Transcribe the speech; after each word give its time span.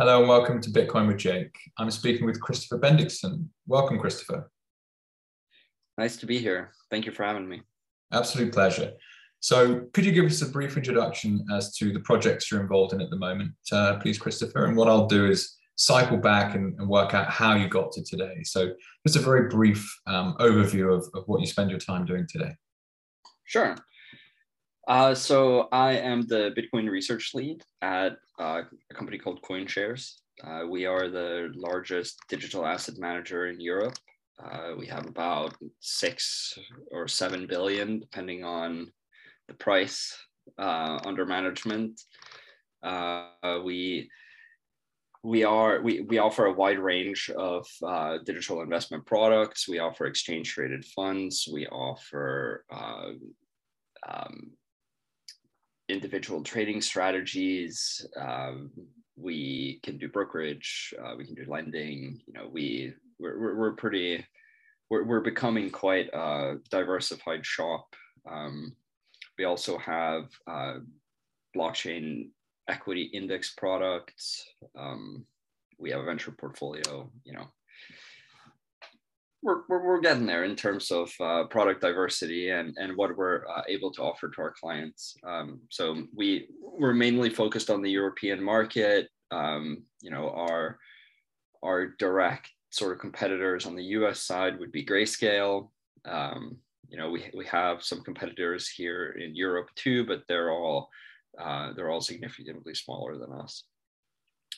Hello 0.00 0.20
and 0.20 0.30
welcome 0.30 0.62
to 0.62 0.70
Bitcoin 0.70 1.06
with 1.06 1.18
Jake. 1.18 1.54
I'm 1.76 1.90
speaking 1.90 2.24
with 2.24 2.40
Christopher 2.40 2.78
Bendikson. 2.78 3.48
Welcome, 3.66 3.98
Christopher. 3.98 4.50
Nice 5.98 6.16
to 6.16 6.26
be 6.26 6.38
here. 6.38 6.72
Thank 6.90 7.04
you 7.04 7.12
for 7.12 7.22
having 7.22 7.46
me. 7.46 7.60
Absolute 8.10 8.50
pleasure. 8.50 8.92
So, 9.40 9.82
could 9.92 10.06
you 10.06 10.12
give 10.12 10.24
us 10.24 10.40
a 10.40 10.46
brief 10.46 10.78
introduction 10.78 11.44
as 11.52 11.76
to 11.76 11.92
the 11.92 12.00
projects 12.00 12.50
you're 12.50 12.62
involved 12.62 12.94
in 12.94 13.02
at 13.02 13.10
the 13.10 13.16
moment, 13.16 13.52
uh, 13.72 13.98
please, 13.98 14.16
Christopher? 14.16 14.64
And 14.64 14.74
what 14.74 14.88
I'll 14.88 15.06
do 15.06 15.26
is 15.26 15.54
cycle 15.76 16.16
back 16.16 16.54
and, 16.54 16.80
and, 16.80 16.88
work 16.88 17.12
out 17.12 17.28
how 17.28 17.54
you 17.54 17.68
got 17.68 17.92
to 17.92 18.02
today. 18.02 18.42
So, 18.44 18.72
just 19.06 19.16
a 19.16 19.20
very 19.20 19.50
brief 19.50 19.86
um, 20.06 20.34
overview 20.40 20.96
of, 20.96 21.06
of 21.12 21.24
what 21.26 21.42
you 21.42 21.46
spend 21.46 21.68
your 21.68 21.78
time 21.78 22.06
doing 22.06 22.26
today. 22.26 22.54
Sure. 23.44 23.76
Uh, 24.90 25.14
so 25.14 25.68
I 25.70 25.92
am 25.92 26.22
the 26.22 26.52
Bitcoin 26.58 26.90
research 26.90 27.30
lead 27.32 27.62
at 27.80 28.16
uh, 28.40 28.62
a 28.90 28.94
company 28.94 29.18
called 29.18 29.40
CoinShares. 29.40 30.14
Uh, 30.42 30.62
we 30.68 30.84
are 30.84 31.08
the 31.08 31.52
largest 31.54 32.18
digital 32.28 32.66
asset 32.66 32.96
manager 32.98 33.46
in 33.46 33.60
Europe. 33.60 33.96
Uh, 34.42 34.72
we 34.76 34.86
have 34.86 35.06
about 35.06 35.54
six 35.78 36.58
or 36.90 37.06
seven 37.06 37.46
billion, 37.46 38.00
depending 38.00 38.42
on 38.42 38.90
the 39.46 39.54
price 39.54 40.12
uh, 40.58 40.98
under 41.04 41.24
management. 41.24 42.00
Uh, 42.82 43.28
we 43.64 44.10
we 45.22 45.44
are 45.44 45.80
we, 45.82 46.00
we 46.00 46.18
offer 46.18 46.46
a 46.46 46.52
wide 46.52 46.80
range 46.80 47.30
of 47.36 47.64
uh, 47.86 48.18
digital 48.26 48.60
investment 48.60 49.06
products 49.06 49.68
we 49.68 49.78
offer 49.78 50.06
exchange 50.06 50.52
traded 50.52 50.82
funds 50.84 51.46
we 51.52 51.66
offer 51.66 52.64
uh, 52.72 53.10
um, 54.08 54.50
individual 55.92 56.42
trading 56.42 56.80
strategies. 56.80 58.06
Um, 58.16 58.70
we 59.16 59.80
can 59.82 59.98
do 59.98 60.08
brokerage. 60.08 60.94
Uh, 61.02 61.14
we 61.16 61.24
can 61.24 61.34
do 61.34 61.44
lending. 61.46 62.20
You 62.26 62.32
know, 62.32 62.48
we 62.50 62.94
we're, 63.18 63.56
we're, 63.56 63.72
pretty 63.72 64.24
we're, 64.88 65.04
we're 65.04 65.20
becoming 65.20 65.70
quite 65.70 66.08
a 66.12 66.56
diversified 66.70 67.44
shop. 67.44 67.94
Um, 68.30 68.74
we 69.38 69.44
also 69.44 69.78
have 69.78 70.30
uh, 70.46 70.78
blockchain 71.56 72.30
equity 72.68 73.02
index 73.12 73.52
products. 73.54 74.44
Um, 74.78 75.24
we 75.78 75.90
have 75.90 76.00
a 76.00 76.04
venture 76.04 76.30
portfolio. 76.32 77.10
You 77.24 77.34
know, 77.34 77.46
we're, 79.42 79.62
we're, 79.68 79.82
we're 79.82 80.00
getting 80.00 80.26
there 80.26 80.44
in 80.44 80.54
terms 80.54 80.90
of 80.90 81.10
uh, 81.20 81.44
product 81.44 81.80
diversity 81.80 82.50
and, 82.50 82.76
and 82.78 82.96
what 82.96 83.16
we're 83.16 83.46
uh, 83.48 83.62
able 83.68 83.90
to 83.92 84.02
offer 84.02 84.28
to 84.28 84.42
our 84.42 84.52
clients. 84.52 85.16
Um, 85.26 85.60
so 85.70 86.04
we 86.14 86.48
we're 86.60 86.92
mainly 86.92 87.30
focused 87.30 87.70
on 87.70 87.82
the 87.82 87.90
European 87.90 88.42
market. 88.42 89.08
Um, 89.30 89.84
you 90.02 90.10
know, 90.10 90.30
our 90.30 90.78
our 91.62 91.88
direct 91.98 92.48
sort 92.70 92.92
of 92.92 93.00
competitors 93.00 93.66
on 93.66 93.76
the 93.76 93.84
U.S. 93.84 94.20
side 94.22 94.58
would 94.58 94.72
be 94.72 94.84
Grayscale. 94.84 95.70
Um, 96.04 96.58
you 96.88 96.98
know, 96.98 97.10
we 97.10 97.30
we 97.34 97.46
have 97.46 97.82
some 97.82 98.02
competitors 98.02 98.68
here 98.68 99.16
in 99.18 99.34
Europe 99.34 99.68
too, 99.74 100.04
but 100.04 100.22
they're 100.28 100.50
all 100.50 100.90
uh, 101.38 101.72
they're 101.74 101.90
all 101.90 102.00
significantly 102.00 102.74
smaller 102.74 103.16
than 103.16 103.32
us. 103.32 103.64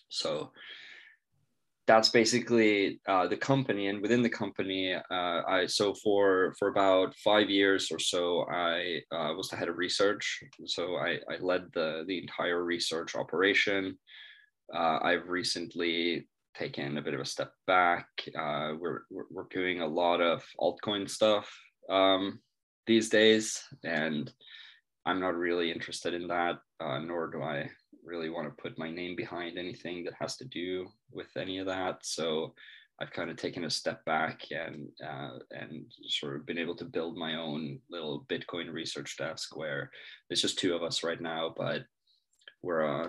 So 0.08 0.52
that's 1.86 2.10
basically 2.10 3.00
uh, 3.08 3.26
the 3.26 3.36
company 3.36 3.88
and 3.88 4.00
within 4.00 4.22
the 4.22 4.30
company 4.30 4.94
uh, 4.94 5.42
i 5.48 5.66
so 5.66 5.92
for 5.94 6.54
for 6.58 6.68
about 6.68 7.14
five 7.16 7.50
years 7.50 7.90
or 7.90 7.98
so 7.98 8.46
i 8.50 9.00
uh, 9.12 9.32
was 9.34 9.48
the 9.48 9.56
head 9.56 9.68
of 9.68 9.76
research. 9.76 10.42
So 10.66 10.96
i, 10.96 11.18
I 11.30 11.38
led 11.40 11.64
the 11.74 12.04
the 12.06 12.18
entire 12.18 12.64
research 12.64 13.14
operation. 13.16 13.98
Uh, 14.74 14.98
i've 15.02 15.28
recently 15.28 16.28
taken 16.54 16.98
a 16.98 17.02
bit 17.02 17.14
of 17.14 17.20
a 17.20 17.24
step 17.24 17.50
back. 17.66 18.06
Uh, 18.38 18.74
we're, 18.78 19.00
we're, 19.10 19.46
doing 19.50 19.80
a 19.80 19.86
lot 19.86 20.20
of 20.20 20.44
altcoin 20.60 21.08
stuff 21.08 21.50
um, 21.88 22.38
these 22.86 23.08
days 23.08 23.62
and 23.84 24.32
i'm 25.06 25.20
not 25.20 25.34
really 25.34 25.70
interested 25.70 26.14
in 26.14 26.26
that 26.28 26.58
uh, 26.80 26.98
nor 26.98 27.30
do 27.30 27.42
i 27.42 27.68
really 28.04 28.30
want 28.30 28.48
to 28.48 28.62
put 28.62 28.78
my 28.78 28.90
name 28.90 29.16
behind 29.16 29.58
anything 29.58 30.04
that 30.04 30.14
has 30.18 30.36
to 30.36 30.44
do 30.44 30.88
with 31.12 31.28
any 31.36 31.58
of 31.58 31.66
that. 31.66 31.98
So 32.02 32.54
I've 33.00 33.12
kind 33.12 33.30
of 33.30 33.36
taken 33.36 33.64
a 33.64 33.70
step 33.70 34.04
back 34.04 34.42
and 34.50 34.88
uh, 35.04 35.38
and 35.50 35.86
sort 36.08 36.36
of 36.36 36.46
been 36.46 36.58
able 36.58 36.76
to 36.76 36.84
build 36.84 37.16
my 37.16 37.36
own 37.36 37.80
little 37.90 38.26
Bitcoin 38.28 38.72
research 38.72 39.16
desk 39.16 39.56
where 39.56 39.90
it's 40.30 40.40
just 40.40 40.58
two 40.58 40.74
of 40.74 40.82
us 40.82 41.02
right 41.02 41.20
now, 41.20 41.52
but 41.56 41.82
we're 42.62 42.86
uh, 42.86 43.08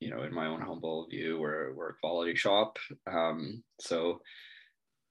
you 0.00 0.10
know 0.10 0.22
in 0.22 0.32
my 0.32 0.46
own 0.46 0.60
humble 0.60 1.06
view 1.08 1.38
we're 1.38 1.74
we're 1.74 1.90
a 1.90 1.98
quality 2.00 2.34
shop. 2.34 2.78
Um, 3.10 3.62
so 3.80 4.20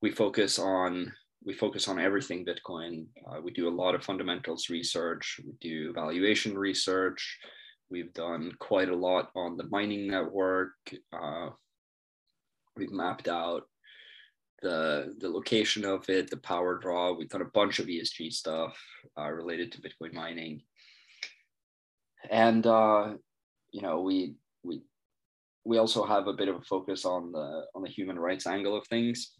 we 0.01 0.11
focus 0.11 0.59
on 0.59 1.11
we 1.45 1.53
focus 1.53 1.87
on 1.87 1.99
everything 1.99 2.45
Bitcoin. 2.45 3.05
Uh, 3.27 3.41
we 3.41 3.51
do 3.51 3.67
a 3.67 3.77
lot 3.81 3.95
of 3.95 4.03
fundamentals 4.03 4.69
research. 4.69 5.39
We 5.45 5.53
do 5.61 5.93
valuation 5.93 6.57
research. 6.57 7.37
We've 7.93 8.13
done 8.15 8.53
quite 8.57 8.89
a 8.89 8.95
lot 8.95 9.29
on 9.35 9.55
the 9.55 9.65
mining 9.69 10.07
network. 10.07 10.71
Uh, 11.15 11.49
we've 12.75 12.91
mapped 12.91 13.27
out 13.27 13.67
the, 14.63 15.13
the 15.19 15.29
location 15.29 15.85
of 15.85 16.09
it, 16.09 16.31
the 16.31 16.37
power 16.37 16.79
draw. 16.79 17.13
We've 17.13 17.29
done 17.29 17.43
a 17.43 17.53
bunch 17.53 17.77
of 17.77 17.85
ESG 17.85 18.33
stuff 18.33 18.75
uh, 19.15 19.29
related 19.29 19.71
to 19.73 19.81
Bitcoin 19.81 20.11
mining. 20.11 20.63
And, 22.31 22.65
uh, 22.65 23.13
you 23.71 23.83
know, 23.83 24.01
we, 24.01 24.37
we, 24.63 24.81
we 25.63 25.77
also 25.77 26.03
have 26.03 26.25
a 26.25 26.33
bit 26.33 26.47
of 26.47 26.55
a 26.55 26.61
focus 26.61 27.05
on 27.05 27.31
the, 27.31 27.65
on 27.75 27.83
the 27.83 27.89
human 27.89 28.17
rights 28.17 28.47
angle 28.47 28.75
of 28.75 28.87
things. 28.87 29.33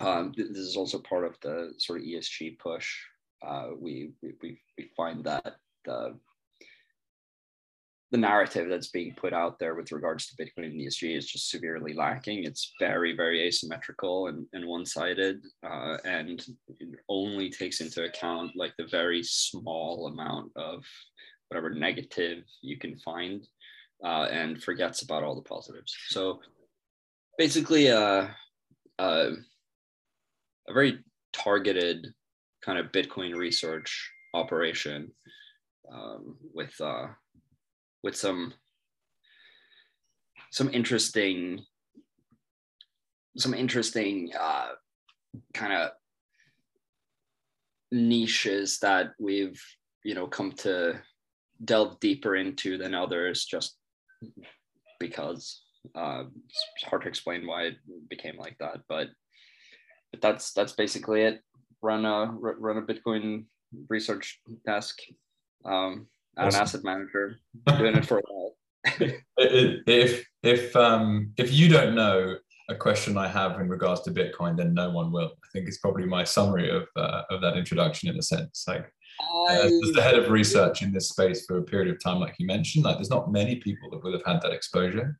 Um, 0.00 0.32
this 0.36 0.48
is 0.48 0.76
also 0.76 0.98
part 0.98 1.24
of 1.24 1.36
the 1.42 1.74
sort 1.78 2.00
of 2.00 2.06
ESG 2.06 2.58
push. 2.58 2.92
Uh, 3.46 3.68
we, 3.78 4.10
we, 4.20 4.58
we 4.76 4.90
find 4.96 5.22
that 5.22 5.58
the 5.84 6.18
the 8.12 8.18
narrative 8.18 8.68
that's 8.68 8.88
being 8.88 9.14
put 9.14 9.32
out 9.32 9.58
there 9.58 9.74
with 9.74 9.90
regards 9.90 10.26
to 10.26 10.36
Bitcoin 10.36 10.66
and 10.66 10.80
ESG 10.80 11.16
is 11.16 11.26
just 11.26 11.50
severely 11.50 11.92
lacking. 11.92 12.44
It's 12.44 12.72
very, 12.78 13.16
very 13.16 13.42
asymmetrical 13.42 14.28
and, 14.28 14.46
and 14.52 14.64
one-sided, 14.66 15.44
uh, 15.64 15.96
and 16.04 16.44
only 17.08 17.50
takes 17.50 17.80
into 17.80 18.04
account 18.04 18.52
like 18.54 18.74
the 18.78 18.86
very 18.86 19.22
small 19.24 20.06
amount 20.06 20.52
of 20.54 20.84
whatever 21.48 21.70
negative 21.70 22.44
you 22.62 22.78
can 22.78 22.96
find, 22.98 23.46
uh, 24.04 24.28
and 24.30 24.62
forgets 24.62 25.02
about 25.02 25.24
all 25.24 25.34
the 25.34 25.42
positives. 25.42 25.94
So 26.08 26.40
basically, 27.38 27.90
uh, 27.90 28.28
uh, 29.00 29.30
a 30.68 30.72
very 30.72 31.00
targeted 31.32 32.06
kind 32.64 32.78
of 32.78 32.92
Bitcoin 32.92 33.34
research 33.34 34.10
operation 34.34 35.10
um, 35.92 36.36
with 36.52 36.74
uh, 36.80 37.06
with 38.02 38.16
some 38.16 38.52
some 40.50 40.70
interesting 40.72 41.64
some 43.36 43.54
interesting 43.54 44.30
uh, 44.38 44.70
kind 45.52 45.72
of 45.72 45.90
niches 47.92 48.78
that 48.78 49.12
we've 49.18 49.62
you 50.04 50.14
know 50.14 50.26
come 50.26 50.52
to 50.52 51.00
delve 51.64 51.98
deeper 52.00 52.36
into 52.36 52.78
than 52.78 52.94
others 52.94 53.44
just 53.44 53.76
because 54.98 55.62
uh, 55.94 56.24
it's 56.44 56.84
hard 56.88 57.02
to 57.02 57.08
explain 57.08 57.46
why 57.46 57.64
it 57.64 57.76
became 58.08 58.36
like 58.38 58.56
that 58.58 58.80
but 58.88 59.08
but 60.16 60.20
that's 60.20 60.52
that's 60.52 60.72
basically 60.72 61.22
it. 61.22 61.40
Run 61.82 62.04
a 62.04 62.26
run 62.26 62.78
a 62.78 62.82
bitcoin 62.82 63.44
research 63.88 64.40
desk. 64.64 64.98
Um, 65.64 66.06
awesome. 66.36 66.56
an 66.58 66.62
asset 66.62 66.84
manager 66.84 67.38
doing 67.78 67.96
it 67.96 68.06
for 68.06 68.18
a 68.18 68.22
while. 68.28 68.54
if 69.36 70.24
if 70.42 70.76
um 70.76 71.32
if 71.36 71.52
you 71.52 71.68
don't 71.68 71.94
know 71.94 72.36
a 72.68 72.74
question 72.74 73.16
I 73.16 73.28
have 73.28 73.60
in 73.60 73.68
regards 73.68 74.02
to 74.02 74.10
Bitcoin, 74.10 74.56
then 74.56 74.74
no 74.74 74.90
one 74.90 75.12
will. 75.12 75.32
I 75.44 75.48
think 75.52 75.68
it's 75.68 75.78
probably 75.78 76.04
my 76.04 76.24
summary 76.24 76.70
of 76.70 76.86
uh, 76.96 77.22
of 77.30 77.40
that 77.42 77.56
introduction 77.56 78.08
in 78.08 78.18
a 78.18 78.22
sense. 78.22 78.64
Like 78.66 78.92
I, 79.48 79.60
as 79.62 79.92
the 79.94 80.02
head 80.02 80.18
of 80.18 80.30
research 80.30 80.82
in 80.82 80.92
this 80.92 81.08
space 81.08 81.46
for 81.46 81.58
a 81.58 81.62
period 81.62 81.94
of 81.94 82.02
time, 82.02 82.20
like 82.20 82.34
you 82.38 82.46
mentioned, 82.46 82.84
like 82.84 82.96
there's 82.96 83.10
not 83.10 83.30
many 83.30 83.56
people 83.56 83.90
that 83.90 84.02
will 84.02 84.12
have 84.12 84.26
had 84.26 84.42
that 84.42 84.52
exposure. 84.52 85.18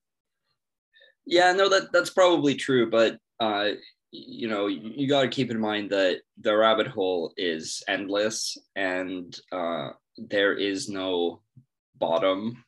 Yeah, 1.25 1.53
no, 1.53 1.69
that 1.69 1.93
that's 1.93 2.11
probably 2.11 2.55
true, 2.55 2.91
but 2.91 3.19
uh, 3.41 3.71
you 4.11 4.49
know, 4.49 4.67
you, 4.67 4.93
you 4.95 5.09
got 5.09 5.23
to 5.23 5.29
keep 5.29 5.51
in 5.51 5.61
mind 5.61 5.91
that 5.91 6.21
the 6.41 6.57
rabbit 6.57 6.87
hole 6.87 7.33
is 7.37 7.83
endless, 7.89 8.57
and 8.75 9.39
uh, 9.53 9.91
there 10.19 10.55
is 10.55 10.89
no 10.89 11.41
bottom 11.99 12.65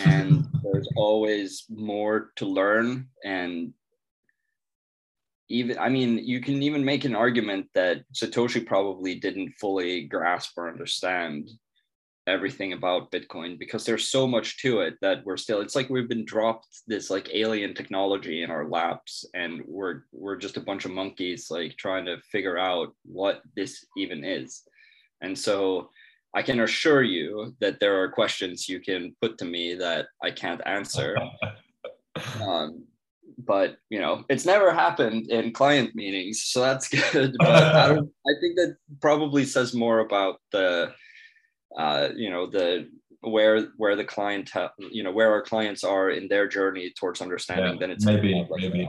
and 0.00 0.46
there's 0.62 0.88
always 0.96 1.64
more 1.68 2.30
to 2.36 2.46
learn 2.46 3.08
and 3.24 3.72
even 5.48 5.78
i 5.78 5.88
mean 5.88 6.18
you 6.18 6.40
can 6.40 6.62
even 6.62 6.84
make 6.84 7.04
an 7.04 7.14
argument 7.14 7.66
that 7.74 8.02
satoshi 8.12 8.64
probably 8.64 9.14
didn't 9.14 9.52
fully 9.60 10.04
grasp 10.04 10.56
or 10.56 10.68
understand 10.68 11.50
everything 12.26 12.72
about 12.72 13.10
Bitcoin 13.10 13.58
because 13.58 13.84
there's 13.84 14.08
so 14.08 14.26
much 14.26 14.58
to 14.62 14.80
it 14.80 14.94
that 15.02 15.24
we're 15.24 15.36
still 15.36 15.60
it's 15.60 15.76
like 15.76 15.90
we've 15.90 16.08
been 16.08 16.24
dropped 16.24 16.66
this 16.86 17.10
like 17.10 17.28
alien 17.34 17.74
technology 17.74 18.42
in 18.42 18.50
our 18.50 18.68
laps 18.68 19.26
and 19.34 19.62
we're 19.66 20.02
we're 20.12 20.36
just 20.36 20.56
a 20.56 20.62
bunch 20.62 20.84
of 20.84 20.90
monkeys 20.90 21.48
like 21.50 21.76
trying 21.76 22.06
to 22.06 22.16
figure 22.32 22.58
out 22.58 22.94
what 23.04 23.42
this 23.56 23.84
even 23.96 24.24
is. 24.24 24.62
And 25.20 25.38
so 25.38 25.90
I 26.34 26.42
can 26.42 26.60
assure 26.60 27.02
you 27.02 27.54
that 27.60 27.78
there 27.80 28.02
are 28.02 28.10
questions 28.10 28.68
you 28.68 28.80
can 28.80 29.14
put 29.20 29.38
to 29.38 29.44
me 29.44 29.74
that 29.74 30.06
I 30.22 30.32
can't 30.32 30.60
answer. 30.66 31.16
um, 32.42 32.84
but 33.38 33.76
you 33.90 34.00
know, 34.00 34.24
it's 34.28 34.44
never 34.44 34.72
happened 34.72 35.30
in 35.30 35.52
client 35.52 35.94
meetings, 35.94 36.42
so 36.44 36.60
that's 36.60 36.88
good. 37.12 37.36
But 37.38 37.48
I, 37.48 37.90
I 37.92 38.34
think 38.40 38.56
that 38.56 38.76
probably 39.00 39.44
says 39.44 39.74
more 39.74 40.00
about 40.00 40.40
the 40.52 40.92
uh, 41.78 42.08
you 42.16 42.30
know 42.30 42.46
the 42.46 42.88
where 43.20 43.68
where 43.76 43.96
the 43.96 44.04
client 44.04 44.50
you 44.78 45.02
know 45.02 45.12
where 45.12 45.30
our 45.30 45.42
clients 45.42 45.82
are 45.84 46.10
in 46.10 46.28
their 46.28 46.46
journey 46.46 46.92
towards 46.98 47.20
understanding 47.22 47.74
yeah, 47.74 47.78
then 47.80 47.90
it's 47.90 48.04
maybe 48.04 48.46
maybe 48.50 48.88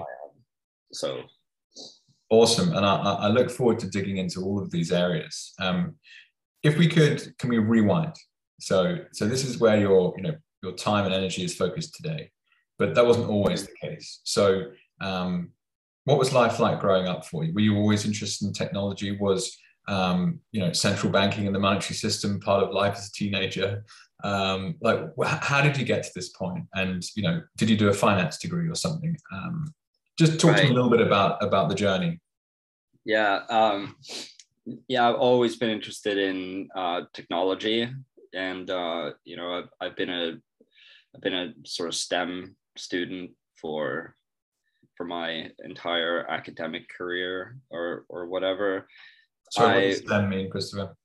so 0.92 1.24
awesome 2.30 2.76
and 2.76 2.86
I, 2.86 2.96
I 2.96 3.28
look 3.30 3.50
forward 3.50 3.80
to 3.80 3.90
digging 3.90 4.18
into 4.18 4.42
all 4.42 4.62
of 4.62 4.72
these 4.72 4.92
areas 4.92 5.54
um, 5.60 5.96
if 6.66 6.78
we 6.78 6.88
could 6.88 7.38
can 7.38 7.50
we 7.50 7.58
rewind 7.58 8.16
so 8.60 8.98
so 9.14 9.28
this 9.28 9.46
is 9.46 9.60
where 9.60 9.80
your 9.80 10.14
you 10.18 10.24
know 10.24 10.36
your 10.64 10.74
time 10.74 11.06
and 11.06 11.14
energy 11.14 11.44
is 11.44 11.56
focused 11.56 11.96
today 11.96 12.30
but 12.78 12.94
that 12.96 13.06
wasn't 13.06 13.30
always 13.30 13.66
the 13.66 13.74
case 13.82 14.20
so 14.24 14.64
um, 15.02 15.50
what 16.06 16.18
was 16.18 16.34
life 16.34 16.60
like 16.60 16.80
growing 16.80 17.08
up 17.08 17.26
for 17.26 17.44
you 17.44 17.54
were 17.54 17.62
you 17.62 17.76
always 17.76 18.06
interested 18.06 18.46
in 18.46 18.54
technology 18.54 19.18
was 19.18 19.58
um, 19.88 20.40
you 20.52 20.60
know, 20.60 20.72
central 20.72 21.12
banking 21.12 21.46
and 21.46 21.56
the 21.56 21.60
monetary 21.60 21.96
system 21.96 22.40
part 22.40 22.64
of 22.64 22.74
life 22.74 22.96
as 22.98 23.08
a 23.08 23.12
teenager. 23.12 23.84
Um, 24.24 24.76
like, 24.82 25.00
how 25.24 25.62
did 25.62 25.78
you 25.78 25.86
get 25.86 26.04
to 26.04 26.12
this 26.16 26.30
point? 26.30 26.66
And 26.74 27.04
you 27.16 27.24
know, 27.24 27.42
did 27.58 27.70
you 27.70 27.78
do 27.78 27.90
a 27.90 27.94
finance 27.94 28.38
degree 28.38 28.70
or 28.70 28.76
something? 28.76 29.16
Um, 29.34 29.74
just 30.18 30.40
talk 30.40 30.52
right. 30.52 30.62
to 30.62 30.64
me 30.64 30.70
a 30.72 30.74
little 30.74 30.90
bit 30.90 31.02
about 31.02 31.44
about 31.44 31.70
the 31.70 31.76
journey. 31.76 32.20
Yeah, 33.04 33.42
um, 33.50 33.96
yeah, 34.88 35.08
I've 35.08 35.16
always 35.16 35.56
been 35.58 35.70
interested 35.70 36.18
in 36.18 36.70
uh, 36.76 37.02
technology, 37.14 37.90
and 38.34 38.70
uh, 38.70 39.12
you 39.24 39.38
know, 39.38 39.60
I've, 39.60 39.70
I've 39.80 39.96
been 39.96 40.10
a 40.10 40.38
I've 41.16 41.22
been 41.22 41.34
a 41.34 41.54
sort 41.66 41.90
of 41.90 41.96
STEM 41.96 42.56
student 42.78 43.32
for 43.62 44.16
for 44.98 45.06
my 45.06 45.50
entire 45.64 46.30
academic 46.30 46.88
career 46.90 47.58
or 47.70 48.06
or 48.10 48.28
whatever 48.28 48.88
so 49.52 49.68
what 49.68 49.80
does 49.80 50.02
that 50.02 50.28
mean, 50.28 50.50
Christopher? 50.50 50.96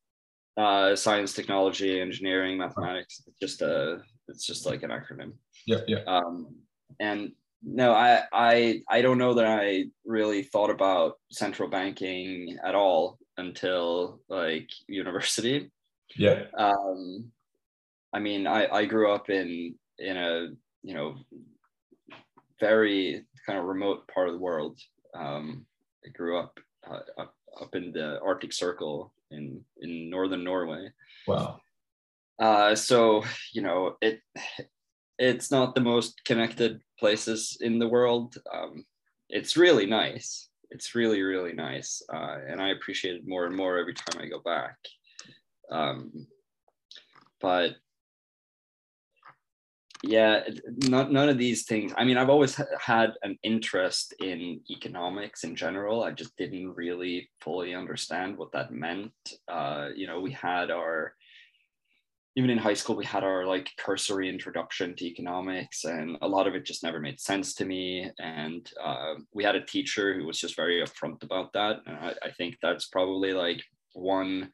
Uh, 0.56 0.96
science, 0.96 1.32
technology, 1.32 2.00
engineering, 2.00 2.58
mathematics. 2.58 3.22
It's 3.26 3.38
just 3.40 3.62
a, 3.62 3.98
it's 4.28 4.46
just 4.46 4.66
like 4.66 4.82
an 4.82 4.90
acronym. 4.90 5.32
Yeah, 5.66 5.80
yeah. 5.86 6.02
Um, 6.06 6.54
and 6.98 7.32
no, 7.62 7.92
I, 7.92 8.22
I, 8.32 8.82
I 8.88 9.02
don't 9.02 9.18
know 9.18 9.34
that 9.34 9.46
I 9.46 9.84
really 10.04 10.42
thought 10.42 10.70
about 10.70 11.14
central 11.30 11.68
banking 11.68 12.58
at 12.64 12.74
all 12.74 13.18
until 13.40 14.20
like 14.28 14.70
university. 14.86 15.70
Yeah. 16.16 16.44
Um, 16.56 17.30
I 18.12 18.18
mean, 18.18 18.46
I, 18.46 18.66
I 18.68 18.84
grew 18.84 19.12
up 19.12 19.30
in 19.30 19.74
in 19.98 20.16
a 20.16 20.48
you 20.82 20.94
know 20.94 21.16
very 22.58 23.24
kind 23.46 23.58
of 23.58 23.64
remote 23.64 24.06
part 24.08 24.28
of 24.28 24.34
the 24.34 24.40
world. 24.40 24.78
Um, 25.14 25.66
I 26.04 26.10
grew 26.10 26.38
up 26.38 26.58
uh, 26.88 27.00
up 27.18 27.34
up 27.60 27.74
in 27.74 27.92
the 27.92 28.20
Arctic 28.20 28.52
Circle 28.52 29.12
in 29.30 29.64
in 29.80 30.10
northern 30.10 30.44
Norway. 30.44 30.90
Wow. 31.26 31.60
Uh, 32.38 32.74
so 32.74 33.24
you 33.52 33.62
know 33.62 33.96
it 34.00 34.20
it's 35.18 35.50
not 35.50 35.74
the 35.74 35.80
most 35.80 36.24
connected 36.24 36.80
places 36.98 37.58
in 37.60 37.78
the 37.78 37.88
world. 37.88 38.36
Um, 38.52 38.84
it's 39.28 39.56
really 39.56 39.86
nice. 39.86 40.49
It's 40.70 40.94
really 40.94 41.22
really 41.22 41.52
nice, 41.52 42.02
uh, 42.12 42.38
and 42.48 42.60
I 42.60 42.70
appreciate 42.70 43.16
it 43.16 43.28
more 43.28 43.46
and 43.46 43.56
more 43.56 43.78
every 43.78 43.94
time 43.94 44.20
I 44.20 44.26
go 44.28 44.40
back. 44.40 44.76
Um, 45.70 46.26
but 47.40 47.76
yeah 50.02 50.40
not, 50.88 51.12
none 51.12 51.28
of 51.28 51.36
these 51.36 51.64
things 51.64 51.92
i 51.96 52.04
mean 52.04 52.16
i've 52.16 52.30
always 52.30 52.58
had 52.80 53.12
an 53.22 53.38
interest 53.42 54.14
in 54.20 54.60
economics 54.70 55.44
in 55.44 55.54
general 55.54 56.02
i 56.02 56.10
just 56.10 56.34
didn't 56.36 56.74
really 56.74 57.28
fully 57.40 57.74
understand 57.74 58.36
what 58.36 58.50
that 58.52 58.72
meant 58.72 59.12
uh, 59.48 59.88
you 59.94 60.06
know 60.06 60.20
we 60.20 60.32
had 60.32 60.70
our 60.70 61.14
even 62.40 62.48
in 62.48 62.56
high 62.56 62.72
school 62.72 62.96
we 62.96 63.04
had 63.04 63.22
our 63.22 63.44
like 63.44 63.68
cursory 63.76 64.26
introduction 64.26 64.96
to 64.96 65.04
economics 65.04 65.84
and 65.84 66.16
a 66.22 66.28
lot 66.28 66.46
of 66.46 66.54
it 66.54 66.64
just 66.64 66.82
never 66.82 66.98
made 66.98 67.20
sense 67.20 67.52
to 67.54 67.66
me. 67.66 68.10
And 68.18 68.66
uh, 68.82 69.16
we 69.34 69.44
had 69.44 69.56
a 69.56 69.66
teacher 69.66 70.14
who 70.14 70.24
was 70.24 70.40
just 70.40 70.56
very 70.56 70.82
upfront 70.82 71.22
about 71.22 71.52
that. 71.52 71.80
And 71.84 71.96
I, 71.96 72.14
I 72.22 72.30
think 72.30 72.56
that's 72.62 72.88
probably 72.88 73.34
like 73.34 73.62
one 73.92 74.50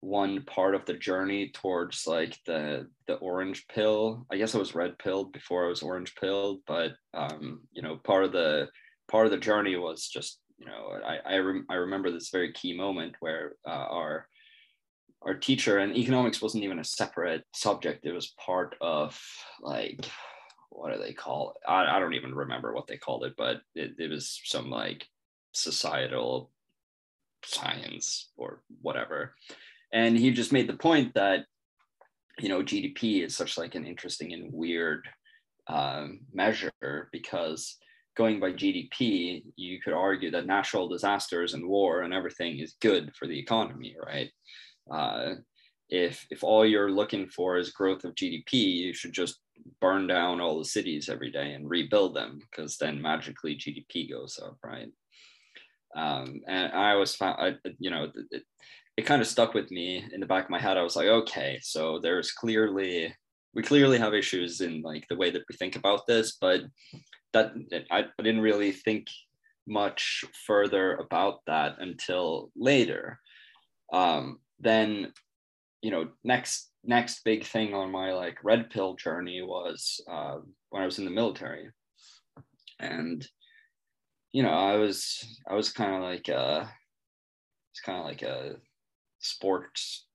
one 0.00 0.42
part 0.46 0.74
of 0.74 0.84
the 0.84 0.94
journey 0.94 1.52
towards 1.54 2.08
like 2.08 2.36
the 2.44 2.88
the 3.06 3.14
orange 3.14 3.68
pill. 3.68 4.26
I 4.32 4.36
guess 4.36 4.56
i 4.56 4.58
was 4.58 4.74
red 4.74 4.98
pilled 4.98 5.32
before 5.32 5.64
i 5.64 5.68
was 5.68 5.82
orange 5.82 6.14
pilled 6.16 6.60
but 6.66 6.92
um 7.14 7.60
you 7.72 7.82
know 7.82 7.96
part 7.96 8.24
of 8.24 8.32
the 8.32 8.68
part 9.08 9.26
of 9.26 9.32
the 9.32 9.38
journey 9.38 9.76
was 9.76 10.08
just 10.08 10.40
you 10.58 10.66
know 10.66 10.92
i 11.04 11.18
i, 11.34 11.36
rem- 11.38 11.66
I 11.70 11.74
remember 11.74 12.10
this 12.10 12.30
very 12.30 12.52
key 12.52 12.76
moment 12.76 13.14
where 13.20 13.54
uh, 13.66 13.86
our 13.98 14.28
our 15.26 15.34
teacher 15.34 15.78
and 15.78 15.96
economics 15.96 16.40
wasn't 16.40 16.64
even 16.64 16.78
a 16.78 16.84
separate 16.84 17.42
subject. 17.54 18.06
It 18.06 18.12
was 18.12 18.34
part 18.44 18.76
of 18.80 19.20
like 19.60 20.06
what 20.70 20.92
do 20.92 21.00
they 21.00 21.12
call 21.12 21.52
it 21.52 21.70
i, 21.70 21.96
I 21.96 21.98
don't 22.00 22.12
even 22.12 22.34
remember 22.34 22.74
what 22.74 22.86
they 22.86 22.98
called 22.98 23.24
it 23.24 23.32
but 23.38 23.62
it, 23.74 23.92
it 23.98 24.10
was 24.10 24.38
some 24.44 24.68
like 24.68 25.06
societal 25.52 26.50
science 27.46 28.30
or 28.36 28.62
whatever. 28.82 29.34
And 29.92 30.16
he 30.16 30.30
just 30.30 30.52
made 30.52 30.68
the 30.68 30.76
point 30.76 31.14
that 31.14 31.44
you 32.38 32.48
know 32.50 32.62
gdp 32.62 33.24
is 33.24 33.34
such 33.34 33.56
like 33.56 33.74
an 33.74 33.86
interesting 33.86 34.34
and 34.34 34.52
weird 34.52 35.08
um, 35.68 36.20
measure 36.34 37.08
because 37.12 37.78
going 38.14 38.38
by 38.38 38.52
gdp 38.52 39.42
you 39.56 39.80
could 39.80 39.94
argue 39.94 40.30
that 40.30 40.46
natural 40.46 40.86
disasters 40.86 41.54
and 41.54 41.66
war 41.66 42.02
and 42.02 42.12
everything 42.12 42.58
is 42.58 42.76
good 42.82 43.10
for 43.18 43.26
the 43.26 43.38
economy 43.38 43.96
right 44.04 44.30
uh, 44.90 45.34
if 45.88 46.26
if 46.30 46.42
all 46.42 46.66
you're 46.66 46.90
looking 46.90 47.28
for 47.28 47.56
is 47.56 47.70
growth 47.70 48.04
of 48.04 48.14
gdp 48.14 48.52
you 48.52 48.92
should 48.92 49.12
just 49.12 49.40
burn 49.80 50.06
down 50.06 50.40
all 50.40 50.58
the 50.58 50.64
cities 50.64 51.08
every 51.08 51.30
day 51.30 51.52
and 51.52 51.70
rebuild 51.70 52.14
them 52.14 52.40
because 52.40 52.76
then 52.76 53.00
magically 53.00 53.56
gdp 53.56 54.10
goes 54.10 54.38
up 54.44 54.56
right 54.64 54.88
um, 55.94 56.40
and 56.48 56.72
i 56.72 56.92
always 56.92 57.14
found 57.14 57.36
I, 57.40 57.70
you 57.78 57.90
know 57.90 58.10
it, 58.30 58.42
it 58.96 59.04
kind 59.04 59.20
of 59.20 59.28
stuck 59.28 59.54
with 59.54 59.70
me 59.70 60.04
in 60.12 60.20
the 60.20 60.26
back 60.26 60.44
of 60.44 60.50
my 60.50 60.58
head. 60.58 60.78
I 60.78 60.82
was 60.82 60.96
like, 60.96 61.08
okay, 61.08 61.58
so 61.62 61.98
there's 61.98 62.32
clearly 62.32 63.14
we 63.54 63.62
clearly 63.62 63.98
have 63.98 64.12
issues 64.12 64.60
in 64.60 64.82
like 64.82 65.06
the 65.08 65.16
way 65.16 65.30
that 65.30 65.44
we 65.48 65.56
think 65.56 65.76
about 65.76 66.06
this, 66.06 66.36
but 66.40 66.62
that 67.32 67.52
I, 67.90 68.00
I 68.00 68.22
didn't 68.22 68.42
really 68.42 68.72
think 68.72 69.06
much 69.66 70.24
further 70.46 70.96
about 70.96 71.40
that 71.46 71.76
until 71.78 72.50
later. 72.54 73.18
Um, 73.92 74.40
then, 74.60 75.12
you 75.82 75.90
know, 75.90 76.08
next 76.24 76.70
next 76.84 77.24
big 77.24 77.44
thing 77.44 77.74
on 77.74 77.90
my 77.90 78.12
like 78.12 78.38
red 78.44 78.70
pill 78.70 78.94
journey 78.94 79.42
was 79.42 80.00
uh, 80.10 80.36
when 80.70 80.82
I 80.82 80.86
was 80.86 80.98
in 80.98 81.04
the 81.04 81.10
military, 81.10 81.70
and 82.78 83.26
you 84.32 84.42
know, 84.42 84.50
I 84.50 84.76
was 84.76 85.40
I 85.48 85.54
was 85.54 85.72
kind 85.72 85.94
of 85.94 86.02
like 86.02 86.28
uh, 86.28 86.64
it's 87.72 87.80
kind 87.80 87.98
of 87.98 88.04
like 88.04 88.22
a 88.22 88.56
sports 89.18 90.06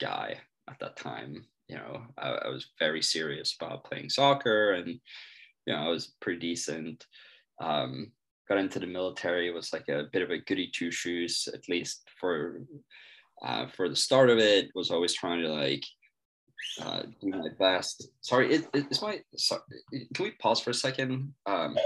guy 0.00 0.36
at 0.68 0.78
that 0.80 0.96
time. 0.96 1.44
You 1.68 1.76
know, 1.76 2.02
I, 2.16 2.30
I, 2.30 2.48
was 2.48 2.70
very 2.78 3.02
serious 3.02 3.54
about 3.60 3.84
playing 3.84 4.08
soccer, 4.08 4.72
and 4.72 4.88
you 5.66 5.72
know, 5.72 5.80
I 5.80 5.88
was 5.88 6.14
pretty 6.20 6.40
decent. 6.40 7.04
Um, 7.60 8.12
got 8.48 8.58
into 8.58 8.78
the 8.78 8.86
military 8.86 9.50
was 9.50 9.72
like 9.72 9.88
a 9.88 10.04
bit 10.12 10.22
of 10.22 10.30
a 10.30 10.38
goody 10.38 10.70
two 10.72 10.90
shoes, 10.90 11.48
at 11.52 11.68
least 11.68 12.08
for 12.18 12.62
uh, 13.44 13.66
for 13.68 13.88
the 13.88 13.96
start 13.96 14.30
of 14.30 14.38
it. 14.38 14.70
Was 14.74 14.90
always 14.90 15.14
trying 15.14 15.42
to 15.42 15.48
like 15.48 15.84
uh, 16.82 17.02
do 17.20 17.28
my 17.28 17.48
best. 17.58 18.08
Sorry, 18.20 18.54
it, 18.54 18.68
it, 18.74 18.86
is 18.90 19.02
my. 19.02 19.20
Sorry, 19.36 19.62
can 20.14 20.24
we 20.24 20.30
pause 20.32 20.60
for 20.60 20.70
a 20.70 20.74
second? 20.74 21.32
Um, 21.46 21.76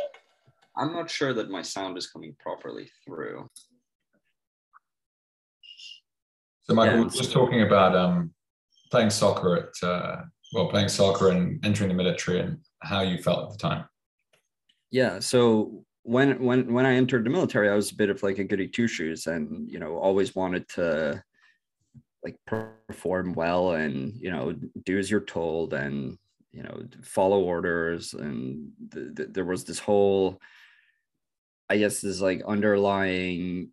I'm 0.77 0.93
not 0.93 1.11
sure 1.11 1.33
that 1.35 1.51
my 1.51 1.63
sound 1.63 1.99
is 1.99 2.07
coming 2.07 2.35
properly 2.39 2.89
through. 3.05 3.49
So, 6.65 6.75
Michael, 6.75 7.03
yeah. 7.03 7.09
just 7.09 7.33
talking 7.33 7.63
about 7.63 7.97
um, 7.97 8.33
playing 8.91 9.11
soccer 9.11 9.57
at 9.57 9.87
uh, 9.87 10.23
well, 10.53 10.69
playing 10.69 10.89
soccer 10.89 11.31
and 11.31 11.65
entering 11.65 11.89
the 11.89 11.95
military, 11.95 12.41
and 12.41 12.59
how 12.83 13.01
you 13.01 13.23
felt 13.23 13.45
at 13.45 13.51
the 13.51 13.59
time. 13.59 13.85
Yeah. 14.91 15.19
So 15.19 15.85
when 16.03 16.43
when 16.43 16.73
when 16.73 16.87
I 16.87 16.95
entered 16.95 17.25
the 17.25 17.31
military, 17.31 17.69
I 17.69 17.75
was 17.75 17.91
a 17.91 17.97
bit 17.97 18.11
of 18.11 18.23
like 18.23 18.39
a 18.39 18.45
goody 18.45 18.69
two 18.69 18.87
shoes, 18.87 19.27
and 19.27 19.69
you 19.71 19.79
know, 19.79 19.97
always 19.97 20.35
wanted 20.35 20.69
to 20.71 21.23
like 22.25 22.37
perform 22.47 23.33
well 23.35 23.73
and 23.73 24.15
you 24.21 24.31
know 24.31 24.55
do 24.85 24.99
as 24.99 25.11
you're 25.11 25.21
told 25.21 25.75
and 25.75 26.19
you 26.53 26.63
know 26.63 26.83
follow 27.03 27.41
orders. 27.41 28.15
And 28.15 28.71
th- 28.93 29.15
th- 29.17 29.29
there 29.33 29.45
was 29.45 29.65
this 29.65 29.79
whole 29.79 30.41
i 31.73 31.77
guess 31.79 32.01
this 32.01 32.21
like 32.21 32.43
underlying 32.47 33.71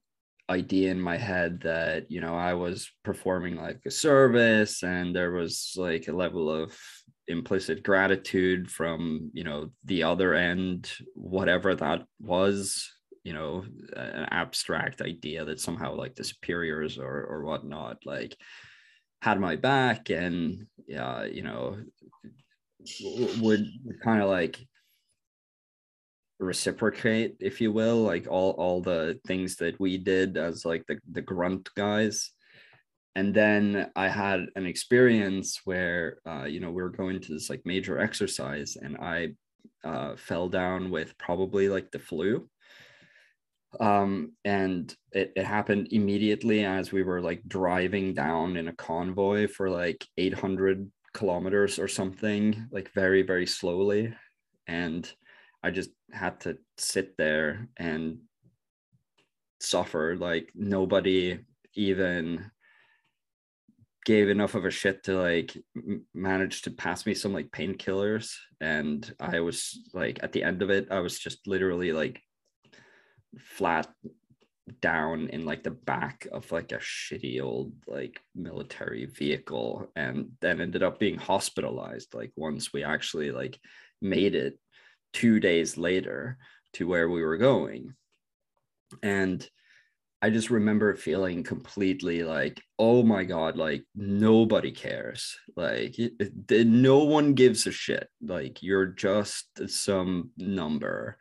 idea 0.50 0.90
in 0.90 1.00
my 1.00 1.18
head 1.18 1.62
that 1.62 2.10
you 2.10 2.22
know 2.22 2.36
i 2.36 2.54
was 2.54 2.90
performing 3.04 3.56
like 3.56 3.82
a 3.86 3.92
service 3.92 4.84
and 4.84 5.16
there 5.16 5.32
was 5.32 5.74
like 5.76 6.08
a 6.08 6.14
level 6.14 6.50
of 6.50 6.76
implicit 7.28 7.84
gratitude 7.84 8.72
from 8.72 9.30
you 9.34 9.44
know 9.44 9.70
the 9.86 10.02
other 10.02 10.34
end 10.34 10.92
whatever 11.14 11.76
that 11.76 12.04
was 12.20 12.92
you 13.30 13.36
know 13.36 13.64
an 13.96 14.28
abstract 14.32 15.04
idea 15.04 15.46
that 15.46 15.60
somehow 15.62 15.94
like 15.94 16.16
the 16.16 16.24
superiors 16.24 16.98
or 16.98 17.28
or 17.30 17.44
whatnot 17.44 17.98
like 18.04 18.36
had 19.22 19.40
my 19.40 19.56
back 19.56 20.10
and 20.10 20.66
yeah 20.88 21.26
you 21.26 21.44
know 21.44 21.78
would 23.40 23.68
kind 24.04 24.24
of 24.24 24.30
like 24.30 24.58
reciprocate 26.40 27.36
if 27.40 27.62
you 27.62 27.72
will 27.72 28.02
like 28.02 28.26
all 28.28 28.52
all 28.64 28.82
the 28.82 29.20
things 29.28 29.58
that 29.58 29.80
we 29.80 29.96
did 29.96 30.36
as 30.36 30.66
like 30.66 30.84
the 30.88 30.98
the 31.12 31.22
grunt 31.22 31.70
guys. 31.76 32.32
And 33.16 33.34
then 33.34 33.92
i 33.96 34.08
had 34.08 34.40
an 34.56 34.66
experience 34.66 35.60
where 35.66 36.18
uh, 36.26 36.46
you 36.54 36.60
know 36.62 36.72
we 36.72 36.82
were 36.82 36.98
going 37.02 37.20
to 37.20 37.34
this 37.34 37.50
like 37.52 37.62
major 37.74 38.00
exercise 38.00 38.78
and 38.84 38.98
i 38.98 39.18
uh, 39.84 40.16
fell 40.16 40.48
down 40.50 40.90
with 40.90 41.18
probably 41.18 41.70
like 41.70 41.92
the 41.92 42.00
flu 42.00 42.50
um, 43.80 44.34
and 44.46 44.96
it, 45.12 45.32
it 45.36 45.46
happened 45.46 45.90
immediately 45.92 46.66
as 46.66 46.92
we 46.92 47.04
were 47.04 47.22
like 47.22 47.42
driving 47.48 48.14
down 48.14 48.58
in 48.58 48.68
a 48.68 48.74
convoy 48.74 49.48
for 49.48 49.70
like 49.70 50.06
800 50.18 50.92
kilometers 51.14 51.78
or 51.80 51.88
something 51.88 52.68
like 52.72 52.92
very 52.94 53.22
very 53.22 53.46
slowly. 53.46 54.14
And 54.68 55.12
i 55.62 55.72
just 55.72 55.90
had 56.12 56.40
to 56.40 56.58
sit 56.78 57.18
there 57.18 57.68
and 57.78 58.20
suffer 59.60 60.16
like 60.16 60.50
nobody 60.56 61.40
even 61.76 62.50
gave 64.06 64.30
enough 64.30 64.56
of 64.56 64.66
a 64.66 64.72
shit 64.72 65.04
to 65.04 65.22
like 65.22 65.56
manage 66.14 66.62
to 66.62 66.72
pass 66.72 67.06
me 67.06 67.14
some 67.14 67.34
like 67.34 67.52
painkillers. 67.52 68.34
And 68.62 69.14
i 69.20 69.40
was 69.40 69.90
like 69.94 70.20
at 70.24 70.32
the 70.32 70.44
end 70.44 70.62
of 70.62 70.70
it 70.70 70.88
i 70.92 71.00
was 71.00 71.20
just 71.20 71.48
literally 71.48 71.92
like 71.92 72.22
flat 73.38 73.88
down 74.82 75.28
in 75.30 75.46
like 75.46 75.64
the 75.64 75.72
back 75.72 76.28
of 76.32 76.52
like 76.52 76.72
a 76.72 76.78
shitty 76.78 77.42
old 77.42 77.74
like 77.88 78.20
military 78.36 79.06
vehicle 79.06 79.92
and 79.96 80.32
then 80.42 80.62
ended 80.62 80.84
up 80.84 81.00
being 81.00 81.18
hospitalized 81.18 82.14
like 82.14 82.32
once 82.36 82.72
we 82.72 82.84
actually 82.84 83.32
like 83.32 83.60
made 84.02 84.36
it 84.36 84.58
two 85.14 85.40
days 85.40 85.78
later 85.78 86.38
to 86.74 86.88
where 86.88 87.10
we 87.10 87.24
were 87.24 87.38
going. 87.38 87.94
And 89.04 89.48
i 90.22 90.30
just 90.30 90.50
remember 90.50 90.94
feeling 90.96 91.44
completely 91.44 92.24
like 92.24 92.62
oh 92.78 93.02
my 93.04 93.24
god 93.24 93.56
like 93.56 93.84
nobody 93.96 94.72
cares. 94.72 95.38
Like 95.56 95.96
no 96.50 97.04
one 97.06 97.34
gives 97.34 97.66
a 97.68 97.72
shit. 97.72 98.08
Like 98.22 98.62
you're 98.62 98.88
just 98.88 99.48
some 99.70 100.32
number 100.38 101.18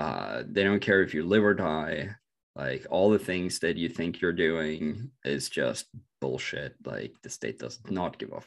uh, 0.00 0.44
they 0.50 0.64
don't 0.64 0.80
care 0.80 1.02
if 1.02 1.12
you 1.12 1.22
live 1.26 1.44
or 1.44 1.52
die. 1.52 2.08
Like 2.56 2.86
all 2.88 3.10
the 3.10 3.18
things 3.18 3.58
that 3.58 3.76
you 3.76 3.90
think 3.90 4.20
you're 4.20 4.32
doing 4.32 5.10
is 5.24 5.50
just 5.50 5.88
bullshit. 6.22 6.74
Like 6.86 7.12
the 7.22 7.28
state 7.28 7.58
does 7.58 7.78
not 7.90 8.18
give 8.18 8.32
a 8.32 8.40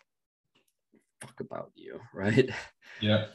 fuck 1.22 1.40
about 1.40 1.70
you, 1.76 2.02
right? 2.14 2.50
Yeah. 3.02 3.26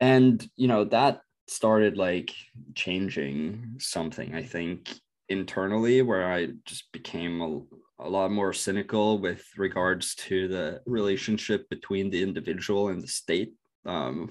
And 0.00 0.46
you 0.54 0.68
know 0.68 0.84
that 0.84 1.22
started 1.48 1.96
like 1.96 2.34
changing 2.74 3.76
something. 3.78 4.34
I 4.34 4.42
think 4.42 4.92
internally, 5.30 6.02
where 6.02 6.30
I 6.30 6.48
just 6.66 6.92
became 6.92 7.40
a, 7.40 8.04
a 8.04 8.08
lot 8.08 8.30
more 8.30 8.52
cynical 8.52 9.18
with 9.18 9.42
regards 9.56 10.14
to 10.26 10.46
the 10.46 10.82
relationship 10.84 11.70
between 11.70 12.10
the 12.10 12.22
individual 12.22 12.88
and 12.88 13.02
the 13.02 13.08
state. 13.08 13.54
Um, 13.86 14.30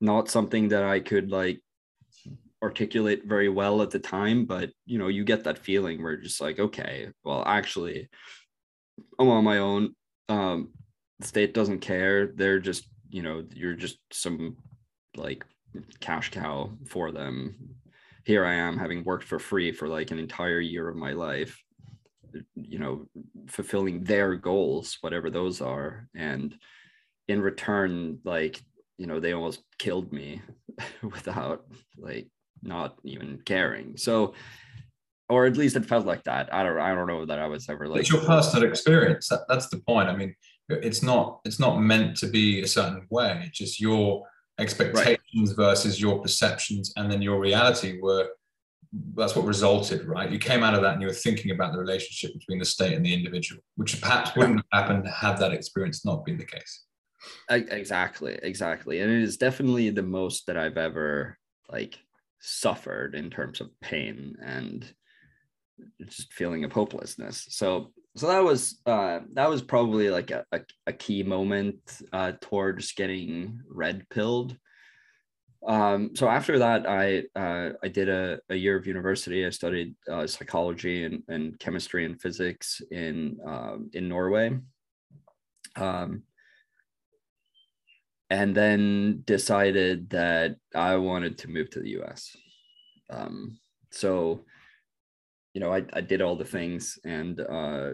not 0.00 0.30
something 0.30 0.68
that 0.68 0.84
I 0.84 1.00
could 1.00 1.30
like 1.30 1.60
articulate 2.62 3.22
very 3.24 3.48
well 3.48 3.82
at 3.82 3.90
the 3.90 3.98
time, 3.98 4.44
but 4.44 4.70
you 4.84 4.98
know, 4.98 5.08
you 5.08 5.24
get 5.24 5.44
that 5.44 5.58
feeling 5.58 6.02
where 6.02 6.16
just 6.16 6.40
like, 6.40 6.58
okay, 6.58 7.08
well, 7.24 7.42
actually, 7.46 8.08
I'm 9.18 9.28
on 9.28 9.44
my 9.44 9.58
own. 9.58 9.94
Um, 10.28 10.70
the 11.18 11.26
state 11.26 11.54
doesn't 11.54 11.80
care. 11.80 12.32
They're 12.34 12.60
just, 12.60 12.88
you 13.08 13.22
know, 13.22 13.44
you're 13.54 13.74
just 13.74 13.98
some 14.12 14.56
like 15.16 15.44
cash 16.00 16.30
cow 16.30 16.70
for 16.86 17.12
them. 17.12 17.56
Here 18.24 18.44
I 18.44 18.54
am 18.54 18.78
having 18.78 19.04
worked 19.04 19.24
for 19.24 19.38
free 19.38 19.72
for 19.72 19.88
like 19.88 20.10
an 20.10 20.18
entire 20.18 20.60
year 20.60 20.88
of 20.88 20.96
my 20.96 21.12
life, 21.12 21.62
you 22.54 22.78
know, 22.78 23.06
fulfilling 23.48 24.04
their 24.04 24.36
goals, 24.36 24.98
whatever 25.00 25.30
those 25.30 25.60
are. 25.60 26.08
And 26.14 26.54
in 27.28 27.40
return, 27.40 28.18
like, 28.24 28.62
you 28.98 29.06
know, 29.06 29.18
they 29.18 29.32
almost 29.32 29.62
killed 29.78 30.12
me 30.12 30.42
without 31.02 31.64
like 31.96 32.28
not 32.62 32.98
even 33.04 33.40
caring. 33.44 33.96
So, 33.96 34.34
or 35.28 35.46
at 35.46 35.56
least 35.56 35.76
it 35.76 35.86
felt 35.86 36.06
like 36.06 36.24
that. 36.24 36.52
I 36.52 36.62
don't, 36.62 36.78
I 36.78 36.94
don't 36.94 37.06
know 37.06 37.26
that 37.26 37.38
I 37.38 37.46
was 37.46 37.68
ever 37.68 37.86
like. 37.88 38.00
It's 38.00 38.10
your 38.10 38.22
personal 38.22 38.68
experience. 38.68 39.28
That, 39.28 39.42
that's 39.48 39.68
the 39.68 39.78
point. 39.78 40.08
I 40.08 40.16
mean, 40.16 40.34
it's 40.68 41.02
not, 41.02 41.40
it's 41.44 41.60
not 41.60 41.80
meant 41.80 42.16
to 42.18 42.26
be 42.26 42.62
a 42.62 42.66
certain 42.66 43.06
way. 43.10 43.44
It's 43.46 43.58
just 43.58 43.80
your 43.80 44.26
expectations 44.58 45.50
right. 45.50 45.56
versus 45.56 46.00
your 46.00 46.20
perceptions, 46.20 46.92
and 46.96 47.10
then 47.10 47.22
your 47.22 47.38
reality 47.40 48.00
were. 48.00 48.28
That's 49.14 49.36
what 49.36 49.44
resulted, 49.44 50.04
right? 50.04 50.28
You 50.28 50.40
came 50.40 50.64
out 50.64 50.74
of 50.74 50.82
that 50.82 50.94
and 50.94 51.00
you 51.00 51.06
were 51.06 51.14
thinking 51.14 51.52
about 51.52 51.72
the 51.72 51.78
relationship 51.78 52.36
between 52.36 52.58
the 52.58 52.64
state 52.64 52.94
and 52.94 53.06
the 53.06 53.14
individual, 53.14 53.62
which 53.76 54.00
perhaps 54.00 54.34
wouldn't 54.34 54.64
have 54.72 54.82
happened 54.82 55.06
had 55.06 55.36
that 55.36 55.52
experience 55.52 56.04
not 56.04 56.24
been 56.24 56.36
the 56.36 56.44
case. 56.44 56.86
Exactly, 57.48 58.36
exactly, 58.42 58.98
and 58.98 59.08
it 59.08 59.22
is 59.22 59.36
definitely 59.36 59.90
the 59.90 60.02
most 60.02 60.44
that 60.48 60.56
I've 60.56 60.76
ever 60.76 61.38
like 61.68 62.00
suffered 62.40 63.14
in 63.14 63.30
terms 63.30 63.60
of 63.60 63.68
pain 63.80 64.36
and 64.42 64.92
just 66.06 66.32
feeling 66.32 66.64
of 66.64 66.72
hopelessness. 66.72 67.46
So 67.50 67.92
so 68.16 68.26
that 68.26 68.42
was 68.42 68.80
uh, 68.86 69.20
that 69.34 69.48
was 69.48 69.62
probably 69.62 70.10
like 70.10 70.30
a, 70.30 70.44
a, 70.52 70.60
a 70.88 70.92
key 70.92 71.22
moment 71.22 71.78
uh, 72.12 72.32
towards 72.40 72.92
getting 72.92 73.60
red 73.68 74.08
pilled. 74.10 74.56
Um, 75.66 76.16
so 76.16 76.28
after 76.28 76.58
that, 76.58 76.88
I 76.88 77.24
uh, 77.38 77.74
I 77.82 77.88
did 77.88 78.08
a, 78.08 78.40
a 78.48 78.56
year 78.56 78.76
of 78.76 78.86
university. 78.86 79.46
I 79.46 79.50
studied 79.50 79.94
uh, 80.10 80.26
psychology 80.26 81.04
and, 81.04 81.22
and 81.28 81.58
chemistry 81.60 82.04
and 82.04 82.20
physics 82.20 82.80
in 82.90 83.38
um, 83.46 83.90
in 83.92 84.08
Norway. 84.08 84.58
Um, 85.76 86.22
and 88.30 88.54
then 88.54 89.22
decided 89.26 90.08
that 90.10 90.56
I 90.74 90.96
wanted 90.96 91.36
to 91.38 91.50
move 91.50 91.68
to 91.70 91.80
the 91.80 92.00
US. 92.00 92.36
Um, 93.10 93.58
so, 93.90 94.44
you 95.52 95.60
know, 95.60 95.72
I, 95.72 95.82
I 95.92 96.00
did 96.00 96.22
all 96.22 96.36
the 96.36 96.44
things 96.44 96.98
and 97.04 97.40
uh, 97.40 97.90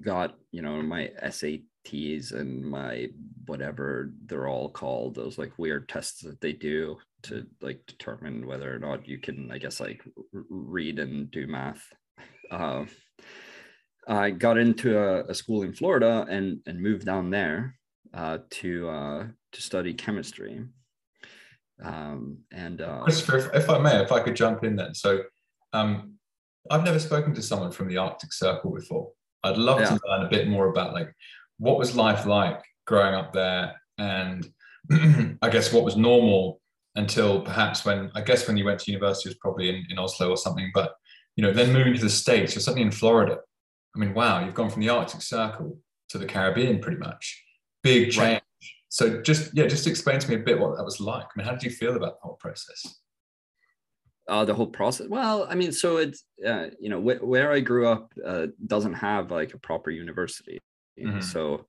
got, 0.00 0.36
you 0.52 0.62
know, 0.62 0.80
my 0.80 1.10
SATs 1.22 2.32
and 2.32 2.64
my 2.64 3.08
whatever 3.44 4.10
they're 4.24 4.48
all 4.48 4.70
called, 4.70 5.14
those 5.14 5.36
like 5.36 5.52
weird 5.58 5.86
tests 5.86 6.22
that 6.22 6.40
they 6.40 6.54
do 6.54 6.96
to 7.24 7.46
like 7.60 7.84
determine 7.86 8.46
whether 8.46 8.74
or 8.74 8.78
not 8.78 9.06
you 9.06 9.18
can, 9.18 9.50
I 9.52 9.58
guess, 9.58 9.80
like 9.80 10.02
read 10.32 10.98
and 10.98 11.30
do 11.30 11.46
math. 11.46 11.82
Uh, 12.50 12.86
I 14.08 14.30
got 14.30 14.56
into 14.56 14.98
a, 14.98 15.24
a 15.24 15.34
school 15.34 15.62
in 15.62 15.74
Florida 15.74 16.24
and, 16.30 16.60
and 16.64 16.80
moved 16.80 17.04
down 17.04 17.28
there 17.28 17.74
uh, 18.16 18.38
to 18.48 18.88
uh, 18.88 19.26
to 19.52 19.62
study 19.62 19.94
chemistry. 19.94 20.64
Um, 21.82 22.38
and 22.50 22.80
uh, 22.80 23.02
Christopher, 23.02 23.38
if, 23.38 23.54
if, 23.54 23.70
I 23.70 23.78
may, 23.78 24.02
if 24.02 24.10
I 24.10 24.20
could 24.20 24.34
jump 24.34 24.64
in 24.64 24.76
then. 24.76 24.94
So 24.94 25.20
um, 25.74 26.14
I've 26.70 26.84
never 26.84 26.98
spoken 26.98 27.34
to 27.34 27.42
someone 27.42 27.70
from 27.70 27.88
the 27.88 27.98
Arctic 27.98 28.32
Circle 28.32 28.74
before. 28.74 29.10
I'd 29.44 29.58
love 29.58 29.80
yeah. 29.80 29.88
to 29.88 30.00
learn 30.08 30.24
a 30.24 30.30
bit 30.30 30.48
more 30.48 30.70
about 30.70 30.94
like 30.94 31.12
what 31.58 31.78
was 31.78 31.94
life 31.94 32.24
like 32.24 32.62
growing 32.86 33.14
up 33.14 33.32
there, 33.32 33.74
and 33.98 34.48
I 35.42 35.50
guess 35.50 35.72
what 35.72 35.84
was 35.84 35.96
normal 35.96 36.60
until 36.94 37.42
perhaps 37.42 37.84
when 37.84 38.10
I 38.14 38.22
guess 38.22 38.48
when 38.48 38.56
you 38.56 38.64
went 38.64 38.80
to 38.80 38.90
university 38.90 39.28
was 39.28 39.36
probably 39.38 39.68
in, 39.68 39.84
in 39.90 39.98
Oslo 39.98 40.30
or 40.30 40.38
something. 40.38 40.70
But 40.72 40.94
you 41.36 41.42
know, 41.42 41.52
then 41.52 41.74
moving 41.74 41.94
to 41.94 42.00
the 42.00 42.08
States, 42.08 42.54
you're 42.54 42.62
suddenly 42.62 42.86
in 42.86 42.90
Florida. 42.90 43.36
I 43.94 43.98
mean, 43.98 44.14
wow, 44.14 44.42
you've 44.42 44.54
gone 44.54 44.70
from 44.70 44.80
the 44.80 44.88
Arctic 44.88 45.20
Circle 45.20 45.78
to 46.08 46.18
the 46.18 46.26
Caribbean 46.26 46.78
pretty 46.78 46.98
much 46.98 47.42
big 47.86 48.12
change. 48.12 48.18
Right. 48.18 48.42
So 48.88 49.20
just 49.22 49.54
yeah, 49.54 49.66
just 49.66 49.86
explain 49.86 50.20
to 50.20 50.28
me 50.28 50.36
a 50.36 50.38
bit 50.38 50.58
what 50.58 50.76
that 50.76 50.84
was 50.84 51.00
like. 51.00 51.24
I 51.24 51.30
mean, 51.36 51.46
how 51.46 51.52
did 51.52 51.62
you 51.62 51.70
feel 51.70 51.96
about 51.96 52.20
the 52.20 52.26
whole 52.26 52.36
process? 52.36 53.00
uh, 54.28 54.44
the 54.44 54.54
whole 54.54 54.66
process. 54.66 55.08
Well, 55.08 55.46
I 55.48 55.54
mean, 55.54 55.72
so 55.72 55.98
it's 55.98 56.24
uh, 56.44 56.68
you 56.80 56.88
know 56.88 57.00
wh- 57.00 57.22
where 57.22 57.52
I 57.52 57.60
grew 57.60 57.86
up 57.86 58.12
uh, 58.24 58.48
doesn't 58.66 58.94
have 58.94 59.30
like 59.30 59.54
a 59.54 59.58
proper 59.58 59.90
university, 59.90 60.58
mm-hmm. 60.98 61.20
so 61.20 61.66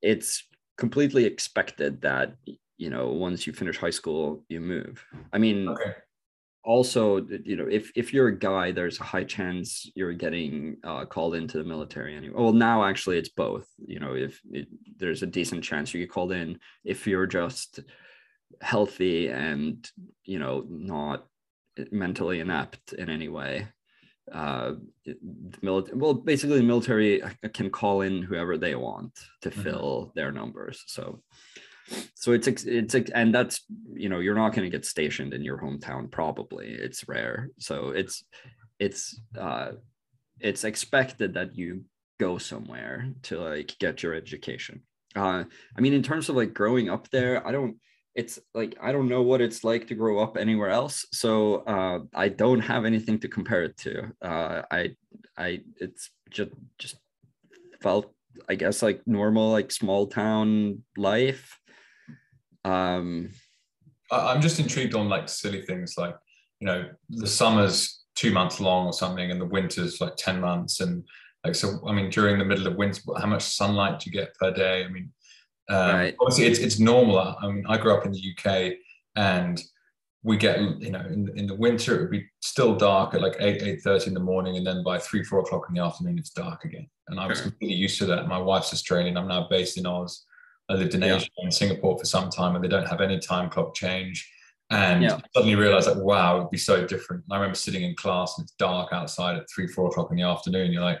it's 0.00 0.44
completely 0.78 1.24
expected 1.24 2.00
that 2.02 2.34
you 2.78 2.90
know 2.90 3.08
once 3.08 3.46
you 3.46 3.52
finish 3.52 3.76
high 3.76 3.90
school 3.90 4.44
you 4.48 4.60
move. 4.60 5.04
I 5.32 5.38
mean, 5.38 5.68
okay. 5.68 5.94
Also 6.64 7.26
you 7.44 7.56
know 7.56 7.66
if 7.68 7.90
if 7.96 8.12
you're 8.12 8.28
a 8.28 8.38
guy, 8.38 8.72
there's 8.72 9.00
a 9.00 9.04
high 9.04 9.24
chance 9.24 9.90
you're 9.94 10.12
getting 10.12 10.76
uh, 10.84 11.04
called 11.04 11.34
into 11.34 11.58
the 11.58 11.64
military 11.64 12.16
anyway. 12.16 12.34
Well, 12.36 12.52
now 12.52 12.84
actually 12.84 13.18
it's 13.18 13.28
both. 13.28 13.66
You 13.84 14.00
know, 14.00 14.14
if 14.14 14.40
it, 14.50 14.68
there's 14.98 15.22
a 15.22 15.26
decent 15.26 15.64
chance 15.64 15.92
you 15.92 16.00
get 16.00 16.10
called 16.10 16.32
in 16.32 16.58
if 16.84 17.06
you're 17.06 17.26
just 17.26 17.80
healthy 18.60 19.28
and 19.28 19.88
you 20.24 20.38
know 20.38 20.64
not 20.68 21.26
mentally 21.90 22.40
inept 22.40 22.92
in 22.92 23.08
any 23.08 23.28
way. 23.28 23.66
Uh, 24.30 24.74
the 25.04 25.16
military, 25.62 25.98
well, 25.98 26.14
basically, 26.14 26.58
the 26.58 26.62
military 26.62 27.22
can 27.52 27.70
call 27.70 28.02
in 28.02 28.22
whoever 28.22 28.56
they 28.56 28.74
want 28.74 29.12
to 29.42 29.50
mm-hmm. 29.50 29.62
fill 29.62 30.12
their 30.14 30.30
numbers. 30.30 30.84
So, 30.86 31.22
so 32.14 32.32
it's 32.32 32.46
it's 32.46 32.94
and 32.94 33.34
that's 33.34 33.62
you 33.94 34.08
know 34.08 34.20
you're 34.20 34.34
not 34.34 34.54
going 34.54 34.64
to 34.64 34.76
get 34.76 34.86
stationed 34.86 35.34
in 35.34 35.42
your 35.42 35.58
hometown. 35.58 36.10
Probably 36.10 36.68
it's 36.68 37.08
rare. 37.08 37.50
So 37.58 37.90
it's 37.90 38.24
it's 38.78 39.20
uh, 39.38 39.72
it's 40.40 40.64
expected 40.64 41.34
that 41.34 41.56
you 41.56 41.84
go 42.20 42.38
somewhere 42.38 43.12
to 43.22 43.40
like 43.40 43.76
get 43.78 44.02
your 44.02 44.14
education. 44.14 44.82
Uh, 45.14 45.44
I 45.76 45.80
mean, 45.80 45.92
in 45.92 46.02
terms 46.02 46.28
of 46.28 46.36
like 46.36 46.54
growing 46.54 46.88
up 46.88 47.10
there, 47.10 47.46
I 47.46 47.52
don't 47.52 47.76
it's 48.14 48.38
like 48.54 48.76
I 48.80 48.92
don't 48.92 49.08
know 49.08 49.22
what 49.22 49.40
it's 49.40 49.64
like 49.64 49.86
to 49.88 49.94
grow 49.94 50.18
up 50.22 50.36
anywhere 50.36 50.68
else, 50.68 51.06
so 51.12 51.56
uh, 51.66 52.00
I 52.14 52.28
don't 52.28 52.60
have 52.60 52.84
anything 52.84 53.18
to 53.20 53.28
compare 53.28 53.64
it 53.64 53.76
to. 53.78 54.12
Uh, 54.20 54.62
I 54.70 54.90
I 55.36 55.60
it's 55.76 56.10
just 56.30 56.50
just 56.78 56.96
felt 57.80 58.12
I 58.48 58.54
guess 58.54 58.82
like 58.82 59.00
normal 59.06 59.50
like 59.50 59.70
small 59.70 60.06
town 60.06 60.82
life. 60.96 61.58
Um, 62.64 63.30
I'm 64.10 64.40
just 64.40 64.60
intrigued 64.60 64.94
on 64.94 65.08
like 65.08 65.28
silly 65.28 65.62
things 65.62 65.94
like 65.96 66.16
you 66.60 66.66
know 66.66 66.88
the 67.08 67.26
summers 67.26 68.04
two 68.14 68.32
months 68.32 68.60
long 68.60 68.86
or 68.86 68.92
something, 68.92 69.30
and 69.30 69.40
the 69.40 69.46
winters 69.46 70.00
like 70.00 70.16
ten 70.16 70.40
months, 70.40 70.80
and 70.80 71.04
like 71.44 71.54
so. 71.54 71.80
I 71.86 71.92
mean, 71.92 72.10
during 72.10 72.38
the 72.38 72.44
middle 72.44 72.66
of 72.66 72.76
winter, 72.76 73.00
how 73.18 73.26
much 73.26 73.42
sunlight 73.42 74.00
do 74.00 74.10
you 74.10 74.12
get 74.12 74.34
per 74.34 74.52
day? 74.52 74.84
I 74.84 74.88
mean 74.88 75.12
um, 75.68 75.96
right. 75.96 76.16
Obviously, 76.20 76.46
it's 76.46 76.58
it's 76.58 76.78
normal. 76.78 77.18
I 77.18 77.46
mean, 77.46 77.64
I 77.68 77.78
grew 77.78 77.94
up 77.94 78.04
in 78.04 78.12
the 78.12 78.34
UK, 78.36 78.74
and 79.16 79.62
we 80.22 80.36
get 80.36 80.60
you 80.80 80.90
know 80.90 81.00
in, 81.00 81.30
in 81.36 81.46
the 81.46 81.54
winter 81.54 81.96
it 81.96 82.00
would 82.02 82.10
be 82.10 82.26
still 82.40 82.76
dark 82.76 83.14
at 83.14 83.20
like 83.20 83.34
8 83.40 83.62
eight 83.62 83.82
thirty 83.82 84.06
in 84.06 84.14
the 84.14 84.20
morning 84.20 84.56
and 84.56 84.64
then 84.64 84.84
by 84.84 84.96
3 84.96 85.24
4 85.24 85.40
o'clock 85.40 85.64
in 85.68 85.74
the 85.74 85.82
afternoon 85.82 86.16
it's 86.16 86.30
dark 86.30 86.64
again 86.64 86.88
and 87.08 87.18
i 87.18 87.26
was 87.26 87.40
completely 87.40 87.76
used 87.76 87.98
to 87.98 88.06
that 88.06 88.28
my 88.28 88.38
wife's 88.38 88.72
australian 88.72 89.16
i'm 89.16 89.26
now 89.26 89.48
based 89.50 89.78
in 89.78 89.84
oz 89.84 90.24
i 90.72 90.76
lived 90.76 90.94
in 90.94 91.02
yeah. 91.02 91.16
asia 91.16 91.28
and 91.38 91.52
singapore 91.52 91.98
for 91.98 92.04
some 92.04 92.30
time 92.30 92.54
and 92.54 92.64
they 92.64 92.68
don't 92.68 92.88
have 92.88 93.00
any 93.00 93.18
time 93.18 93.50
clock 93.50 93.74
change. 93.74 94.28
And 94.70 95.02
yeah. 95.02 95.20
suddenly 95.34 95.54
realized 95.54 95.86
that 95.86 95.98
wow 95.98 96.36
it 96.36 96.40
would 96.40 96.50
be 96.50 96.56
so 96.56 96.86
different. 96.86 97.24
And 97.24 97.32
i 97.34 97.36
remember 97.36 97.56
sitting 97.56 97.82
in 97.82 97.94
class 97.94 98.38
and 98.38 98.44
it's 98.44 98.54
dark 98.54 98.92
outside 98.92 99.36
at 99.36 99.44
3 99.54 99.66
4 99.66 99.88
o'clock 99.88 100.10
in 100.10 100.16
the 100.16 100.22
afternoon. 100.22 100.72
You're 100.72 100.82
like 100.82 101.00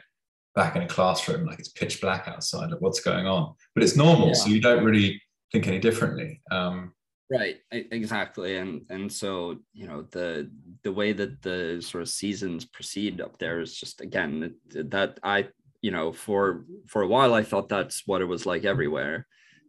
back 0.54 0.76
in 0.76 0.82
a 0.82 0.86
classroom 0.86 1.46
like 1.46 1.58
it's 1.58 1.70
pitch 1.70 2.00
black 2.00 2.28
outside. 2.28 2.70
Like 2.70 2.82
what's 2.82 3.00
going 3.00 3.26
on? 3.26 3.54
But 3.74 3.82
it's 3.82 3.96
normal 3.96 4.28
yeah. 4.28 4.34
so 4.34 4.50
you 4.50 4.60
don't 4.60 4.84
really 4.84 5.20
think 5.52 5.66
any 5.66 5.78
differently. 5.78 6.42
Um, 6.50 6.92
right 7.30 7.56
exactly. 7.70 8.58
And 8.58 8.82
and 8.90 9.10
so 9.10 9.56
you 9.72 9.86
know 9.86 10.02
the 10.10 10.50
the 10.82 10.92
way 10.92 11.14
that 11.14 11.40
the 11.40 11.80
sort 11.80 12.02
of 12.02 12.10
seasons 12.10 12.66
proceed 12.66 13.22
up 13.22 13.38
there 13.38 13.60
is 13.60 13.74
just 13.74 14.00
again 14.02 14.54
that 14.68 15.18
i 15.22 15.48
you 15.80 15.90
know 15.90 16.12
for 16.12 16.64
for 16.86 17.02
a 17.02 17.06
while 17.06 17.34
i 17.34 17.42
thought 17.42 17.68
that's 17.68 18.02
what 18.06 18.20
it 18.20 18.26
was 18.26 18.46
like 18.46 18.64
everywhere 18.64 19.26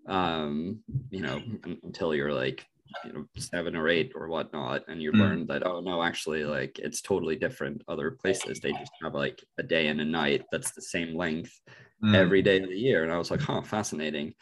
um 0.08 0.80
you 1.10 1.22
know 1.22 1.42
until 1.84 2.14
you're 2.14 2.34
like 2.34 2.66
you 3.06 3.14
know 3.14 3.26
seven 3.38 3.76
or 3.76 3.88
eight 3.88 4.12
or 4.16 4.28
whatnot 4.28 4.84
and 4.88 5.02
you 5.02 5.12
mm. 5.12 5.20
learn 5.20 5.48
that 5.48 5.66
oh 5.66 5.80
no 5.80 6.04
actually 6.04 6.44
like 6.44 6.78
it's 6.80 7.02
totally 7.02 7.36
different 7.36 7.82
other 7.88 8.12
places 8.12 8.60
they 8.60 8.72
just 8.74 8.92
have 9.02 9.14
like 9.14 9.44
a 9.58 9.64
day 9.64 9.88
and 9.88 10.02
a 10.02 10.06
night 10.06 10.44
that's 10.52 10.72
the 10.72 10.82
same 10.82 11.16
length 11.16 11.60
mm. 12.04 12.16
every 12.16 12.42
day 12.42 12.62
of 12.62 12.70
the 12.70 12.78
year 12.78 13.04
and 13.04 13.12
i 13.12 13.18
was 13.18 13.32
like 13.32 13.42
huh 13.42 13.62
fascinating 13.62 14.34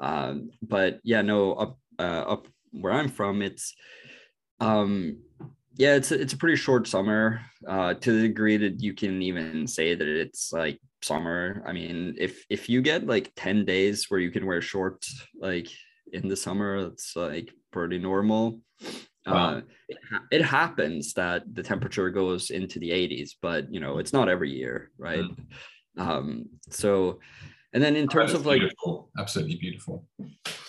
um, 0.00 0.50
but 0.62 1.00
yeah 1.04 1.20
no 1.20 1.52
up 1.54 1.78
uh, 1.98 2.24
up 2.26 2.48
where 2.72 2.92
i'm 2.92 3.08
from 3.08 3.42
it's 3.42 3.74
um 4.60 5.18
yeah 5.76 5.94
it's 5.94 6.10
a, 6.10 6.20
it's 6.20 6.32
a 6.32 6.38
pretty 6.38 6.56
short 6.56 6.88
summer 6.88 7.40
uh 7.68 7.94
to 7.94 8.12
the 8.12 8.28
degree 8.28 8.56
that 8.56 8.80
you 8.82 8.94
can 8.94 9.20
even 9.22 9.66
say 9.66 9.94
that 9.94 10.08
it's 10.08 10.52
like 10.52 10.80
summer 11.04 11.62
i 11.66 11.72
mean 11.72 12.14
if 12.18 12.44
if 12.48 12.68
you 12.68 12.82
get 12.82 13.06
like 13.06 13.32
10 13.36 13.64
days 13.64 14.06
where 14.08 14.20
you 14.20 14.30
can 14.30 14.46
wear 14.46 14.60
shorts 14.60 15.26
like 15.38 15.68
in 16.12 16.28
the 16.28 16.36
summer 16.36 16.76
it's 16.76 17.16
like 17.16 17.52
pretty 17.72 17.98
normal. 17.98 18.60
Wow. 19.26 19.34
Uh, 19.34 19.60
it, 19.88 19.98
it, 20.30 20.42
happens 20.42 21.14
that 21.14 21.42
the 21.52 21.62
temperature 21.62 22.10
goes 22.10 22.50
into 22.50 22.78
the 22.78 22.90
80s, 22.90 23.30
but 23.40 23.72
you 23.72 23.80
know 23.80 23.98
it's 23.98 24.12
not 24.12 24.28
every 24.28 24.50
year, 24.50 24.90
right? 24.98 25.24
Mm. 25.98 26.02
Um, 26.02 26.44
so, 26.70 27.20
and 27.72 27.82
then 27.82 27.96
in 27.96 28.08
terms 28.08 28.34
of 28.34 28.46
like, 28.46 28.60
beautiful. 28.60 29.10
absolutely 29.18 29.56
beautiful. 29.56 30.06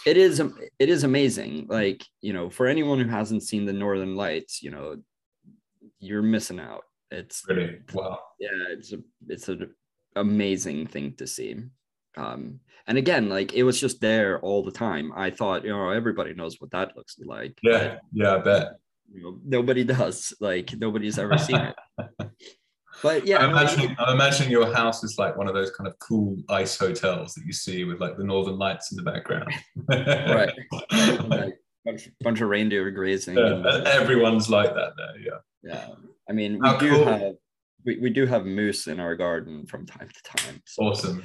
It 0.06 0.18
is. 0.18 0.40
It 0.80 0.90
is 0.90 1.04
amazing. 1.04 1.68
Like 1.68 2.06
you 2.22 2.34
know, 2.34 2.50
for 2.50 2.68
anyone 2.68 3.00
who 3.00 3.10
hasn't 3.10 3.44
seen 3.44 3.66
the 3.66 3.74
Northern 3.74 4.16
Lights, 4.16 4.62
you 4.62 4.70
know, 4.70 4.98
you're 6.00 6.22
missing 6.22 6.60
out. 6.60 6.84
It's 7.10 7.44
really 7.48 7.80
wow. 7.94 8.20
Yeah, 8.40 8.50
it's 8.70 8.94
a 8.94 8.98
it's 9.28 9.50
an 9.50 9.74
amazing 10.16 10.88
thing 10.88 11.14
to 11.16 11.28
see. 11.28 11.56
Um 12.18 12.60
and 12.88 12.98
again 12.98 13.30
like 13.30 13.54
it 13.54 13.64
was 13.64 13.80
just 13.80 14.02
there 14.02 14.40
all 14.42 14.64
the 14.64 14.72
time. 14.72 15.12
I 15.16 15.30
thought 15.30 15.64
you 15.64 15.72
know 15.72 15.90
everybody 15.90 16.34
knows 16.34 16.60
what 16.60 16.72
that 16.72 16.96
looks 16.96 17.18
like 17.24 17.58
yeah 17.64 17.96
but, 17.96 18.02
yeah 18.14 18.36
i 18.36 18.38
bet. 18.40 18.68
you 19.14 19.24
know 19.24 19.40
nobody 19.46 19.84
does. 19.84 20.34
Like 20.40 20.74
nobody's 20.78 21.20
ever 21.20 21.38
seen 21.38 21.58
it. 21.58 21.76
But 23.02 23.26
yeah 23.26 23.40
I'm 23.40 23.50
imagining, 23.50 23.96
I'm 23.98 24.14
imagining 24.14 24.52
your 24.52 24.72
house 24.72 25.04
is 25.04 25.18
like 25.18 25.36
one 25.36 25.48
of 25.48 25.56
those 25.56 25.72
kind 25.72 25.88
of 25.88 25.98
cool 25.98 26.38
ice 26.48 26.78
hotels 26.78 27.34
that 27.34 27.44
you 27.44 27.52
see 27.52 27.84
with 27.86 28.00
like 28.00 28.18
the 28.18 28.24
northern 28.24 28.58
lights 28.58 28.92
in 28.92 28.98
the 28.98 29.04
background. 29.04 29.52
Right. 29.90 30.54
Like, 31.28 31.58
bunch, 31.86 32.10
bunch 32.22 32.42
of 32.42 32.50
reindeer 32.50 32.90
grazing 32.92 33.38
yeah, 33.38 33.56
and, 33.56 33.88
everyone's 33.88 34.50
like 34.50 34.74
that 34.74 34.94
there 34.96 35.20
yeah. 35.20 35.40
Yeah 35.64 35.88
i 36.30 36.32
mean 36.32 36.60
we 36.60 36.68
How 36.68 36.78
do 36.78 36.90
cool. 36.90 37.06
have 37.06 37.34
we, 37.86 38.00
we 38.00 38.10
do 38.10 38.26
have 38.26 38.46
moose 38.46 38.88
in 38.88 39.00
our 39.00 39.16
garden 39.16 39.66
from 39.66 39.86
time 39.86 40.10
to 40.10 40.38
time 40.38 40.62
so. 40.66 40.84
awesome 40.84 41.24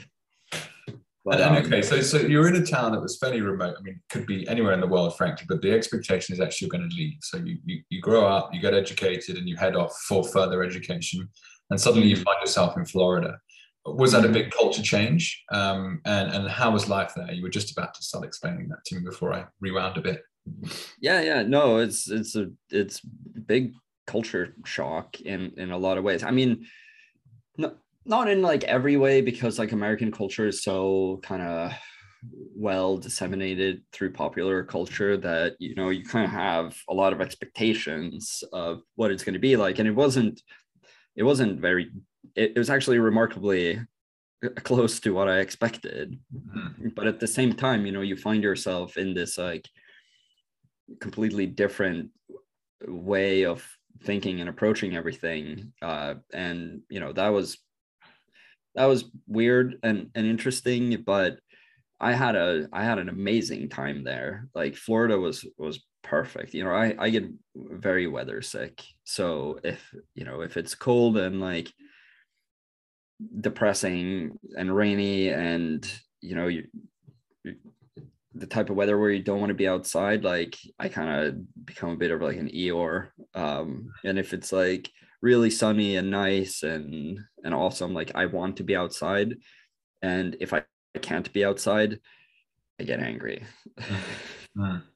but, 1.29 1.43
and, 1.43 1.57
um, 1.59 1.65
okay, 1.65 1.83
so 1.83 2.01
so 2.01 2.19
you're 2.19 2.49
in 2.49 2.57
a 2.57 2.65
town 2.65 2.93
that 2.93 3.03
was 3.03 3.19
fairly 3.19 3.43
remote. 3.43 3.77
I 3.79 3.83
mean, 3.83 4.01
could 4.09 4.27
be 4.27 4.49
anywhere 4.49 4.73
in 4.73 4.81
the 4.81 4.87
world, 4.87 5.15
frankly, 5.15 5.45
but 5.47 5.61
the 5.61 5.71
expectation 5.71 6.33
is 6.33 6.41
actually 6.41 6.67
you're 6.67 6.79
going 6.79 6.89
to 6.89 6.97
leave. 6.97 7.19
So 7.21 7.37
you, 7.37 7.59
you 7.67 7.83
you 7.91 8.01
grow 8.01 8.27
up, 8.27 8.55
you 8.55 8.61
get 8.63 8.73
educated, 8.73 9.37
and 9.37 9.47
you 9.47 9.55
head 9.55 9.77
off 9.77 9.95
for 10.09 10.25
further 10.25 10.63
education, 10.63 11.29
and 11.69 11.79
suddenly 11.79 12.09
you 12.09 12.17
mm. 12.17 12.25
find 12.25 12.41
yourself 12.41 12.79
in 12.79 12.87
Florida. 12.87 13.39
Was 13.85 14.13
that 14.13 14.25
a 14.25 14.29
big 14.29 14.51
culture 14.53 14.83
change? 14.83 15.45
Um, 15.53 16.01
and 16.07 16.33
and 16.33 16.49
how 16.49 16.71
was 16.71 16.89
life 16.89 17.13
there? 17.15 17.31
You 17.31 17.43
were 17.43 17.51
just 17.51 17.77
about 17.77 17.93
to 17.95 18.03
start 18.03 18.25
explaining 18.25 18.69
that 18.69 18.83
to 18.87 18.95
me 18.95 19.03
before 19.03 19.35
I 19.35 19.45
rewound 19.61 19.99
a 19.99 20.01
bit. 20.01 20.23
Yeah, 20.99 21.21
yeah, 21.21 21.43
no, 21.43 21.77
it's 21.77 22.11
it's 22.11 22.37
a 22.37 22.51
it's 22.71 23.01
big 23.01 23.75
culture 24.09 24.55
shock 24.65 25.21
in 25.21 25.53
in 25.57 25.71
a 25.71 25.79
lot 25.79 25.99
of 25.99 26.05
ways. 26.05 26.25
I 26.25 26.33
mean, 26.33 26.67
no, 27.57 27.75
not 28.05 28.29
in 28.29 28.43
like 28.43 28.65
every 28.65 28.97
way 28.97 29.21
because 29.21 29.59
like 29.59 29.73
American 29.73 30.11
culture 30.11 30.49
is 30.49 30.63
so 30.63 31.21
kind 31.23 31.43
of 31.43 31.73
well 32.57 32.97
disseminated 32.97 33.83
through 33.93 34.13
popular 34.13 34.65
culture 34.65 35.17
that 35.17 35.55
you 35.61 35.75
know 35.77 35.91
you 35.91 36.05
kind 36.05 36.25
of 36.25 36.33
have 36.33 36.77
a 36.89 36.95
lot 36.95 37.13
of 37.13 37.21
expectations 37.21 38.43
of 38.53 38.83
what 38.97 39.13
it's 39.13 39.23
going 39.23 39.35
to 39.35 39.39
be 39.39 39.57
like 39.57 39.79
and 39.79 39.87
it 39.87 39.95
wasn't 39.95 40.43
it 41.15 41.23
wasn't 41.23 41.61
very 41.61 41.93
it, 42.35 42.53
it 42.57 42.59
was 42.59 42.71
actually 42.71 42.99
remarkably 42.99 43.81
close 44.65 44.99
to 44.99 45.15
what 45.15 45.29
i 45.29 45.39
expected 45.39 46.19
mm-hmm. 46.35 46.89
but 46.97 47.07
at 47.07 47.21
the 47.21 47.27
same 47.27 47.53
time 47.53 47.87
you 47.87 47.93
know 47.93 48.01
you 48.01 48.17
find 48.17 48.43
yourself 48.43 48.97
in 48.97 49.15
this 49.15 49.39
like 49.39 49.69
completely 51.01 51.47
different 51.47 52.11
way 52.87 53.45
of 53.45 53.65
thinking 54.03 54.41
and 54.41 54.49
approaching 54.49 54.97
everything 54.97 55.73
uh, 55.83 56.15
and 56.33 56.81
you 56.89 57.01
know 57.01 57.13
that 57.13 57.29
was 57.29 57.59
that 58.79 58.87
was 58.87 59.05
weird 59.27 59.77
and, 59.83 60.11
and 60.15 60.27
interesting, 60.27 61.03
but 61.05 61.39
I 62.01 62.13
had 62.13 62.37
a 62.37 62.69
I 62.73 62.85
had 62.85 62.99
an 62.99 63.09
amazing 63.09 63.69
time 63.71 64.05
there. 64.05 64.49
Like 64.55 64.77
Florida 64.77 65.19
was 65.19 65.45
was 65.57 65.85
perfect. 66.05 66.55
You 66.55 66.63
know, 66.63 66.71
I, 66.71 66.95
I 66.97 67.11
get 67.11 67.29
very 67.57 68.07
weather 68.07 68.41
sick. 68.41 68.85
So 69.03 69.59
if 69.65 69.93
you 70.15 70.25
know 70.25 70.43
if 70.43 70.57
it's 70.57 70.77
cold 70.77 71.17
and 71.17 71.41
like 71.41 71.73
depressing 73.41 74.39
and 74.57 74.75
rainy 74.75 75.31
and 75.31 75.85
you 76.21 76.37
know 76.37 76.47
you, 76.47 76.69
the 78.39 78.47
type 78.47 78.71
of 78.71 78.77
weather 78.77 78.99
where 78.99 79.11
you 79.11 79.23
don't 79.23 79.41
want 79.41 79.51
to 79.51 79.55
be 79.55 79.69
outside, 79.69 80.25
like 80.25 80.57
I 80.79 80.89
kind 80.89 81.27
of 81.27 81.67
become 81.67 81.91
a 81.91 81.97
bit 81.97 82.11
of 82.11 82.23
like 82.23 82.37
an 82.37 82.49
Eeyore. 82.49 83.09
Um, 83.35 83.91
and 84.05 84.19
if 84.19 84.33
it's 84.33 84.53
like 84.53 84.91
really 85.21 85.51
sunny 85.51 85.97
and 85.97 86.11
nice 86.11 86.63
and 86.63 87.21
and 87.45 87.55
awesome, 87.55 87.95
like 87.95 88.13
I 88.15 88.27
want 88.27 88.57
to 88.59 88.65
be 88.65 88.77
outside. 88.77 89.37
And 90.03 90.37
if 90.41 90.53
I 90.53 90.65
can't 91.01 91.33
be 91.33 91.45
outside, 91.45 92.01
I 92.81 92.85
get 92.85 93.01
angry. 93.01 93.45
Mm. 94.57 94.83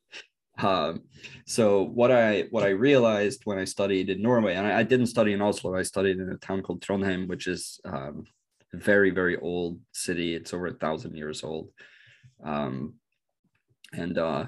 um, 0.58 1.02
so 1.46 1.82
what 1.82 2.10
I 2.10 2.46
what 2.50 2.62
I 2.62 2.70
realized 2.70 3.42
when 3.44 3.58
I 3.58 3.64
studied 3.64 4.10
in 4.10 4.22
Norway, 4.22 4.54
and 4.54 4.66
I, 4.66 4.80
I, 4.80 4.82
didn't 4.82 5.06
study 5.06 5.32
in 5.32 5.40
Oslo, 5.40 5.74
I 5.74 5.82
studied 5.82 6.18
in 6.18 6.28
a 6.28 6.36
town 6.36 6.62
called 6.62 6.82
Trondheim, 6.82 7.26
which 7.26 7.46
is 7.46 7.80
um, 7.84 8.24
a 8.72 8.76
very 8.76 9.10
very 9.10 9.38
old 9.38 9.80
city. 9.92 10.34
It's 10.34 10.52
over 10.52 10.66
a 10.66 10.74
thousand 10.74 11.16
years 11.16 11.42
old. 11.42 11.70
Um, 12.44 12.94
and 13.92 14.18
uh, 14.18 14.46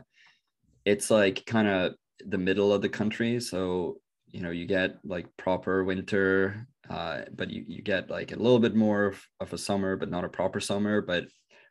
it's 0.84 1.10
like 1.10 1.44
kind 1.46 1.68
of 1.68 1.94
the 2.26 2.38
middle 2.38 2.72
of 2.72 2.82
the 2.82 2.88
country. 2.88 3.40
So 3.40 3.98
you 4.30 4.40
know 4.40 4.50
you 4.50 4.66
get 4.66 4.96
like 5.04 5.26
proper 5.36 5.84
winter 5.84 6.66
uh, 6.90 7.22
but 7.34 7.50
you, 7.50 7.64
you 7.66 7.82
get 7.82 8.10
like 8.10 8.32
a 8.32 8.36
little 8.36 8.58
bit 8.58 8.74
more 8.74 9.06
of, 9.06 9.22
of 9.40 9.52
a 9.52 9.58
summer 9.58 9.96
but 9.96 10.10
not 10.10 10.24
a 10.24 10.28
proper 10.28 10.60
summer. 10.60 11.00
But 11.00 11.26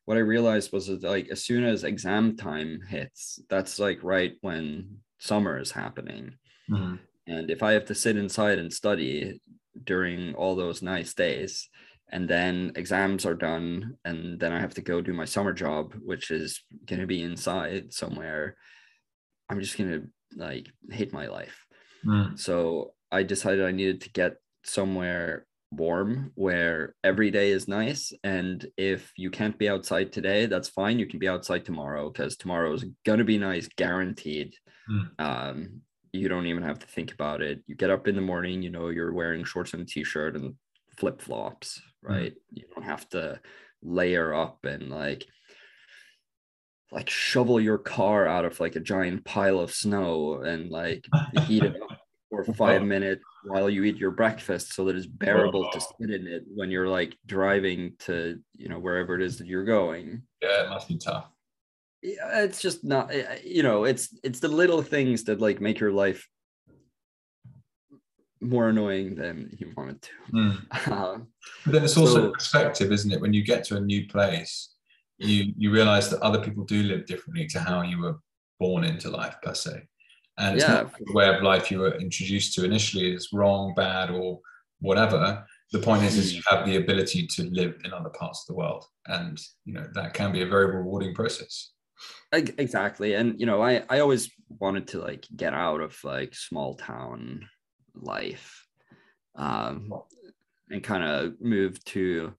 what 0.05 0.17
i 0.17 0.21
realized 0.21 0.71
was 0.73 0.87
that 0.87 1.03
like 1.03 1.29
as 1.29 1.45
soon 1.45 1.63
as 1.63 1.83
exam 1.83 2.35
time 2.35 2.79
hits 2.89 3.39
that's 3.49 3.79
like 3.79 3.99
right 4.03 4.33
when 4.41 4.97
summer 5.19 5.59
is 5.59 5.71
happening. 5.71 6.33
Mm-hmm. 6.69 6.95
and 7.27 7.51
if 7.51 7.61
i 7.61 7.73
have 7.73 7.85
to 7.85 7.95
sit 7.95 8.15
inside 8.15 8.57
and 8.57 8.71
study 8.71 9.41
during 9.83 10.33
all 10.35 10.55
those 10.55 10.81
nice 10.81 11.13
days 11.13 11.69
and 12.11 12.29
then 12.29 12.71
exams 12.75 13.25
are 13.25 13.33
done 13.33 13.97
and 14.05 14.39
then 14.39 14.51
i 14.51 14.59
have 14.59 14.73
to 14.73 14.81
go 14.81 15.01
do 15.01 15.13
my 15.13 15.25
summer 15.25 15.53
job 15.53 15.93
which 16.03 16.31
is 16.31 16.61
going 16.85 17.01
to 17.01 17.07
be 17.07 17.21
inside 17.21 17.93
somewhere 17.93 18.55
i'm 19.49 19.59
just 19.59 19.77
going 19.77 19.89
to 19.89 20.07
like 20.37 20.67
hate 20.91 21.13
my 21.13 21.27
life 21.27 21.65
mm. 22.05 22.37
so 22.37 22.93
i 23.11 23.23
decided 23.23 23.65
i 23.65 23.71
needed 23.71 24.01
to 24.01 24.11
get 24.11 24.35
somewhere 24.63 25.45
warm 25.71 26.31
where 26.35 26.93
every 27.03 27.31
day 27.31 27.49
is 27.49 27.67
nice 27.67 28.13
and 28.23 28.67
if 28.77 29.11
you 29.17 29.31
can't 29.31 29.57
be 29.57 29.67
outside 29.67 30.11
today 30.11 30.45
that's 30.45 30.69
fine 30.69 30.99
you 30.99 31.07
can 31.07 31.19
be 31.19 31.27
outside 31.27 31.65
tomorrow 31.65 32.09
because 32.09 32.37
tomorrow 32.37 32.71
is 32.73 32.85
going 33.05 33.17
to 33.17 33.25
be 33.25 33.39
nice 33.39 33.67
guaranteed 33.75 34.53
mm. 34.89 35.09
um, 35.17 35.81
you 36.11 36.29
don't 36.29 36.45
even 36.45 36.61
have 36.61 36.77
to 36.77 36.85
think 36.85 37.11
about 37.11 37.41
it 37.41 37.63
you 37.65 37.73
get 37.73 37.89
up 37.89 38.07
in 38.07 38.15
the 38.15 38.21
morning 38.21 38.61
you 38.61 38.69
know 38.69 38.89
you're 38.89 39.13
wearing 39.13 39.43
shorts 39.43 39.73
and 39.73 39.81
a 39.81 39.85
t-shirt 39.85 40.35
and 40.35 40.53
flip 40.97 41.21
flops, 41.21 41.79
mm. 41.79 41.92
Right? 42.03 42.31
Mm-hmm. 42.31 42.57
You 42.57 42.63
don't 42.73 42.85
have 42.85 43.07
to 43.09 43.39
layer 43.81 44.33
up 44.33 44.65
and 44.65 44.89
like 44.89 45.25
like 46.91 47.09
shovel 47.09 47.59
your 47.59 47.79
car 47.79 48.27
out 48.27 48.45
of 48.45 48.59
like 48.59 48.75
a 48.75 48.79
giant 48.79 49.25
pile 49.25 49.59
of 49.59 49.71
snow 49.71 50.41
and 50.41 50.69
like 50.69 51.05
heat 51.47 51.63
it 51.63 51.75
up 51.81 51.97
for 52.29 52.43
five 52.53 52.83
minutes 52.83 53.23
while 53.45 53.69
you 53.69 53.83
eat 53.83 53.97
your 53.97 54.11
breakfast 54.11 54.73
so 54.73 54.85
that 54.85 54.95
it's 54.95 55.05
bearable 55.05 55.69
to 55.71 55.79
sit 55.81 56.09
in 56.09 56.27
it 56.27 56.43
when 56.55 56.71
you're 56.71 56.87
like 56.87 57.15
driving 57.25 57.93
to 57.99 58.39
you 58.53 58.69
know 58.69 58.79
wherever 58.79 59.15
it 59.15 59.21
is 59.21 59.37
that 59.37 59.47
you're 59.47 59.65
going 59.65 60.21
yeah 60.41 60.65
it 60.65 60.69
must 60.69 60.87
be 60.87 60.97
tough 60.97 61.29
yeah 62.01 62.41
it's 62.41 62.61
just 62.61 62.83
not 62.83 63.11
eh, 63.11 63.23
eh, 63.27 63.39
you 63.43 63.63
know 63.63 63.83
it's 63.83 64.17
it's 64.23 64.39
the 64.39 64.47
little 64.47 64.81
things 64.81 65.23
that 65.23 65.41
like 65.41 65.61
make 65.61 65.79
your 65.79 65.91
life 65.91 66.27
more 68.43 68.69
annoying 68.69 69.15
than 69.15 69.55
he 69.57 69.65
wanted 69.65 70.01
to. 70.01 70.09
Mm. 70.33 71.25
But 71.65 71.73
then 71.73 71.83
it's 71.83 71.97
also 71.97 72.27
so, 72.27 72.31
perspective, 72.31 72.91
isn't 72.91 73.11
it? 73.11 73.21
When 73.21 73.33
you 73.33 73.43
get 73.43 73.63
to 73.65 73.77
a 73.77 73.81
new 73.81 74.07
place, 74.07 74.73
you 75.17 75.53
you 75.57 75.71
realize 75.71 76.09
that 76.09 76.21
other 76.21 76.41
people 76.41 76.63
do 76.63 76.83
live 76.83 77.05
differently 77.05 77.47
to 77.47 77.59
how 77.59 77.81
you 77.81 77.99
were 78.01 78.17
born 78.59 78.83
into 78.83 79.09
life 79.09 79.35
per 79.43 79.53
se. 79.53 79.83
And 80.37 80.55
it's 80.55 80.67
yeah. 80.67 80.73
not 80.73 80.93
the 80.97 81.13
way 81.13 81.27
of 81.29 81.43
life 81.43 81.69
you 81.69 81.79
were 81.79 81.95
introduced 81.95 82.55
to 82.55 82.65
initially 82.65 83.13
is 83.13 83.29
wrong, 83.31 83.73
bad, 83.75 84.09
or 84.09 84.39
whatever. 84.79 85.45
The 85.71 85.79
point 85.79 86.03
is, 86.03 86.17
is 86.17 86.33
you 86.33 86.41
have 86.47 86.65
the 86.65 86.77
ability 86.77 87.27
to 87.27 87.43
live 87.49 87.79
in 87.83 87.93
other 87.93 88.09
parts 88.09 88.43
of 88.43 88.47
the 88.47 88.57
world, 88.59 88.85
and 89.07 89.39
you 89.65 89.73
know 89.73 89.87
that 89.93 90.13
can 90.13 90.31
be 90.31 90.41
a 90.41 90.47
very 90.47 90.67
rewarding 90.67 91.13
process. 91.13 91.71
Exactly, 92.31 93.13
and 93.13 93.39
you 93.39 93.45
know, 93.45 93.61
I 93.61 93.83
I 93.89 93.99
always 93.99 94.29
wanted 94.59 94.87
to 94.89 94.99
like 94.99 95.25
get 95.35 95.53
out 95.53 95.81
of 95.81 95.97
like 96.03 96.35
small 96.35 96.75
town 96.75 97.47
life 97.95 98.67
um, 99.35 99.91
and 100.69 100.83
kind 100.83 101.03
of 101.03 101.39
move 101.41 101.83
to 101.85 102.33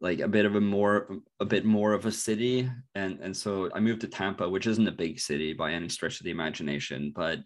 like 0.00 0.20
a 0.20 0.28
bit 0.28 0.44
of 0.44 0.56
a 0.56 0.60
more 0.60 1.08
a 1.40 1.44
bit 1.44 1.64
more 1.64 1.92
of 1.92 2.06
a 2.06 2.12
city. 2.12 2.70
And 2.94 3.18
and 3.20 3.36
so 3.36 3.70
i 3.74 3.80
moved 3.80 4.02
to 4.02 4.08
tampa 4.08 4.48
which 4.48 4.66
isn't 4.66 4.88
a 4.88 4.92
big 4.92 5.18
city 5.18 5.52
by 5.52 5.72
any 5.72 5.88
stretch 5.88 6.20
of 6.20 6.24
the 6.24 6.30
imagination 6.30 7.12
but 7.14 7.40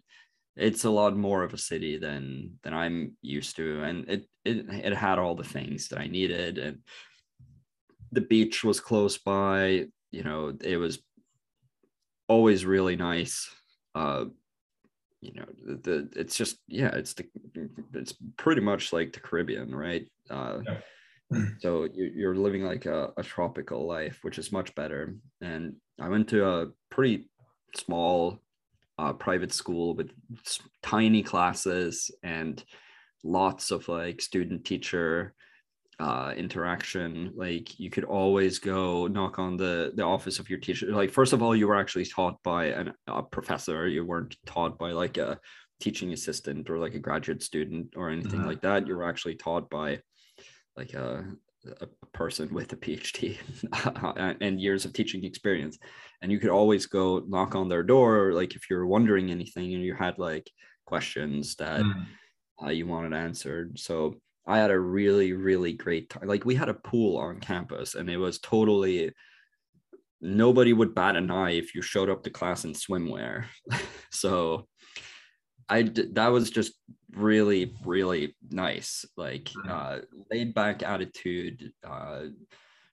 it's 0.57 0.83
a 0.83 0.89
lot 0.89 1.15
more 1.15 1.43
of 1.43 1.53
a 1.53 1.57
city 1.57 1.97
than 1.97 2.59
than 2.63 2.73
i'm 2.73 3.15
used 3.21 3.55
to. 3.55 3.83
And 3.83 4.09
it 4.09 4.27
it, 4.43 4.65
it 4.69 4.93
had 4.93 5.19
all 5.19 5.35
the 5.35 5.43
things 5.43 5.87
that 5.89 5.99
i 5.99 6.07
needed. 6.07 6.57
And 6.57 6.79
the 8.11 8.21
beach 8.21 8.63
was 8.63 8.79
close 8.79 9.17
by 9.17 9.85
you 10.11 10.23
know 10.23 10.53
it 10.61 10.77
was 10.77 10.99
always 12.27 12.65
really 12.65 12.95
nice. 12.95 13.49
Uh 13.95 14.25
you 15.21 15.33
know 15.33 15.45
the, 15.65 15.75
the, 15.75 16.19
it's 16.19 16.35
just 16.35 16.57
yeah 16.67 16.89
it's 16.93 17.13
the 17.13 17.25
it's 17.93 18.13
pretty 18.37 18.61
much 18.61 18.91
like 18.91 19.13
the 19.13 19.19
caribbean 19.19 19.73
right 19.73 20.07
uh, 20.29 20.59
yeah. 21.31 21.43
so 21.59 21.87
you're 21.93 22.35
living 22.35 22.63
like 22.63 22.85
a, 22.85 23.11
a, 23.17 23.23
tropical 23.23 23.87
life 23.87 24.19
which 24.23 24.37
is 24.39 24.51
much 24.51 24.73
better 24.75 25.15
and 25.41 25.75
i 25.99 26.09
went 26.09 26.27
to 26.27 26.45
a 26.45 26.67
pretty 26.89 27.29
small 27.75 28.39
uh, 28.97 29.13
private 29.13 29.53
school 29.53 29.95
with 29.95 30.11
tiny 30.83 31.23
classes 31.23 32.11
and 32.23 32.63
lots 33.23 33.71
of 33.71 33.87
like 33.87 34.21
student 34.21 34.65
teacher 34.65 35.33
uh, 36.01 36.33
interaction 36.35 37.31
like 37.35 37.79
you 37.79 37.91
could 37.91 38.05
always 38.05 38.57
go 38.57 39.05
knock 39.05 39.37
on 39.37 39.55
the 39.55 39.91
the 39.93 40.03
office 40.03 40.39
of 40.39 40.49
your 40.49 40.57
teacher. 40.57 40.87
Like 40.87 41.11
first 41.11 41.31
of 41.31 41.43
all 41.43 41.55
you 41.55 41.67
were 41.67 41.79
actually 41.79 42.05
taught 42.05 42.41
by 42.41 42.65
an, 42.65 42.93
a 43.05 43.21
professor. 43.21 43.87
You 43.87 44.03
weren't 44.03 44.35
taught 44.47 44.79
by 44.79 44.93
like 44.93 45.17
a 45.19 45.39
teaching 45.79 46.11
assistant 46.11 46.71
or 46.71 46.79
like 46.79 46.95
a 46.95 46.99
graduate 46.99 47.43
student 47.43 47.93
or 47.95 48.09
anything 48.09 48.39
mm-hmm. 48.39 48.47
like 48.47 48.61
that. 48.61 48.87
You 48.87 48.95
were 48.95 49.07
actually 49.07 49.35
taught 49.35 49.69
by 49.69 49.99
like 50.75 50.95
a, 50.95 51.23
a 51.81 51.87
person 52.13 52.51
with 52.51 52.73
a 52.73 52.77
phd 52.77 53.37
and 54.41 54.59
years 54.59 54.85
of 54.85 54.93
teaching 54.93 55.23
experience. 55.23 55.77
And 56.23 56.31
you 56.31 56.39
could 56.39 56.49
always 56.49 56.87
go 56.87 57.23
knock 57.27 57.53
on 57.53 57.69
their 57.69 57.83
door 57.83 58.33
like 58.33 58.55
if 58.55 58.71
you're 58.71 58.87
wondering 58.87 59.29
anything 59.29 59.75
and 59.75 59.83
you 59.83 59.93
had 59.93 60.17
like 60.17 60.49
questions 60.85 61.55
that 61.57 61.81
mm-hmm. 61.81 62.65
uh, 62.65 62.71
you 62.71 62.87
wanted 62.87 63.13
answered. 63.13 63.77
So 63.77 64.15
I 64.47 64.57
had 64.57 64.71
a 64.71 64.79
really, 64.79 65.33
really 65.33 65.73
great 65.73 66.09
time. 66.09 66.27
Like 66.27 66.45
we 66.45 66.55
had 66.55 66.69
a 66.69 66.73
pool 66.73 67.17
on 67.17 67.39
campus 67.39 67.95
and 67.95 68.09
it 68.09 68.17
was 68.17 68.39
totally 68.39 69.13
nobody 70.19 70.71
would 70.71 70.93
bat 70.93 71.15
an 71.15 71.31
eye 71.31 71.51
if 71.51 71.73
you 71.73 71.81
showed 71.81 72.09
up 72.09 72.23
to 72.23 72.29
class 72.29 72.63
in 72.63 72.73
swimwear. 72.73 73.45
so 74.11 74.67
I 75.69 75.83
that 75.83 76.27
was 76.27 76.49
just 76.49 76.73
really, 77.13 77.73
really 77.85 78.35
nice. 78.49 79.05
Like 79.17 79.45
mm-hmm. 79.45 79.69
uh, 79.71 79.97
laid 80.31 80.53
back 80.53 80.83
attitude 80.83 81.71
uh, 81.83 82.23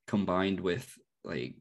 combined 0.07 0.61
with 0.61 0.91
like 1.25 1.55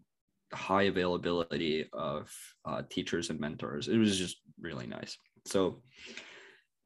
high 0.53 0.83
availability 0.83 1.89
of 1.91 2.31
uh, 2.65 2.83
teachers 2.89 3.29
and 3.29 3.39
mentors. 3.39 3.87
It 3.87 3.97
was 3.97 4.17
just 4.17 4.37
really 4.59 4.87
nice. 4.87 5.17
So 5.45 5.81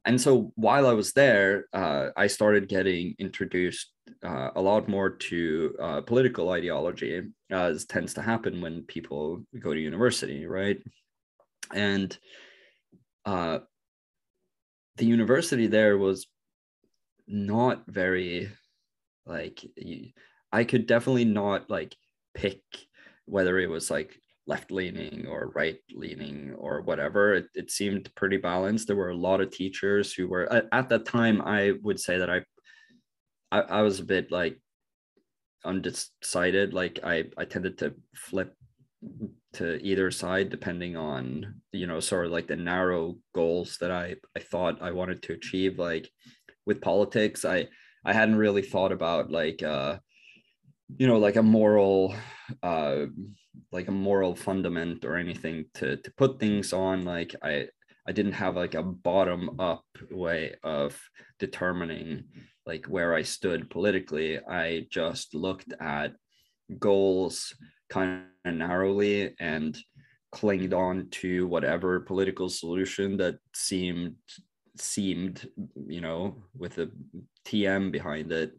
and 0.04 0.20
so 0.20 0.52
while 0.56 0.86
I 0.86 0.92
was 0.94 1.12
there, 1.12 1.66
uh, 1.72 2.08
I 2.16 2.26
started 2.26 2.68
getting 2.68 3.14
introduced 3.18 3.92
uh, 4.22 4.50
a 4.56 4.60
lot 4.60 4.88
more 4.88 5.10
to 5.10 5.76
uh, 5.80 6.00
political 6.00 6.50
ideology, 6.50 7.22
as 7.50 7.84
tends 7.84 8.14
to 8.14 8.22
happen 8.22 8.60
when 8.60 8.82
people 8.82 9.44
go 9.60 9.72
to 9.72 9.80
university, 9.80 10.44
right? 10.46 10.78
And 11.72 12.16
uh, 13.24 13.60
the 14.96 15.06
university 15.06 15.68
there 15.68 15.96
was 15.96 16.26
not 17.28 17.84
very 17.86 18.50
like 19.24 19.64
I 20.52 20.64
could 20.64 20.86
definitely 20.86 21.24
not 21.24 21.70
like 21.70 21.96
pick 22.34 22.60
whether 23.26 23.58
it 23.58 23.70
was 23.70 23.90
like 23.90 24.18
left 24.46 24.70
leaning 24.70 25.26
or 25.26 25.52
right 25.54 25.78
leaning 25.94 26.54
or 26.58 26.82
whatever. 26.82 27.34
It, 27.34 27.46
it 27.54 27.70
seemed 27.70 28.12
pretty 28.14 28.36
balanced. 28.36 28.86
There 28.86 28.96
were 28.96 29.10
a 29.10 29.16
lot 29.16 29.40
of 29.40 29.50
teachers 29.50 30.12
who 30.12 30.28
were 30.28 30.52
at, 30.52 30.66
at 30.72 30.88
that 30.88 31.04
time. 31.04 31.40
I 31.42 31.74
would 31.82 32.00
say 32.00 32.18
that 32.18 32.30
I, 32.30 32.42
I, 33.50 33.60
I 33.60 33.82
was 33.82 34.00
a 34.00 34.04
bit 34.04 34.32
like 34.32 34.58
undecided. 35.64 36.74
Like 36.74 37.00
I 37.04 37.24
I 37.36 37.44
tended 37.44 37.78
to 37.78 37.94
flip 38.14 38.54
to 39.54 39.82
either 39.82 40.10
side 40.10 40.48
depending 40.48 40.96
on 40.96 41.60
you 41.72 41.86
know 41.86 42.00
sort 42.00 42.24
of 42.24 42.32
like 42.32 42.46
the 42.46 42.56
narrow 42.56 43.16
goals 43.34 43.76
that 43.80 43.90
I 43.90 44.16
I 44.36 44.40
thought 44.40 44.82
I 44.82 44.90
wanted 44.90 45.22
to 45.22 45.34
achieve. 45.34 45.78
Like 45.78 46.10
with 46.66 46.80
politics, 46.80 47.44
I 47.44 47.68
I 48.04 48.12
hadn't 48.12 48.36
really 48.36 48.62
thought 48.62 48.92
about 48.92 49.30
like 49.30 49.62
uh 49.62 49.98
you 50.96 51.06
know 51.06 51.18
like 51.18 51.36
a 51.36 51.42
moral 51.42 52.14
uh 52.62 53.06
like 53.70 53.88
a 53.88 53.92
moral 53.92 54.34
fundament 54.34 55.04
or 55.04 55.16
anything 55.16 55.66
to 55.74 55.96
to 55.96 56.10
put 56.12 56.38
things 56.38 56.72
on. 56.72 57.04
Like 57.04 57.34
i 57.42 57.68
i 58.06 58.12
didn't 58.12 58.32
have 58.32 58.56
like 58.56 58.74
a 58.74 58.82
bottom 58.82 59.60
up 59.60 59.84
way 60.10 60.54
of 60.62 60.98
determining 61.38 62.24
like 62.66 62.86
where 62.86 63.14
i 63.14 63.22
stood 63.22 63.70
politically. 63.70 64.38
I 64.38 64.86
just 64.90 65.34
looked 65.34 65.72
at 65.80 66.14
goals 66.78 67.54
kind 67.90 68.24
of 68.44 68.54
narrowly 68.54 69.34
and 69.38 69.76
clinged 70.30 70.72
on 70.72 71.08
to 71.10 71.46
whatever 71.46 72.00
political 72.00 72.48
solution 72.48 73.16
that 73.18 73.38
seemed 73.54 74.14
seemed 74.78 75.46
you 75.86 76.00
know 76.00 76.42
with 76.56 76.78
a 76.78 76.90
tm 77.46 77.92
behind 77.92 78.32
it. 78.32 78.52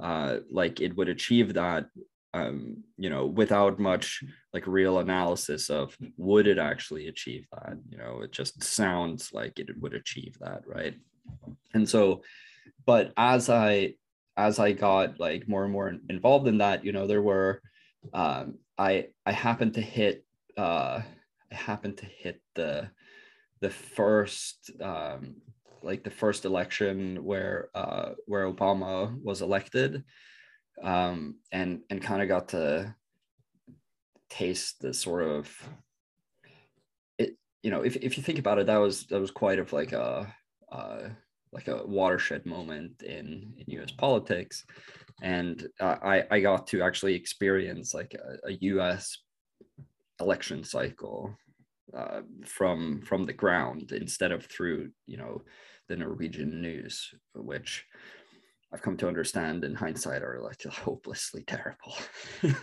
Uh 0.00 0.38
like 0.50 0.80
it 0.80 0.96
would 0.96 1.08
achieve 1.08 1.54
that 1.54 1.86
um 2.36 2.84
you 2.96 3.10
know 3.10 3.26
without 3.26 3.78
much 3.78 4.22
like 4.52 4.66
real 4.66 4.98
analysis 4.98 5.70
of 5.70 5.96
would 6.16 6.46
it 6.46 6.58
actually 6.58 7.08
achieve 7.08 7.46
that? 7.52 7.76
You 7.88 7.98
know 7.98 8.20
it 8.22 8.32
just 8.32 8.62
sounds 8.62 9.32
like 9.32 9.58
it 9.58 9.68
would 9.80 9.94
achieve 9.94 10.36
that 10.40 10.62
right? 10.66 10.94
And 11.74 11.88
so 11.88 12.22
but 12.84 13.12
as 13.16 13.48
i 13.48 13.94
as 14.36 14.58
i 14.58 14.72
got 14.72 15.20
like 15.20 15.48
more 15.48 15.64
and 15.64 15.72
more 15.72 15.94
involved 16.08 16.46
in 16.48 16.58
that 16.58 16.84
you 16.84 16.92
know 16.92 17.06
there 17.06 17.22
were 17.22 17.62
um 18.12 18.58
i 18.76 19.06
i 19.24 19.32
happened 19.32 19.74
to 19.74 19.80
hit 19.80 20.24
uh 20.56 21.00
I 21.50 21.54
happened 21.54 21.98
to 21.98 22.06
hit 22.06 22.40
the 22.54 22.90
the 23.60 23.70
first 23.70 24.70
um, 24.80 25.36
like 25.82 26.02
the 26.02 26.10
first 26.10 26.44
election 26.44 27.24
where 27.24 27.70
uh, 27.74 28.10
where 28.26 28.50
Obama 28.50 29.16
was 29.22 29.42
elected, 29.42 30.04
um, 30.82 31.36
and 31.52 31.80
and 31.90 32.02
kind 32.02 32.22
of 32.22 32.28
got 32.28 32.48
to 32.48 32.94
taste 34.30 34.80
the 34.80 34.92
sort 34.92 35.24
of 35.24 35.68
it. 37.18 37.36
You 37.62 37.70
know, 37.70 37.82
if 37.82 37.96
if 37.96 38.16
you 38.16 38.22
think 38.22 38.38
about 38.38 38.58
it, 38.58 38.66
that 38.66 38.78
was 38.78 39.06
that 39.06 39.20
was 39.20 39.30
quite 39.30 39.58
of 39.58 39.72
like 39.72 39.92
a 39.92 40.32
uh, 40.70 41.08
like 41.52 41.68
a 41.68 41.86
watershed 41.86 42.46
moment 42.46 43.02
in 43.02 43.54
in 43.58 43.74
U.S. 43.74 43.90
politics, 43.90 44.64
and 45.22 45.66
uh, 45.80 45.96
I 46.02 46.24
I 46.30 46.40
got 46.40 46.66
to 46.68 46.82
actually 46.82 47.14
experience 47.14 47.94
like 47.94 48.14
a, 48.14 48.48
a 48.48 48.52
U.S 48.60 49.18
election 50.20 50.64
cycle 50.64 51.36
uh, 51.96 52.22
from 52.44 53.02
from 53.02 53.24
the 53.24 53.32
ground 53.32 53.92
instead 53.92 54.32
of 54.32 54.44
through 54.46 54.90
you 55.06 55.16
know 55.16 55.42
the 55.88 55.96
Norwegian 55.96 56.60
news, 56.60 57.14
which 57.34 57.84
I've 58.72 58.82
come 58.82 58.96
to 58.98 59.08
understand 59.08 59.64
in 59.64 59.74
hindsight 59.74 60.22
are 60.22 60.40
like 60.42 60.62
hopelessly 60.64 61.44
terrible 61.46 61.96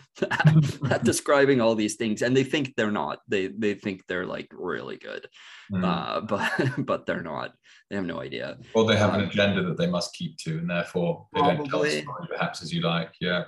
at 0.90 1.04
describing 1.04 1.62
all 1.62 1.76
these 1.76 1.96
things, 1.96 2.22
and 2.22 2.36
they 2.36 2.44
think 2.44 2.74
they're 2.76 2.92
not. 2.92 3.20
They 3.28 3.48
they 3.48 3.74
think 3.76 4.06
they're 4.08 4.26
like 4.26 4.50
really 4.52 4.98
good, 4.98 5.28
mm. 5.72 5.84
uh, 5.84 6.22
but 6.28 6.86
but 6.86 7.06
they're 7.06 7.24
not. 7.24 7.54
They 7.90 7.96
have 7.96 8.06
no 8.06 8.20
idea. 8.20 8.58
Well, 8.76 8.86
they 8.86 8.98
have 8.98 9.12
um, 9.12 9.22
an 9.22 9.30
agenda 9.30 9.64
that 9.64 9.78
they 9.78 9.88
must 9.88 10.14
keep 10.14 10.38
to, 10.40 10.58
and 10.58 10.70
therefore 10.70 11.28
they 11.34 11.40
probably, 11.40 11.58
don't 11.58 11.70
tell 11.70 11.84
the 11.84 12.02
story 12.02 12.28
perhaps 12.30 12.62
as 12.62 12.74
you 12.74 12.82
like. 12.82 13.14
Yeah, 13.22 13.46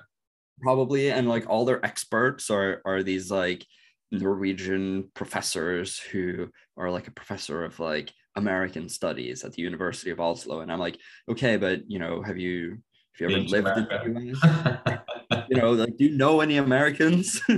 probably, 0.62 1.12
and 1.12 1.28
like 1.28 1.50
all 1.50 1.66
their 1.66 1.86
experts 1.86 2.50
are 2.50 2.82
are 2.86 3.04
these 3.04 3.30
like 3.30 3.66
Norwegian 4.12 5.12
professors 5.14 6.00
who 6.00 6.50
are 6.78 6.90
like 6.90 7.10
a 7.10 7.12
professor 7.12 7.66
of 7.66 7.80
like 7.82 8.14
American 8.36 8.90
studies 8.90 9.44
at 9.44 9.54
the 9.54 9.62
University 9.62 10.12
of 10.12 10.20
Oslo. 10.20 10.62
And 10.62 10.72
I'm 10.72 10.80
like, 10.80 10.98
okay, 11.30 11.58
but 11.58 11.90
you 11.90 12.00
know, 12.00 12.22
have 12.22 12.38
you 12.38 12.78
have 13.20 13.32
you 13.32 13.38
ever 13.38 13.48
lived 13.48 13.68
America. 13.68 14.06
in 14.06 14.14
the 14.14 15.00
US? 15.32 15.46
you 15.50 15.58
know, 15.58 15.72
like 15.72 15.98
do 15.98 16.06
you 16.06 16.18
know 16.18 16.42
any 16.42 16.58
Americans? 16.58 17.42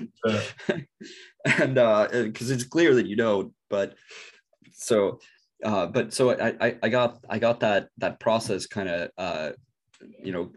and 1.46 1.78
uh 1.78 2.08
because 2.12 2.52
it's 2.52 2.64
clear 2.64 2.96
that 2.96 3.08
you 3.08 3.16
don't, 3.16 3.54
but 3.70 3.96
so 4.74 5.20
uh 5.64 5.88
but 5.88 6.14
so 6.14 6.32
I 6.32 6.54
I, 6.62 6.78
I 6.84 6.90
got 6.90 7.20
I 7.30 7.40
got 7.40 7.60
that 7.62 7.90
that 7.98 8.20
process 8.20 8.68
kind 8.68 8.90
of 8.90 9.10
uh 9.18 9.52
you 10.24 10.32
know 10.32 10.52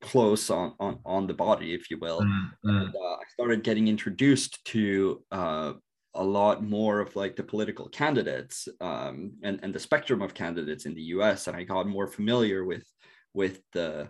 close 0.00 0.50
on 0.50 0.74
on, 0.80 0.98
on 1.04 1.26
the 1.26 1.34
body 1.34 1.74
if 1.74 1.90
you 1.90 1.98
will 1.98 2.20
mm-hmm. 2.20 2.68
and, 2.68 2.94
uh, 2.94 3.14
i 3.14 3.24
started 3.32 3.62
getting 3.62 3.88
introduced 3.88 4.64
to 4.64 5.22
uh, 5.32 5.72
a 6.14 6.24
lot 6.24 6.62
more 6.62 7.00
of 7.00 7.16
like 7.16 7.36
the 7.36 7.42
political 7.42 7.88
candidates 7.88 8.68
um, 8.80 9.32
and, 9.42 9.60
and 9.62 9.74
the 9.74 9.80
spectrum 9.80 10.22
of 10.22 10.34
candidates 10.34 10.86
in 10.86 10.94
the 10.94 11.02
us 11.02 11.46
and 11.46 11.56
i 11.56 11.62
got 11.62 11.88
more 11.88 12.06
familiar 12.06 12.64
with 12.64 12.84
with 13.32 13.60
the 13.72 14.08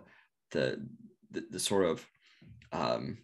the 0.51 0.85
the, 1.31 1.45
the 1.51 1.59
sort 1.59 1.85
of 1.85 2.05
um, 2.71 3.17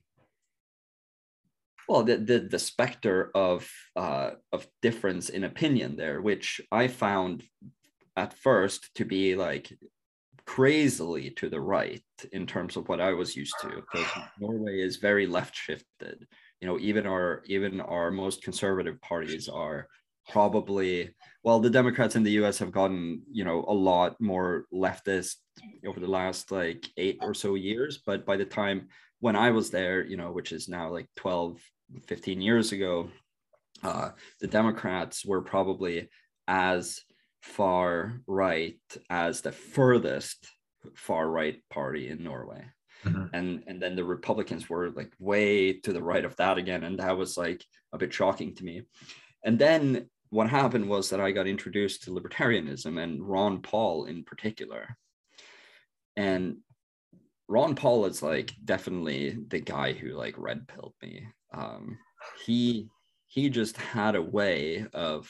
well 1.87 2.03
the, 2.03 2.17
the 2.17 2.39
the 2.39 2.59
specter 2.59 3.31
of 3.35 3.69
uh, 3.95 4.31
of 4.51 4.67
difference 4.81 5.29
in 5.29 5.43
opinion 5.43 5.95
there 5.95 6.21
which 6.21 6.61
i 6.71 6.87
found 6.87 7.43
at 8.17 8.33
first 8.33 8.93
to 8.95 9.05
be 9.05 9.35
like 9.35 9.71
crazily 10.45 11.29
to 11.31 11.49
the 11.49 11.59
right 11.59 12.03
in 12.33 12.45
terms 12.45 12.75
of 12.75 12.89
what 12.89 12.99
I 12.99 13.13
was 13.13 13.35
used 13.35 13.55
to 13.61 13.69
because 13.69 14.07
Norway 14.39 14.81
is 14.81 14.97
very 14.97 15.25
left 15.25 15.55
shifted. 15.55 16.27
You 16.61 16.67
know, 16.67 16.79
even 16.79 17.05
our 17.05 17.43
even 17.45 17.81
our 17.81 18.11
most 18.11 18.43
conservative 18.43 19.01
parties 19.01 19.49
are 19.49 19.87
probably 20.29 21.09
well 21.43 21.59
the 21.59 21.69
democrats 21.69 22.15
in 22.15 22.21
the 22.21 22.33
us 22.33 22.59
have 22.59 22.71
gotten 22.71 23.23
you 23.31 23.43
know 23.43 23.65
a 23.67 23.73
lot 23.73 24.15
more 24.21 24.65
leftist 24.71 25.37
over 25.85 25.99
the 25.99 26.07
last 26.07 26.51
like 26.51 26.87
eight 26.95 27.17
or 27.21 27.33
so 27.33 27.55
years 27.55 27.99
but 28.05 28.23
by 28.23 28.37
the 28.37 28.45
time 28.45 28.87
when 29.19 29.35
i 29.35 29.49
was 29.49 29.71
there 29.71 30.05
you 30.05 30.15
know 30.15 30.31
which 30.31 30.51
is 30.51 30.69
now 30.69 30.91
like 30.91 31.07
12 31.15 31.59
15 32.07 32.39
years 32.39 32.71
ago 32.71 33.09
uh, 33.83 34.11
the 34.39 34.47
democrats 34.47 35.25
were 35.25 35.41
probably 35.41 36.07
as 36.47 37.01
far 37.41 38.21
right 38.27 38.79
as 39.09 39.41
the 39.41 39.51
furthest 39.51 40.47
far 40.95 41.29
right 41.29 41.61
party 41.69 42.09
in 42.09 42.23
Norway. 42.23 42.65
Mm-hmm. 43.05 43.25
And 43.33 43.63
and 43.67 43.81
then 43.81 43.95
the 43.95 44.03
Republicans 44.03 44.69
were 44.69 44.91
like 44.91 45.11
way 45.19 45.73
to 45.73 45.93
the 45.93 46.03
right 46.03 46.25
of 46.25 46.35
that 46.37 46.57
again. 46.57 46.83
And 46.83 46.99
that 46.99 47.17
was 47.17 47.37
like 47.37 47.65
a 47.93 47.97
bit 47.97 48.13
shocking 48.13 48.55
to 48.55 48.63
me. 48.63 48.83
And 49.43 49.57
then 49.57 50.09
what 50.29 50.49
happened 50.49 50.87
was 50.87 51.09
that 51.09 51.19
I 51.19 51.31
got 51.31 51.47
introduced 51.47 52.03
to 52.03 52.11
libertarianism 52.11 53.01
and 53.01 53.21
Ron 53.21 53.61
Paul 53.61 54.05
in 54.05 54.23
particular. 54.23 54.95
And 56.15 56.57
Ron 57.47 57.75
Paul 57.75 58.05
is 58.05 58.23
like 58.23 58.53
definitely 58.63 59.37
the 59.49 59.59
guy 59.59 59.91
who 59.93 60.13
like 60.13 60.35
red 60.37 60.67
pilled 60.67 60.93
me. 61.01 61.27
Um, 61.53 61.97
he 62.45 62.87
he 63.27 63.49
just 63.49 63.77
had 63.77 64.15
a 64.15 64.21
way 64.21 64.85
of 64.93 65.29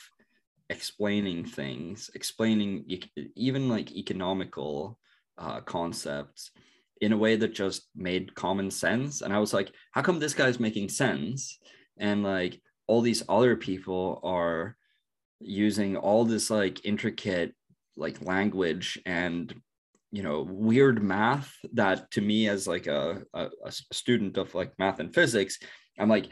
explaining 0.70 1.46
things, 1.46 2.10
explaining 2.16 2.86
even 3.36 3.70
like 3.70 3.92
economical 3.92 5.00
uh, 5.38 5.62
concepts 5.62 6.52
in 7.02 7.12
a 7.12 7.18
way 7.18 7.36
that 7.36 7.54
just 7.54 7.90
made 7.96 8.36
common 8.36 8.72
sense. 8.72 9.22
And 9.22 9.34
I 9.34 9.40
was 9.40 9.54
like, 9.54 9.72
how 9.92 10.02
come 10.02 10.20
this 10.20 10.36
guy's 10.36 10.60
making 10.60 10.90
sense? 10.90 11.60
And 11.98 12.24
like 12.24 12.62
all 12.88 13.02
these 13.02 13.24
other 13.28 13.56
people 13.56 14.22
are 14.24 14.78
using 15.40 15.98
all 15.98 16.24
this 16.24 16.50
like 16.50 16.86
intricate 16.86 17.54
like 17.98 18.22
language 18.22 19.00
and 19.06 19.54
you 20.12 20.24
know 20.24 20.42
weird 20.42 21.02
math 21.04 21.54
that 21.74 22.10
to 22.12 22.22
me 22.22 22.48
as 22.48 22.68
like 22.68 22.88
a, 22.88 23.24
a, 23.34 23.50
a 23.66 23.72
student 23.72 24.38
of 24.38 24.54
like 24.54 24.72
math 24.78 25.00
and 25.00 25.14
physics 25.14 25.58
i'm 26.00 26.10
like 26.10 26.28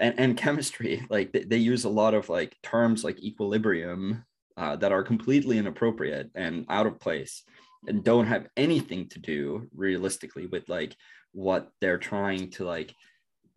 and, 0.00 0.18
and 0.18 0.36
chemistry 0.36 1.04
like 1.10 1.32
they, 1.32 1.44
they 1.44 1.56
use 1.56 1.84
a 1.84 1.88
lot 1.88 2.14
of 2.14 2.28
like 2.28 2.56
terms 2.62 3.04
like 3.04 3.18
equilibrium 3.22 4.24
uh, 4.56 4.76
that 4.76 4.92
are 4.92 5.02
completely 5.02 5.58
inappropriate 5.58 6.30
and 6.34 6.66
out 6.68 6.86
of 6.86 7.00
place 7.00 7.44
and 7.86 8.04
don't 8.04 8.26
have 8.26 8.48
anything 8.56 9.08
to 9.08 9.18
do 9.18 9.68
realistically 9.74 10.46
with 10.46 10.68
like 10.68 10.96
what 11.32 11.70
they're 11.80 11.98
trying 11.98 12.50
to 12.50 12.64
like 12.64 12.94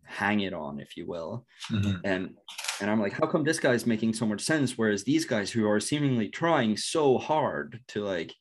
hang 0.04 0.40
it 0.40 0.52
on 0.52 0.80
if 0.80 0.96
you 0.96 1.06
will 1.06 1.46
mm-hmm. 1.70 1.96
and 2.04 2.34
and 2.80 2.90
i'm 2.90 3.00
like 3.00 3.12
how 3.12 3.26
come 3.26 3.44
this 3.44 3.60
guy's 3.60 3.86
making 3.86 4.12
so 4.12 4.26
much 4.26 4.40
sense 4.40 4.76
whereas 4.76 5.04
these 5.04 5.24
guys 5.24 5.50
who 5.50 5.68
are 5.68 5.80
seemingly 5.80 6.28
trying 6.28 6.76
so 6.76 7.18
hard 7.18 7.80
to 7.88 8.04
like 8.04 8.34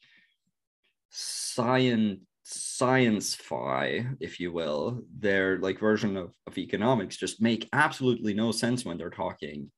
science 1.10 2.20
science-fi, 2.52 4.06
if 4.20 4.40
you 4.40 4.52
will, 4.52 5.04
their 5.18 5.58
like 5.60 5.80
version 5.80 6.18
of, 6.18 6.34
of 6.48 6.58
economics 6.58 7.16
just 7.16 7.42
make 7.42 7.70
absolutely 7.74 8.34
no 8.34 8.52
sense 8.52 8.84
when 8.84 8.98
they're 8.98 9.10
talking. 9.10 9.72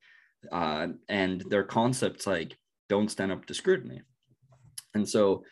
Uh, 0.52 0.88
and 1.08 1.42
their 1.50 1.64
concepts 1.64 2.26
like 2.26 2.58
don't 2.90 3.12
stand 3.12 3.32
up 3.32 3.46
to 3.46 3.54
scrutiny. 3.54 4.02
And 4.94 5.08
so 5.08 5.44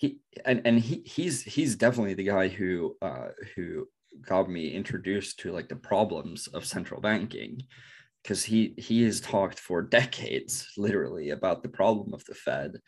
he 0.00 0.18
and, 0.46 0.62
and 0.64 0.80
he 0.80 1.02
he's 1.04 1.42
he's 1.42 1.76
definitely 1.76 2.14
the 2.14 2.24
guy 2.24 2.48
who 2.48 2.96
uh, 3.02 3.28
who 3.54 3.86
got 4.26 4.48
me 4.48 4.72
introduced 4.72 5.38
to 5.40 5.52
like 5.52 5.68
the 5.68 5.76
problems 5.76 6.46
of 6.48 6.64
central 6.64 7.02
banking 7.02 7.62
because 8.22 8.42
he 8.42 8.74
he 8.78 9.02
has 9.04 9.20
talked 9.20 9.58
for 9.58 9.82
decades 9.82 10.68
literally 10.78 11.30
about 11.30 11.62
the 11.62 11.68
problem 11.68 12.14
of 12.14 12.24
the 12.24 12.34
Fed, 12.34 12.78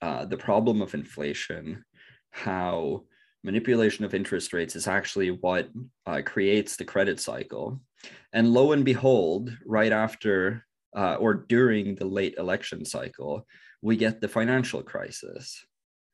uh, 0.00 0.24
the 0.24 0.36
problem 0.36 0.82
of 0.82 0.94
inflation, 0.94 1.84
how 2.30 3.02
manipulation 3.42 4.04
of 4.04 4.14
interest 4.14 4.52
rates 4.52 4.76
is 4.76 4.86
actually 4.86 5.32
what 5.32 5.68
uh, 6.06 6.22
creates 6.24 6.76
the 6.76 6.84
credit 6.84 7.18
cycle. 7.18 7.80
And 8.32 8.52
lo 8.52 8.70
and 8.70 8.84
behold, 8.84 9.50
right 9.66 9.92
after 9.92 10.64
uh, 10.96 11.16
or 11.16 11.34
during 11.34 11.96
the 11.96 12.06
late 12.06 12.36
election 12.38 12.84
cycle, 12.84 13.46
we 13.82 13.96
get 13.96 14.20
the 14.20 14.28
financial 14.28 14.82
crisis, 14.82 15.64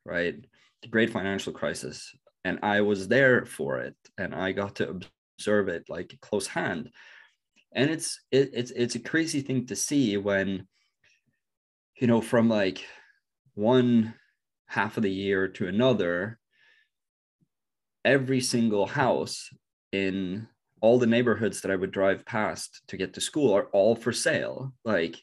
right? 0.05 0.35
The 0.81 0.87
great 0.87 1.11
financial 1.11 1.53
crisis. 1.53 2.15
And 2.45 2.59
I 2.61 2.81
was 2.81 3.07
there 3.07 3.45
for 3.45 3.79
it 3.79 3.95
and 4.17 4.35
I 4.35 4.51
got 4.51 4.75
to 4.77 4.99
observe 5.39 5.69
it 5.69 5.85
like 5.89 6.17
close 6.21 6.47
hand. 6.47 6.89
And 7.73 7.89
it's 7.89 8.19
it, 8.31 8.51
it's 8.53 8.71
it's 8.71 8.95
a 8.95 8.99
crazy 8.99 9.41
thing 9.41 9.65
to 9.67 9.75
see 9.75 10.17
when 10.17 10.67
you 11.99 12.07
know 12.07 12.21
from 12.21 12.49
like 12.49 12.85
one 13.55 14.13
half 14.67 14.97
of 14.97 15.03
the 15.03 15.11
year 15.11 15.47
to 15.47 15.67
another 15.67 16.39
every 18.05 18.41
single 18.41 18.85
house 18.85 19.49
in 19.91 20.47
all 20.81 20.99
the 20.99 21.07
neighborhoods 21.07 21.61
that 21.61 21.71
I 21.71 21.75
would 21.75 21.91
drive 21.91 22.25
past 22.25 22.81
to 22.87 22.97
get 22.97 23.13
to 23.13 23.21
school 23.21 23.55
are 23.55 23.67
all 23.67 23.95
for 23.95 24.11
sale. 24.11 24.73
Like, 24.83 25.15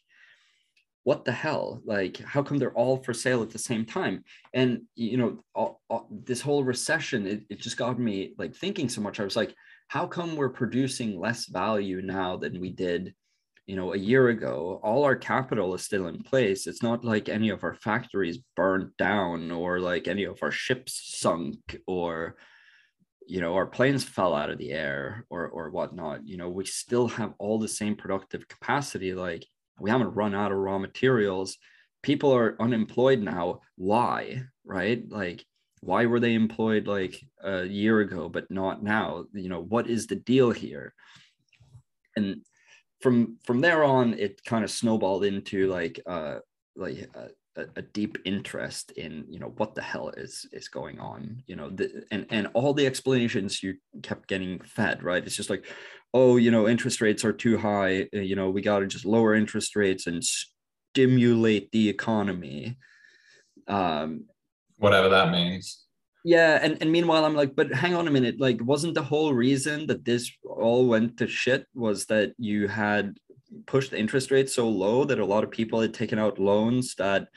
what 1.04 1.24
the 1.24 1.32
hell? 1.32 1.80
Like, 1.84 2.18
how 2.18 2.42
come 2.42 2.58
they're 2.58 2.74
all 2.74 2.98
for 2.98 3.14
sale 3.14 3.42
at 3.42 3.50
the 3.50 3.58
same 3.58 3.86
time? 3.86 4.22
And 4.52 4.82
you 4.94 5.16
know, 5.16 5.42
all, 5.54 5.80
all, 5.88 6.08
this 6.10 6.40
whole 6.40 6.62
recession, 6.62 7.26
it, 7.26 7.44
it 7.48 7.60
just 7.60 7.76
got 7.76 7.98
me 7.98 8.34
like 8.38 8.54
thinking 8.54 8.88
so 8.88 9.00
much. 9.00 9.18
I 9.18 9.24
was 9.24 9.36
like, 9.36 9.54
how 9.88 10.06
come 10.06 10.36
we're 10.36 10.50
producing 10.50 11.18
less 11.18 11.46
value 11.46 12.02
now 12.02 12.36
than 12.36 12.60
we 12.60 12.70
did, 12.70 13.14
you 13.66 13.76
know, 13.76 13.94
a 13.94 13.98
year 13.98 14.28
ago? 14.28 14.78
All 14.82 15.04
our 15.04 15.16
capital 15.16 15.74
is 15.74 15.82
still 15.82 16.06
in 16.06 16.22
place. 16.22 16.66
It's 16.66 16.82
not 16.82 17.04
like 17.04 17.28
any 17.28 17.48
of 17.48 17.64
our 17.64 17.74
factories 17.74 18.38
burned 18.54 18.90
down 18.98 19.50
or 19.50 19.80
like 19.80 20.06
any 20.06 20.24
of 20.24 20.38
our 20.42 20.52
ships 20.52 21.18
sunk 21.18 21.80
or 21.86 22.36
you 23.26 23.40
know 23.40 23.54
our 23.54 23.66
planes 23.66 24.02
fell 24.02 24.34
out 24.34 24.50
of 24.50 24.58
the 24.58 24.72
air 24.72 25.24
or 25.30 25.46
or 25.46 25.70
whatnot 25.70 26.26
you 26.26 26.36
know 26.36 26.48
we 26.48 26.64
still 26.64 27.06
have 27.06 27.32
all 27.38 27.60
the 27.60 27.68
same 27.68 27.94
productive 27.94 28.48
capacity 28.48 29.14
like 29.14 29.46
we 29.80 29.90
haven't 29.90 30.14
run 30.14 30.34
out 30.34 30.52
of 30.52 30.58
raw 30.58 30.78
materials. 30.78 31.58
People 32.02 32.34
are 32.34 32.56
unemployed 32.60 33.20
now. 33.20 33.60
Why 33.76 34.42
right? 34.64 35.02
Like 35.08 35.44
why 35.80 36.06
were 36.06 36.20
they 36.20 36.34
employed 36.34 36.86
like 36.86 37.20
a 37.42 37.64
year 37.64 38.00
ago 38.00 38.28
but 38.28 38.50
not 38.50 38.82
now? 38.82 39.24
You 39.32 39.48
know 39.48 39.62
what 39.62 39.88
is 39.88 40.06
the 40.06 40.16
deal 40.16 40.50
here? 40.50 40.94
And 42.16 42.42
from 43.00 43.38
from 43.44 43.60
there 43.60 43.82
on 43.82 44.14
it 44.14 44.44
kind 44.44 44.62
of 44.62 44.70
snowballed 44.70 45.24
into 45.24 45.68
like 45.68 46.00
uh 46.06 46.38
like 46.76 47.08
uh, 47.14 47.28
a, 47.56 47.64
a, 47.76 47.82
deep 47.82 48.18
interest 48.24 48.92
in 48.92 49.24
you 49.28 49.40
know 49.40 49.52
what 49.56 49.74
the 49.74 49.82
hell 49.82 50.10
is 50.10 50.46
is 50.52 50.68
going 50.68 51.00
on 51.00 51.42
you 51.46 51.56
know 51.56 51.68
the, 51.70 52.04
and 52.12 52.26
and 52.30 52.46
all 52.54 52.72
the 52.72 52.86
explanations 52.86 53.62
you 53.62 53.74
kept 54.02 54.28
getting 54.28 54.60
fed 54.60 55.02
right? 55.02 55.24
It's 55.24 55.36
just 55.36 55.50
like 55.50 55.64
oh 56.14 56.36
you 56.36 56.50
know 56.50 56.68
interest 56.68 57.00
rates 57.00 57.24
are 57.24 57.32
too 57.32 57.58
high 57.58 58.08
uh, 58.14 58.18
you 58.18 58.36
know 58.36 58.50
we 58.50 58.60
got 58.60 58.80
to 58.80 58.86
just 58.86 59.04
lower 59.04 59.34
interest 59.34 59.76
rates 59.76 60.06
and 60.06 60.22
stimulate 60.24 61.70
the 61.72 61.88
economy 61.88 62.76
um 63.68 64.24
whatever 64.76 65.08
that 65.08 65.30
means 65.30 65.84
yeah 66.24 66.58
and, 66.62 66.78
and 66.80 66.90
meanwhile 66.90 67.24
i'm 67.24 67.34
like 67.34 67.54
but 67.54 67.72
hang 67.72 67.94
on 67.94 68.08
a 68.08 68.10
minute 68.10 68.40
like 68.40 68.62
wasn't 68.62 68.94
the 68.94 69.02
whole 69.02 69.32
reason 69.32 69.86
that 69.86 70.04
this 70.04 70.30
all 70.44 70.86
went 70.86 71.16
to 71.16 71.26
shit 71.26 71.66
was 71.74 72.06
that 72.06 72.32
you 72.38 72.66
had 72.66 73.16
pushed 73.66 73.90
the 73.90 73.98
interest 73.98 74.30
rates 74.30 74.54
so 74.54 74.68
low 74.68 75.04
that 75.04 75.18
a 75.18 75.24
lot 75.24 75.44
of 75.44 75.50
people 75.50 75.80
had 75.80 75.94
taken 75.94 76.18
out 76.18 76.38
loans 76.38 76.94
that 76.96 77.28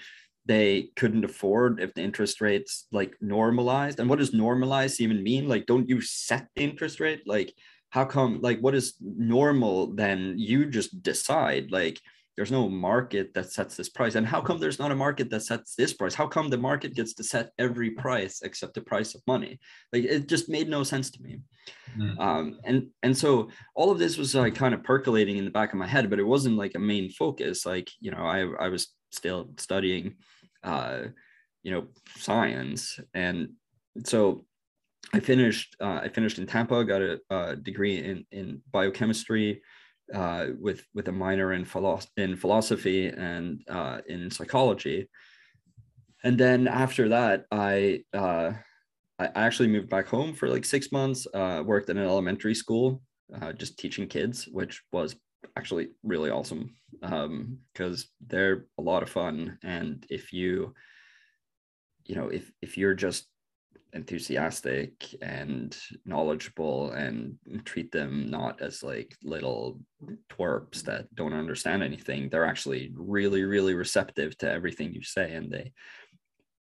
they 0.46 0.90
couldn't 0.96 1.26
afford 1.26 1.80
if 1.80 1.94
the 1.94 2.02
interest 2.02 2.42
rates 2.42 2.86
like 2.92 3.16
normalized. 3.22 4.00
And 4.00 4.10
what 4.10 4.20
does 4.20 4.34
normalized 4.34 5.00
even 5.00 5.24
mean? 5.24 5.48
Like, 5.48 5.66
don't 5.66 5.88
you 5.88 6.02
set 6.02 6.48
the 6.56 6.64
interest 6.64 7.00
rate? 7.00 7.22
Like, 7.26 7.54
how 7.94 8.06
come, 8.06 8.42
like, 8.42 8.60
what 8.60 8.74
is 8.74 8.96
normal? 9.00 9.94
Then 9.94 10.34
you 10.36 10.66
just 10.66 11.04
decide, 11.04 11.70
like, 11.70 12.02
there's 12.36 12.52
no 12.52 12.68
market 12.68 13.36
that 13.36 13.52
sets 13.52 13.78
this 13.78 13.88
price. 13.88 14.16
And 14.16 14.26
how 14.26 14.42
come 14.42 14.58
there's 14.58 14.80
not 14.80 14.92
a 14.92 14.96
market 14.96 15.30
that 15.30 15.42
sets 15.42 15.76
this 15.76 15.94
price? 15.94 16.16
How 16.16 16.26
come 16.26 16.50
the 16.50 16.58
market 16.58 16.96
gets 16.96 17.14
to 17.14 17.24
set 17.24 17.52
every 17.60 17.92
price 17.92 18.42
except 18.42 18.74
the 18.74 18.82
price 18.82 19.14
of 19.14 19.22
money? 19.28 19.60
Like, 19.92 20.06
it 20.06 20.28
just 20.28 20.50
made 20.50 20.68
no 20.68 20.82
sense 20.82 21.12
to 21.12 21.22
me. 21.22 21.42
Mm. 21.96 22.20
Um, 22.20 22.60
and 22.64 22.88
and 23.04 23.16
so 23.16 23.50
all 23.76 23.92
of 23.92 24.00
this 24.00 24.18
was 24.18 24.34
like 24.34 24.56
kind 24.56 24.74
of 24.74 24.84
percolating 24.84 25.38
in 25.38 25.46
the 25.46 25.52
back 25.52 25.72
of 25.72 25.78
my 25.78 25.86
head, 25.86 26.10
but 26.10 26.18
it 26.18 26.26
wasn't 26.26 26.58
like 26.58 26.74
a 26.74 26.80
main 26.80 27.12
focus. 27.12 27.64
Like 27.64 27.92
you 28.00 28.10
know, 28.10 28.26
I 28.26 28.40
I 28.66 28.70
was 28.70 28.88
still 29.12 29.52
studying, 29.58 30.16
uh, 30.64 31.02
you 31.62 31.72
know, 31.72 31.90
science, 32.18 33.00
and 33.14 33.50
so 34.04 34.46
I 35.14 35.20
finished 35.20 35.76
uh, 35.80 36.02
I 36.04 36.10
finished 36.10 36.38
in 36.38 36.48
Tampa, 36.48 36.84
got 36.84 37.02
a, 37.02 37.20
a 37.30 37.56
degree 37.56 37.98
in 37.98 38.26
in 38.32 38.62
biochemistry. 38.72 39.62
Uh, 40.14 40.48
with 40.60 40.86
with 40.94 41.08
a 41.08 41.12
minor 41.12 41.54
in, 41.54 41.64
philo- 41.64 42.02
in 42.18 42.36
philosophy 42.36 43.08
and 43.08 43.64
uh, 43.70 44.02
in 44.10 44.30
psychology, 44.30 45.08
and 46.26 46.38
then 46.38 46.68
after 46.68 47.10
that, 47.10 47.46
I 47.52 48.04
uh, 48.14 48.52
I 49.20 49.30
actually 49.36 49.70
moved 49.70 49.90
back 49.90 50.08
home 50.08 50.34
for 50.34 50.50
like 50.50 50.66
six 50.66 50.92
months, 50.92 51.28
uh, 51.34 51.64
worked 51.66 51.90
in 51.90 51.98
an 51.98 52.06
elementary 52.06 52.56
school, 52.56 53.02
uh, 53.42 53.54
just 53.54 53.78
teaching 53.78 54.08
kids, 54.08 54.48
which 54.52 54.82
was 54.92 55.16
actually 55.56 55.90
really 56.04 56.30
awesome 56.30 56.74
because 57.02 58.04
um, 58.04 58.10
they're 58.28 58.66
a 58.78 58.82
lot 58.82 59.04
of 59.04 59.10
fun. 59.10 59.58
And 59.64 60.06
if 60.10 60.34
you, 60.34 60.74
you 62.06 62.16
know, 62.16 62.30
if, 62.30 62.52
if 62.62 62.78
you're 62.78 62.96
just 62.96 63.28
enthusiastic 63.94 65.16
and 65.22 65.78
knowledgeable 66.06 66.92
and 66.92 67.38
treat 67.64 67.92
them 67.92 68.30
not 68.30 68.62
as 68.62 68.84
like 68.84 69.16
little 69.24 69.80
twerps 70.30 70.84
that 70.84 71.14
don't 71.16 71.34
understand 71.34 71.84
anything, 71.84 72.30
they're 72.30 72.46
actually 72.46 72.92
really, 72.96 73.44
really 73.44 73.76
receptive 73.76 74.38
to 74.38 74.52
everything 74.52 74.94
you 74.94 75.04
say 75.04 75.34
and 75.34 75.52
they 75.52 75.72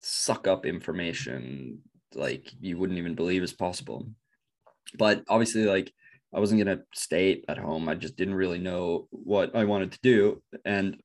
suck 0.00 0.46
up 0.46 0.64
information 0.64 1.78
like 2.14 2.50
you 2.60 2.78
wouldn't 2.78 2.98
even 2.98 3.14
believe 3.14 3.42
is 3.42 3.52
possible. 3.52 4.08
But 4.96 5.22
obviously, 5.28 5.64
like 5.64 5.92
I 6.34 6.40
wasn't 6.40 6.60
gonna 6.62 6.82
stay 6.94 7.42
at 7.48 7.58
home. 7.58 7.88
I 7.88 7.94
just 7.94 8.16
didn't 8.16 8.34
really 8.34 8.58
know 8.58 9.08
what 9.10 9.54
I 9.54 9.64
wanted 9.64 9.92
to 9.92 9.98
do. 10.02 10.42
And 10.64 11.00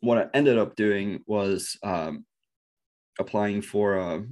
what 0.00 0.18
I 0.18 0.26
ended 0.34 0.58
up 0.58 0.76
doing 0.76 1.22
was 1.26 1.78
um, 1.82 2.24
applying 3.18 3.62
for 3.62 3.96
a 3.96 4.24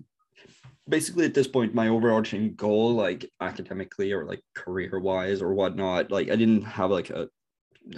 basically 0.88 1.24
at 1.24 1.35
this 1.35 1.48
point 1.48 1.74
my 1.74 1.88
overarching 1.88 2.55
goal 2.55 2.94
like 2.94 3.31
academically 3.40 4.12
or 4.12 4.24
like 4.24 4.40
career 4.55 4.98
wise 4.98 5.42
or 5.42 5.53
whatnot 5.53 6.11
like 6.11 6.31
i 6.31 6.37
didn't 6.37 6.62
have 6.62 6.90
like 6.90 7.11
a 7.11 7.29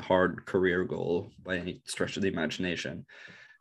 hard 0.00 0.44
career 0.46 0.84
goal 0.84 1.32
by 1.44 1.56
any 1.56 1.82
stretch 1.86 2.16
of 2.16 2.22
the 2.22 2.28
imagination 2.28 3.04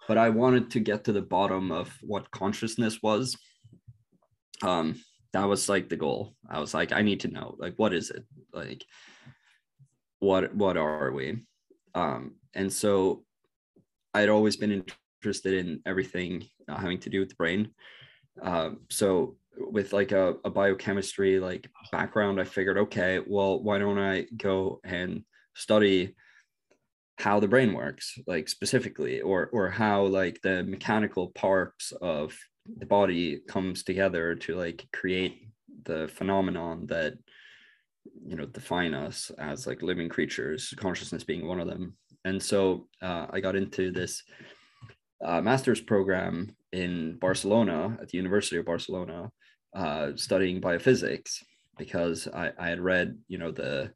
but 0.07 0.17
i 0.17 0.29
wanted 0.29 0.71
to 0.71 0.79
get 0.79 1.03
to 1.03 1.11
the 1.11 1.21
bottom 1.21 1.71
of 1.71 1.95
what 2.01 2.31
consciousness 2.31 3.01
was. 3.01 3.37
Um 4.63 4.99
that 5.31 5.47
was 5.47 5.69
like 5.69 5.87
the 5.89 5.95
goal. 5.95 6.33
I 6.49 6.59
was 6.59 6.73
like 6.73 6.91
i 6.91 7.03
need 7.03 7.19
to 7.21 7.27
know 7.27 7.55
like 7.59 7.75
what 7.77 7.93
is 7.93 8.09
it? 8.09 8.25
Like 8.51 8.83
what 10.19 10.55
what 10.55 10.77
are 10.77 11.11
we? 11.11 11.45
Um 11.93 12.35
and 12.55 12.73
so 12.73 13.23
i'd 14.15 14.29
always 14.29 14.57
been 14.57 14.83
interested 15.21 15.53
in 15.53 15.81
everything 15.85 16.43
having 16.67 16.99
to 16.99 17.11
do 17.11 17.19
with 17.19 17.29
the 17.29 17.35
brain 17.35 17.69
um 18.41 18.79
so 18.89 19.35
with 19.57 19.91
like 19.91 20.11
a, 20.11 20.35
a 20.45 20.49
biochemistry 20.49 21.39
like 21.39 21.69
background 21.91 22.39
i 22.39 22.43
figured 22.43 22.77
okay 22.77 23.19
well 23.27 23.61
why 23.61 23.77
don't 23.77 23.99
i 23.99 24.25
go 24.37 24.79
and 24.83 25.23
study 25.55 26.15
how 27.17 27.39
the 27.39 27.47
brain 27.47 27.73
works 27.73 28.17
like 28.27 28.47
specifically 28.47 29.19
or 29.19 29.49
or 29.51 29.69
how 29.69 30.03
like 30.03 30.39
the 30.41 30.63
mechanical 30.63 31.29
parts 31.29 31.91
of 32.01 32.33
the 32.77 32.85
body 32.85 33.39
comes 33.47 33.83
together 33.83 34.35
to 34.35 34.55
like 34.55 34.87
create 34.93 35.47
the 35.83 36.07
phenomenon 36.07 36.85
that 36.87 37.13
you 38.25 38.35
know 38.35 38.45
define 38.45 38.93
us 38.93 39.31
as 39.37 39.67
like 39.67 39.81
living 39.81 40.09
creatures 40.09 40.73
consciousness 40.77 41.23
being 41.23 41.47
one 41.47 41.59
of 41.59 41.67
them. 41.67 41.95
And 42.25 42.41
so 42.41 42.87
uh, 43.01 43.27
i 43.31 43.39
got 43.39 43.55
into 43.55 43.91
this 43.91 44.23
uh, 45.23 45.41
master's 45.41 45.81
program 45.81 46.55
in 46.71 47.17
barcelona 47.17 47.97
at 48.01 48.09
the 48.09 48.17
university 48.17 48.57
of 48.57 48.65
barcelona 48.65 49.31
uh, 49.75 50.11
studying 50.15 50.59
biophysics 50.59 51.43
because 51.77 52.27
I, 52.27 52.51
I 52.59 52.69
had 52.69 52.79
read 52.79 53.17
you 53.27 53.37
know 53.37 53.51
the 53.51 53.91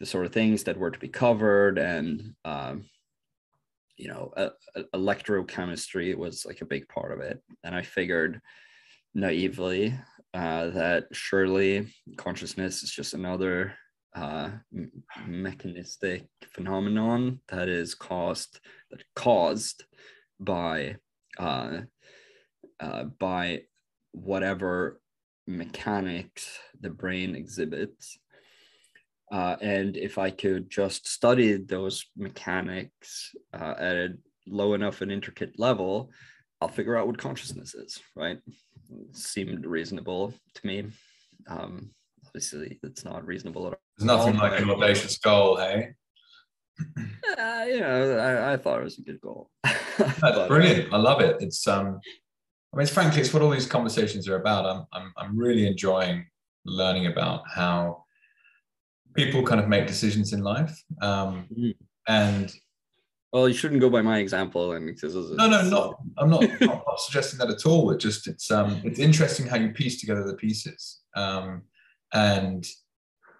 the 0.00 0.06
sort 0.06 0.26
of 0.26 0.32
things 0.32 0.64
that 0.64 0.76
were 0.76 0.90
to 0.90 0.98
be 0.98 1.08
covered 1.08 1.78
and 1.78 2.34
um, 2.44 2.84
you 3.96 4.08
know, 4.08 4.32
electrochemistry 4.94 6.14
was 6.16 6.44
like 6.44 6.60
a 6.60 6.66
big 6.66 6.88
part 6.88 7.12
of 7.12 7.20
it. 7.20 7.42
And 7.64 7.74
I 7.74 7.82
figured 7.82 8.40
naively 9.14 9.98
uh, 10.34 10.66
that 10.70 11.06
surely 11.12 11.92
consciousness 12.16 12.82
is 12.82 12.90
just 12.90 13.14
another 13.14 13.74
uh, 14.14 14.50
mechanistic 15.26 16.26
phenomenon 16.52 17.40
that 17.48 17.68
is 17.68 17.94
caused 17.94 18.60
that 18.90 19.02
caused 19.14 19.84
by 20.40 20.96
uh, 21.38 21.80
uh, 22.80 23.04
by 23.18 23.62
whatever 24.12 25.00
mechanics 25.46 26.58
the 26.80 26.90
brain 26.90 27.34
exhibits. 27.34 28.18
Uh, 29.32 29.56
and 29.60 29.96
if 29.96 30.18
I 30.18 30.30
could 30.30 30.70
just 30.70 31.08
study 31.08 31.56
those 31.56 32.04
mechanics 32.16 33.34
uh, 33.52 33.74
at 33.78 33.96
a 33.96 34.08
low 34.46 34.74
enough 34.74 35.00
and 35.00 35.10
intricate 35.10 35.58
level, 35.58 36.10
I'll 36.60 36.68
figure 36.68 36.96
out 36.96 37.06
what 37.06 37.18
consciousness 37.18 37.74
is, 37.74 38.00
right? 38.14 38.38
It 38.90 39.16
seemed 39.16 39.66
reasonable 39.66 40.32
to 40.54 40.66
me. 40.66 40.86
Um, 41.48 41.90
obviously, 42.24 42.78
it's 42.82 43.04
not 43.04 43.26
reasonable 43.26 43.66
at 43.66 43.72
all. 43.72 43.80
There's 43.98 44.06
nothing 44.06 44.36
like 44.36 44.60
an 44.60 44.70
audacious 44.70 45.18
goal, 45.18 45.56
hey? 45.56 45.90
Uh, 47.38 47.64
you 47.68 47.80
know, 47.80 48.16
I, 48.18 48.54
I, 48.54 48.56
thought 48.56 48.80
it 48.80 48.84
was 48.84 48.98
a 48.98 49.02
good 49.02 49.20
goal. 49.20 49.50
That's 49.64 50.20
but, 50.20 50.48
brilliant. 50.48 50.90
I 50.92 50.96
love 50.96 51.20
it. 51.20 51.36
It's 51.40 51.66
um, 51.68 52.00
I 52.74 52.78
mean, 52.78 52.86
frankly, 52.86 53.20
it's 53.20 53.32
what 53.32 53.42
all 53.42 53.50
these 53.50 53.66
conversations 53.66 54.28
are 54.28 54.36
about. 54.36 54.66
I'm, 54.66 54.86
I'm, 54.92 55.12
I'm 55.16 55.38
really 55.38 55.66
enjoying 55.66 56.26
learning 56.64 57.06
about 57.06 57.42
how 57.48 58.04
people 59.14 59.42
kind 59.42 59.60
of 59.60 59.68
make 59.68 59.86
decisions 59.86 60.32
in 60.32 60.42
life. 60.42 60.82
Um, 61.00 61.46
mm. 61.56 61.74
And 62.08 62.54
well, 63.32 63.48
you 63.48 63.54
shouldn't 63.54 63.80
go 63.80 63.90
by 63.90 64.02
my 64.02 64.18
example. 64.18 64.72
And 64.72 64.96
no, 65.02 65.48
no, 65.48 65.62
not. 65.68 65.98
I'm 66.18 66.30
not, 66.30 66.42
not, 66.60 66.84
not 66.86 67.00
suggesting 67.00 67.38
that 67.38 67.50
at 67.50 67.66
all. 67.66 67.90
It 67.90 67.98
just 67.98 68.26
it's 68.28 68.50
um, 68.50 68.80
it's 68.84 68.98
interesting 68.98 69.46
how 69.46 69.56
you 69.56 69.70
piece 69.70 70.00
together 70.00 70.24
the 70.24 70.34
pieces. 70.34 71.00
Um, 71.14 71.62
and 72.14 72.66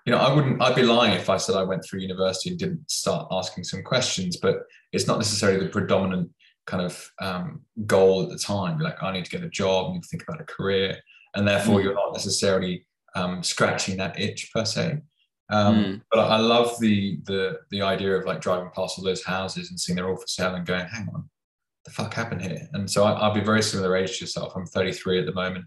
you 0.05 0.12
know, 0.12 0.18
I 0.18 0.35
wouldn't. 0.35 0.61
I'd 0.61 0.77
be 0.77 0.83
lying 0.83 1.14
if 1.14 1.31
I 1.31 1.37
said 1.37 1.57
I 1.57 1.62
went 1.62 1.85
through 1.85 2.01
university 2.01 2.51
and 2.51 2.59
didn't 2.59 2.91
start 2.91 3.29
asking 3.31 3.64
some 3.64 3.83
questions. 3.83 4.37
But 4.37 4.64
it's 4.93 5.07
not 5.07 5.18
necessarily 5.18 5.64
the 5.64 5.70
predominant 5.70 6.31
kind 6.66 6.82
of 6.82 7.12
um, 7.20 7.62
goal 7.86 8.22
at 8.22 8.28
the 8.28 8.38
time. 8.38 8.78
You're 8.78 8.88
like, 8.88 9.02
I 9.02 9.12
need 9.12 9.24
to 9.24 9.30
get 9.30 9.44
a 9.44 9.48
job, 9.48 9.90
I 9.90 9.92
need 9.94 10.02
to 10.02 10.08
think 10.08 10.24
about 10.24 10.40
a 10.40 10.44
career, 10.44 10.98
and 11.34 11.46
therefore 11.46 11.80
mm. 11.80 11.84
you're 11.84 11.94
not 11.94 12.12
necessarily 12.12 12.86
um, 13.14 13.42
scratching 13.42 13.96
that 13.98 14.18
itch 14.18 14.52
per 14.52 14.64
se. 14.64 14.98
Um, 15.48 15.76
mm. 15.76 16.02
But 16.10 16.20
I 16.20 16.38
love 16.38 16.78
the 16.80 17.20
the 17.24 17.60
the 17.70 17.82
idea 17.82 18.16
of 18.16 18.26
like 18.26 18.40
driving 18.40 18.70
past 18.74 18.98
all 18.98 19.04
those 19.04 19.24
houses 19.24 19.70
and 19.70 19.78
seeing 19.78 19.96
they're 19.96 20.08
all 20.08 20.16
for 20.16 20.26
sale 20.26 20.54
and 20.54 20.66
going, 20.66 20.86
hang 20.86 21.08
on, 21.14 21.28
the 21.84 21.92
fuck 21.92 22.12
happened 22.12 22.42
here? 22.42 22.68
And 22.72 22.90
so 22.90 23.04
I, 23.04 23.26
will 23.26 23.34
be 23.34 23.40
very 23.40 23.62
similar 23.62 23.96
age 23.96 24.18
to 24.18 24.24
yourself. 24.24 24.52
I'm 24.56 24.66
33 24.66 25.20
at 25.20 25.26
the 25.26 25.32
moment. 25.32 25.64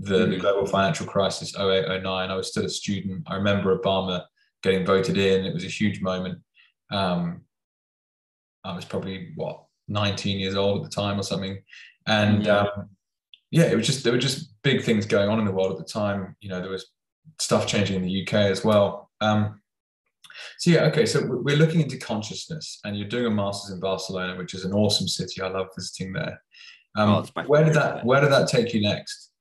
The, 0.00 0.26
mm. 0.26 0.30
the 0.30 0.38
global 0.38 0.66
financial 0.66 1.06
crisis, 1.06 1.56
08, 1.56 2.02
09, 2.02 2.30
I 2.30 2.34
was 2.34 2.48
still 2.48 2.64
a 2.64 2.68
student. 2.68 3.22
I 3.26 3.36
remember 3.36 3.78
Obama 3.78 4.24
getting 4.62 4.84
voted 4.84 5.16
in. 5.16 5.44
It 5.44 5.54
was 5.54 5.64
a 5.64 5.68
huge 5.68 6.00
moment. 6.00 6.40
Um, 6.90 7.42
I 8.64 8.74
was 8.74 8.84
probably 8.84 9.32
what 9.36 9.64
19 9.90 10.38
years 10.38 10.54
old 10.54 10.78
at 10.78 10.90
the 10.90 10.94
time 10.94 11.20
or 11.20 11.22
something. 11.22 11.58
And 12.06 12.46
yeah. 12.46 12.60
Um, 12.60 12.88
yeah, 13.50 13.64
it 13.64 13.76
was 13.76 13.86
just 13.86 14.04
there 14.04 14.12
were 14.12 14.18
just 14.18 14.54
big 14.62 14.84
things 14.84 15.06
going 15.06 15.28
on 15.28 15.40
in 15.40 15.44
the 15.44 15.52
world 15.52 15.72
at 15.72 15.78
the 15.78 15.92
time. 15.92 16.36
You 16.40 16.50
know, 16.50 16.60
there 16.60 16.70
was 16.70 16.86
stuff 17.40 17.66
changing 17.66 17.96
in 17.96 18.02
the 18.02 18.22
UK 18.22 18.34
as 18.34 18.64
well. 18.64 19.10
Um, 19.20 19.60
so 20.58 20.70
yeah, 20.70 20.82
okay. 20.84 21.04
So 21.04 21.26
we're 21.26 21.56
looking 21.56 21.80
into 21.80 21.98
consciousness, 21.98 22.78
and 22.84 22.96
you're 22.96 23.08
doing 23.08 23.26
a 23.26 23.30
master's 23.30 23.74
in 23.74 23.80
Barcelona, 23.80 24.38
which 24.38 24.54
is 24.54 24.64
an 24.64 24.72
awesome 24.72 25.08
city. 25.08 25.42
I 25.42 25.48
love 25.48 25.66
visiting 25.76 26.12
there. 26.12 26.40
Um, 26.96 27.26
oh, 27.36 27.42
where 27.46 27.64
did 27.64 27.74
that 27.74 28.04
Where 28.04 28.20
did 28.20 28.30
that 28.30 28.48
take 28.48 28.72
you 28.72 28.82
next? 28.82 29.32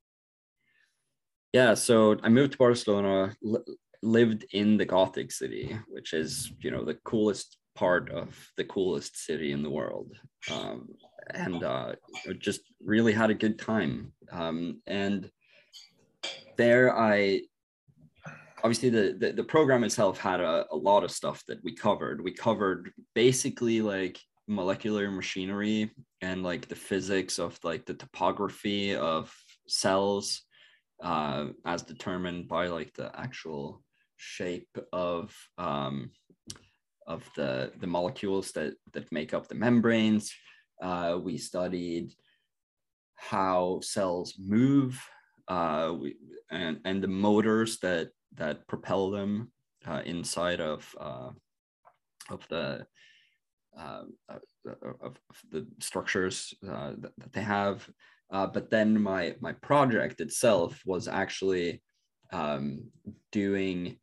Yeah, 1.54 1.76
so 1.76 2.18
I 2.24 2.30
moved 2.30 2.54
to 2.54 2.58
Barcelona, 2.58 3.36
li- 3.41 3.76
lived 4.02 4.45
in 4.54 4.78
the 4.78 4.86
Gothic 4.86 5.32
city, 5.32 5.78
which 5.88 6.14
is 6.14 6.52
you 6.62 6.72
know 6.72 6.84
the 6.84 6.95
coolest 7.06 7.58
part 7.80 8.12
of 8.12 8.28
the 8.58 8.66
coolest 8.66 9.16
city 9.26 9.54
in 9.54 9.64
the 9.64 9.70
world, 9.70 10.12
um, 10.52 10.90
and 11.34 11.64
uh, 11.64 11.94
just 12.38 12.60
really 12.84 13.14
had 13.14 13.30
a 13.30 13.42
good 13.44 13.58
time. 13.58 14.12
Um, 14.34 14.82
and 14.86 15.32
there, 16.58 16.94
I 16.94 17.44
obviously 18.64 18.90
the, 18.90 19.16
the, 19.18 19.32
the 19.32 19.44
program 19.44 19.86
itself 19.86 20.20
had 20.20 20.42
a, 20.42 20.66
a 20.72 20.76
lot 20.76 21.06
of 21.06 21.12
stuff 21.12 21.42
that 21.48 21.64
we 21.64 21.74
covered. 21.74 22.22
We 22.22 22.34
covered 22.34 22.92
basically 23.16 23.82
like 23.82 24.20
molecular 24.48 25.10
machinery 25.10 25.92
and 26.20 26.44
like 26.44 26.68
the 26.68 26.76
physics 26.76 27.40
of 27.40 27.58
like 27.64 27.86
the 27.86 27.94
topography 27.94 28.94
of 28.94 29.34
cells 29.70 30.42
uh, 31.02 31.46
as 31.66 31.84
determined 31.84 32.50
by 32.50 32.68
like 32.68 32.94
the 32.96 33.10
actual 33.18 33.82
shape 34.18 34.78
of 34.92 35.34
um, 35.58 36.12
of 37.10 37.30
the 37.36 37.74
the 37.80 37.88
molecules 37.88 38.51
that 38.53 38.74
that 38.93 39.12
make 39.12 39.34
up 39.34 39.47
the 39.47 39.55
membranes. 39.55 40.32
Uh, 40.82 41.20
we 41.22 41.38
studied 41.38 42.14
how 43.16 43.80
cells 43.82 44.36
move 44.39 44.97
uh, 45.49 45.93
we, 45.99 46.16
and 46.51 46.80
and 46.86 47.03
the 47.03 47.07
motors 47.07 47.80
that 47.80 48.10
that 48.36 48.66
propel 48.68 49.10
them 49.10 49.51
uh, 49.88 50.01
inside 50.05 50.62
of 50.62 50.95
uh, 50.99 51.32
of 52.30 52.47
the 52.49 52.86
uh, 53.78 54.03
of, 55.01 55.18
the 55.51 55.66
structures 55.80 56.53
uh, 56.68 56.91
that, 56.97 57.12
that, 57.18 57.34
they 57.34 57.41
have. 57.41 57.89
But 58.30 58.70
then 58.70 59.01
my 59.01 59.36
my 59.41 59.53
project 59.53 60.22
itself 60.22 60.82
was 60.86 61.07
actually 61.07 61.82
um, 62.32 62.91
doing 63.32 63.97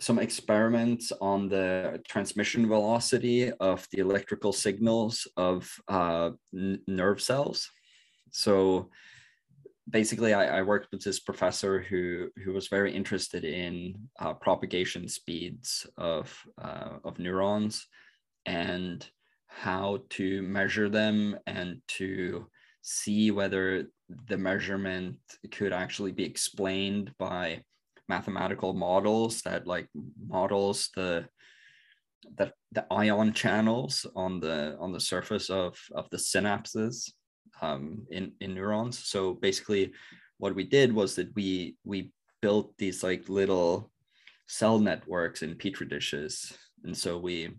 some 0.00 0.18
experiments 0.18 1.12
on 1.20 1.48
the 1.48 2.00
transmission 2.08 2.68
velocity 2.68 3.50
of 3.52 3.86
the 3.90 3.98
electrical 3.98 4.52
signals 4.52 5.26
of 5.36 5.70
uh, 5.88 6.30
nerve 6.52 7.20
cells. 7.20 7.70
So 8.30 8.90
basically 9.90 10.34
I, 10.34 10.58
I, 10.58 10.62
worked 10.62 10.88
with 10.92 11.02
this 11.02 11.20
professor 11.20 11.80
who 11.80 12.28
who 12.44 12.52
was 12.52 12.68
very 12.68 12.94
interested 12.94 13.44
in 13.44 14.08
uh, 14.20 14.34
propagation 14.34 15.08
speeds 15.08 15.86
of 15.96 16.36
uh, 16.60 16.98
of 17.04 17.18
neurons 17.18 17.86
and 18.46 19.06
how 19.46 20.00
to 20.10 20.42
measure 20.42 20.88
them 20.88 21.38
and 21.46 21.80
to 21.88 22.46
see 22.82 23.30
whether 23.30 23.86
the 24.28 24.38
measurement 24.38 25.16
could 25.50 25.72
actually 25.72 26.12
be 26.12 26.24
explained 26.24 27.12
by 27.18 27.60
mathematical 28.08 28.72
models 28.72 29.42
that 29.42 29.66
like 29.66 29.88
models 30.26 30.90
the 30.96 31.28
the, 32.36 32.52
the 32.72 32.84
ion 32.90 33.32
channels 33.32 34.06
on 34.16 34.40
the 34.40 34.76
on 34.78 34.92
the 34.92 35.00
surface 35.00 35.50
of 35.50 35.78
of 35.94 36.08
the 36.10 36.16
synapses 36.16 37.12
um, 37.60 38.06
in 38.10 38.32
in 38.40 38.54
neurons. 38.54 38.98
So 38.98 39.34
basically, 39.34 39.92
what 40.38 40.54
we 40.54 40.64
did 40.64 40.92
was 40.92 41.14
that 41.16 41.34
we 41.34 41.76
we 41.84 42.12
built 42.40 42.76
these 42.78 43.02
like 43.02 43.28
little 43.28 43.90
cell 44.46 44.78
networks 44.78 45.42
in 45.42 45.56
petri 45.56 45.86
dishes, 45.86 46.56
and 46.84 46.96
so 46.96 47.18
we 47.18 47.50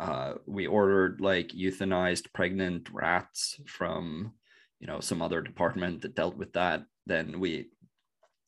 uh, 0.00 0.34
we 0.46 0.66
ordered 0.66 1.20
like 1.20 1.48
euthanized 1.48 2.32
pregnant 2.32 2.88
rats 2.92 3.60
from 3.66 4.32
you 4.80 4.86
know 4.86 5.00
some 5.00 5.22
other 5.22 5.40
department 5.40 6.02
that 6.02 6.14
dealt 6.14 6.36
with 6.36 6.52
that. 6.52 6.84
Then 7.06 7.40
we 7.40 7.70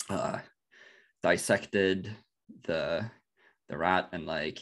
uh, 0.09 0.39
dissected 1.23 2.15
the 2.65 3.11
the 3.69 3.79
rat 3.79 4.09
and 4.13 4.27
like 4.27 4.61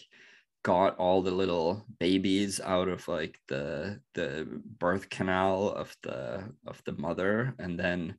got 0.65 0.97
all 0.99 1.23
the 1.23 1.31
little 1.31 1.85
babies 1.99 2.61
out 2.61 2.89
of 2.89 3.07
like 3.09 3.39
the 3.49 4.01
the 4.15 4.47
birth 4.79 5.09
canal 5.09 5.71
of 5.71 5.97
the 6.03 6.45
of 6.67 6.83
the 6.85 6.93
mother. 6.93 7.55
And 7.59 7.79
then 7.79 8.19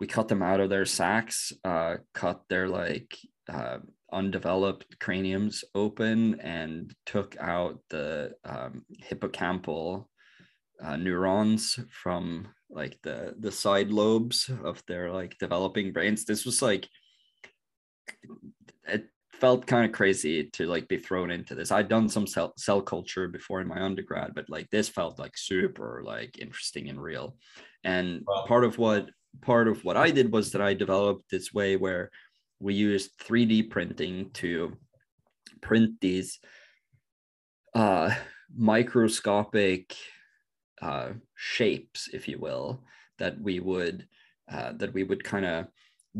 we 0.00 0.06
cut 0.06 0.28
them 0.28 0.42
out 0.42 0.60
of 0.60 0.70
their 0.70 0.86
sacks 0.86 1.52
uh, 1.64 1.96
cut 2.14 2.42
their 2.48 2.68
like 2.68 3.16
uh, 3.48 3.78
undeveloped 4.12 4.98
craniums 5.00 5.64
open 5.74 6.40
and 6.40 6.94
took 7.06 7.36
out 7.40 7.80
the 7.90 8.32
um, 8.44 8.84
hippocampal 9.02 10.06
uh, 10.82 10.96
neurons 10.96 11.78
from 11.90 12.48
like 12.70 12.98
the 13.02 13.34
the 13.38 13.50
side 13.50 13.90
lobes 13.90 14.50
of 14.64 14.82
their 14.86 15.10
like 15.10 15.36
developing 15.38 15.92
brains. 15.92 16.24
This 16.24 16.44
was 16.44 16.60
like 16.62 16.88
it 18.86 19.06
felt 19.32 19.66
kind 19.66 19.84
of 19.84 19.92
crazy 19.92 20.44
to 20.44 20.66
like 20.66 20.88
be 20.88 20.98
thrown 20.98 21.30
into 21.30 21.54
this. 21.54 21.70
I'd 21.70 21.88
done 21.88 22.08
some 22.08 22.26
cell, 22.26 22.52
cell 22.56 22.82
culture 22.82 23.28
before 23.28 23.60
in 23.60 23.68
my 23.68 23.80
undergrad, 23.80 24.32
but 24.34 24.48
like 24.48 24.68
this 24.70 24.88
felt 24.88 25.18
like 25.18 25.36
super 25.36 26.02
like 26.04 26.38
interesting 26.38 26.88
and 26.88 27.02
real. 27.02 27.36
And 27.84 28.22
wow. 28.26 28.44
part 28.46 28.64
of 28.64 28.78
what 28.78 29.10
part 29.42 29.68
of 29.68 29.84
what 29.84 29.96
I 29.96 30.10
did 30.10 30.32
was 30.32 30.52
that 30.52 30.62
I 30.62 30.74
developed 30.74 31.30
this 31.30 31.52
way 31.52 31.76
where 31.76 32.10
we 32.60 32.74
used 32.74 33.18
3D 33.20 33.70
printing 33.70 34.30
to 34.34 34.76
print 35.60 36.00
these 36.00 36.40
uh, 37.74 38.14
microscopic 38.56 39.94
uh, 40.82 41.10
shapes, 41.36 42.08
if 42.12 42.28
you 42.28 42.38
will, 42.38 42.82
that 43.18 43.40
we 43.40 43.60
would 43.60 44.06
uh, 44.50 44.72
that 44.76 44.94
we 44.94 45.04
would 45.04 45.22
kind 45.22 45.44
of 45.44 45.66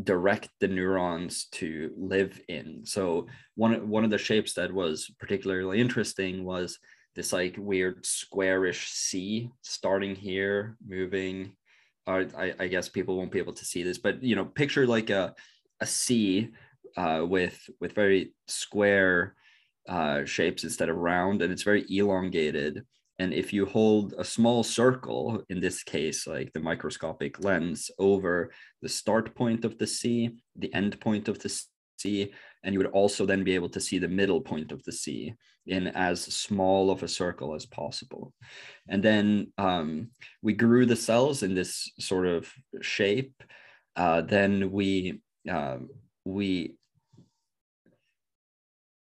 direct 0.03 0.49
the 0.59 0.67
neurons 0.67 1.45
to 1.51 1.91
live 1.97 2.39
in. 2.47 2.85
So 2.85 3.27
one 3.55 3.89
one 3.89 4.03
of 4.03 4.09
the 4.09 4.17
shapes 4.17 4.53
that 4.53 4.73
was 4.73 5.11
particularly 5.19 5.79
interesting 5.79 6.43
was 6.43 6.79
this 7.15 7.33
like 7.33 7.55
weird 7.57 8.05
squarish 8.05 8.89
C 8.91 9.49
starting 9.61 10.15
here, 10.15 10.77
moving 10.87 11.53
I, 12.09 12.53
I 12.59 12.67
guess 12.67 12.89
people 12.89 13.17
won't 13.17 13.31
be 13.31 13.39
able 13.39 13.53
to 13.53 13.65
see 13.65 13.83
this, 13.83 13.97
but 13.97 14.23
you 14.23 14.35
know, 14.35 14.45
picture 14.45 14.87
like 14.87 15.09
a 15.09 15.35
a 15.79 15.85
C 15.85 16.49
uh, 16.97 17.23
with 17.27 17.69
with 17.79 17.93
very 17.93 18.33
square 18.47 19.35
uh, 19.87 20.25
shapes 20.25 20.63
instead 20.63 20.89
of 20.89 20.97
round, 20.97 21.41
and 21.41 21.51
it's 21.51 21.63
very 21.63 21.85
elongated. 21.89 22.85
And 23.19 23.33
if 23.33 23.51
you 23.51 23.65
hold 23.65 24.13
a 24.17 24.23
small 24.23 24.63
circle, 24.63 25.43
in 25.49 25.59
this 25.59 25.83
case, 25.83 26.25
like 26.25 26.53
the 26.53 26.61
microscopic 26.61 27.43
lens, 27.43 27.91
over 27.99 28.51
the 28.81 28.87
start 28.89 29.35
point 29.35 29.65
of 29.65 29.77
the 29.77 29.87
C, 29.87 30.37
the 30.55 30.73
end 30.73 30.99
point 31.01 31.27
of 31.27 31.37
the 31.39 31.53
C, 31.97 32.33
and 32.63 32.73
you 32.73 32.79
would 32.79 32.87
also 32.87 33.25
then 33.25 33.43
be 33.43 33.55
able 33.55 33.69
to 33.69 33.81
see 33.81 33.99
the 33.99 34.07
middle 34.07 34.39
point 34.39 34.71
of 34.71 34.81
the 34.83 34.93
C 34.93 35.33
in 35.67 35.87
as 35.87 36.21
small 36.21 36.89
of 36.89 37.03
a 37.03 37.07
circle 37.07 37.53
as 37.53 37.65
possible. 37.65 38.33
And 38.87 39.03
then 39.03 39.51
um, 39.57 40.11
we 40.41 40.53
grew 40.53 40.85
the 40.85 40.95
cells 40.95 41.43
in 41.43 41.53
this 41.53 41.91
sort 41.99 42.25
of 42.25 42.51
shape. 42.81 43.33
Uh, 43.95 44.21
then 44.21 44.71
we 44.71 45.21
uh, 45.49 45.77
we 46.25 46.75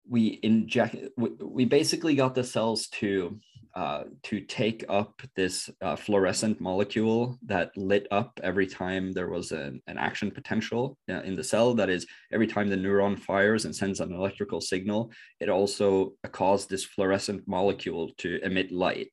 we 0.08 0.40
inject 0.42 0.96
we, 1.16 1.30
we 1.40 1.64
basically 1.64 2.14
got 2.14 2.34
the 2.34 2.44
cells 2.44 2.88
to 2.88 3.38
uh, 3.76 4.04
to 4.22 4.40
take 4.40 4.86
up 4.88 5.20
this 5.36 5.68
uh, 5.82 5.94
fluorescent 5.94 6.58
molecule 6.62 7.38
that 7.44 7.76
lit 7.76 8.06
up 8.10 8.40
every 8.42 8.66
time 8.66 9.12
there 9.12 9.28
was 9.28 9.52
an, 9.52 9.82
an 9.86 9.98
action 9.98 10.30
potential 10.30 10.96
uh, 11.10 11.20
in 11.20 11.36
the 11.36 11.44
cell. 11.44 11.74
That 11.74 11.90
is, 11.90 12.06
every 12.32 12.46
time 12.46 12.70
the 12.70 12.76
neuron 12.76 13.18
fires 13.18 13.66
and 13.66 13.76
sends 13.76 14.00
an 14.00 14.14
electrical 14.14 14.62
signal, 14.62 15.12
it 15.40 15.50
also 15.50 16.14
caused 16.32 16.70
this 16.70 16.86
fluorescent 16.86 17.46
molecule 17.46 18.12
to 18.16 18.40
emit 18.42 18.72
light. 18.72 19.12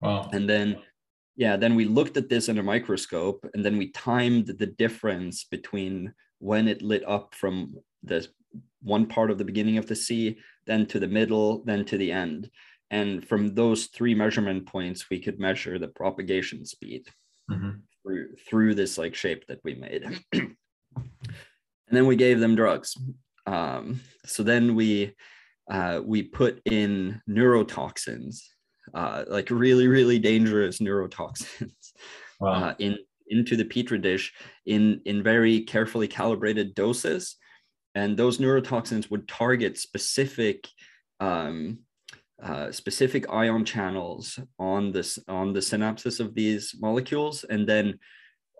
Wow. 0.00 0.30
And 0.32 0.48
then, 0.48 0.78
yeah, 1.34 1.56
then 1.56 1.74
we 1.74 1.84
looked 1.84 2.16
at 2.16 2.28
this 2.28 2.48
in 2.48 2.58
a 2.58 2.62
microscope 2.62 3.44
and 3.54 3.64
then 3.64 3.76
we 3.76 3.90
timed 3.90 4.46
the 4.46 4.66
difference 4.66 5.46
between 5.50 6.14
when 6.38 6.68
it 6.68 6.80
lit 6.80 7.02
up 7.08 7.34
from 7.34 7.74
the 8.04 8.24
one 8.82 9.06
part 9.06 9.32
of 9.32 9.38
the 9.38 9.44
beginning 9.44 9.78
of 9.78 9.86
the 9.86 9.96
C, 9.96 10.38
then 10.68 10.86
to 10.86 11.00
the 11.00 11.08
middle, 11.08 11.64
then 11.64 11.84
to 11.86 11.98
the 11.98 12.12
end. 12.12 12.48
And 12.90 13.26
from 13.26 13.54
those 13.54 13.86
three 13.86 14.14
measurement 14.14 14.66
points, 14.66 15.10
we 15.10 15.20
could 15.20 15.40
measure 15.40 15.78
the 15.78 15.88
propagation 15.88 16.64
speed 16.64 17.06
mm-hmm. 17.50 17.70
through, 18.02 18.36
through 18.48 18.74
this 18.74 18.96
like 18.96 19.14
shape 19.14 19.46
that 19.48 19.60
we 19.64 19.74
made. 19.74 20.04
and 20.32 20.56
then 21.90 22.06
we 22.06 22.16
gave 22.16 22.40
them 22.40 22.54
drugs. 22.54 22.96
Um, 23.46 24.00
so 24.24 24.42
then 24.42 24.74
we 24.74 25.14
uh, 25.70 26.00
we 26.04 26.22
put 26.22 26.60
in 26.64 27.20
neurotoxins, 27.28 28.40
uh, 28.94 29.24
like 29.28 29.50
really 29.50 29.88
really 29.88 30.18
dangerous 30.18 30.78
neurotoxins, 30.78 31.72
wow. 32.40 32.52
uh, 32.52 32.74
in 32.78 32.98
into 33.28 33.56
the 33.56 33.64
petri 33.64 33.98
dish 33.98 34.32
in 34.66 35.00
in 35.04 35.22
very 35.22 35.60
carefully 35.62 36.08
calibrated 36.08 36.74
doses, 36.74 37.36
and 37.94 38.16
those 38.16 38.38
neurotoxins 38.38 39.10
would 39.10 39.26
target 39.28 39.78
specific 39.78 40.68
um, 41.20 41.78
uh, 42.42 42.70
specific 42.70 43.30
ion 43.30 43.64
channels 43.64 44.38
on 44.58 44.92
this 44.92 45.18
on 45.28 45.52
the 45.52 45.60
synapses 45.60 46.20
of 46.20 46.34
these 46.34 46.74
molecules 46.80 47.44
and 47.44 47.68
then 47.68 47.98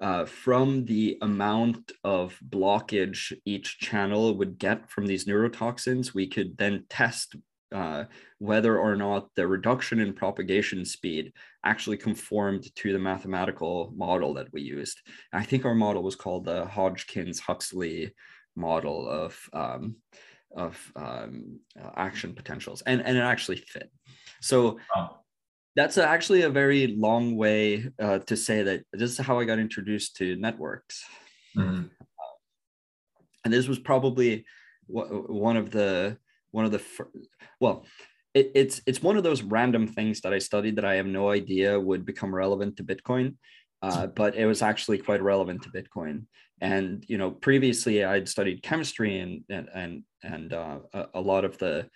uh, 0.00 0.24
from 0.24 0.84
the 0.84 1.18
amount 1.22 1.92
of 2.04 2.38
blockage 2.48 3.32
each 3.44 3.78
channel 3.78 4.36
would 4.36 4.58
get 4.58 4.90
from 4.90 5.06
these 5.06 5.26
neurotoxins 5.26 6.14
we 6.14 6.26
could 6.26 6.56
then 6.56 6.84
test 6.88 7.36
uh, 7.72 8.04
whether 8.38 8.78
or 8.78 8.96
not 8.96 9.28
the 9.34 9.46
reduction 9.46 9.98
in 9.98 10.12
propagation 10.12 10.84
speed 10.84 11.32
actually 11.64 11.96
conformed 11.96 12.74
to 12.76 12.92
the 12.92 12.98
mathematical 12.98 13.92
model 13.96 14.32
that 14.34 14.46
we 14.52 14.62
used. 14.62 15.00
I 15.32 15.42
think 15.42 15.64
our 15.64 15.74
model 15.74 16.02
was 16.02 16.14
called 16.14 16.44
the 16.44 16.64
Hodgkins 16.64 17.40
Huxley 17.40 18.14
model 18.54 19.08
of 19.08 19.38
um, 19.52 19.96
of 20.54 20.92
um, 20.96 21.60
uh, 21.80 21.90
action 21.96 22.34
potentials 22.34 22.82
and, 22.86 23.00
and 23.02 23.16
it 23.16 23.20
actually 23.20 23.56
fit 23.56 23.90
so 24.40 24.78
wow. 24.94 25.20
that's 25.74 25.98
actually 25.98 26.42
a 26.42 26.50
very 26.50 26.88
long 26.98 27.36
way 27.36 27.88
uh, 28.00 28.18
to 28.20 28.36
say 28.36 28.62
that 28.62 28.82
this 28.92 29.10
is 29.10 29.18
how 29.18 29.38
i 29.38 29.44
got 29.44 29.58
introduced 29.58 30.16
to 30.16 30.36
networks 30.36 31.04
mm-hmm. 31.56 31.84
uh, 31.84 32.34
and 33.44 33.52
this 33.52 33.68
was 33.68 33.78
probably 33.78 34.44
one 34.86 35.56
of 35.56 35.70
the 35.70 36.16
one 36.52 36.64
of 36.64 36.70
the 36.70 36.82
well 37.60 37.84
it, 38.34 38.52
it's 38.54 38.80
it's 38.86 39.02
one 39.02 39.16
of 39.16 39.24
those 39.24 39.42
random 39.42 39.86
things 39.86 40.20
that 40.20 40.32
i 40.32 40.38
studied 40.38 40.76
that 40.76 40.84
i 40.84 40.94
have 40.94 41.06
no 41.06 41.30
idea 41.30 41.78
would 41.78 42.06
become 42.06 42.34
relevant 42.34 42.76
to 42.76 42.84
bitcoin 42.84 43.34
uh, 43.82 44.06
but 44.06 44.34
it 44.36 44.46
was 44.46 44.62
actually 44.62 44.98
quite 44.98 45.22
relevant 45.22 45.62
to 45.62 45.68
bitcoin 45.70 46.22
and 46.60 47.04
you 47.08 47.18
know 47.18 47.30
previously 47.30 48.04
i'd 48.04 48.28
studied 48.28 48.62
chemistry 48.62 49.18
and 49.18 49.42
and 49.48 49.68
and, 49.74 50.02
and 50.22 50.52
uh, 50.52 50.78
a, 50.94 51.06
a, 51.14 51.20
lot 51.20 51.44
of 51.44 51.58
the 51.58 51.88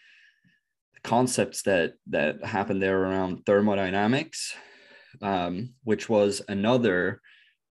concepts 1.03 1.63
that 1.63 1.95
that 2.07 2.45
happened 2.45 2.83
there 2.83 3.03
around 3.03 3.45
thermodynamics 3.47 4.55
um, 5.23 5.75
which 5.85 6.09
was 6.09 6.43
another 6.49 7.21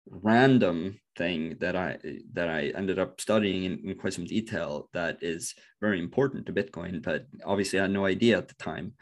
random 0.07 0.99
thing 1.15 1.55
that 1.59 1.75
i 1.75 1.97
that 2.33 2.49
i 2.49 2.71
ended 2.75 2.97
up 2.97 3.21
studying 3.21 3.65
in, 3.65 3.79
in 3.89 3.95
quite 3.95 4.13
some 4.13 4.25
detail 4.25 4.89
that 4.93 5.17
is 5.21 5.53
very 5.79 5.99
important 5.99 6.45
to 6.45 6.53
bitcoin 6.53 7.03
but 7.03 7.27
obviously 7.45 7.77
i 7.77 7.83
had 7.83 7.91
no 7.91 8.05
idea 8.05 8.37
at 8.37 8.47
the 8.47 8.55
time. 8.55 8.93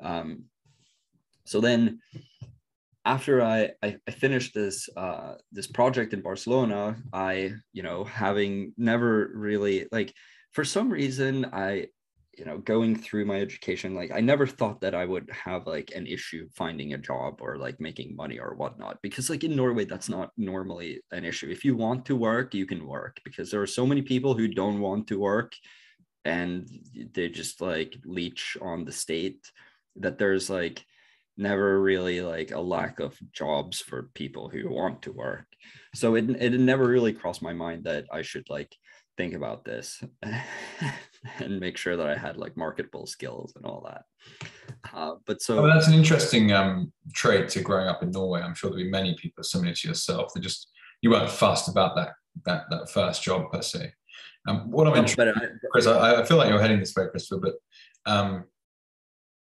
Um, 0.00 0.44
so 1.46 1.60
then 1.60 2.00
after 3.04 3.42
I, 3.42 3.70
I, 3.82 3.96
I 4.08 4.10
finished 4.10 4.54
this 4.54 4.88
uh, 4.96 5.34
this 5.52 5.66
project 5.66 6.12
in 6.14 6.22
Barcelona, 6.22 6.96
I 7.12 7.52
you 7.72 7.82
know 7.82 8.04
having 8.04 8.72
never 8.76 9.30
really 9.34 9.86
like 9.92 10.12
for 10.52 10.64
some 10.64 10.90
reason 10.90 11.46
I 11.52 11.88
you 12.36 12.44
know 12.44 12.58
going 12.58 12.96
through 12.96 13.26
my 13.26 13.40
education 13.40 13.94
like 13.94 14.10
I 14.12 14.20
never 14.20 14.46
thought 14.46 14.80
that 14.80 14.94
I 14.94 15.04
would 15.04 15.30
have 15.30 15.66
like 15.66 15.92
an 15.94 16.06
issue 16.06 16.48
finding 16.56 16.94
a 16.94 16.98
job 16.98 17.40
or 17.40 17.56
like 17.58 17.78
making 17.78 18.16
money 18.16 18.38
or 18.38 18.54
whatnot 18.54 18.98
because 19.02 19.30
like 19.30 19.44
in 19.44 19.54
Norway 19.54 19.84
that's 19.84 20.08
not 20.08 20.30
normally 20.36 21.00
an 21.12 21.24
issue. 21.24 21.48
If 21.48 21.64
you 21.64 21.76
want 21.76 22.06
to 22.06 22.16
work, 22.16 22.54
you 22.54 22.66
can 22.66 22.86
work 22.86 23.20
because 23.24 23.50
there 23.50 23.62
are 23.62 23.66
so 23.66 23.86
many 23.86 24.02
people 24.02 24.34
who 24.34 24.48
don't 24.48 24.80
want 24.80 25.06
to 25.08 25.20
work 25.20 25.52
and 26.24 26.66
they 27.12 27.28
just 27.28 27.60
like 27.60 27.96
leech 28.04 28.56
on 28.62 28.84
the 28.84 28.92
state 28.92 29.50
that 29.96 30.18
there's 30.18 30.48
like 30.48 30.84
never 31.36 31.80
really 31.80 32.20
like 32.20 32.52
a 32.52 32.60
lack 32.60 33.00
of 33.00 33.18
jobs 33.32 33.80
for 33.80 34.10
people 34.14 34.48
who 34.48 34.68
want 34.70 35.02
to 35.02 35.12
work. 35.12 35.46
So 35.94 36.14
it 36.14 36.30
it 36.30 36.58
never 36.60 36.86
really 36.86 37.12
crossed 37.12 37.42
my 37.42 37.52
mind 37.52 37.84
that 37.84 38.06
I 38.12 38.22
should 38.22 38.48
like 38.50 38.74
think 39.16 39.34
about 39.34 39.64
this 39.64 40.02
and 41.38 41.60
make 41.60 41.76
sure 41.76 41.96
that 41.96 42.08
I 42.08 42.16
had 42.16 42.36
like 42.36 42.56
marketable 42.56 43.06
skills 43.06 43.52
and 43.56 43.64
all 43.64 43.86
that. 43.86 44.04
Uh, 44.92 45.14
but 45.26 45.40
so 45.40 45.58
oh, 45.58 45.66
that's 45.66 45.88
an 45.88 45.94
interesting 45.94 46.52
um, 46.52 46.92
trait 47.14 47.48
to 47.50 47.60
growing 47.60 47.88
up 47.88 48.02
in 48.02 48.10
Norway. 48.10 48.40
I'm 48.40 48.54
sure 48.54 48.70
there'll 48.70 48.84
be 48.84 48.90
many 48.90 49.16
people 49.16 49.44
similar 49.44 49.74
to 49.74 49.88
yourself. 49.88 50.32
that 50.34 50.40
just 50.40 50.70
you 51.00 51.10
weren't 51.10 51.30
fussed 51.30 51.68
about 51.68 51.96
that 51.96 52.12
that 52.44 52.64
that 52.70 52.90
first 52.90 53.22
job 53.22 53.50
per 53.52 53.62
se. 53.62 53.92
Um, 54.46 54.70
what 54.70 54.86
I'm 54.86 54.96
interested, 54.96 55.34
Chris, 55.72 55.86
I, 55.86 56.20
I, 56.20 56.24
feel 56.24 56.36
like 56.36 56.50
you're 56.50 56.60
heading 56.60 56.78
this 56.78 56.94
way, 56.94 57.06
Christopher, 57.10 57.40
but 57.40 57.54
um, 58.04 58.44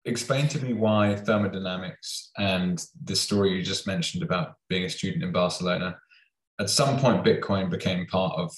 explain 0.06 0.48
to 0.50 0.60
me 0.64 0.74
why 0.74 1.16
thermodynamics 1.16 2.32
and 2.38 2.84
the 3.04 3.16
story 3.16 3.52
you 3.52 3.64
just 3.64 3.88
mentioned 3.88 4.24
about 4.24 4.56
being 4.70 4.86
a 4.86 4.90
student 4.90 5.24
in 5.24 5.32
Barcelona, 5.32 5.98
at 6.60 6.70
some 6.70 7.00
point 7.00 7.26
Bitcoin 7.26 7.70
became 7.70 8.06
part 8.08 8.38
of 8.38 8.52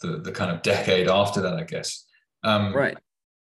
the, 0.00 0.18
the 0.18 0.32
kind 0.32 0.50
of 0.50 0.62
decade 0.62 1.08
after 1.08 1.40
that, 1.40 1.54
I 1.54 1.64
guess. 1.64 2.06
Um, 2.44 2.74
right. 2.74 2.98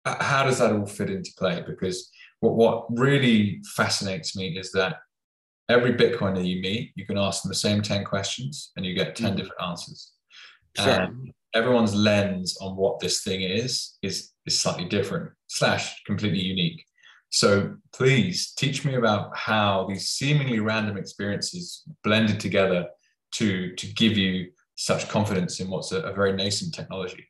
How 0.05 0.45
does 0.45 0.59
that 0.59 0.73
all 0.73 0.87
fit 0.87 1.11
into 1.11 1.33
play? 1.39 1.63
Because 1.67 2.11
what, 2.41 2.55
what 2.57 2.87
really 2.91 3.61
fascinates 3.75 4.37
me 4.37 4.59
is 4.59 4.71
that 4.73 4.97
every 5.69 5.95
Bitcoiner 5.95 6.47
you 6.47 6.61
meet, 6.61 6.93
you 6.95 7.07
can 7.07 7.19
ask 7.19 7.43
them 7.43 7.49
the 7.49 7.55
same 7.55 7.83
10 7.83 8.05
questions 8.05 8.73
and 8.77 8.85
you 8.85 8.95
get 8.95 9.17
10 9.17 9.33
mm. 9.33 9.37
different 9.37 9.63
answers. 9.63 10.13
Sure. 10.77 10.89
And 10.89 11.33
everyone's 11.55 11.95
lens 11.95 12.59
on 12.61 12.77
what 12.77 12.99
this 13.01 13.23
thing 13.23 13.43
is 13.43 13.97
is 14.03 14.33
is 14.45 14.59
slightly 14.59 14.85
different 14.85 15.31
slash 15.47 16.03
completely 16.05 16.41
unique 16.41 16.85
so 17.35 17.75
please 17.93 18.53
teach 18.53 18.85
me 18.85 18.95
about 18.95 19.37
how 19.37 19.87
these 19.89 20.11
seemingly 20.11 20.61
random 20.61 20.97
experiences 20.97 21.83
blended 22.05 22.39
together 22.39 22.87
to, 23.33 23.75
to 23.75 23.87
give 23.89 24.17
you 24.17 24.53
such 24.77 25.09
confidence 25.09 25.59
in 25.59 25.69
what's 25.69 25.91
a, 25.91 25.99
a 26.03 26.13
very 26.13 26.33
nascent 26.33 26.73
technology. 26.73 27.27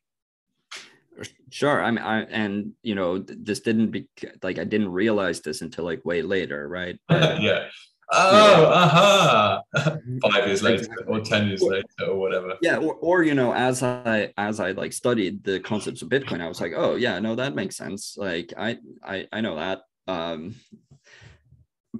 Sure. 1.50 1.82
I 1.82 1.90
mean, 1.90 2.04
I, 2.04 2.24
and 2.24 2.72
you 2.82 2.94
know, 2.94 3.16
this 3.16 3.60
didn't 3.60 3.92
be 3.92 4.06
like 4.42 4.58
I 4.58 4.64
didn't 4.64 4.92
realize 4.92 5.40
this 5.40 5.62
until 5.62 5.86
like 5.86 6.04
way 6.04 6.20
later, 6.20 6.68
right? 6.68 6.98
Yeah. 7.10 7.68
Oh, 8.12 8.64
uh-huh. 8.66 9.62
aha! 9.74 9.96
Five 10.22 10.46
years 10.46 10.62
later, 10.62 10.86
or 11.06 11.20
ten 11.20 11.48
years 11.48 11.62
later, 11.62 11.86
or 12.06 12.16
whatever. 12.16 12.54
Yeah, 12.60 12.76
or, 12.76 12.94
or 12.96 13.22
you 13.22 13.32
know, 13.34 13.54
as 13.54 13.82
I 13.82 14.34
as 14.36 14.60
I 14.60 14.72
like 14.72 14.92
studied 14.92 15.42
the 15.42 15.58
concepts 15.60 16.02
of 16.02 16.10
Bitcoin, 16.10 16.42
I 16.42 16.48
was 16.48 16.60
like, 16.60 16.74
oh 16.76 16.96
yeah, 16.96 17.18
no, 17.18 17.34
that 17.34 17.54
makes 17.54 17.76
sense. 17.76 18.16
Like 18.18 18.52
I 18.58 18.76
I 19.02 19.26
I 19.32 19.40
know 19.40 19.56
that 19.56 19.84
um, 20.06 20.54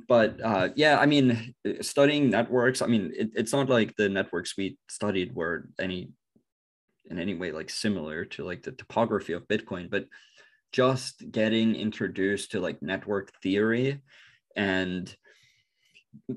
but 0.09 0.41
uh, 0.43 0.69
yeah, 0.75 0.99
I 0.99 1.07
mean, 1.07 1.55
studying 1.81 2.31
networks. 2.31 2.83
I 2.83 2.87
mean, 2.87 3.13
it, 3.17 3.31
it's 3.35 3.53
not 3.53 3.69
like 3.69 3.95
the 3.97 4.09
networks 4.09 4.57
we 4.57 4.77
studied 4.89 5.35
were 5.35 5.69
any 5.79 6.11
in 7.11 7.19
any 7.19 7.35
way 7.35 7.53
like 7.53 7.71
similar 7.71 8.25
to 8.25 8.45
like 8.45 8.63
the 8.63 8.73
topography 8.73 9.35
of 9.35 9.47
Bitcoin, 9.47 9.91
but 9.91 10.07
just 10.73 11.31
getting 11.31 11.77
introduced 11.77 12.51
to 12.51 12.61
like 12.61 12.83
network 12.83 13.31
theory 13.43 14.01
and 14.57 15.15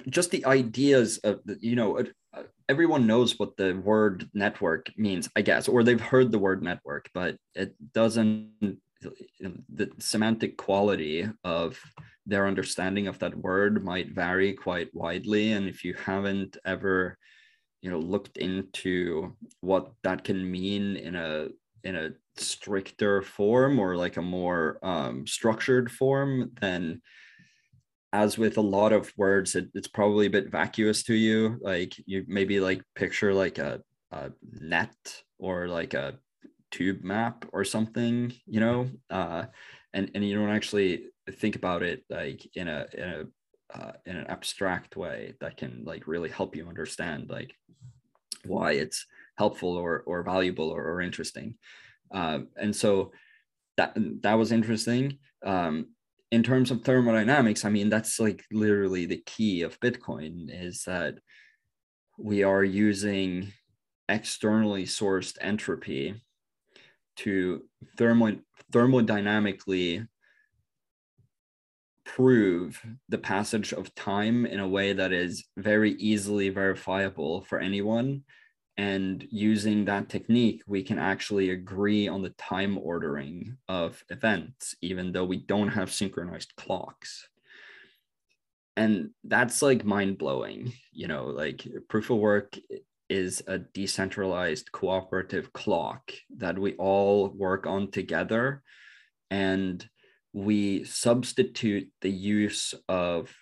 just 0.09 0.29
the 0.31 0.45
ideas 0.45 1.17
of 1.19 1.39
you 1.59 1.75
know 1.75 1.99
uh, 2.33 2.43
everyone 2.69 3.07
knows 3.07 3.39
what 3.39 3.57
the 3.57 3.73
word 3.73 4.29
network 4.33 4.91
means 4.95 5.29
i 5.35 5.41
guess 5.41 5.67
or 5.67 5.83
they've 5.83 6.01
heard 6.01 6.31
the 6.31 6.39
word 6.39 6.61
network 6.61 7.09
but 7.13 7.35
it 7.55 7.73
doesn't 7.93 8.79
the 9.01 9.89
semantic 9.99 10.57
quality 10.57 11.27
of 11.43 11.79
their 12.25 12.47
understanding 12.47 13.07
of 13.07 13.19
that 13.19 13.35
word 13.37 13.83
might 13.83 14.11
vary 14.11 14.53
quite 14.53 14.93
widely. 14.93 15.53
And 15.53 15.67
if 15.67 15.83
you 15.83 15.93
haven't 15.93 16.57
ever 16.65 17.17
you 17.81 17.91
know 17.91 17.99
looked 17.99 18.37
into 18.37 19.35
what 19.61 19.91
that 20.03 20.23
can 20.23 20.49
mean 20.49 20.95
in 20.97 21.15
a 21.15 21.47
in 21.83 21.95
a 21.95 22.09
stricter 22.35 23.21
form 23.21 23.79
or 23.79 23.95
like 23.95 24.17
a 24.17 24.21
more 24.21 24.79
um, 24.81 25.25
structured 25.27 25.91
form 25.91 26.51
then 26.59 26.99
as 28.13 28.37
with 28.37 28.57
a 28.57 28.61
lot 28.61 28.93
of 28.93 29.11
words 29.17 29.55
it, 29.55 29.69
it's 29.73 29.87
probably 29.87 30.27
a 30.27 30.29
bit 30.29 30.49
vacuous 30.49 31.03
to 31.03 31.13
you. 31.13 31.57
Like 31.61 31.93
you 32.05 32.25
maybe 32.27 32.59
like 32.59 32.81
picture 32.95 33.33
like 33.33 33.57
a, 33.57 33.81
a 34.11 34.31
net 34.59 34.95
or 35.37 35.67
like 35.67 35.93
a 35.93 36.15
tube 36.77 37.03
map 37.03 37.45
or 37.53 37.63
something 37.63 38.33
you 38.45 38.59
know 38.59 38.89
uh, 39.09 39.43
and 39.93 40.11
and 40.13 40.23
you 40.27 40.35
don't 40.37 40.55
actually 40.55 41.05
think 41.33 41.55
about 41.55 41.81
it 41.83 42.03
like 42.09 42.47
in 42.55 42.67
a 42.67 42.85
in 42.93 43.09
a 43.09 43.23
uh, 43.73 43.91
in 44.05 44.15
an 44.15 44.27
abstract 44.27 44.95
way 44.95 45.33
that 45.41 45.57
can 45.57 45.83
like 45.85 46.07
really 46.07 46.29
help 46.29 46.55
you 46.55 46.67
understand 46.67 47.29
like 47.29 47.53
why 48.45 48.71
it's 48.71 49.05
helpful 49.37 49.75
or 49.75 50.03
or 50.05 50.23
valuable 50.23 50.69
or, 50.69 50.83
or 50.83 51.01
interesting. 51.01 51.55
Uh, 52.11 52.39
and 52.55 52.75
so 52.75 53.11
that 53.75 53.93
that 54.21 54.35
was 54.35 54.51
interesting. 54.51 55.19
Um, 55.45 55.87
in 56.29 56.43
terms 56.43 56.71
of 56.71 56.83
thermodynamics 56.83 57.63
i 57.63 57.69
mean 57.69 57.89
that's 57.89 58.19
like 58.19 58.43
literally 58.51 59.05
the 59.05 59.23
key 59.25 59.61
of 59.61 59.79
bitcoin 59.79 60.49
is 60.49 60.83
that 60.83 61.15
we 62.17 62.43
are 62.43 62.65
using 62.65 63.53
externally 64.09 64.83
sourced 64.83 65.37
entropy 65.39 66.21
to 67.17 67.63
thermo, 67.97 68.37
thermodynamically 68.71 70.07
prove 72.05 72.81
the 73.09 73.17
passage 73.17 73.73
of 73.73 73.93
time 73.93 74.45
in 74.45 74.59
a 74.59 74.67
way 74.67 74.93
that 74.93 75.11
is 75.11 75.43
very 75.57 75.91
easily 75.93 76.49
verifiable 76.49 77.41
for 77.41 77.59
anyone. 77.59 78.23
And 78.77 79.27
using 79.31 79.85
that 79.85 80.07
technique, 80.07 80.61
we 80.67 80.83
can 80.83 80.99
actually 80.99 81.49
agree 81.49 82.07
on 82.07 82.21
the 82.21 82.29
time 82.31 82.77
ordering 82.77 83.57
of 83.67 84.03
events, 84.09 84.75
even 84.81 85.11
though 85.11 85.25
we 85.25 85.37
don't 85.37 85.69
have 85.69 85.91
synchronized 85.91 86.53
clocks. 86.55 87.27
And 88.75 89.09
that's 89.23 89.63
like 89.63 89.83
mind 89.83 90.19
blowing, 90.19 90.73
you 90.91 91.07
know, 91.07 91.25
like 91.25 91.67
proof 91.89 92.11
of 92.11 92.17
work 92.17 92.55
is 93.09 93.43
a 93.47 93.57
decentralized 93.59 94.71
cooperative 94.71 95.53
clock 95.53 96.11
that 96.37 96.57
we 96.57 96.73
all 96.73 97.29
work 97.29 97.65
on 97.65 97.91
together. 97.91 98.63
And 99.29 99.87
we 100.33 100.83
substitute 100.83 101.89
the 102.01 102.11
use 102.11 102.73
of 102.87 103.33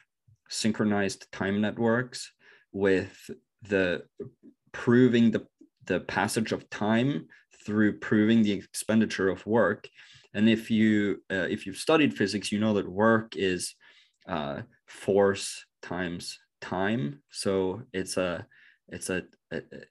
synchronized 0.50 1.32
time 1.32 1.62
networks 1.62 2.32
with 2.72 3.30
the 3.64 4.04
proving 4.72 5.32
the, 5.32 5.48
the 5.86 6.00
passage 6.00 6.52
of 6.52 6.70
time 6.70 7.28
through 7.66 8.00
proving 8.00 8.44
the 8.44 8.52
expenditure 8.52 9.30
of 9.30 9.46
work. 9.46 9.90
And 10.34 10.48
if 10.50 10.70
you 10.70 11.24
uh, 11.32 11.48
if 11.50 11.66
you've 11.66 11.78
studied 11.78 12.16
physics, 12.16 12.52
you 12.52 12.60
know 12.60 12.74
that 12.74 12.88
work 12.88 13.36
is 13.36 13.74
uh, 14.28 14.62
force 14.86 15.66
times 15.82 16.38
time. 16.62 17.22
So 17.32 17.82
it's 17.94 18.18
a 18.18 18.46
it's 18.90 19.10
a 19.10 19.24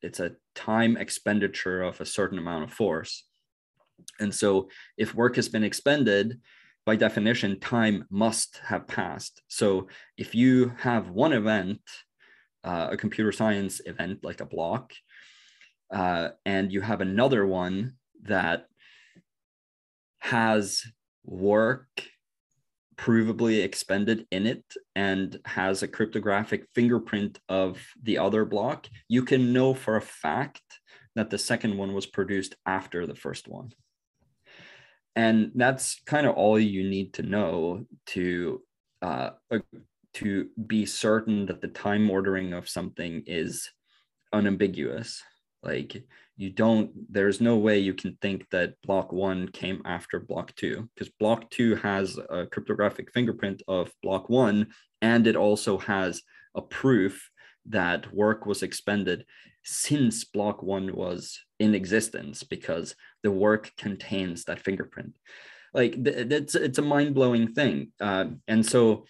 it's 0.03 0.21
a 0.21 0.33
time 0.55 0.97
expenditure 0.97 1.83
of 1.83 2.01
a 2.01 2.07
certain 2.07 2.39
amount 2.39 2.65
of 2.65 2.73
force. 2.73 3.25
And 4.21 4.35
so 4.35 4.69
if 4.97 5.15
work 5.15 5.37
has 5.37 5.49
been 5.49 5.65
expended 5.65 6.41
by 6.85 6.97
definition 6.97 7.59
time 7.61 8.05
must 8.11 8.61
have 8.65 8.87
passed. 8.87 9.43
So 9.49 9.89
if 10.19 10.35
you 10.35 10.73
have 10.79 11.11
one 11.11 11.33
event 11.33 11.81
uh, 12.65 12.89
a 12.93 12.97
computer 12.97 13.31
science 13.31 13.81
event 13.85 14.25
like 14.25 14.41
a 14.41 14.47
block 14.47 14.93
uh, 15.93 16.31
and 16.47 16.73
you 16.73 16.81
have 16.81 17.01
another 17.01 17.47
one 17.47 17.95
that 18.23 18.67
has 20.19 20.83
work 21.25 21.89
provably 22.97 23.62
expended 23.62 24.26
in 24.30 24.47
it 24.47 24.64
and 24.95 25.38
has 25.45 25.82
a 25.82 25.88
cryptographic 25.88 26.66
fingerprint 26.74 27.38
of 27.49 27.80
the 28.03 28.18
other 28.18 28.45
block, 28.45 28.88
you 29.09 29.22
can 29.22 29.53
know 29.53 29.74
for 29.74 29.97
a 29.97 30.03
fact 30.03 30.62
that 31.14 31.30
the 31.30 31.38
second 31.38 31.76
one 31.76 31.95
was 31.95 32.07
produced 32.07 32.57
after 32.66 33.07
the 33.07 33.14
first 33.14 33.49
one. 33.49 33.72
And 35.16 35.53
that's 35.55 36.01
kind 36.07 36.26
of 36.26 36.34
all 36.34 36.59
you 36.59 36.88
need 36.88 37.14
to 37.14 37.22
know 37.22 37.86
to 38.07 38.62
uh, 39.01 39.30
to 40.14 40.49
be 40.66 40.86
certain 40.86 41.47
that 41.47 41.61
the 41.61 41.68
time 41.68 42.11
ordering 42.11 42.53
of 42.53 42.68
something 42.68 43.22
is 43.26 43.70
unambiguous. 44.32 45.22
Like 45.65 46.05
you 46.37 46.51
don't 46.51 46.91
there's 47.12 47.41
no 47.41 47.57
way 47.57 47.79
you 47.79 47.95
can 47.95 48.17
think 48.21 48.49
that 48.51 48.75
block 48.83 49.12
one 49.12 49.49
came 49.49 49.81
after 49.85 50.21
block 50.21 50.55
two 50.57 50.89
because 50.95 51.12
block 51.21 51.49
two 51.51 51.77
has 51.77 52.19
a 52.29 52.47
cryptographic 52.47 53.12
fingerprint 53.12 53.62
of 53.69 53.93
block 54.03 54.29
one 54.29 54.67
and 55.01 55.27
it 55.27 55.37
also 55.37 55.79
has 55.79 56.23
a 56.57 56.61
proof 56.61 57.31
that 57.67 58.12
work 58.12 58.47
was 58.47 58.62
expended 58.62 59.25
since 59.65 60.25
block 60.25 60.62
one 60.62 60.95
was 60.95 61.41
in 61.59 61.75
existence 61.75 62.43
because 62.43 62.95
the 63.23 63.31
work 63.31 63.73
contains 63.79 64.45
that 64.45 64.61
fingerprint. 64.61 65.15
Like 65.73 65.95
it's 66.07 66.55
it's 66.55 66.79
a 66.79 66.83
mind-blowing 66.83 67.55
thing. 67.55 67.93
Uh, 68.01 68.27
and 68.47 68.65
so 68.65 69.07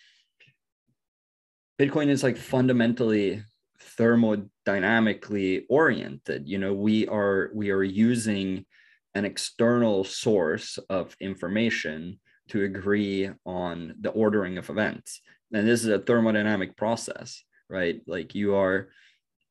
bitcoin 1.78 2.08
is 2.08 2.22
like 2.22 2.36
fundamentally 2.36 3.42
thermodynamically 3.80 5.64
oriented. 5.68 6.48
You 6.48 6.58
know 6.58 6.74
we 6.74 7.06
are 7.08 7.50
we 7.54 7.70
are 7.70 7.82
using 7.82 8.66
an 9.14 9.24
external 9.24 10.04
source 10.04 10.78
of 10.90 11.16
information 11.20 12.18
to 12.48 12.64
agree 12.64 13.30
on 13.46 13.94
the 14.00 14.10
ordering 14.10 14.58
of 14.58 14.70
events. 14.70 15.20
And 15.52 15.68
this 15.68 15.84
is 15.84 15.88
a 15.88 15.98
thermodynamic 16.00 16.76
process 16.76 17.44
right? 17.68 18.00
Like 18.06 18.34
you 18.34 18.54
are 18.54 18.88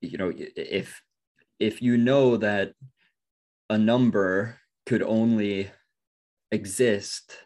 you 0.01 0.17
know 0.17 0.32
if 0.36 1.01
if 1.59 1.82
you 1.82 1.97
know 1.97 2.38
that 2.38 2.74
a 3.69 3.78
number 3.78 4.57
could 4.86 5.01
only 5.01 5.71
exist 6.51 7.38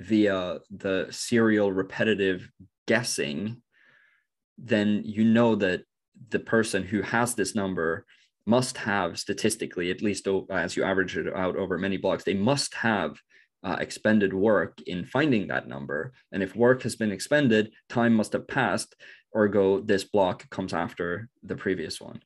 via 0.00 0.58
the 0.70 1.06
serial 1.10 1.72
repetitive 1.72 2.48
guessing 2.86 3.62
then 4.58 5.02
you 5.04 5.24
know 5.24 5.54
that 5.56 5.82
the 6.30 6.38
person 6.38 6.82
who 6.82 7.02
has 7.02 7.34
this 7.34 7.54
number 7.54 8.04
must 8.46 8.76
have 8.78 9.18
statistically, 9.18 9.90
at 9.90 10.02
least 10.02 10.28
as 10.50 10.76
you 10.76 10.84
average 10.84 11.16
it 11.16 11.34
out 11.34 11.56
over 11.56 11.78
many 11.78 11.96
blocks, 11.96 12.24
they 12.24 12.34
must 12.34 12.74
have 12.74 13.20
uh, 13.64 13.76
expended 13.80 14.32
work 14.32 14.80
in 14.86 15.04
finding 15.04 15.48
that 15.48 15.66
number. 15.66 16.12
And 16.32 16.42
if 16.42 16.54
work 16.54 16.82
has 16.82 16.94
been 16.94 17.10
expended, 17.10 17.72
time 17.88 18.14
must 18.14 18.32
have 18.32 18.46
passed, 18.46 18.94
ergo, 19.36 19.80
this 19.80 20.04
block 20.04 20.48
comes 20.50 20.72
after 20.72 21.28
the 21.42 21.56
previous 21.56 22.00
one. 22.00 22.20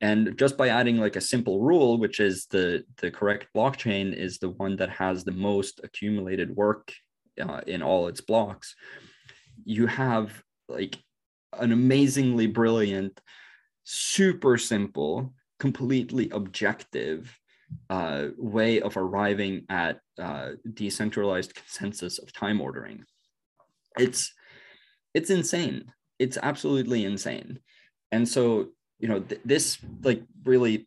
And 0.00 0.36
just 0.36 0.58
by 0.58 0.68
adding 0.68 0.98
like 0.98 1.16
a 1.16 1.20
simple 1.20 1.62
rule, 1.62 1.98
which 1.98 2.20
is 2.20 2.46
the, 2.50 2.84
the 2.98 3.10
correct 3.10 3.46
blockchain 3.56 4.14
is 4.14 4.38
the 4.38 4.50
one 4.50 4.76
that 4.76 4.90
has 4.90 5.24
the 5.24 5.32
most 5.32 5.80
accumulated 5.82 6.54
work 6.54 6.92
uh, 7.40 7.62
in 7.66 7.82
all 7.82 8.08
its 8.08 8.20
blocks, 8.20 8.74
you 9.64 9.86
have 9.86 10.42
like 10.68 10.98
an 11.58 11.72
amazingly 11.72 12.46
brilliant, 12.46 13.20
super 13.84 14.58
simple, 14.58 15.34
completely 15.58 16.30
objective 16.30 17.38
uh, 17.90 18.28
way 18.36 18.80
of 18.80 18.96
arriving 18.96 19.64
at 19.68 20.00
uh, 20.18 20.50
decentralized 20.74 21.54
consensus 21.54 22.18
of 22.18 22.32
time 22.32 22.60
ordering. 22.60 23.04
It's 23.98 24.32
it's 25.12 25.30
insane. 25.30 25.92
It's 26.18 26.38
absolutely 26.42 27.04
insane. 27.04 27.60
And 28.12 28.28
so 28.28 28.68
you 28.98 29.08
know 29.08 29.20
th- 29.20 29.40
this 29.44 29.78
like 30.02 30.22
really 30.44 30.86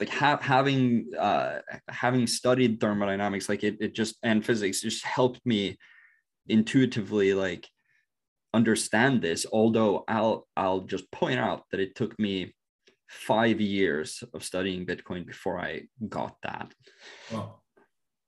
like 0.00 0.08
ha- 0.10 0.40
having 0.40 1.10
uh, 1.18 1.60
having 1.88 2.26
studied 2.26 2.80
thermodynamics 2.80 3.48
like 3.48 3.64
it, 3.64 3.76
it 3.80 3.94
just 3.94 4.16
and 4.22 4.44
physics 4.44 4.80
just 4.80 5.04
helped 5.04 5.40
me 5.44 5.78
intuitively 6.48 7.34
like 7.34 7.68
understand 8.58 9.14
this 9.26 9.40
although 9.58 9.94
i'll 10.16 10.38
i'll 10.62 10.80
just 10.94 11.06
point 11.20 11.38
out 11.48 11.60
that 11.70 11.80
it 11.86 11.92
took 12.00 12.12
me 12.26 12.34
five 13.30 13.58
years 13.76 14.08
of 14.34 14.40
studying 14.50 14.80
bitcoin 14.90 15.22
before 15.32 15.56
i 15.68 15.72
got 16.16 16.32
that 16.46 16.68
Wow. 17.32 17.46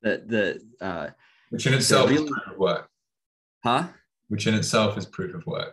the 0.05 0.13
the 0.33 0.45
uh 0.89 1.07
Which 1.53 1.67
in 1.69 1.75
itself 1.81 2.11
really- 2.11 2.25
is 2.25 2.31
proof 2.31 2.47
of 2.55 2.59
work. 2.69 2.85
huh 3.69 3.85
Which 4.33 4.47
in 4.51 4.55
itself 4.61 4.91
is 5.01 5.07
proof 5.17 5.33
of 5.39 5.43
work. 5.55 5.73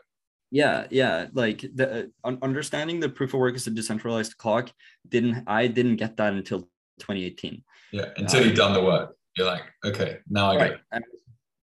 yeah 0.62 0.78
yeah 1.01 1.18
like 1.41 1.60
the 1.80 1.88
uh, 2.28 2.36
understanding 2.49 2.97
the 2.99 3.10
proof 3.18 3.32
of 3.34 3.39
work 3.45 3.56
is 3.60 3.68
a 3.68 3.74
decentralized 3.80 4.34
clock 4.41 4.66
didn't 5.14 5.36
i 5.60 5.62
didn't 5.78 5.97
get 6.03 6.14
that 6.20 6.34
until 6.39 6.60
2018 7.03 7.64
Yeah. 7.91 8.10
Until 8.22 8.39
you've 8.45 8.60
done 8.64 8.74
the 8.78 8.86
work, 8.91 9.08
you're 9.36 9.49
like, 9.53 9.66
okay, 9.89 10.12
now 10.38 10.45
I 10.51 10.56
get 10.58 10.72
it. 10.76 11.03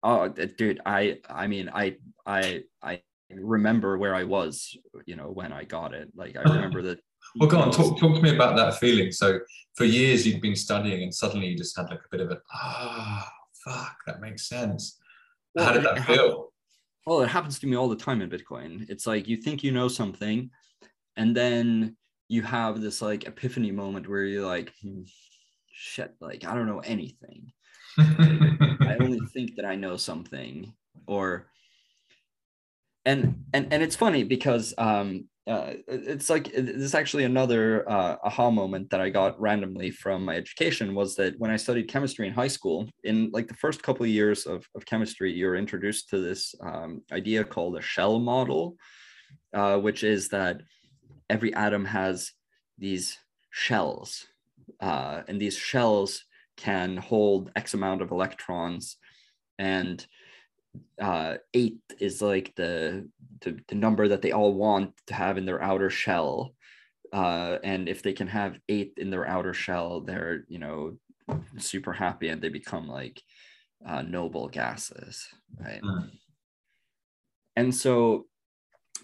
Oh 0.01 0.27
dude 0.29 0.79
i 0.85 1.19
i 1.29 1.47
mean 1.47 1.69
i 1.73 1.95
i 2.25 2.63
i 2.81 3.01
remember 3.31 3.97
where 3.97 4.15
i 4.15 4.23
was 4.23 4.75
you 5.05 5.15
know 5.15 5.29
when 5.29 5.51
i 5.51 5.63
got 5.63 5.93
it 5.93 6.09
like 6.15 6.37
i 6.37 6.41
remember 6.53 6.81
that 6.81 6.99
Well, 7.39 7.49
go 7.49 7.59
on, 7.59 7.69
talk, 7.71 7.99
talk 7.99 8.15
to 8.15 8.21
me 8.21 8.33
about 8.33 8.55
that 8.55 8.79
feeling. 8.79 9.11
So, 9.11 9.39
for 9.75 9.85
years 9.85 10.25
you'd 10.25 10.41
been 10.41 10.55
studying, 10.55 11.03
and 11.03 11.13
suddenly 11.13 11.47
you 11.47 11.57
just 11.57 11.77
had 11.77 11.89
like 11.89 11.99
a 11.99 12.09
bit 12.09 12.21
of 12.21 12.31
a 12.31 12.39
ah, 12.51 13.29
fuck, 13.63 13.97
that 14.07 14.19
makes 14.19 14.47
sense. 14.47 14.97
How 15.55 15.73
did 15.73 15.83
that 15.83 16.05
feel? 16.05 16.49
well 17.09 17.21
it 17.21 17.27
happens 17.27 17.57
to 17.57 17.67
me 17.67 17.75
all 17.75 17.89
the 17.89 17.95
time 17.95 18.21
in 18.21 18.29
bitcoin 18.29 18.87
it's 18.89 19.07
like 19.07 19.27
you 19.27 19.35
think 19.35 19.63
you 19.63 19.71
know 19.71 19.87
something 19.87 20.49
and 21.17 21.35
then 21.35 21.95
you 22.27 22.43
have 22.43 22.81
this 22.81 23.01
like 23.01 23.25
epiphany 23.25 23.71
moment 23.71 24.07
where 24.07 24.25
you're 24.25 24.45
like 24.45 24.71
hmm, 24.81 25.01
shit 25.71 26.13
like 26.21 26.45
i 26.45 26.53
don't 26.53 26.67
know 26.67 26.79
anything 26.79 27.51
I 28.89 28.97
only 28.99 29.19
think 29.33 29.55
that 29.55 29.65
I 29.65 29.75
know 29.75 29.97
something, 29.97 30.73
or 31.07 31.47
and 33.05 33.45
and 33.53 33.71
and 33.71 33.83
it's 33.83 33.95
funny 33.95 34.23
because 34.23 34.73
um 34.77 35.29
uh, 35.49 35.73
it's 35.87 36.29
like 36.29 36.47
it's 36.53 36.93
actually 36.93 37.23
another 37.23 37.89
uh, 37.89 38.17
aha 38.23 38.51
moment 38.51 38.87
that 38.91 39.01
I 39.01 39.09
got 39.09 39.39
randomly 39.41 39.89
from 39.89 40.23
my 40.23 40.35
education 40.35 40.93
was 40.93 41.15
that 41.15 41.39
when 41.39 41.49
I 41.49 41.55
studied 41.55 41.87
chemistry 41.87 42.27
in 42.27 42.33
high 42.33 42.49
school, 42.49 42.87
in 43.03 43.31
like 43.33 43.47
the 43.47 43.55
first 43.55 43.81
couple 43.81 44.03
of 44.03 44.11
years 44.11 44.45
of, 44.45 44.63
of 44.75 44.85
chemistry, 44.85 45.33
you're 45.33 45.55
introduced 45.55 46.09
to 46.09 46.19
this 46.19 46.53
um, 46.61 47.01
idea 47.11 47.43
called 47.43 47.77
a 47.77 47.81
shell 47.81 48.19
model, 48.19 48.75
uh, 49.55 49.79
which 49.79 50.03
is 50.03 50.29
that 50.29 50.61
every 51.31 51.51
atom 51.55 51.83
has 51.83 52.31
these 52.77 53.17
shells, 53.49 54.27
uh, 54.81 55.23
and 55.27 55.41
these 55.41 55.57
shells 55.57 56.25
can 56.59 56.97
hold 56.97 57.51
X 57.55 57.73
amount 57.73 58.01
of 58.01 58.11
electrons, 58.11 58.97
and 59.57 60.05
uh, 61.01 61.35
eight 61.53 61.79
is 61.99 62.21
like 62.21 62.53
the, 62.55 63.07
the 63.41 63.57
the 63.69 63.75
number 63.75 64.09
that 64.09 64.21
they 64.21 64.33
all 64.33 64.53
want 64.53 64.93
to 65.07 65.13
have 65.13 65.37
in 65.37 65.45
their 65.45 65.61
outer 65.61 65.89
shell. 65.89 66.53
Uh, 67.11 67.57
and 67.63 67.89
if 67.89 68.03
they 68.03 68.13
can 68.13 68.27
have 68.27 68.59
eight 68.67 68.93
in 68.97 69.09
their 69.09 69.27
outer 69.27 69.53
shell, 69.53 70.01
they're 70.01 70.43
you 70.49 70.59
know 70.59 70.97
super 71.57 71.93
happy 71.93 72.27
and 72.27 72.41
they 72.41 72.49
become 72.49 72.87
like 72.87 73.21
uh, 73.85 74.01
noble 74.01 74.49
gases, 74.49 75.27
right? 75.57 75.81
Mm. 75.81 76.11
And 77.55 77.73
so 77.73 78.25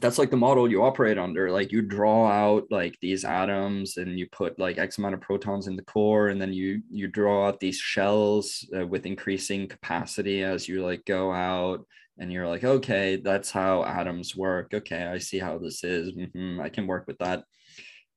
that's 0.02 0.18
like 0.18 0.30
the 0.30 0.38
model 0.38 0.70
you 0.70 0.84
operate 0.84 1.18
under 1.18 1.50
like 1.52 1.72
you 1.72 1.82
draw 1.82 2.28
out 2.28 2.66
like 2.70 2.98
these 3.02 3.24
atoms 3.24 3.98
and 3.98 4.20
you 4.20 4.28
put 4.32 4.60
like 4.60 4.78
x 4.78 4.98
amount 4.98 5.14
of 5.14 5.22
protons 5.22 5.68
in 5.68 5.76
the 5.76 5.84
core 5.84 6.28
and 6.30 6.42
then 6.42 6.52
you 6.54 6.82
you 6.90 7.08
draw 7.08 7.48
out 7.48 7.60
these 7.60 7.78
shells 7.78 8.68
uh, 8.78 8.86
with 8.86 9.06
increasing 9.06 9.68
capacity 9.68 10.44
as 10.44 10.68
you 10.68 10.84
like 10.84 11.04
go 11.06 11.32
out 11.32 11.86
and 12.20 12.32
you're 12.32 12.48
like 12.48 12.64
okay 12.64 13.16
that's 13.18 13.52
how 13.52 13.84
atoms 13.84 14.36
work. 14.36 14.74
Okay 14.74 15.06
i 15.06 15.18
see 15.18 15.40
how 15.40 15.58
this 15.58 15.84
is. 15.84 16.12
Mhm, 16.12 16.62
i 16.62 16.70
can 16.70 16.88
work 16.88 17.08
with 17.08 17.18
that. 17.20 17.44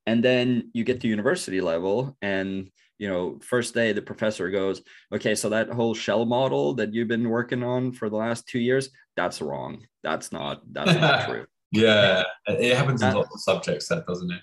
And 0.07 0.25
then 0.25 0.71
you 0.73 0.85
get 0.85 1.01
to 1.03 1.09
university 1.09 1.61
level 1.61 2.17
and 2.23 2.71
you 2.99 3.09
know 3.09 3.39
first 3.43 3.75
day 3.75 3.93
the 3.93 4.03
professor 4.03 4.51
goes 4.51 4.83
okay 5.15 5.35
so 5.37 5.51
that 5.51 5.71
whole 5.71 5.95
shell 5.95 6.25
model 6.25 6.75
that 6.75 6.93
you've 6.93 7.07
been 7.07 7.29
working 7.29 7.63
on 7.63 7.93
for 7.93 8.09
the 8.09 8.17
last 8.17 8.49
two 8.49 8.59
years 8.59 8.91
that's 9.17 9.41
wrong. 9.41 9.87
That's 10.03 10.33
not 10.33 10.63
that's 10.73 10.95
not 10.95 11.25
true 11.29 11.47
yeah, 11.73 12.23
it 12.47 12.77
happens 12.77 13.03
in 13.03 13.15
lots 13.15 13.35
of 13.35 13.41
subjects, 13.41 13.89
that 13.89 14.07
doesn't 14.07 14.31
it? 14.31 14.41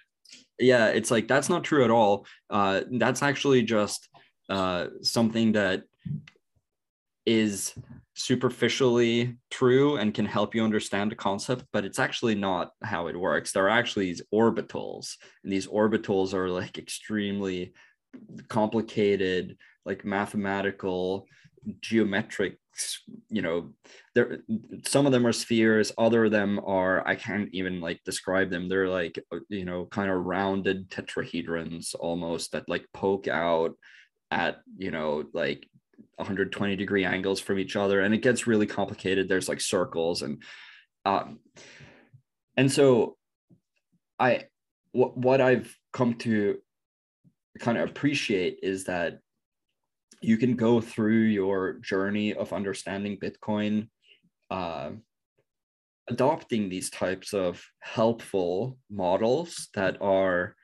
yeah 0.59 0.87
it's 0.87 1.11
like 1.11 1.27
that's 1.27 1.49
not 1.49 1.63
true 1.63 1.83
at 1.83 1.91
all 1.91 2.25
uh 2.49 2.81
that's 2.93 3.21
actually 3.21 3.61
just 3.61 4.07
uh 4.49 4.87
something 5.01 5.51
that 5.53 5.83
is 7.25 7.73
superficially 8.13 9.35
true 9.49 9.97
and 9.97 10.13
can 10.13 10.25
help 10.25 10.55
you 10.55 10.63
understand 10.63 11.11
the 11.11 11.15
concept 11.15 11.65
but 11.73 11.83
it's 11.83 11.99
actually 11.99 12.35
not 12.35 12.71
how 12.83 13.07
it 13.07 13.19
works 13.19 13.51
there 13.51 13.65
are 13.65 13.69
actually 13.69 14.05
these 14.05 14.21
orbitals 14.33 15.15
and 15.43 15.51
these 15.51 15.67
orbitals 15.67 16.33
are 16.33 16.49
like 16.49 16.77
extremely 16.77 17.73
complicated 18.47 19.57
like 19.85 20.05
mathematical 20.05 21.27
geometric 21.81 22.57
you 23.29 23.41
know 23.41 23.71
there 24.13 24.39
some 24.85 25.05
of 25.05 25.11
them 25.11 25.25
are 25.25 25.31
spheres 25.31 25.91
other 25.97 26.25
of 26.25 26.31
them 26.31 26.59
are 26.65 27.07
i 27.07 27.15
can't 27.15 27.49
even 27.53 27.79
like 27.79 28.01
describe 28.03 28.49
them. 28.49 28.67
They're 28.67 28.89
like 28.89 29.19
uh, 29.31 29.39
you 29.49 29.65
know 29.65 29.85
kind 29.85 30.11
of 30.11 30.25
rounded 30.25 30.89
tetrahedrons 30.89 31.95
almost 31.99 32.51
that 32.51 32.67
like 32.67 32.85
poke 32.93 33.27
out 33.27 33.75
at 34.31 34.57
you 34.77 34.91
know 34.91 35.25
like 35.33 35.67
120 36.17 36.75
degree 36.75 37.05
angles 37.05 37.39
from 37.39 37.59
each 37.59 37.75
other 37.75 38.01
and 38.01 38.13
it 38.13 38.21
gets 38.21 38.47
really 38.47 38.67
complicated. 38.67 39.27
There's 39.27 39.49
like 39.49 39.61
circles 39.61 40.21
and 40.21 40.41
um 41.05 41.39
and 42.57 42.71
so 42.71 43.15
i 44.19 44.43
what 44.91 45.17
what 45.17 45.41
i've 45.41 45.77
come 45.93 46.15
to 46.15 46.57
kind 47.59 47.77
of 47.77 47.89
appreciate 47.89 48.59
is 48.63 48.85
that 48.85 49.19
you 50.25 50.37
can 50.37 50.55
go 50.55 50.81
through 50.81 51.23
your 51.23 51.73
journey 51.73 52.33
of 52.33 52.51
understanding 52.51 53.17
Bitcoin, 53.17 53.87
uh, 54.49 54.91
adopting 56.07 56.67
these 56.67 56.89
types 56.89 57.33
of 57.33 57.63
helpful 57.79 58.77
models 58.89 59.69
that 59.75 60.01
are 60.01 60.55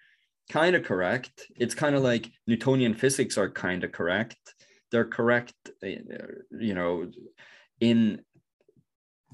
kind 0.49 0.75
of 0.75 0.83
correct. 0.83 1.45
It's 1.55 1.75
kind 1.75 1.95
of 1.95 2.03
like 2.03 2.31
Newtonian 2.47 2.95
physics 2.95 3.37
are 3.37 3.49
kind 3.49 3.83
of 3.83 3.91
correct. 3.91 4.37
They're 4.91 5.05
correct, 5.05 5.53
uh, 5.83 5.87
you 6.59 6.73
know, 6.73 7.11
in 7.79 8.21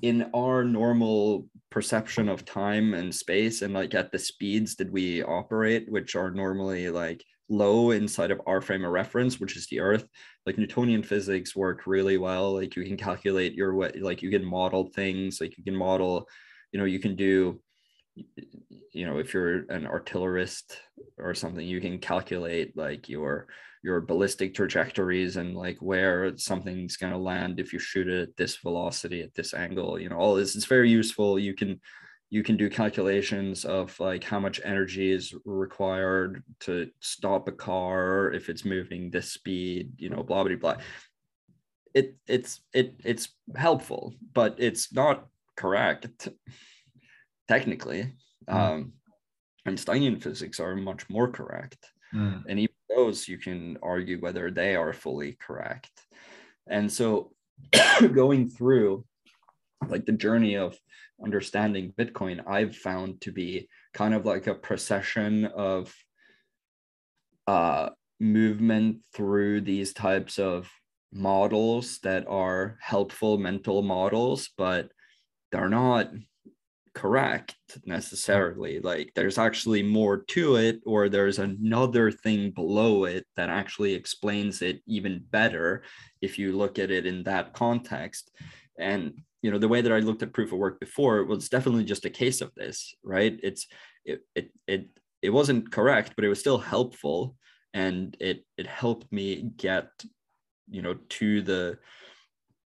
in 0.03 0.29
our 0.35 0.63
normal 0.63 1.47
perception 1.71 2.29
of 2.29 2.45
time 2.45 2.93
and 2.93 3.13
space 3.13 3.63
and 3.63 3.73
like 3.73 3.95
at 3.95 4.11
the 4.11 4.19
speeds 4.19 4.75
that 4.75 4.91
we 4.91 5.23
operate 5.23 5.91
which 5.91 6.15
are 6.15 6.29
normally 6.29 6.91
like 6.91 7.25
low 7.49 7.91
inside 7.91 8.31
of 8.31 8.41
our 8.45 8.61
frame 8.61 8.83
of 8.83 8.91
reference 8.91 9.39
which 9.39 9.55
is 9.55 9.67
the 9.67 9.79
earth. 9.79 10.07
Like 10.45 10.57
newtonian 10.57 11.03
physics 11.03 11.55
work 11.55 11.87
really 11.87 12.17
well. 12.17 12.53
Like 12.53 12.75
you 12.75 12.83
can 12.83 12.97
calculate 12.97 13.53
your 13.53 13.75
way 13.75 13.91
like 13.99 14.21
you 14.21 14.29
can 14.29 14.45
model 14.45 14.89
things. 14.95 15.39
Like 15.41 15.57
you 15.57 15.63
can 15.63 15.75
model 15.75 16.27
you 16.71 16.79
know 16.79 16.85
you 16.85 16.99
can 16.99 17.15
do 17.15 17.59
you 18.93 19.05
know 19.05 19.19
if 19.19 19.33
you're 19.33 19.71
an 19.71 19.85
artillerist 19.85 20.77
or 21.17 21.33
something 21.35 21.65
you 21.65 21.79
can 21.79 21.99
calculate 21.99 22.75
like 22.75 23.07
your 23.07 23.47
your 23.83 24.01
ballistic 24.01 24.55
trajectories 24.55 25.37
and 25.37 25.55
like 25.55 25.77
where 25.81 26.35
something's 26.35 26.97
to 26.97 27.17
land 27.17 27.59
if 27.59 27.71
you 27.71 27.79
shoot 27.79 28.07
it 28.07 28.29
at 28.29 28.35
this 28.35 28.57
velocity 28.57 29.21
at 29.21 29.33
this 29.35 29.53
angle 29.53 29.99
you 29.99 30.09
know 30.09 30.17
all 30.17 30.35
this. 30.35 30.55
Is 30.55 30.65
very 30.65 30.89
useful. 30.89 31.39
You 31.39 31.53
can 31.53 31.79
you 32.29 32.43
can 32.43 32.57
do 32.57 32.69
calculations 32.69 33.63
of 33.63 33.97
like 33.99 34.23
how 34.23 34.39
much 34.39 34.59
energy 34.63 35.11
is 35.11 35.33
required 35.45 36.43
to 36.59 36.89
stop 36.99 37.47
a 37.47 37.51
car 37.51 38.31
if 38.33 38.49
it's 38.49 38.65
moving 38.65 39.09
this 39.09 39.31
speed 39.31 39.91
you 39.97 40.09
know 40.09 40.23
blah 40.23 40.43
blah 40.43 40.55
blah 40.55 40.75
it 41.93 42.15
it's 42.27 42.61
it 42.73 42.95
it's 43.03 43.29
helpful 43.55 44.13
but 44.33 44.55
it's 44.57 44.91
not 44.93 45.27
correct 45.55 46.29
technically 47.47 48.13
Mm. 48.49 48.55
um 48.55 48.93
einsteinian 49.65 50.21
physics 50.21 50.59
are 50.61 50.75
much 50.75 51.09
more 51.09 51.29
correct 51.29 51.91
Mm. 52.13 52.43
and 52.47 52.57
even 52.59 52.75
those 52.87 53.27
you 53.27 53.37
can 53.37 53.77
argue 53.83 54.17
whether 54.21 54.49
they 54.49 54.77
are 54.77 54.93
fully 54.93 55.37
correct 55.45 55.91
and 56.65 56.89
so 56.89 57.33
going 58.13 58.49
through 58.49 59.03
like 59.87 60.05
the 60.05 60.11
journey 60.11 60.55
of 60.55 60.77
understanding 61.23 61.93
bitcoin 61.97 62.41
i've 62.47 62.75
found 62.75 63.19
to 63.21 63.31
be 63.31 63.67
kind 63.93 64.13
of 64.13 64.25
like 64.25 64.47
a 64.47 64.55
procession 64.55 65.45
of 65.45 65.93
uh 67.47 67.89
movement 68.19 68.97
through 69.13 69.61
these 69.61 69.93
types 69.93 70.39
of 70.39 70.69
models 71.13 71.99
that 71.99 72.27
are 72.27 72.77
helpful 72.81 73.37
mental 73.37 73.81
models 73.81 74.49
but 74.57 74.91
they're 75.51 75.69
not 75.69 76.09
correct 76.97 77.55
necessarily. 77.85 78.79
Like 78.79 79.11
there's 79.13 79.37
actually 79.37 79.83
more 79.83 80.23
to 80.29 80.55
it 80.55 80.81
or 80.83 81.09
there's 81.09 81.37
another 81.37 82.09
thing 82.09 82.49
below 82.49 83.05
it 83.05 83.23
that 83.35 83.49
actually 83.49 83.93
explains 83.93 84.63
it 84.63 84.81
even 84.87 85.23
better 85.29 85.83
if 86.23 86.39
you 86.39 86.57
look 86.57 86.79
at 86.79 86.89
it 86.89 87.05
in 87.05 87.21
that 87.25 87.53
context. 87.53 88.31
And 88.79 89.13
you 89.41 89.51
know 89.51 89.57
the 89.57 89.67
way 89.67 89.81
that 89.81 89.91
i 89.91 89.99
looked 89.99 90.23
at 90.23 90.33
proof 90.33 90.51
of 90.51 90.57
work 90.57 90.79
before 90.79 91.23
was 91.23 91.49
definitely 91.49 91.83
just 91.83 92.05
a 92.05 92.09
case 92.09 92.41
of 92.41 92.51
this 92.55 92.95
right? 93.03 93.39
It's 93.43 93.67
it 94.05 94.21
it 94.35 94.51
it, 94.67 94.89
it 95.21 95.29
wasn't 95.29 95.71
correct 95.71 96.13
but 96.15 96.25
it 96.25 96.29
was 96.29 96.39
still 96.39 96.57
helpful. 96.57 97.35
And 97.73 98.15
it 98.19 98.45
it 98.57 98.67
helped 98.67 99.11
me 99.11 99.51
get 99.57 99.89
you 100.69 100.81
know 100.81 100.95
to 101.09 101.41
the 101.41 101.77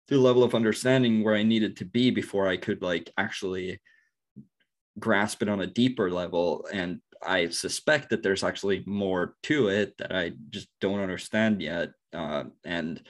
to 0.08 0.16
the 0.16 0.22
level 0.22 0.44
of 0.44 0.56
understanding 0.56 1.24
where 1.24 1.36
i 1.36 1.44
needed 1.44 1.78
to 1.78 1.86
be 1.86 2.12
before 2.12 2.48
i 2.48 2.58
could 2.58 2.82
like 2.82 3.12
actually 3.18 3.80
grasp 5.00 5.42
it 5.42 5.50
on 5.50 5.62
a 5.62 5.68
deeper 5.68 6.12
level. 6.12 6.68
And 6.72 7.02
i 7.26 7.50
suspect 7.50 8.10
that 8.10 8.22
there's 8.24 8.44
actually 8.44 8.84
more 8.86 9.36
to 9.44 9.70
it 9.70 9.98
that 9.98 10.16
i 10.16 10.32
just 10.50 10.68
don't 10.82 11.00
understand 11.00 11.62
yet. 11.62 11.90
Uh, 12.14 12.46
and 12.66 13.02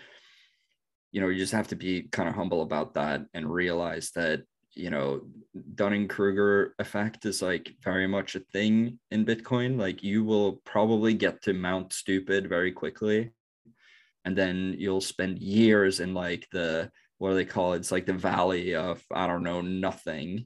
you 1.18 1.22
know 1.24 1.30
you 1.30 1.40
just 1.40 1.54
have 1.54 1.68
to 1.68 1.76
be 1.76 2.04
kind 2.12 2.30
of 2.30 2.36
humble 2.36 2.62
about 2.62 2.94
that 2.94 3.26
and 3.34 3.52
realize 3.52 4.12
that 4.12 4.44
you 4.76 4.92
know 4.92 5.22
dunning 5.74 6.08
kruger 6.08 6.76
effect 6.78 7.26
is 7.26 7.42
like 7.42 7.74
very 7.84 8.06
much 8.06 8.36
a 8.36 8.40
thing 8.54 9.00
in 9.10 9.26
bitcoin. 9.26 9.80
Like 9.80 10.04
you 10.04 10.24
will 10.24 10.62
probably 10.64 11.16
get 11.16 11.42
to 11.42 11.54
mount 11.54 11.92
stupid 11.92 12.48
very 12.48 12.72
quickly 12.72 13.32
and 14.26 14.38
then 14.38 14.76
you'll 14.78 15.02
spend 15.02 15.40
years 15.40 16.02
in 16.02 16.14
like 16.14 16.48
the 16.52 16.92
what 17.18 17.30
do 17.30 17.36
they 17.36 17.46
call 17.46 17.74
it? 17.74 17.78
It's 17.78 17.92
like 17.92 18.06
the 18.06 18.14
valley 18.14 18.76
of 18.76 19.02
i 19.12 19.26
don't 19.26 19.42
know 19.42 19.62
nothing. 19.62 20.46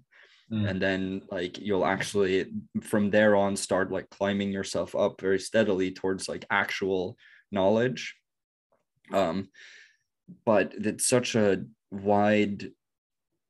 Mm. 0.54 0.70
and 0.70 0.82
then 0.82 1.22
like 1.30 1.60
you'll 1.60 1.86
actually 1.86 2.46
from 2.82 3.10
there 3.10 3.36
on 3.36 3.58
start 3.58 3.92
like 3.92 4.10
climbing 4.10 4.54
yourself 4.54 4.96
up 4.96 5.20
very 5.20 5.40
steadily 5.40 5.92
towards 5.92 6.30
like 6.30 6.46
actual 6.50 7.18
knowledge. 7.52 8.16
Um 9.12 9.50
but 10.46 10.74
it's 10.76 11.06
such 11.06 11.36
a 11.36 11.64
wide 11.92 12.72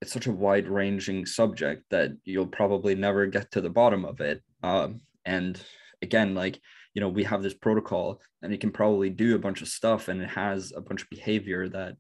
it's 0.02 0.14
such 0.14 0.26
a 0.26 0.32
wide 0.32 0.68
ranging 0.68 1.28
subject 1.28 1.84
that 1.92 2.12
you'll 2.24 2.48
probably 2.48 2.96
never 2.96 3.28
get 3.28 3.52
to 3.52 3.62
the 3.62 3.70
bottom 3.70 4.04
of 4.04 4.20
it. 4.20 4.42
Um, 4.64 5.02
and 5.26 5.62
again 6.02 6.34
like 6.34 6.60
you 6.96 7.02
know 7.02 7.10
we 7.10 7.24
have 7.24 7.44
this 7.44 7.54
protocol 7.54 8.20
and 8.42 8.52
it 8.52 8.60
can 8.60 8.72
probably 8.72 9.12
do 9.12 9.36
a 9.36 9.40
bunch 9.40 9.62
of 9.62 9.68
stuff 9.68 10.08
and 10.08 10.20
it 10.20 10.30
has 10.30 10.74
a 10.76 10.82
bunch 10.82 11.04
of 11.04 11.10
behavior 11.12 11.70
that 11.70 11.96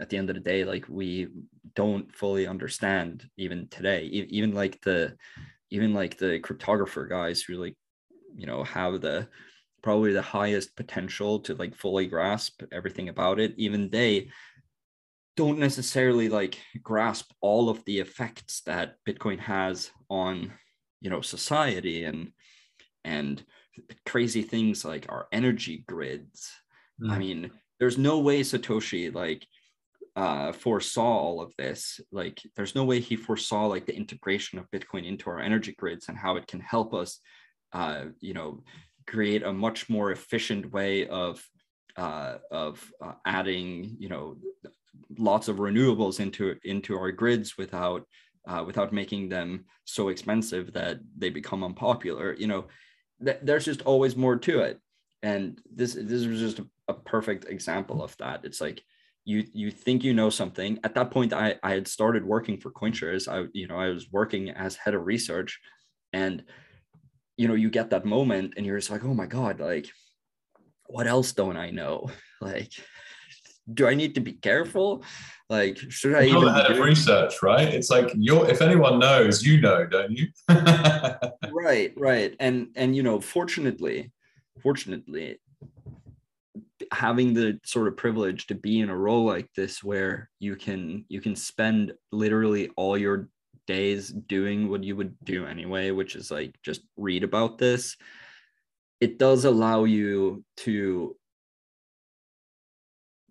at 0.00 0.08
the 0.08 0.16
end 0.16 0.30
of 0.30 0.36
the 0.36 0.40
day 0.40 0.64
like 0.64 0.86
we 0.88 1.28
don't 1.74 2.14
fully 2.14 2.46
understand 2.46 3.28
even 3.36 3.68
today. 3.68 4.04
Even 4.04 4.52
like 4.52 4.80
the 4.82 5.16
even 5.70 5.94
like 5.94 6.18
the 6.18 6.40
cryptographer 6.40 7.08
guys 7.08 7.42
who 7.42 7.54
like 7.54 7.76
you 8.36 8.46
know 8.46 8.64
have 8.64 9.00
the 9.00 9.28
probably 9.82 10.12
the 10.12 10.22
highest 10.22 10.76
potential 10.76 11.40
to 11.40 11.54
like 11.54 11.74
fully 11.74 12.06
grasp 12.06 12.62
everything 12.72 13.08
about 13.08 13.40
it 13.40 13.54
even 13.56 13.90
they 13.90 14.28
don't 15.36 15.58
necessarily 15.58 16.28
like 16.28 16.58
grasp 16.82 17.30
all 17.40 17.68
of 17.68 17.84
the 17.84 17.98
effects 17.98 18.62
that 18.66 18.96
bitcoin 19.06 19.38
has 19.38 19.90
on 20.08 20.52
you 21.00 21.10
know 21.10 21.20
society 21.20 22.04
and 22.04 22.32
and 23.04 23.44
crazy 24.04 24.42
things 24.42 24.84
like 24.84 25.06
our 25.08 25.26
energy 25.32 25.84
grids 25.86 26.50
mm. 27.02 27.10
i 27.10 27.18
mean 27.18 27.50
there's 27.78 27.98
no 27.98 28.18
way 28.18 28.40
satoshi 28.40 29.14
like 29.14 29.46
uh, 30.16 30.52
foresaw 30.52 31.02
all 31.02 31.40
of 31.40 31.54
this 31.56 32.00
like 32.10 32.42
there's 32.56 32.74
no 32.74 32.84
way 32.84 33.00
he 33.00 33.16
foresaw 33.16 33.66
like 33.66 33.86
the 33.86 33.96
integration 33.96 34.58
of 34.58 34.70
bitcoin 34.70 35.06
into 35.06 35.30
our 35.30 35.38
energy 35.38 35.72
grids 35.78 36.08
and 36.08 36.18
how 36.18 36.36
it 36.36 36.46
can 36.46 36.60
help 36.60 36.92
us 36.92 37.20
uh, 37.72 38.06
you 38.20 38.34
know 38.34 38.62
create 39.06 39.42
a 39.42 39.52
much 39.52 39.88
more 39.88 40.12
efficient 40.12 40.72
way 40.72 41.06
of 41.08 41.44
uh, 41.96 42.36
of 42.50 42.92
uh, 43.02 43.12
adding 43.26 43.96
you 43.98 44.08
know 44.08 44.36
lots 45.18 45.48
of 45.48 45.56
renewables 45.56 46.20
into 46.20 46.56
into 46.64 46.96
our 46.96 47.10
grids 47.10 47.58
without 47.58 48.06
uh, 48.46 48.62
without 48.66 48.92
making 48.92 49.28
them 49.28 49.64
so 49.84 50.08
expensive 50.08 50.72
that 50.72 50.98
they 51.16 51.30
become 51.30 51.64
unpopular 51.64 52.34
you 52.34 52.46
know. 52.46 52.66
Th- 53.22 53.38
there's 53.42 53.66
just 53.66 53.82
always 53.82 54.16
more 54.16 54.36
to 54.36 54.60
it. 54.60 54.80
And 55.22 55.60
this 55.70 55.92
this 55.92 56.26
was 56.26 56.40
just 56.40 56.60
a, 56.60 56.66
a 56.88 56.94
perfect 56.94 57.44
example 57.44 58.02
of 58.02 58.16
that. 58.16 58.44
It's 58.44 58.62
like 58.62 58.82
you 59.26 59.44
you 59.52 59.70
think 59.70 60.02
you 60.02 60.14
know 60.14 60.30
something. 60.30 60.78
At 60.84 60.94
that 60.94 61.10
point 61.10 61.32
i 61.34 61.56
i 61.62 61.72
had 61.72 61.86
started 61.86 62.24
working 62.24 62.56
for 62.58 62.70
coinshares 62.70 63.28
i 63.28 63.46
you 63.52 63.66
know 63.68 63.76
i 63.76 63.88
was 63.88 64.10
working 64.10 64.50
as 64.50 64.76
head 64.76 64.94
of 64.94 65.04
research. 65.04 65.60
And 66.12 66.44
you 67.40 67.48
know 67.48 67.54
you 67.54 67.70
get 67.70 67.88
that 67.88 68.04
moment 68.04 68.52
and 68.58 68.66
you're 68.66 68.78
just 68.78 68.90
like 68.90 69.02
oh 69.02 69.14
my 69.14 69.24
god 69.24 69.60
like 69.60 69.88
what 70.88 71.06
else 71.06 71.32
don't 71.32 71.56
i 71.56 71.70
know? 71.70 72.10
Like 72.42 72.72
do 73.72 73.86
i 73.86 73.94
need 73.94 74.14
to 74.14 74.20
be 74.20 74.32
careful? 74.32 75.04
Like 75.48 75.76
should 75.76 76.14
i 76.14 76.22
you're 76.22 76.38
even 76.38 76.54
head 76.54 76.70
of 76.70 76.78
research 76.78 77.42
right? 77.42 77.68
It's 77.68 77.90
like 77.90 78.10
you're 78.14 78.48
if 78.48 78.60
anyone 78.62 78.98
knows 78.98 79.42
you 79.42 79.60
know 79.60 79.86
don't 79.86 80.12
you? 80.12 80.26
Right 81.62 81.92
right. 81.96 82.34
And 82.40 82.68
and 82.76 82.94
you 82.96 83.02
know 83.02 83.20
fortunately 83.20 84.12
fortunately 84.62 85.38
having 86.92 87.34
the 87.34 87.60
sort 87.64 87.88
of 87.88 87.96
privilege 87.96 88.46
to 88.48 88.54
be 88.54 88.80
in 88.80 88.90
a 88.90 88.96
role 88.96 89.24
like 89.24 89.48
this 89.54 89.84
where 89.84 90.30
you 90.40 90.56
can 90.56 91.04
you 91.08 91.20
can 91.20 91.36
spend 91.36 91.92
literally 92.10 92.70
all 92.76 92.96
your 92.98 93.28
days 93.76 94.08
doing 94.08 94.68
what 94.68 94.84
you 94.84 94.94
would 94.96 95.14
do 95.24 95.46
anyway, 95.46 95.90
which 95.90 96.16
is 96.16 96.30
like 96.30 96.54
just 96.62 96.82
read 96.96 97.24
about 97.24 97.58
this, 97.58 97.96
it 99.00 99.18
does 99.18 99.44
allow 99.44 99.84
you 99.84 100.44
to 100.58 101.16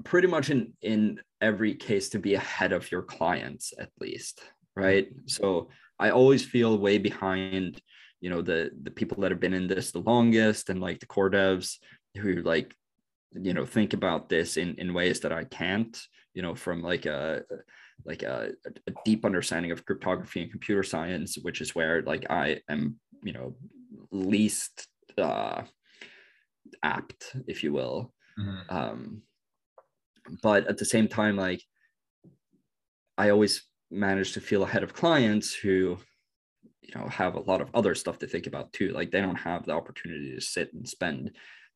pretty 0.03 0.27
much 0.27 0.49
in 0.49 0.73
in 0.81 1.19
every 1.41 1.73
case 1.75 2.09
to 2.09 2.19
be 2.19 2.33
ahead 2.35 2.71
of 2.73 2.91
your 2.91 3.03
clients 3.03 3.73
at 3.77 3.89
least 3.99 4.41
right? 4.75 5.09
So 5.25 5.69
i 5.99 6.09
always 6.09 6.43
feel 6.45 6.77
way 6.77 6.97
behind 6.97 7.81
you 8.21 8.29
know 8.29 8.41
the 8.41 8.71
the 8.83 8.91
people 8.91 9.21
that 9.21 9.31
have 9.31 9.39
been 9.39 9.53
in 9.53 9.67
this 9.67 9.91
the 9.91 9.99
longest 9.99 10.69
and 10.69 10.81
like 10.81 10.99
the 10.99 11.05
core 11.05 11.29
devs 11.29 11.77
who 12.17 12.35
like 12.35 12.73
you 13.33 13.53
know 13.53 13.65
think 13.65 13.93
about 13.93 14.29
this 14.29 14.57
in 14.57 14.75
in 14.75 14.93
ways 14.93 15.19
that 15.19 15.31
i 15.31 15.43
can't 15.43 16.01
you 16.33 16.41
know 16.41 16.55
from 16.55 16.81
like 16.81 17.05
a 17.05 17.43
like 18.05 18.23
a, 18.23 18.51
a 18.87 18.91
deep 19.05 19.25
understanding 19.25 19.71
of 19.71 19.85
cryptography 19.85 20.41
and 20.41 20.51
computer 20.51 20.83
science, 20.83 21.37
which 21.41 21.61
is 21.61 21.75
where 21.75 22.01
like 22.03 22.25
I 22.29 22.61
am, 22.69 22.95
you 23.23 23.33
know, 23.33 23.55
least 24.11 24.87
uh, 25.17 25.63
apt, 26.83 27.35
if 27.47 27.63
you 27.63 27.73
will. 27.73 28.13
Mm-hmm. 28.39 28.75
Um, 28.75 29.21
but 30.41 30.67
at 30.67 30.77
the 30.77 30.85
same 30.85 31.07
time, 31.07 31.35
like 31.35 31.61
I 33.17 33.29
always 33.29 33.63
manage 33.91 34.33
to 34.33 34.41
feel 34.41 34.63
ahead 34.63 34.83
of 34.83 34.93
clients 34.93 35.53
who, 35.53 35.97
you 36.81 36.93
know, 36.95 37.07
have 37.07 37.35
a 37.35 37.41
lot 37.41 37.61
of 37.61 37.69
other 37.73 37.95
stuff 37.95 38.19
to 38.19 38.27
think 38.27 38.47
about 38.47 38.71
too. 38.71 38.89
Like 38.89 39.11
they 39.11 39.21
don't 39.21 39.35
have 39.35 39.65
the 39.65 39.73
opportunity 39.73 40.33
to 40.33 40.41
sit 40.41 40.73
and 40.73 40.87
spend, 40.87 41.31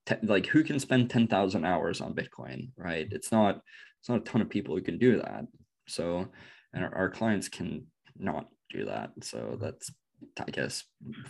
te- 0.06 0.16
like 0.24 0.46
who 0.46 0.64
can 0.64 0.80
spend 0.80 1.10
ten 1.10 1.28
thousand 1.28 1.66
hours 1.66 2.02
on 2.02 2.16
Bitcoin, 2.16 2.70
right? 2.78 3.08
It's 3.12 3.32
not, 3.32 3.60
it's 4.00 4.10
not 4.10 4.22
a 4.22 4.24
ton 4.24 4.42
of 4.42 4.50
people 4.50 4.76
who 4.76 4.82
can 4.82 4.98
do 4.98 5.18
that. 5.18 5.46
So, 5.88 6.28
and 6.74 6.84
our, 6.84 6.96
our 6.96 7.10
clients 7.10 7.50
can 7.50 7.86
not 8.18 8.48
do 8.72 8.86
that. 8.86 9.12
So 9.22 9.58
that's 9.60 9.92
I 10.40 10.52
guess. 10.52 10.84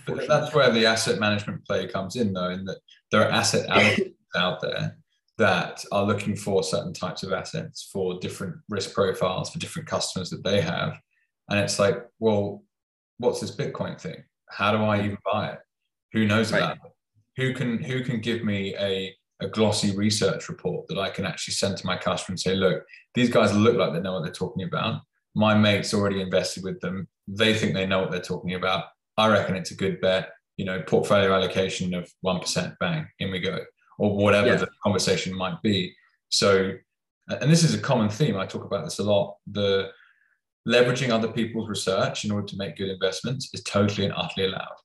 That's 0.07 0.53
where 0.53 0.71
the 0.71 0.85
asset 0.85 1.19
management 1.19 1.65
play 1.65 1.87
comes 1.87 2.15
in, 2.15 2.33
though, 2.33 2.49
in 2.49 2.65
that 2.65 2.77
there 3.11 3.21
are 3.21 3.31
asset 3.31 3.67
allocators 3.69 4.13
out 4.35 4.61
there 4.61 4.97
that 5.37 5.83
are 5.91 6.03
looking 6.03 6.35
for 6.35 6.63
certain 6.63 6.93
types 6.93 7.23
of 7.23 7.33
assets 7.33 7.89
for 7.91 8.19
different 8.19 8.55
risk 8.69 8.93
profiles 8.93 9.49
for 9.49 9.59
different 9.59 9.87
customers 9.87 10.29
that 10.29 10.43
they 10.43 10.61
have. 10.61 10.99
And 11.49 11.59
it's 11.59 11.79
like, 11.79 12.05
well, 12.19 12.63
what's 13.17 13.41
this 13.41 13.55
Bitcoin 13.55 13.99
thing? 13.99 14.23
How 14.49 14.71
do 14.71 14.83
I 14.83 14.99
even 14.99 15.17
buy 15.31 15.49
it? 15.49 15.59
Who 16.13 16.25
knows 16.25 16.51
right. 16.51 16.59
about 16.59 16.77
it? 16.77 16.91
Who 17.37 17.53
can 17.53 17.81
who 17.81 18.03
can 18.03 18.19
give 18.19 18.43
me 18.43 18.75
a 18.77 19.15
a 19.41 19.47
glossy 19.47 19.95
research 19.95 20.49
report 20.49 20.87
that 20.87 20.99
I 20.99 21.09
can 21.09 21.25
actually 21.25 21.55
send 21.55 21.77
to 21.77 21.85
my 21.85 21.97
customer 21.97 22.33
and 22.33 22.39
say, 22.39 22.55
look, 22.55 22.83
these 23.15 23.29
guys 23.29 23.55
look 23.55 23.75
like 23.75 23.93
they 23.93 23.99
know 23.99 24.13
what 24.13 24.23
they're 24.23 24.31
talking 24.31 24.65
about. 24.65 25.01
My 25.35 25.55
mate's 25.55 25.93
already 25.93 26.21
invested 26.21 26.63
with 26.63 26.79
them. 26.79 27.07
They 27.27 27.53
think 27.53 27.73
they 27.73 27.85
know 27.85 28.01
what 28.01 28.11
they're 28.11 28.21
talking 28.21 28.53
about. 28.53 28.85
I 29.17 29.27
reckon 29.27 29.55
it's 29.55 29.71
a 29.71 29.75
good 29.75 29.99
bet. 30.01 30.29
You 30.57 30.65
know, 30.65 30.81
portfolio 30.83 31.33
allocation 31.33 31.93
of 31.95 32.09
1%, 32.23 32.75
bang, 32.79 33.07
in 33.19 33.31
we 33.31 33.39
go, 33.39 33.59
or 33.97 34.15
whatever 34.15 34.47
yeah. 34.47 34.55
the 34.55 34.67
conversation 34.83 35.35
might 35.35 35.59
be. 35.63 35.93
So, 36.29 36.73
and 37.27 37.51
this 37.51 37.63
is 37.63 37.73
a 37.73 37.79
common 37.79 38.09
theme. 38.09 38.37
I 38.37 38.45
talk 38.45 38.63
about 38.63 38.83
this 38.83 38.99
a 38.99 39.03
lot. 39.03 39.37
The 39.47 39.89
leveraging 40.67 41.09
other 41.09 41.27
people's 41.27 41.69
research 41.69 42.23
in 42.23 42.31
order 42.31 42.47
to 42.47 42.57
make 42.57 42.77
good 42.77 42.89
investments 42.89 43.49
is 43.53 43.63
totally 43.63 44.05
and 44.05 44.13
utterly 44.15 44.47
allowed. 44.47 44.75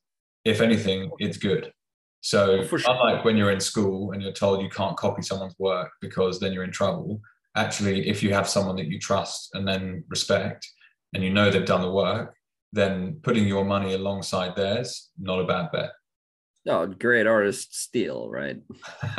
If 0.45 0.61
anything, 0.61 1.11
it's 1.19 1.37
good. 1.37 1.73
So, 2.21 2.65
sure. 2.65 2.81
unlike 2.87 3.25
when 3.25 3.37
you're 3.37 3.53
in 3.53 3.61
school 3.61 4.13
and 4.13 4.23
you're 4.23 4.33
told 4.33 4.63
you 4.63 4.69
can't 4.69 4.97
copy 4.97 5.23
someone's 5.23 5.55
work 5.59 5.91
because 6.01 6.41
then 6.41 6.53
you're 6.53 6.65
in 6.65 6.73
trouble, 6.73 7.21
actually, 7.57 8.09
if 8.09 8.23
you 8.23 8.33
have 8.35 8.49
someone 8.49 8.77
that 8.77 8.87
you 8.87 8.99
trust 8.99 9.51
and 9.55 9.67
then 9.67 10.05
respect 10.09 10.69
and 11.15 11.23
you 11.23 11.31
know 11.31 11.51
they've 11.51 11.65
done 11.65 11.83
the 11.83 11.91
work, 11.91 12.35
then 12.73 13.19
putting 13.23 13.47
your 13.47 13.65
money 13.65 13.95
alongside 13.95 14.55
theirs, 14.57 15.11
not 15.19 15.41
a 15.41 15.47
bad 15.47 15.71
bet. 15.73 15.91
No, 16.67 16.87
great 16.87 17.27
artists 17.27 17.79
steal, 17.81 18.29
right? 18.29 18.59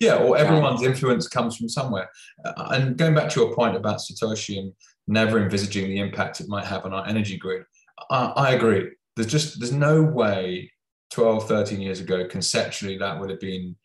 yeah, 0.00 0.16
or 0.16 0.36
everyone's 0.36 0.82
influence 0.82 1.26
comes 1.26 1.56
from 1.56 1.70
somewhere. 1.70 2.10
Uh, 2.44 2.68
and 2.72 2.98
going 2.98 3.14
back 3.14 3.30
to 3.30 3.40
your 3.40 3.54
point 3.54 3.76
about 3.76 4.00
Satoshi 4.00 4.58
and 4.58 4.72
never 5.06 5.40
envisaging 5.40 5.88
the 5.88 6.00
impact 6.00 6.40
it 6.40 6.48
might 6.48 6.66
have 6.66 6.84
on 6.84 6.92
our 6.92 7.06
energy 7.06 7.38
grid, 7.38 7.62
I, 8.10 8.32
I 8.36 8.50
agree. 8.50 8.90
There's 9.16 9.30
just 9.30 9.58
there's 9.58 9.72
no 9.72 10.02
way 10.02 10.70
12, 11.12 11.48
13 11.48 11.80
years 11.80 12.00
ago, 12.00 12.26
conceptually, 12.26 12.96
that 12.98 13.18
would 13.18 13.30
have 13.30 13.40
been 13.40 13.76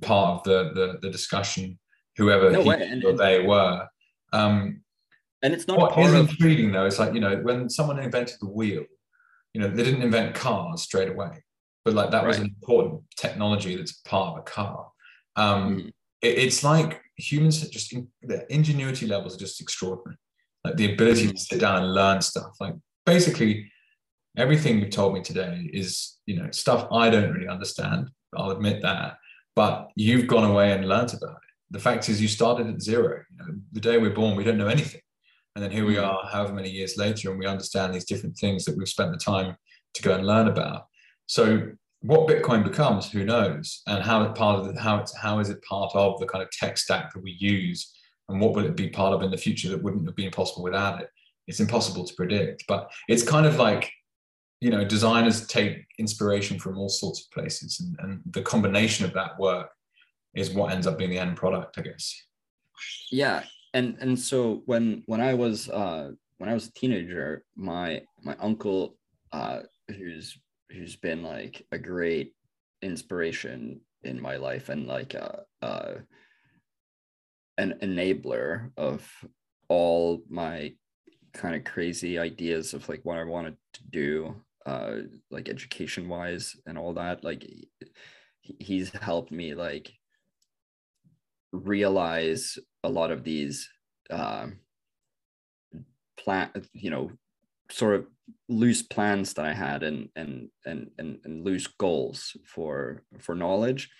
part 0.00 0.38
of 0.38 0.42
the 0.44 0.72
the, 0.74 0.98
the 1.02 1.10
discussion, 1.10 1.78
whoever 2.16 2.50
no 2.50 2.62
he 2.62 2.70
and, 2.70 3.04
or 3.04 3.12
they 3.12 3.44
were. 3.46 3.86
Um, 4.32 4.82
and 5.42 5.54
it's 5.54 5.66
not 5.66 5.78
what 5.78 5.98
is 5.98 6.12
of... 6.12 6.30
intriguing 6.30 6.72
though. 6.72 6.86
It's 6.86 6.98
like 6.98 7.14
you 7.14 7.20
know 7.20 7.36
when 7.38 7.68
someone 7.68 7.98
invented 7.98 8.36
the 8.40 8.48
wheel, 8.48 8.84
you 9.54 9.60
know 9.60 9.68
they 9.68 9.82
didn't 9.82 10.02
invent 10.02 10.34
cars 10.34 10.82
straight 10.82 11.08
away, 11.08 11.42
but 11.84 11.94
like 11.94 12.10
that 12.10 12.18
right. 12.18 12.28
was 12.28 12.38
an 12.38 12.46
important 12.46 13.02
technology 13.16 13.76
that's 13.76 13.92
part 13.92 14.32
of 14.32 14.38
a 14.38 14.42
car. 14.42 14.88
Um, 15.36 15.76
mm. 15.76 15.86
it, 16.22 16.38
it's 16.38 16.64
like 16.64 17.00
humans 17.16 17.66
just 17.68 17.92
in, 17.92 18.08
their 18.22 18.42
ingenuity 18.50 19.06
levels 19.06 19.36
are 19.36 19.40
just 19.40 19.60
extraordinary. 19.60 20.16
Like 20.64 20.76
the 20.76 20.92
ability 20.92 21.28
mm. 21.28 21.32
to 21.32 21.38
sit 21.38 21.60
down 21.60 21.82
and 21.82 21.94
learn 21.94 22.20
stuff. 22.20 22.52
Like 22.60 22.74
basically 23.06 23.70
everything 24.36 24.78
you've 24.78 24.90
told 24.90 25.14
me 25.14 25.22
today 25.22 25.70
is 25.72 26.18
you 26.26 26.40
know 26.40 26.50
stuff 26.50 26.88
I 26.92 27.10
don't 27.10 27.32
really 27.32 27.48
understand. 27.48 28.10
I'll 28.36 28.50
admit 28.50 28.82
that, 28.82 29.16
but 29.56 29.90
you've 29.96 30.26
gone 30.26 30.44
away 30.44 30.72
and 30.72 30.88
learned 30.88 31.14
about 31.14 31.36
it. 31.36 31.50
The 31.72 31.80
fact 31.80 32.08
is, 32.08 32.20
you 32.20 32.28
started 32.28 32.68
at 32.68 32.82
zero. 32.82 33.22
You 33.30 33.38
know, 33.38 33.54
the 33.72 33.80
day 33.80 33.98
we're 33.98 34.14
born, 34.14 34.36
we 34.36 34.44
don't 34.44 34.58
know 34.58 34.68
anything. 34.68 35.00
And 35.54 35.64
then 35.64 35.70
here 35.70 35.84
we 35.84 35.96
mm. 35.96 36.06
are, 36.06 36.28
however 36.30 36.52
many 36.52 36.70
years 36.70 36.96
later, 36.96 37.30
and 37.30 37.38
we 37.38 37.46
understand 37.46 37.94
these 37.94 38.04
different 38.04 38.36
things 38.36 38.64
that 38.64 38.76
we've 38.76 38.88
spent 38.88 39.12
the 39.12 39.18
time 39.18 39.56
to 39.94 40.02
go 40.02 40.14
and 40.14 40.26
learn 40.26 40.48
about. 40.48 40.86
So 41.26 41.72
what 42.02 42.28
Bitcoin 42.28 42.64
becomes, 42.64 43.10
who 43.10 43.24
knows? 43.24 43.82
And 43.86 44.02
how 44.02 44.22
it 44.22 44.34
part 44.34 44.60
of 44.60 44.72
the, 44.72 44.80
how 44.80 44.98
it's 44.98 45.16
how 45.16 45.38
is 45.38 45.50
it 45.50 45.62
part 45.62 45.94
of 45.94 46.18
the 46.18 46.26
kind 46.26 46.42
of 46.42 46.50
tech 46.50 46.78
stack 46.78 47.12
that 47.12 47.22
we 47.22 47.36
use, 47.38 47.92
and 48.28 48.40
what 48.40 48.54
will 48.54 48.64
it 48.64 48.76
be 48.76 48.88
part 48.88 49.12
of 49.12 49.22
in 49.22 49.30
the 49.30 49.36
future 49.36 49.68
that 49.68 49.82
wouldn't 49.82 50.06
have 50.06 50.16
been 50.16 50.30
possible 50.30 50.62
without 50.62 51.00
it? 51.00 51.08
It's 51.46 51.60
impossible 51.60 52.04
to 52.04 52.14
predict, 52.14 52.64
but 52.68 52.90
it's 53.08 53.22
kind 53.22 53.44
of 53.44 53.56
like 53.56 53.90
you 54.60 54.70
know 54.70 54.84
designers 54.84 55.46
take 55.46 55.86
inspiration 55.98 56.58
from 56.58 56.78
all 56.78 56.88
sorts 56.88 57.22
of 57.22 57.30
places, 57.30 57.80
and, 57.80 57.96
and 58.00 58.20
the 58.32 58.42
combination 58.42 59.04
of 59.04 59.12
that 59.14 59.38
work 59.38 59.70
is 60.34 60.50
what 60.50 60.72
ends 60.72 60.86
up 60.86 60.98
being 60.98 61.10
the 61.10 61.18
end 61.18 61.36
product, 61.36 61.78
I 61.78 61.82
guess. 61.82 62.14
Yeah, 63.10 63.42
and 63.74 63.96
and 64.00 64.18
so 64.18 64.62
when 64.66 65.02
when 65.06 65.20
I 65.20 65.34
was 65.34 65.68
uh, 65.68 66.12
when 66.38 66.50
I 66.50 66.54
was 66.54 66.68
a 66.68 66.72
teenager, 66.72 67.44
my 67.56 68.02
my 68.22 68.36
uncle, 68.40 68.96
uh, 69.32 69.60
who's 69.88 70.38
who's 70.70 70.96
been 70.96 71.22
like 71.22 71.66
a 71.72 71.78
great 71.78 72.34
inspiration 72.82 73.80
in 74.04 74.20
my 74.20 74.36
life 74.36 74.68
and 74.68 74.86
like 74.86 75.14
a, 75.14 75.42
uh, 75.62 75.64
uh, 75.64 75.94
an 77.58 77.74
enabler 77.82 78.70
of 78.76 79.06
all 79.68 80.22
my 80.28 80.72
kind 81.34 81.54
of 81.54 81.64
crazy 81.64 82.18
ideas 82.18 82.72
of 82.72 82.88
like 82.88 83.04
what 83.04 83.18
I 83.18 83.24
wanted 83.24 83.56
to 83.74 83.80
do, 83.90 84.34
uh, 84.66 84.96
like 85.30 85.48
education 85.48 86.08
wise 86.08 86.56
and 86.66 86.76
all 86.78 86.94
that. 86.94 87.24
Like 87.24 87.44
he's 88.42 88.90
helped 88.90 89.32
me 89.32 89.54
like 89.54 89.92
realize 91.52 92.58
a 92.84 92.88
lot 92.88 93.10
of 93.10 93.24
these 93.24 93.68
um, 94.10 94.58
plan, 96.18 96.50
you 96.72 96.90
know, 96.90 97.10
sort 97.70 97.94
of 97.96 98.06
loose 98.48 98.82
plans 98.82 99.34
that 99.34 99.46
I 99.46 99.52
had 99.52 99.82
and 99.82 100.08
and 100.16 100.48
and 100.66 100.90
and, 100.98 101.18
and 101.24 101.44
loose 101.44 101.66
goals 101.66 102.36
for 102.46 103.02
for 103.18 103.34
knowledge. 103.34 103.90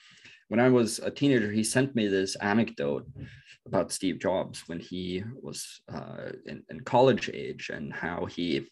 When 0.49 0.61
I 0.61 0.69
was 0.69 0.99
a 0.99 1.11
teenager, 1.11 1.51
he 1.53 1.63
sent 1.63 1.95
me 1.95 2.09
this 2.09 2.35
anecdote 2.37 3.07
about 3.67 3.93
Steve 3.93 4.19
Jobs 4.19 4.65
when 4.67 4.81
he 4.81 5.23
was 5.41 5.81
uh, 5.93 6.31
in, 6.47 6.65
in 6.69 6.81
college 6.81 7.31
age 7.33 7.71
and 7.73 7.93
how 7.93 8.25
he, 8.25 8.67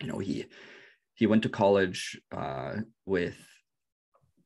you 0.00 0.06
know, 0.06 0.18
he 0.18 0.44
he 1.20 1.26
went 1.26 1.42
to 1.42 1.50
college 1.50 2.18
uh, 2.32 2.76
with 3.04 3.36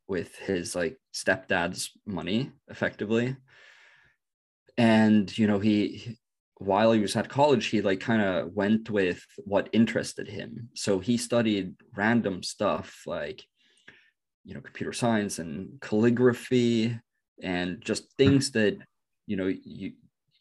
with 0.08 0.34
his 0.36 0.74
like 0.74 0.98
stepdad's 1.14 1.92
money 2.04 2.50
effectively. 2.68 3.36
And 4.76 5.26
you 5.38 5.46
know 5.46 5.60
he 5.60 6.18
while 6.58 6.90
he 6.90 7.00
was 7.00 7.14
at 7.14 7.28
college 7.28 7.66
he 7.66 7.80
like 7.80 8.00
kind 8.00 8.22
of 8.22 8.52
went 8.52 8.90
with 8.90 9.24
what 9.44 9.70
interested 9.72 10.26
him. 10.26 10.68
So 10.74 10.98
he 10.98 11.16
studied 11.16 11.76
random 11.96 12.42
stuff 12.42 13.04
like 13.06 13.40
you 14.44 14.54
know 14.54 14.60
computer 14.60 14.92
science 14.92 15.38
and 15.38 15.80
calligraphy 15.80 16.98
and 17.40 17.80
just 17.82 18.12
things 18.18 18.50
that 18.50 18.76
you 19.28 19.36
know 19.36 19.46
you 19.46 19.92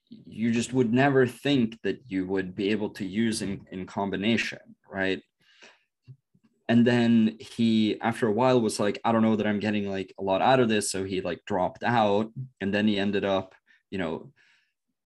you 0.10 0.52
just 0.52 0.74
would 0.74 0.92
never 0.92 1.28
think 1.28 1.80
that 1.84 2.00
you 2.08 2.26
would 2.26 2.56
be 2.56 2.70
able 2.70 2.90
to 2.90 3.06
use 3.06 3.44
in, 3.44 3.68
in 3.72 3.86
combination 3.86 4.60
right 4.92 5.22
and 6.70 6.88
then 6.88 7.38
he 7.39 7.99
after 8.01 8.28
a 8.28 8.32
while 8.32 8.61
was 8.61 8.80
like 8.80 8.99
i 9.03 9.11
don't 9.11 9.22
know 9.22 9.36
that 9.36 9.47
i'm 9.47 9.59
getting 9.59 9.89
like 9.89 10.14
a 10.20 10.24
lot 10.24 10.41
out 10.41 10.59
of 10.59 10.70
this 10.70 10.91
so 10.91 11.03
he 11.03 11.22
like 11.22 11.39
dropped 11.45 11.84
out 11.84 12.32
and 12.61 12.74
then 12.74 12.88
he 12.88 12.97
ended 12.97 13.26
up 13.26 13.53
you 13.91 13.97
know 13.97 14.32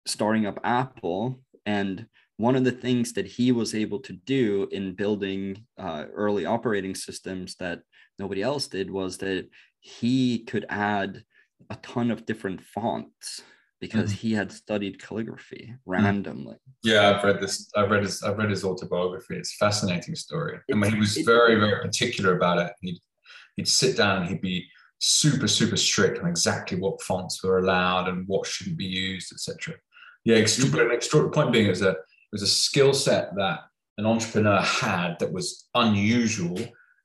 starting 0.08 0.46
up 0.46 0.58
Apple. 0.64 1.40
And 1.66 2.06
one 2.36 2.56
of 2.56 2.64
the 2.64 2.72
things 2.72 3.12
that 3.12 3.26
he 3.26 3.52
was 3.52 3.74
able 3.74 4.00
to 4.00 4.12
do 4.12 4.68
in 4.72 4.94
building 4.94 5.64
uh, 5.76 6.04
early 6.12 6.46
operating 6.46 6.94
systems 6.94 7.56
that 7.56 7.80
nobody 8.18 8.42
else 8.42 8.68
did 8.68 8.90
was 8.90 9.18
that 9.18 9.48
he 9.80 10.44
could 10.44 10.66
add 10.68 11.22
a 11.70 11.76
ton 11.76 12.10
of 12.10 12.26
different 12.26 12.62
fonts 12.62 13.42
because 13.80 14.10
mm-hmm. 14.10 14.28
he 14.28 14.34
had 14.34 14.50
studied 14.50 15.00
calligraphy 15.00 15.70
mm-hmm. 15.72 15.90
randomly. 15.90 16.56
Yeah, 16.82 17.10
I've 17.10 17.24
read 17.24 17.40
this. 17.40 17.70
I've 17.76 17.90
read 17.90 18.02
his. 18.02 18.22
I've 18.22 18.38
read 18.38 18.50
his 18.50 18.64
autobiography. 18.64 19.36
It's 19.36 19.54
a 19.54 19.64
fascinating 19.64 20.14
story. 20.14 20.58
and 20.68 20.84
he 20.84 20.98
was 20.98 21.16
very, 21.18 21.56
very 21.56 21.80
particular 21.82 22.36
about 22.36 22.58
it. 22.58 22.72
He'd 22.80 22.98
he'd 23.56 23.68
sit 23.68 23.96
down 23.96 24.22
and 24.22 24.28
he'd 24.28 24.40
be 24.40 24.68
super, 25.00 25.48
super 25.48 25.76
strict 25.76 26.18
on 26.18 26.28
exactly 26.28 26.78
what 26.78 27.02
fonts 27.02 27.42
were 27.42 27.58
allowed 27.58 28.08
and 28.08 28.26
what 28.26 28.46
shouldn't 28.46 28.76
be 28.76 28.84
used, 28.84 29.32
etc. 29.32 29.74
Yeah, 30.24 30.36
extra, 30.36 30.92
extra, 30.92 31.30
point 31.30 31.52
being 31.52 31.66
is 31.66 31.80
that 31.80 31.96
it 31.96 32.32
was 32.32 32.42
a 32.42 32.46
skill 32.46 32.92
set 32.92 33.34
that 33.36 33.60
an 33.96 34.06
entrepreneur 34.06 34.60
had 34.60 35.18
that 35.20 35.32
was 35.32 35.68
unusual 35.74 36.58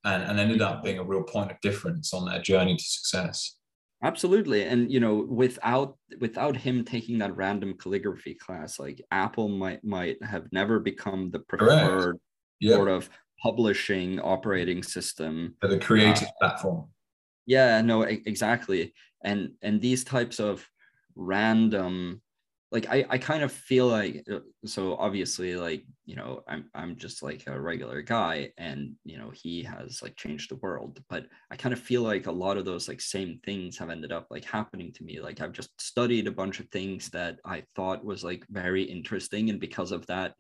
and, 0.06 0.24
and 0.24 0.40
ended 0.40 0.62
up 0.62 0.84
being 0.84 1.00
a 1.00 1.04
real 1.04 1.24
point 1.24 1.52
of 1.52 1.62
difference 1.62 2.14
on 2.14 2.26
their 2.26 2.42
journey 2.42 2.76
to 2.76 2.84
success 2.84 3.58
absolutely 4.04 4.64
and 4.64 4.92
you 4.92 5.00
know 5.00 5.26
without 5.30 5.98
without 6.20 6.56
him 6.56 6.84
taking 6.84 7.18
that 7.18 7.36
random 7.36 7.74
calligraphy 7.78 8.34
class 8.34 8.80
like 8.80 9.02
apple 9.12 9.48
might 9.48 9.84
might 9.84 10.22
have 10.24 10.46
never 10.52 10.80
become 10.80 11.32
the 11.32 11.40
preferred 11.40 12.20
sort 12.62 12.90
of 12.90 13.10
publishing 13.44 14.20
operating 14.22 14.82
system. 14.82 15.54
For 15.60 15.68
the 15.68 15.78
creative 15.78 16.30
uh, 16.30 16.32
platform. 16.40 16.88
Yeah 17.46 17.82
no 17.82 18.04
exactly 18.04 18.94
and 19.24 19.52
and 19.62 19.82
these 19.82 20.04
types 20.04 20.40
of 20.40 20.68
random 21.16 22.22
like 22.74 22.88
I, 22.90 23.06
I 23.10 23.18
kind 23.20 23.44
of 23.44 23.52
feel 23.52 23.88
like 23.88 24.26
uh, 24.32 24.40
so 24.66 24.96
obviously 24.98 25.56
like 25.56 25.86
you 26.06 26.16
know 26.16 26.42
I'm 26.48 26.72
I'm 26.74 26.98
just 26.98 27.24
like 27.24 27.44
a 27.48 27.60
regular 27.62 28.02
guy 28.02 28.52
and 28.58 28.96
you 29.06 29.20
know 29.20 29.32
he 29.32 29.64
has 29.64 30.02
like 30.02 30.16
changed 30.18 30.50
the 30.50 30.58
world 30.58 31.02
but 31.08 31.28
I 31.52 31.56
kind 31.56 31.72
of 31.72 31.80
feel 31.80 32.02
like 32.02 32.26
a 32.26 32.32
lot 32.32 32.58
of 32.58 32.66
those 32.66 32.88
like 32.88 33.00
same 33.00 33.40
things 33.46 33.78
have 33.78 33.92
ended 33.92 34.12
up 34.12 34.28
like 34.32 34.44
happening 34.44 34.92
to 34.94 35.04
me. 35.04 35.22
Like 35.22 35.40
I've 35.40 35.54
just 35.54 35.80
studied 35.80 36.28
a 36.28 36.32
bunch 36.32 36.60
of 36.60 36.68
things 36.70 37.10
that 37.12 37.40
I 37.46 37.64
thought 37.76 38.04
was 38.04 38.24
like 38.24 38.44
very 38.50 38.84
interesting 38.84 39.52
and 39.52 39.60
because 39.60 39.92
of 39.92 40.08
that 40.08 40.34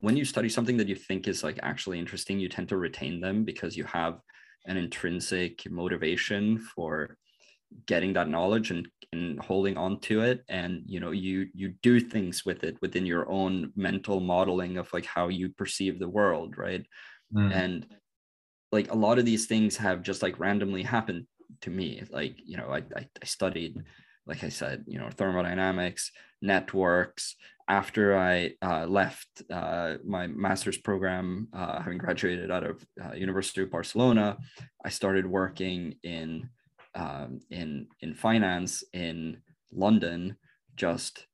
when 0.00 0.16
you 0.16 0.24
study 0.24 0.48
something 0.48 0.76
that 0.76 0.88
you 0.88 0.94
think 0.94 1.26
is 1.26 1.42
like 1.42 1.58
actually 1.62 1.98
interesting 1.98 2.38
you 2.38 2.48
tend 2.48 2.68
to 2.68 2.76
retain 2.76 3.20
them 3.20 3.44
because 3.44 3.76
you 3.76 3.84
have 3.84 4.20
an 4.66 4.76
intrinsic 4.76 5.68
motivation 5.70 6.58
for 6.58 7.16
getting 7.86 8.12
that 8.14 8.28
knowledge 8.28 8.70
and, 8.70 8.88
and 9.12 9.38
holding 9.40 9.76
on 9.76 10.00
to 10.00 10.22
it. 10.22 10.44
And 10.48 10.82
you 10.86 11.00
know 11.00 11.10
you 11.10 11.48
you 11.54 11.74
do 11.82 12.00
things 12.00 12.44
with 12.44 12.64
it 12.64 12.76
within 12.80 13.06
your 13.06 13.30
own 13.30 13.72
mental 13.76 14.20
modeling 14.20 14.78
of 14.78 14.92
like 14.92 15.06
how 15.06 15.28
you 15.28 15.50
perceive 15.50 15.98
the 15.98 16.08
world 16.08 16.56
right? 16.56 16.84
Mm. 17.34 17.52
and 17.52 17.86
like 18.70 18.92
a 18.92 18.96
lot 18.96 19.18
of 19.18 19.24
these 19.24 19.46
things 19.46 19.76
have 19.76 20.02
just 20.02 20.22
like 20.22 20.38
randomly 20.38 20.82
happened 20.82 21.26
to 21.62 21.70
me. 21.70 22.02
Like 22.10 22.36
you 22.44 22.56
know 22.56 22.68
I, 22.70 22.78
I, 22.96 23.06
I 23.22 23.24
studied 23.24 23.82
like 24.26 24.42
i 24.42 24.48
said 24.48 24.84
you 24.86 24.98
know 24.98 25.08
thermodynamics 25.10 26.10
networks. 26.42 27.36
After 27.66 28.14
i 28.14 28.52
uh, 28.60 28.84
left 28.84 29.28
uh, 29.50 29.94
my 30.04 30.26
master's 30.26 30.76
program 30.76 31.48
uh, 31.54 31.80
having 31.80 31.96
graduated 31.96 32.50
out 32.50 32.64
of 32.64 32.84
uh, 33.02 33.14
university 33.14 33.62
of 33.62 33.70
barcelona 33.70 34.36
i 34.84 34.90
started 34.90 35.26
working 35.26 35.94
in 36.02 36.50
um, 36.94 37.40
in 37.50 37.88
in 38.00 38.14
finance 38.14 38.84
in 38.92 39.38
London, 39.72 40.36
just 40.76 41.26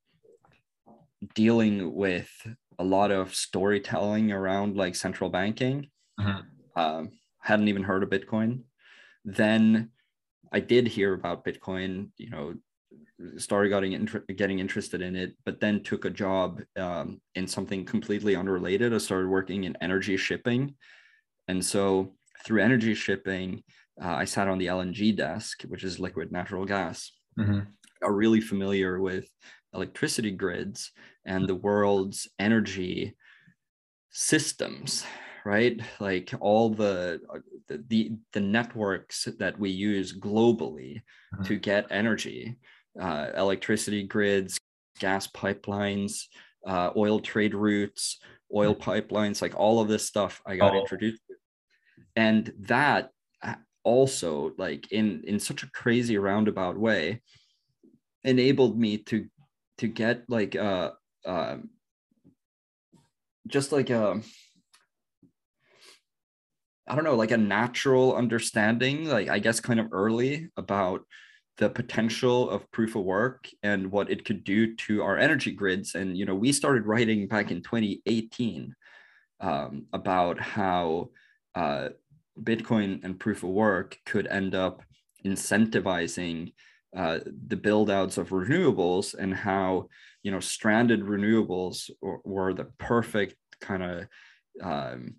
dealing 1.34 1.94
with 1.94 2.30
a 2.78 2.84
lot 2.84 3.10
of 3.10 3.34
storytelling 3.34 4.32
around 4.32 4.76
like 4.76 4.94
central 4.94 5.28
banking. 5.30 5.90
Mm-hmm. 6.18 6.80
Um, 6.80 7.10
hadn't 7.40 7.68
even 7.68 7.82
heard 7.82 8.02
of 8.02 8.10
Bitcoin. 8.10 8.62
then 9.24 9.90
I 10.52 10.60
did 10.60 10.88
hear 10.88 11.14
about 11.14 11.44
Bitcoin, 11.44 12.08
you 12.16 12.30
know, 12.30 12.54
started 13.36 13.68
getting 13.68 13.92
inter- 13.92 14.24
getting 14.36 14.58
interested 14.58 15.02
in 15.02 15.14
it, 15.14 15.36
but 15.44 15.60
then 15.60 15.82
took 15.82 16.04
a 16.04 16.10
job 16.10 16.60
um, 16.76 17.20
in 17.34 17.46
something 17.46 17.84
completely 17.84 18.34
unrelated. 18.34 18.92
I 18.92 18.98
started 18.98 19.28
working 19.28 19.64
in 19.64 19.76
energy 19.80 20.16
shipping, 20.16 20.74
and 21.48 21.64
so 21.64 22.14
through 22.44 22.62
energy 22.62 22.94
shipping, 22.94 23.62
uh, 24.02 24.14
I 24.14 24.24
sat 24.24 24.48
on 24.48 24.58
the 24.58 24.66
LNG 24.66 25.16
desk, 25.16 25.62
which 25.62 25.84
is 25.84 26.00
liquid 26.00 26.32
natural 26.32 26.64
gas. 26.64 27.12
Mm-hmm. 27.38 27.60
Are 28.02 28.14
really 28.14 28.40
familiar 28.40 29.00
with 29.00 29.28
electricity 29.74 30.30
grids 30.30 30.90
and 31.24 31.48
the 31.48 31.54
world's 31.54 32.28
energy 32.38 33.14
systems 34.10 35.04
right 35.44 35.80
like 36.00 36.32
all 36.40 36.70
the 36.70 37.20
the 37.68 38.12
the 38.32 38.40
networks 38.40 39.28
that 39.38 39.58
we 39.58 39.70
use 39.70 40.18
globally 40.18 40.96
mm-hmm. 41.34 41.44
to 41.44 41.56
get 41.56 41.86
energy 41.90 42.56
uh, 43.00 43.28
electricity 43.36 44.02
grids 44.02 44.58
gas 44.98 45.28
pipelines 45.28 46.24
uh, 46.66 46.90
oil 46.96 47.20
trade 47.20 47.54
routes 47.54 48.18
oil 48.54 48.74
mm-hmm. 48.74 48.90
pipelines 48.90 49.40
like 49.40 49.54
all 49.56 49.80
of 49.80 49.88
this 49.88 50.06
stuff 50.06 50.42
i 50.46 50.56
got 50.56 50.74
oh. 50.74 50.80
introduced 50.80 51.22
to 51.28 51.34
and 52.16 52.52
that 52.58 53.04
uh, 53.04 53.08
also 53.82 54.52
like 54.58 54.90
in 54.92 55.22
in 55.24 55.38
such 55.40 55.62
a 55.62 55.70
crazy 55.70 56.18
roundabout 56.18 56.76
way 56.78 57.22
enabled 58.24 58.78
me 58.78 58.98
to 58.98 59.26
to 59.78 59.88
get 59.88 60.24
like 60.28 60.54
uh 60.54 60.90
um 61.24 61.70
just 63.48 63.72
like 63.72 63.90
a 63.90 64.12
um, 64.12 64.22
I 66.90 66.96
don't 66.96 67.04
know, 67.04 67.14
like 67.14 67.30
a 67.30 67.36
natural 67.36 68.16
understanding, 68.16 69.08
like 69.08 69.28
I 69.28 69.38
guess 69.38 69.60
kind 69.60 69.78
of 69.78 69.92
early 69.92 70.48
about 70.56 71.06
the 71.58 71.70
potential 71.70 72.50
of 72.50 72.68
proof 72.72 72.96
of 72.96 73.04
work 73.04 73.48
and 73.62 73.92
what 73.92 74.10
it 74.10 74.24
could 74.24 74.42
do 74.42 74.74
to 74.74 75.02
our 75.02 75.16
energy 75.16 75.52
grids. 75.52 75.94
And, 75.94 76.18
you 76.18 76.24
know, 76.24 76.34
we 76.34 76.50
started 76.50 76.86
writing 76.86 77.28
back 77.28 77.52
in 77.52 77.62
2018 77.62 78.74
um, 79.40 79.86
about 79.92 80.40
how 80.40 81.10
uh, 81.54 81.90
Bitcoin 82.42 83.04
and 83.04 83.18
proof 83.18 83.42
of 83.42 83.50
work 83.50 83.98
could 84.06 84.26
end 84.26 84.54
up 84.54 84.82
incentivizing 85.24 86.52
uh, 86.96 87.20
the 87.46 87.56
build 87.56 87.90
outs 87.90 88.18
of 88.18 88.30
renewables 88.30 89.14
and 89.14 89.34
how, 89.34 89.88
you 90.22 90.30
know, 90.30 90.40
stranded 90.40 91.02
renewables 91.02 91.90
were, 92.00 92.52
the 92.52 92.64
perfect 92.78 93.36
kind 93.60 93.82
of 93.82 94.06
um, 94.62 95.14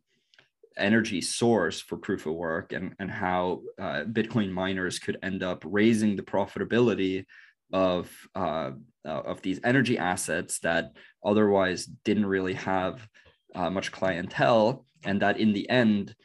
energy 0.78 1.22
source 1.22 1.80
for 1.80 1.97
proof 1.97 2.26
of 2.26 2.34
work 2.34 2.74
and, 2.74 2.93
and 2.99 3.09
how 3.09 3.61
uh, 3.80 4.03
Bitcoin 4.03 4.51
miners 4.51 4.99
could 4.99 5.17
end 5.24 5.43
up 5.43 5.63
raising 5.65 6.15
the 6.15 6.24
profitability 6.24 7.26
of 7.74 8.11
uh, 8.36 8.72
uh, 9.05 9.22
of 9.22 9.41
these 9.41 9.59
energy 9.63 9.97
assets 9.97 10.59
that 10.59 10.91
otherwise 11.26 11.86
didn't 11.86 12.26
really 12.26 12.53
have 12.53 13.07
uh, 13.55 13.69
much 13.69 13.91
clientele, 13.91 14.86
and 15.03 15.22
that 15.22 15.39
in 15.39 15.53
the 15.53 15.69
end, 15.69 16.15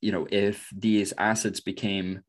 you 0.00 0.12
know, 0.12 0.26
if 0.30 0.68
these 0.76 1.12
assets 1.18 1.60
became 1.60 2.22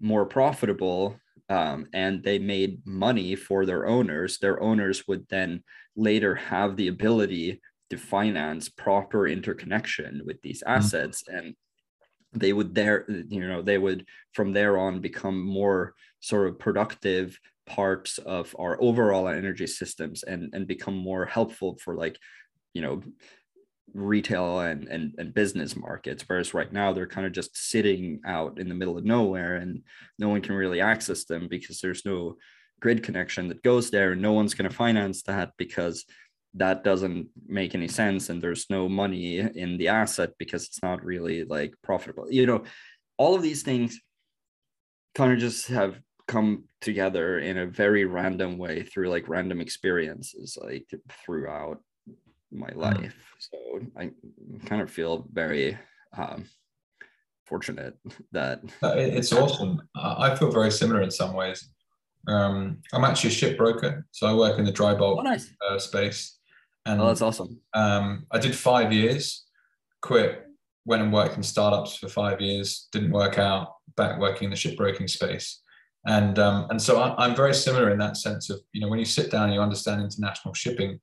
more 0.00 0.26
profitable 0.26 1.16
um, 1.48 1.86
and 1.92 2.22
they 2.22 2.38
made 2.38 2.86
money 2.86 3.36
for 3.36 3.64
their 3.66 3.86
owners, 3.86 4.38
their 4.38 4.60
owners 4.60 5.06
would 5.06 5.26
then 5.28 5.62
later 5.96 6.34
have 6.34 6.76
the 6.76 6.88
ability 6.88 7.60
to 7.90 7.98
finance 7.98 8.68
proper 8.68 9.28
interconnection 9.28 10.22
with 10.24 10.40
these 10.42 10.62
mm-hmm. 10.62 10.78
assets 10.78 11.22
mm-hmm. 11.24 11.38
and 11.38 11.56
they 12.32 12.54
would 12.54 12.74
there 12.74 13.04
you 13.28 13.46
know 13.46 13.60
they 13.60 13.76
would 13.76 14.06
from 14.32 14.54
there 14.54 14.78
on 14.78 15.00
become 15.00 15.38
more 15.38 15.92
sort 16.20 16.48
of 16.48 16.58
productive 16.58 17.38
parts 17.66 18.16
of 18.16 18.56
our 18.58 18.80
overall 18.80 19.28
energy 19.28 19.66
systems 19.66 20.22
and 20.22 20.48
and 20.54 20.66
become 20.66 20.96
more 20.96 21.26
helpful 21.26 21.78
for 21.84 21.94
like 21.94 22.18
you 22.72 22.80
know 22.80 23.02
retail 23.94 24.60
and, 24.60 24.88
and 24.88 25.14
and 25.18 25.34
business 25.34 25.76
markets 25.76 26.24
whereas 26.26 26.54
right 26.54 26.72
now 26.72 26.92
they're 26.92 27.06
kind 27.06 27.26
of 27.26 27.32
just 27.32 27.56
sitting 27.56 28.20
out 28.26 28.58
in 28.58 28.68
the 28.68 28.74
middle 28.74 28.96
of 28.96 29.04
nowhere 29.04 29.56
and 29.56 29.82
no 30.18 30.28
one 30.28 30.40
can 30.40 30.54
really 30.54 30.80
access 30.80 31.24
them 31.24 31.46
because 31.48 31.80
there's 31.80 32.04
no 32.04 32.36
grid 32.80 33.02
connection 33.02 33.48
that 33.48 33.62
goes 33.62 33.90
there 33.90 34.12
and 34.12 34.22
no 34.22 34.32
one's 34.32 34.54
going 34.54 34.68
to 34.68 34.74
finance 34.74 35.22
that 35.22 35.52
because 35.56 36.04
that 36.54 36.84
doesn't 36.84 37.28
make 37.46 37.74
any 37.74 37.88
sense 37.88 38.28
and 38.28 38.42
there's 38.42 38.68
no 38.68 38.88
money 38.88 39.38
in 39.38 39.78
the 39.78 39.88
asset 39.88 40.30
because 40.38 40.66
it's 40.66 40.82
not 40.82 41.02
really 41.02 41.44
like 41.44 41.74
profitable. 41.82 42.30
You 42.30 42.46
know 42.46 42.64
all 43.16 43.34
of 43.34 43.42
these 43.42 43.62
things 43.62 44.00
kind 45.14 45.32
of 45.32 45.38
just 45.38 45.68
have 45.68 46.00
come 46.28 46.64
together 46.80 47.38
in 47.38 47.58
a 47.58 47.66
very 47.66 48.04
random 48.04 48.58
way 48.58 48.82
through 48.82 49.08
like 49.08 49.28
random 49.28 49.60
experiences 49.60 50.58
like 50.60 50.86
throughout 51.24 51.78
my 52.52 52.68
hmm. 52.68 52.80
life 52.80 53.14
so 53.38 53.58
i 53.96 54.10
kind 54.66 54.82
of 54.82 54.90
feel 54.90 55.26
very 55.32 55.76
um 56.16 56.44
fortunate 57.46 57.96
that 58.30 58.60
it's 58.82 59.32
awesome 59.32 59.82
i 59.94 60.34
feel 60.36 60.50
very 60.50 60.70
similar 60.70 61.02
in 61.02 61.10
some 61.10 61.34
ways 61.34 61.68
um, 62.28 62.78
I'm 62.92 63.04
actually 63.04 63.30
a 63.30 63.34
ship 63.34 63.58
broker, 63.58 64.06
so 64.10 64.26
I 64.26 64.34
work 64.34 64.58
in 64.58 64.64
the 64.64 64.72
dry 64.72 64.94
bulk 64.94 65.18
oh, 65.20 65.22
nice. 65.22 65.52
uh, 65.68 65.78
space. 65.78 66.38
And 66.86 67.00
oh, 67.00 67.08
that's 67.08 67.22
awesome. 67.22 67.60
Um, 67.74 68.26
I 68.30 68.38
did 68.38 68.54
five 68.54 68.92
years, 68.92 69.44
quit, 70.02 70.46
went 70.84 71.02
and 71.02 71.12
worked 71.12 71.36
in 71.36 71.42
startups 71.42 71.96
for 71.96 72.08
five 72.08 72.40
years, 72.40 72.88
didn't 72.92 73.12
work 73.12 73.38
out, 73.38 73.74
back 73.96 74.18
working 74.18 74.46
in 74.46 74.50
the 74.50 74.56
shipbroking 74.56 75.08
space. 75.08 75.60
And 76.06 76.38
um, 76.38 76.66
and 76.70 76.82
so 76.82 77.00
I, 77.00 77.24
I'm 77.24 77.36
very 77.36 77.54
similar 77.54 77.90
in 77.90 77.98
that 77.98 78.16
sense 78.16 78.50
of, 78.50 78.60
you 78.72 78.80
know, 78.80 78.88
when 78.88 78.98
you 78.98 79.04
sit 79.04 79.30
down 79.30 79.44
and 79.44 79.54
you 79.54 79.60
understand 79.60 80.02
international 80.02 80.54
shipping, 80.54 81.00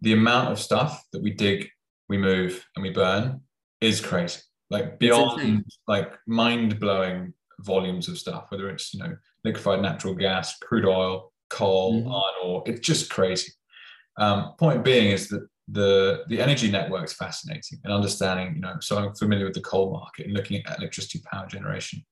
the 0.00 0.12
amount 0.12 0.52
of 0.52 0.58
stuff 0.58 1.04
that 1.12 1.22
we 1.22 1.30
dig, 1.30 1.68
we 2.08 2.18
move, 2.18 2.64
and 2.74 2.82
we 2.82 2.90
burn 2.90 3.40
is 3.80 4.00
crazy. 4.00 4.40
Like 4.70 4.98
beyond 4.98 5.64
like 5.86 6.12
mind-blowing 6.26 7.32
volumes 7.60 8.08
of 8.08 8.18
stuff, 8.18 8.46
whether 8.48 8.68
it's, 8.68 8.92
you 8.92 9.00
know, 9.00 9.16
liquefied 9.44 9.80
natural 9.80 10.14
gas, 10.14 10.58
crude 10.58 10.84
oil, 10.84 11.32
coal, 11.50 12.00
mm-hmm. 12.00 12.08
iron 12.08 12.34
ore, 12.44 12.62
it's 12.66 12.80
just 12.80 13.10
crazy. 13.10 13.52
Um, 14.18 14.54
point 14.58 14.82
being 14.84 15.12
is 15.12 15.28
that 15.28 15.46
the 15.68 16.24
the 16.28 16.40
energy 16.40 16.70
network 16.70 17.04
is 17.04 17.12
fascinating 17.12 17.80
and 17.84 17.92
understanding. 17.92 18.54
You 18.54 18.60
know, 18.62 18.74
so 18.80 18.98
I'm 18.98 19.14
familiar 19.14 19.44
with 19.44 19.54
the 19.54 19.60
coal 19.60 19.92
market 19.92 20.26
and 20.26 20.34
looking 20.34 20.64
at 20.64 20.78
electricity 20.78 21.20
power 21.30 21.46
generation, 21.46 22.04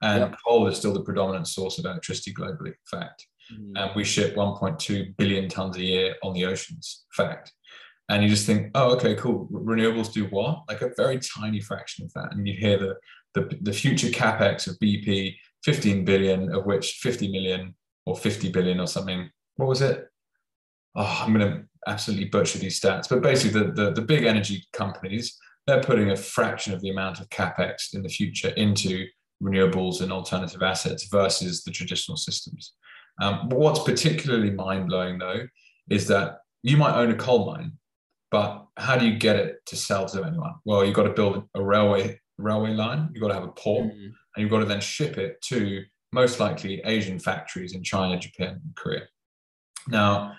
and 0.00 0.20
yep. 0.20 0.36
coal 0.46 0.66
is 0.68 0.76
still 0.78 0.94
the 0.94 1.02
predominant 1.02 1.48
source 1.48 1.78
of 1.78 1.84
electricity 1.84 2.32
globally. 2.32 2.68
In 2.68 2.74
fact, 2.90 3.26
mm. 3.52 3.72
and 3.76 3.90
we 3.94 4.04
ship 4.04 4.36
1.2 4.36 5.16
billion 5.16 5.48
tons 5.48 5.76
a 5.76 5.82
year 5.82 6.14
on 6.22 6.32
the 6.34 6.44
oceans. 6.44 7.04
Fact. 7.12 7.52
And 8.08 8.22
you 8.22 8.28
just 8.28 8.46
think, 8.46 8.70
oh, 8.74 8.94
okay, 8.96 9.14
cool. 9.14 9.48
Renewables 9.52 10.12
do 10.12 10.24
what? 10.26 10.62
Like 10.68 10.82
a 10.82 10.90
very 10.96 11.20
tiny 11.20 11.60
fraction 11.60 12.04
of 12.04 12.12
that. 12.14 12.34
And 12.34 12.46
you 12.46 12.54
hear 12.54 12.78
the 12.78 12.96
the, 13.34 13.48
the 13.62 13.72
future 13.72 14.08
capex 14.08 14.66
of 14.66 14.76
BP, 14.80 15.36
15 15.62 16.04
billion, 16.04 16.52
of 16.52 16.66
which 16.66 16.94
50 16.94 17.30
million 17.30 17.76
or 18.04 18.16
50 18.16 18.50
billion 18.50 18.80
or 18.80 18.88
something. 18.88 19.30
What 19.54 19.68
was 19.68 19.82
it? 19.82 20.10
oh, 20.96 21.22
I'm 21.22 21.32
going 21.32 21.50
to 21.50 21.62
absolutely 21.86 22.26
butcher 22.26 22.58
these 22.58 22.80
stats, 22.80 23.08
but 23.08 23.22
basically 23.22 23.60
the, 23.60 23.72
the, 23.72 23.90
the 23.92 24.02
big 24.02 24.24
energy 24.24 24.64
companies, 24.72 25.38
they're 25.66 25.82
putting 25.82 26.10
a 26.10 26.16
fraction 26.16 26.72
of 26.74 26.80
the 26.80 26.90
amount 26.90 27.20
of 27.20 27.28
capex 27.30 27.94
in 27.94 28.02
the 28.02 28.08
future 28.08 28.48
into 28.50 29.06
renewables 29.42 30.02
and 30.02 30.12
alternative 30.12 30.62
assets 30.62 31.08
versus 31.10 31.64
the 31.64 31.70
traditional 31.70 32.16
systems. 32.16 32.74
Um, 33.20 33.48
but 33.48 33.58
what's 33.58 33.82
particularly 33.82 34.50
mind 34.50 34.88
blowing 34.88 35.18
though 35.18 35.46
is 35.90 36.06
that 36.08 36.38
you 36.62 36.76
might 36.76 36.96
own 36.96 37.10
a 37.10 37.16
coal 37.16 37.46
mine, 37.46 37.72
but 38.30 38.66
how 38.76 38.96
do 38.96 39.06
you 39.06 39.18
get 39.18 39.36
it 39.36 39.64
to 39.66 39.76
sell 39.76 40.06
to 40.06 40.24
anyone? 40.24 40.54
Well, 40.64 40.84
you've 40.84 40.94
got 40.94 41.04
to 41.04 41.10
build 41.10 41.44
a 41.54 41.62
railway 41.62 42.20
railway 42.38 42.72
line. 42.72 43.10
You've 43.12 43.22
got 43.22 43.28
to 43.28 43.34
have 43.34 43.44
a 43.44 43.52
port, 43.52 43.86
mm-hmm. 43.86 44.04
and 44.04 44.36
you've 44.36 44.50
got 44.50 44.60
to 44.60 44.64
then 44.64 44.80
ship 44.80 45.18
it 45.18 45.40
to 45.42 45.82
most 46.12 46.40
likely 46.40 46.80
Asian 46.84 47.18
factories 47.18 47.74
in 47.74 47.84
China, 47.84 48.18
Japan, 48.18 48.60
and 48.64 48.76
Korea. 48.76 49.02
Now, 49.88 50.36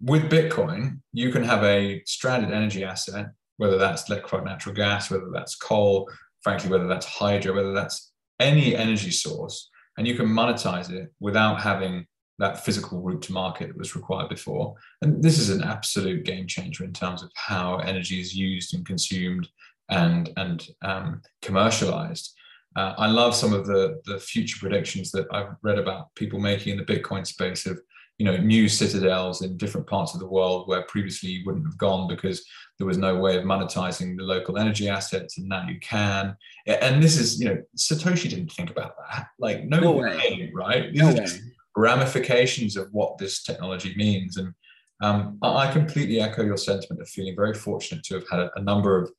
with 0.00 0.30
Bitcoin, 0.30 1.00
you 1.12 1.30
can 1.30 1.42
have 1.42 1.62
a 1.64 2.02
stranded 2.06 2.52
energy 2.52 2.84
asset, 2.84 3.26
whether 3.56 3.78
that's 3.78 4.08
liquefied 4.08 4.44
natural 4.44 4.74
gas, 4.74 5.10
whether 5.10 5.30
that's 5.32 5.56
coal, 5.56 6.08
frankly, 6.42 6.70
whether 6.70 6.86
that's 6.86 7.06
hydro, 7.06 7.54
whether 7.54 7.72
that's 7.72 8.12
any 8.40 8.76
energy 8.76 9.10
source, 9.10 9.68
and 9.98 10.06
you 10.06 10.14
can 10.14 10.26
monetize 10.26 10.90
it 10.90 11.12
without 11.18 11.60
having 11.60 12.06
that 12.38 12.64
physical 12.64 13.00
route 13.02 13.20
to 13.22 13.32
market 13.32 13.66
that 13.66 13.76
was 13.76 13.96
required 13.96 14.28
before. 14.28 14.76
And 15.02 15.20
this 15.20 15.38
is 15.38 15.50
an 15.50 15.64
absolute 15.64 16.24
game 16.24 16.46
changer 16.46 16.84
in 16.84 16.92
terms 16.92 17.20
of 17.22 17.32
how 17.34 17.78
energy 17.78 18.20
is 18.20 18.34
used 18.34 18.74
and 18.74 18.86
consumed 18.86 19.48
and 19.90 20.30
and 20.36 20.66
um, 20.82 21.20
commercialized. 21.42 22.32
Uh, 22.76 22.94
I 22.96 23.08
love 23.08 23.34
some 23.34 23.52
of 23.52 23.66
the 23.66 24.00
the 24.04 24.20
future 24.20 24.58
predictions 24.60 25.10
that 25.10 25.26
I've 25.32 25.56
read 25.62 25.78
about 25.78 26.14
people 26.14 26.38
making 26.38 26.72
in 26.72 26.78
the 26.78 26.84
Bitcoin 26.84 27.26
space 27.26 27.66
of 27.66 27.80
you 28.18 28.24
know 28.24 28.36
new 28.36 28.68
citadels 28.68 29.42
in 29.42 29.56
different 29.56 29.86
parts 29.86 30.12
of 30.12 30.20
the 30.20 30.26
world 30.26 30.68
where 30.68 30.82
previously 30.82 31.30
you 31.30 31.46
wouldn't 31.46 31.64
have 31.64 31.78
gone 31.78 32.08
because 32.08 32.44
there 32.78 32.86
was 32.86 32.98
no 32.98 33.16
way 33.16 33.36
of 33.36 33.44
monetizing 33.44 34.16
the 34.16 34.24
local 34.24 34.58
energy 34.58 34.88
assets 34.88 35.38
and 35.38 35.48
now 35.48 35.66
you 35.68 35.78
can. 35.80 36.36
And 36.66 37.02
this 37.02 37.16
is 37.16 37.40
you 37.40 37.48
know 37.48 37.62
satoshi 37.76 38.28
didn't 38.28 38.52
think 38.52 38.70
about 38.70 38.94
that. 39.10 39.28
Like 39.38 39.64
no, 39.64 39.80
no 39.80 39.92
way, 39.92 40.16
way, 40.16 40.52
right? 40.54 40.92
These 40.92 41.02
no 41.02 41.08
are 41.10 41.14
just 41.14 41.40
ramifications 41.76 42.76
of 42.76 42.88
what 42.92 43.18
this 43.18 43.42
technology 43.42 43.94
means. 43.96 44.36
And 44.36 44.52
um, 45.00 45.38
i 45.42 45.70
completely 45.70 46.20
echo 46.20 46.44
your 46.44 46.56
sentiment 46.56 47.00
of 47.00 47.08
feeling 47.08 47.36
very 47.36 47.54
fortunate 47.54 48.02
to 48.04 48.14
have 48.14 48.28
had 48.28 48.40
a, 48.40 48.50
a 48.56 48.60
number 48.60 49.00
of 49.00 49.10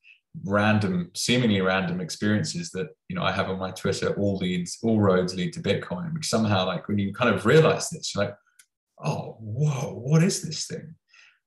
random 0.44 1.10
seemingly 1.16 1.62
random 1.62 2.02
experiences 2.02 2.70
that 2.70 2.90
you 3.08 3.16
know 3.16 3.24
i 3.24 3.32
have 3.32 3.50
on 3.50 3.58
my 3.58 3.72
twitter. 3.72 4.14
All 4.14 4.38
leads 4.38 4.78
all 4.84 5.00
roads 5.00 5.36
lead 5.36 5.54
to 5.54 5.62
bitcoin 5.62 6.14
which 6.14 6.28
somehow 6.28 6.66
like 6.68 6.88
when 6.88 7.00
you 7.00 7.14
kind 7.14 7.34
of 7.34 7.46
realize 7.46 7.90
this 7.90 8.16
like 8.16 8.36
oh, 9.04 9.38
whoa, 9.40 9.94
what 9.94 10.24
is 10.24 10.42
this 10.42 10.68
thing? 10.68 10.96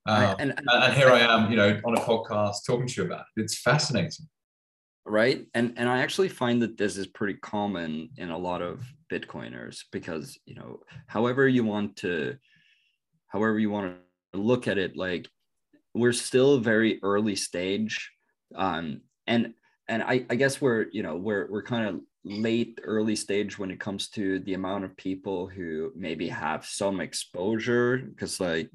Um, 0.06 0.36
and, 0.38 0.50
and, 0.56 0.68
and, 0.68 0.94
here 0.94 1.10
I 1.10 1.20
am, 1.20 1.50
you 1.50 1.56
know, 1.56 1.80
on 1.84 1.96
a 1.96 2.00
podcast 2.00 2.66
talking 2.66 2.88
to 2.88 3.02
you 3.02 3.06
about 3.06 3.26
it. 3.36 3.42
It's 3.42 3.60
fascinating. 3.60 4.26
Right. 5.04 5.46
And 5.54 5.74
and 5.76 5.88
I 5.88 5.98
actually 5.98 6.28
find 6.28 6.62
that 6.62 6.76
this 6.76 6.96
is 6.96 7.06
pretty 7.08 7.34
common 7.34 8.10
in 8.16 8.30
a 8.30 8.38
lot 8.38 8.62
of 8.62 8.84
Bitcoiners 9.10 9.80
because, 9.90 10.38
you 10.46 10.54
know, 10.54 10.80
however 11.06 11.48
you 11.48 11.64
want 11.64 11.96
to, 11.96 12.36
however 13.28 13.58
you 13.58 13.70
want 13.70 13.96
to 14.32 14.38
look 14.38 14.68
at 14.68 14.78
it, 14.78 14.96
like 14.96 15.28
we're 15.94 16.12
still 16.12 16.58
very 16.58 17.00
early 17.02 17.34
stage. 17.36 18.12
Um, 18.54 19.02
and 19.26 19.54
and 19.88 20.02
I, 20.02 20.24
I 20.30 20.36
guess 20.36 20.60
we're, 20.60 20.86
you 20.92 21.02
know, 21.02 21.16
we're 21.16 21.48
we're 21.50 21.64
kind 21.64 21.88
of 21.88 22.00
late 22.24 22.80
early 22.84 23.16
stage 23.16 23.58
when 23.58 23.70
it 23.70 23.80
comes 23.80 24.08
to 24.08 24.38
the 24.40 24.54
amount 24.54 24.84
of 24.84 24.96
people 24.96 25.48
who 25.48 25.90
maybe 25.96 26.28
have 26.28 26.64
some 26.64 27.00
exposure 27.00 27.98
because 27.98 28.38
like 28.38 28.70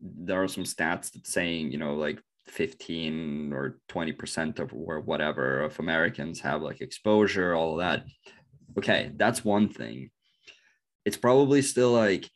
there 0.00 0.42
are 0.42 0.48
some 0.48 0.64
stats 0.64 1.12
that 1.12 1.26
saying 1.26 1.70
you 1.70 1.78
know 1.78 1.94
like 1.94 2.18
15 2.46 3.52
or 3.52 3.78
20 3.88 4.12
percent 4.12 4.58
of 4.58 4.72
or 4.72 5.00
whatever 5.00 5.60
of 5.60 5.78
americans 5.80 6.40
have 6.40 6.62
like 6.62 6.80
exposure 6.80 7.54
all 7.54 7.76
that. 7.76 8.04
Okay 8.78 9.10
that's 9.16 9.44
one 9.44 9.68
thing. 9.68 10.10
It's 11.04 11.16
probably 11.16 11.62
still 11.62 11.92
like 11.92 12.28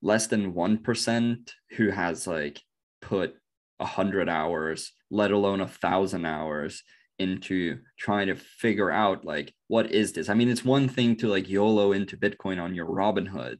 less 0.00 0.28
than 0.28 0.52
1% 0.52 1.50
who 1.72 1.90
has 1.90 2.26
like 2.26 2.60
put 3.02 3.34
a 3.80 3.86
hundred 3.86 4.28
hours 4.28 4.92
let 5.10 5.30
alone 5.30 5.60
a 5.60 5.68
thousand 5.68 6.24
hours 6.24 6.82
into 7.18 7.78
trying 7.98 8.28
to 8.28 8.36
figure 8.36 8.90
out 8.90 9.24
like 9.24 9.52
what 9.66 9.90
is 9.92 10.12
this? 10.12 10.28
I 10.28 10.34
mean 10.34 10.48
it's 10.48 10.64
one 10.64 10.88
thing 10.88 11.16
to 11.16 11.28
like 11.28 11.48
yolo 11.48 11.92
into 11.92 12.16
bitcoin 12.16 12.60
on 12.60 12.74
your 12.74 12.86
robinhood 12.86 13.58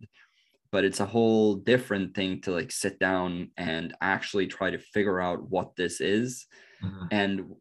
but 0.70 0.84
it's 0.84 1.00
a 1.00 1.06
whole 1.06 1.54
different 1.54 2.14
thing 2.14 2.40
to 2.42 2.52
like 2.52 2.70
sit 2.70 2.98
down 2.98 3.50
and 3.56 3.94
actually 4.00 4.46
try 4.46 4.70
to 4.70 4.78
figure 4.78 5.20
out 5.20 5.48
what 5.48 5.74
this 5.76 6.00
is. 6.00 6.46
Mm-hmm. 6.82 7.06
and 7.10 7.54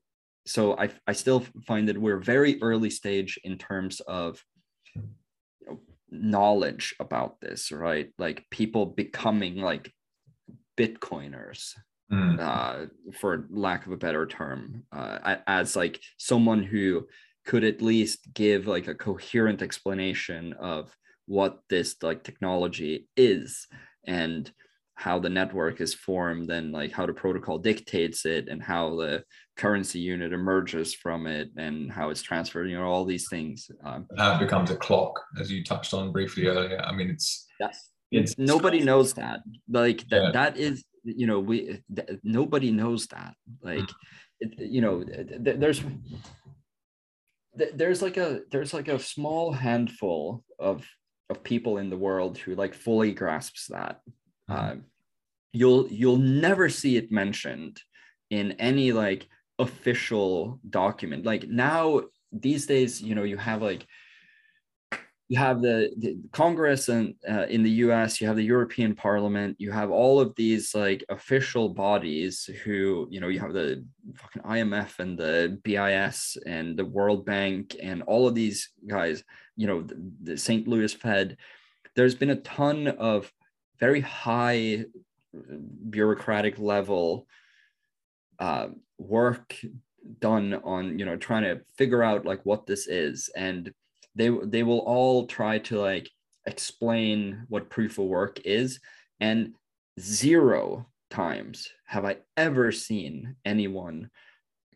so 0.45 0.77
I, 0.77 0.89
I 1.07 1.13
still 1.13 1.43
find 1.65 1.89
that 1.89 1.97
we're 1.97 2.19
very 2.19 2.61
early 2.61 2.89
stage 2.91 3.39
in 3.43 3.57
terms 3.57 3.99
of 4.01 4.41
you 4.95 5.01
know, 5.65 5.79
knowledge 6.11 6.95
about 6.99 7.41
this 7.41 7.71
right? 7.71 8.13
Like 8.17 8.45
people 8.51 8.85
becoming 8.85 9.57
like 9.57 9.91
bitcoiners 10.77 11.73
mm. 12.11 12.39
uh, 12.39 12.87
for 13.19 13.47
lack 13.49 13.85
of 13.85 13.91
a 13.91 13.97
better 13.97 14.25
term, 14.25 14.83
uh, 14.91 15.37
as 15.47 15.75
like 15.75 16.01
someone 16.17 16.63
who 16.63 17.07
could 17.45 17.63
at 17.63 17.81
least 17.81 18.33
give 18.33 18.67
like 18.67 18.87
a 18.87 18.95
coherent 18.95 19.61
explanation 19.61 20.53
of 20.53 20.95
what 21.25 21.59
this 21.69 21.95
like 22.01 22.23
technology 22.23 23.07
is 23.15 23.67
and 24.05 24.51
how 24.97 25.19
the 25.19 25.29
network 25.29 25.79
is 25.79 25.93
formed 25.93 26.49
and 26.49 26.71
like 26.71 26.91
how 26.91 27.05
the 27.05 27.13
protocol 27.13 27.59
dictates 27.59 28.25
it 28.25 28.47
and 28.47 28.63
how 28.63 28.95
the 28.95 29.23
currency 29.55 29.99
unit 29.99 30.33
emerges 30.33 30.93
from 30.93 31.27
it 31.27 31.49
and 31.55 31.91
how 31.91 32.09
it's 32.09 32.23
transferred 32.23 32.69
you 32.69 32.77
know 32.77 32.85
all 32.85 33.05
these 33.05 33.27
things 33.29 33.69
um, 33.85 34.07
how 34.17 34.35
it 34.35 34.39
becomes 34.39 34.71
a 34.71 34.75
clock 34.75 35.21
as 35.39 35.51
you 35.51 35.63
touched 35.63 35.93
on 35.93 36.11
briefly 36.11 36.47
earlier 36.47 36.81
i 36.83 36.91
mean 36.91 37.09
it's 37.09 37.45
yes 37.59 37.89
it's, 38.09 38.37
nobody 38.37 38.79
knows 38.79 39.13
that 39.13 39.41
like 39.69 40.07
that 40.09 40.23
yeah. 40.23 40.31
that 40.31 40.57
is 40.57 40.83
you 41.15 41.27
know 41.27 41.39
we 41.39 41.81
th- 41.95 42.19
nobody 42.23 42.71
knows 42.71 43.07
that 43.07 43.33
like 43.61 43.79
mm. 43.79 43.93
it, 44.41 44.59
you 44.59 44.81
know 44.81 45.03
th- 45.03 45.59
there's 45.59 45.81
th- 47.57 47.73
there's 47.75 48.01
like 48.01 48.17
a 48.17 48.41
there's 48.51 48.73
like 48.73 48.87
a 48.87 48.99
small 48.99 49.51
handful 49.51 50.43
of 50.59 50.85
of 51.29 51.43
people 51.43 51.77
in 51.77 51.89
the 51.89 51.97
world 51.97 52.37
who 52.37 52.55
like 52.55 52.73
fully 52.73 53.13
grasps 53.13 53.67
that 53.67 54.01
mm. 54.49 54.57
um, 54.57 54.83
you'll 55.53 55.87
you'll 55.89 56.17
never 56.17 56.69
see 56.69 56.97
it 56.97 57.11
mentioned 57.11 57.81
in 58.29 58.51
any 58.53 58.91
like 58.91 59.27
official 59.59 60.59
document 60.69 61.25
like 61.25 61.47
now 61.47 62.01
these 62.31 62.65
days 62.65 63.01
you 63.01 63.15
know 63.15 63.23
you 63.23 63.37
have 63.37 63.61
like 63.61 63.87
you 65.29 65.37
have 65.37 65.61
the, 65.61 65.91
the 65.97 66.17
Congress 66.31 66.87
and 66.87 67.13
uh, 67.29 67.45
in 67.47 67.61
the 67.61 67.69
U.S. 67.85 68.21
You 68.21 68.27
have 68.27 68.37
the 68.37 68.43
European 68.43 68.95
Parliament. 68.95 69.57
You 69.59 69.71
have 69.71 69.91
all 69.91 70.21
of 70.21 70.33
these 70.35 70.73
like 70.73 71.03
official 71.09 71.69
bodies 71.69 72.49
who 72.63 73.07
you 73.11 73.19
know 73.19 73.27
you 73.27 73.39
have 73.39 73.53
the 73.53 73.83
fucking 74.15 74.43
IMF 74.43 74.99
and 74.99 75.17
the 75.17 75.59
BIS 75.63 76.37
and 76.45 76.77
the 76.77 76.85
World 76.85 77.25
Bank 77.25 77.75
and 77.81 78.03
all 78.03 78.27
of 78.27 78.35
these 78.35 78.69
guys. 78.87 79.23
You 79.57 79.67
know 79.67 79.81
the, 79.81 80.11
the 80.23 80.37
St. 80.37 80.65
Louis 80.67 80.93
Fed. 80.93 81.37
There's 81.95 82.15
been 82.15 82.29
a 82.29 82.37
ton 82.37 82.87
of 82.87 83.31
very 83.79 84.01
high 84.01 84.85
bureaucratic 85.89 86.57
level 86.57 87.27
uh, 88.39 88.67
work 88.97 89.55
done 90.19 90.53
on 90.63 90.97
you 90.97 91.03
know 91.03 91.17
trying 91.17 91.43
to 91.43 91.59
figure 91.77 92.01
out 92.01 92.25
like 92.25 92.39
what 92.45 92.65
this 92.65 92.87
is 92.87 93.29
and 93.35 93.73
they 94.17 94.29
they 94.43 94.63
will 94.63 94.79
all 94.79 95.27
try 95.27 95.59
to 95.59 95.79
like 95.79 96.09
explain 96.45 97.45
what 97.49 97.69
proof 97.69 97.97
of 97.99 98.05
work 98.05 98.39
is 98.43 98.79
and 99.19 99.53
zero 99.99 100.85
times 101.09 101.69
have 101.85 102.03
i 102.03 102.17
ever 102.35 102.71
seen 102.71 103.35
anyone 103.45 104.09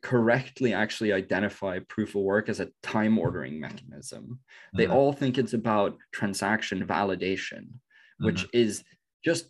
correctly 0.01 0.73
actually 0.73 1.13
identify 1.13 1.79
proof 1.87 2.15
of 2.15 2.21
work 2.21 2.49
as 2.49 2.59
a 2.59 2.69
time 2.81 3.17
ordering 3.17 3.59
mechanism 3.59 4.23
mm-hmm. 4.23 4.77
they 4.77 4.87
all 4.87 5.11
think 5.11 5.37
it's 5.37 5.53
about 5.53 5.97
transaction 6.11 6.85
validation 6.85 7.63
mm-hmm. 7.63 8.25
which 8.25 8.45
is 8.53 8.83
just 9.23 9.47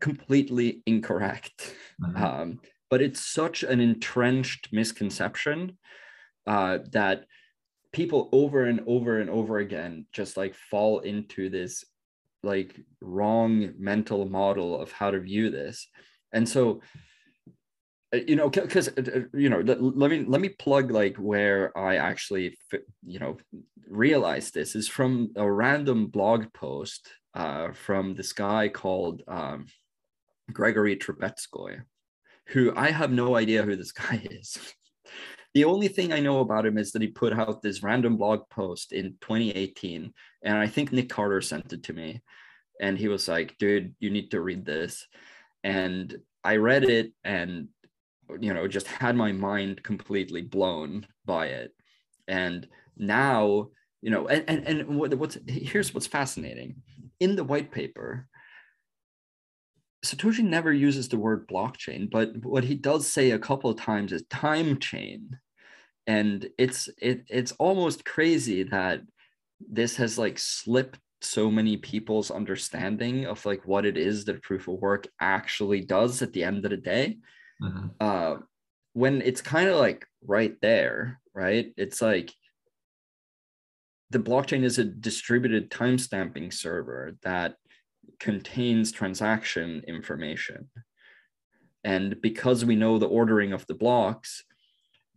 completely 0.00 0.82
incorrect 0.86 1.74
mm-hmm. 2.02 2.22
um, 2.22 2.60
but 2.90 3.00
it's 3.00 3.20
such 3.20 3.62
an 3.62 3.80
entrenched 3.80 4.68
misconception 4.72 5.78
uh, 6.46 6.78
that 6.90 7.24
people 7.92 8.28
over 8.32 8.64
and 8.64 8.80
over 8.86 9.20
and 9.20 9.28
over 9.30 9.58
again 9.58 10.06
just 10.12 10.36
like 10.36 10.54
fall 10.54 11.00
into 11.00 11.50
this 11.50 11.84
like 12.42 12.80
wrong 13.00 13.72
mental 13.78 14.24
model 14.24 14.80
of 14.80 14.90
how 14.92 15.10
to 15.10 15.20
view 15.20 15.50
this. 15.50 15.86
And 16.32 16.48
so 16.48 16.80
uh, 18.14 18.18
you 18.26 18.36
know 18.36 18.48
because 18.48 18.88
uh, 18.88 18.92
uh, 19.14 19.20
you 19.32 19.48
know 19.48 19.60
let 19.60 20.10
me 20.10 20.24
let 20.26 20.40
me 20.40 20.48
plug 20.48 20.90
like 20.90 21.16
where 21.16 21.76
i 21.76 21.96
actually 21.96 22.56
you 23.04 23.18
know 23.18 23.38
realized 23.88 24.52
this 24.52 24.74
is 24.74 24.86
from 24.88 25.30
a 25.36 25.50
random 25.50 26.06
blog 26.06 26.52
post 26.52 27.08
uh, 27.34 27.72
from 27.72 28.14
this 28.14 28.32
guy 28.34 28.68
called 28.68 29.22
um, 29.28 29.66
gregory 30.52 30.96
trubetskoy 30.96 31.80
who 32.48 32.72
i 32.76 32.90
have 32.90 33.10
no 33.10 33.34
idea 33.36 33.62
who 33.62 33.76
this 33.76 33.92
guy 33.92 34.20
is 34.30 34.58
the 35.54 35.64
only 35.64 35.88
thing 35.88 36.12
I 36.12 36.20
know 36.20 36.40
about 36.40 36.66
him 36.66 36.78
is 36.78 36.92
that 36.92 37.02
he 37.02 37.08
put 37.08 37.32
out 37.32 37.62
this 37.62 37.82
random 37.82 38.16
blog 38.16 38.48
post 38.50 38.92
in 38.92 39.16
2018. 39.20 40.12
And 40.42 40.56
I 40.56 40.66
think 40.66 40.92
Nick 40.92 41.08
Carter 41.08 41.40
sent 41.40 41.72
it 41.72 41.82
to 41.84 41.92
me. 41.92 42.22
And 42.80 42.98
he 42.98 43.08
was 43.08 43.28
like, 43.28 43.58
dude, 43.58 43.94
you 44.00 44.10
need 44.10 44.30
to 44.30 44.40
read 44.40 44.64
this. 44.64 45.06
And 45.62 46.16
I 46.42 46.56
read 46.56 46.84
it 46.84 47.12
and, 47.22 47.68
you 48.40 48.54
know, 48.54 48.66
just 48.66 48.86
had 48.86 49.14
my 49.14 49.32
mind 49.32 49.82
completely 49.82 50.42
blown 50.42 51.06
by 51.24 51.46
it. 51.48 51.72
And 52.26 52.66
now, 52.96 53.68
you 54.00 54.10
know, 54.10 54.26
and, 54.26 54.44
and, 54.48 54.66
and 54.66 54.98
what, 54.98 55.14
what's 55.14 55.38
here's 55.46 55.94
what's 55.94 56.06
fascinating 56.06 56.76
in 57.22 57.36
the 57.36 57.44
white 57.44 57.70
paper, 57.70 58.26
Satoshi 60.04 60.42
never 60.42 60.72
uses 60.72 61.08
the 61.08 61.18
word 61.18 61.46
blockchain, 61.46 62.10
but 62.10 62.44
what 62.44 62.64
he 62.64 62.74
does 62.74 63.06
say 63.06 63.30
a 63.30 63.38
couple 63.38 63.70
of 63.70 63.76
times 63.76 64.12
is 64.12 64.24
time 64.28 64.80
chain. 64.80 65.38
And 66.06 66.48
it's 66.58 66.88
it 67.00 67.24
it's 67.28 67.52
almost 67.52 68.04
crazy 68.04 68.64
that 68.64 69.02
this 69.60 69.96
has 69.96 70.18
like 70.18 70.38
slipped 70.38 70.98
so 71.20 71.50
many 71.50 71.76
people's 71.76 72.30
understanding 72.30 73.26
of 73.26 73.44
like 73.46 73.66
what 73.66 73.86
it 73.86 73.96
is 73.96 74.24
that 74.24 74.42
proof 74.42 74.66
of 74.66 74.74
work 74.74 75.06
actually 75.20 75.80
does 75.80 76.20
at 76.22 76.32
the 76.32 76.42
end 76.42 76.64
of 76.64 76.70
the 76.70 76.76
day. 76.76 77.18
Mm-hmm. 77.62 77.86
Uh, 78.00 78.36
when 78.94 79.22
it's 79.22 79.40
kind 79.40 79.68
of 79.68 79.78
like 79.78 80.06
right 80.26 80.56
there, 80.60 81.20
right? 81.34 81.72
It's 81.76 82.02
like 82.02 82.32
the 84.10 84.18
blockchain 84.18 84.64
is 84.64 84.78
a 84.78 84.84
distributed 84.84 85.70
timestamping 85.70 86.52
server 86.52 87.16
that 87.22 87.56
contains 88.20 88.92
transaction 88.92 89.82
information. 89.88 90.68
And 91.84 92.20
because 92.20 92.64
we 92.64 92.76
know 92.76 92.98
the 92.98 93.08
ordering 93.08 93.52
of 93.52 93.66
the 93.66 93.74
blocks, 93.74 94.44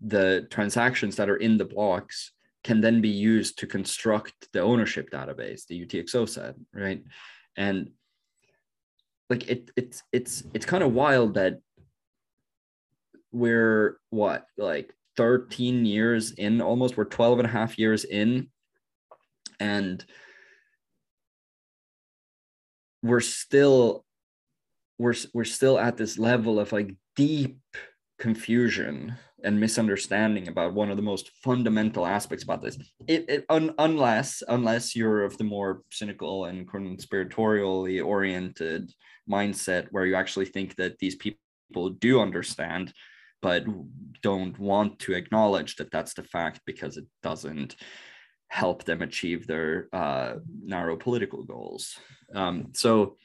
the 0.01 0.47
transactions 0.49 1.15
that 1.15 1.30
are 1.30 1.38
in 1.38 1.57
the 1.57 1.65
blocks 1.65 2.31
can 2.63 2.81
then 2.81 3.01
be 3.01 3.09
used 3.09 3.59
to 3.59 3.67
construct 3.67 4.51
the 4.51 4.59
ownership 4.59 5.09
database, 5.11 5.65
the 5.67 5.85
UTXO 5.85 6.27
set, 6.27 6.55
right? 6.73 7.03
And 7.55 7.91
like 9.30 9.49
it, 9.49 9.72
it's 9.76 10.03
it's 10.11 10.43
it's 10.53 10.65
kind 10.65 10.84
of 10.84 10.93
wild 10.93 11.35
that 11.35 11.59
we're 13.31 13.97
what 14.09 14.45
like 14.57 14.93
13 15.17 15.85
years 15.85 16.31
in 16.31 16.61
almost 16.61 16.97
we're 16.97 17.05
12 17.05 17.39
and 17.39 17.47
a 17.47 17.51
half 17.51 17.77
years 17.77 18.05
in 18.05 18.47
and 19.59 20.05
we're 23.01 23.22
still 23.22 24.05
we're 24.97 25.15
we're 25.34 25.43
still 25.43 25.77
at 25.77 25.97
this 25.97 26.17
level 26.17 26.59
of 26.59 26.72
like 26.72 26.95
deep 27.15 27.59
confusion 28.19 29.15
and 29.45 29.59
misunderstanding 29.59 30.47
about 30.47 30.73
one 30.73 30.89
of 30.89 30.97
the 30.97 31.03
most 31.03 31.31
fundamental 31.43 32.05
aspects 32.05 32.43
about 32.43 32.61
this. 32.61 32.77
It, 33.07 33.26
it 33.30 33.45
un, 33.49 33.73
unless 33.77 34.43
unless 34.47 34.95
you're 34.95 35.23
of 35.23 35.38
the 35.38 35.43
more 35.43 35.84
cynical 35.91 36.45
and 36.45 36.69
conspiratorially 36.69 38.03
oriented 38.05 38.91
mindset 39.30 39.88
where 39.91 40.05
you 40.05 40.15
actually 40.15 40.45
think 40.45 40.76
that 40.76 40.97
these 40.99 41.15
people 41.15 41.89
do 41.99 42.19
understand 42.19 42.93
but 43.41 43.63
don't 44.23 44.57
want 44.57 44.97
to 44.97 45.13
acknowledge 45.13 45.76
that 45.76 45.91
that's 45.91 46.15
the 46.15 46.23
fact 46.23 46.61
because 46.65 46.97
it 46.97 47.05
doesn't 47.22 47.76
help 48.47 48.84
them 48.85 49.01
achieve 49.01 49.45
their 49.45 49.88
uh, 49.93 50.35
narrow 50.63 50.97
political 50.97 51.43
goals. 51.43 51.95
Um, 52.34 52.72
so 52.73 53.17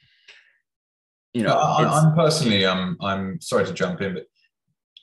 you 1.32 1.42
know 1.42 1.56
I, 1.56 2.02
am 2.02 2.14
personally 2.14 2.64
um, 2.64 2.96
i'm 3.00 3.40
sorry 3.40 3.64
to 3.66 3.72
jump 3.72 4.00
in 4.00 4.14
but 4.14 4.26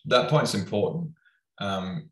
that 0.06 0.30
point's 0.30 0.54
important. 0.54 1.12
Um, 1.60 2.10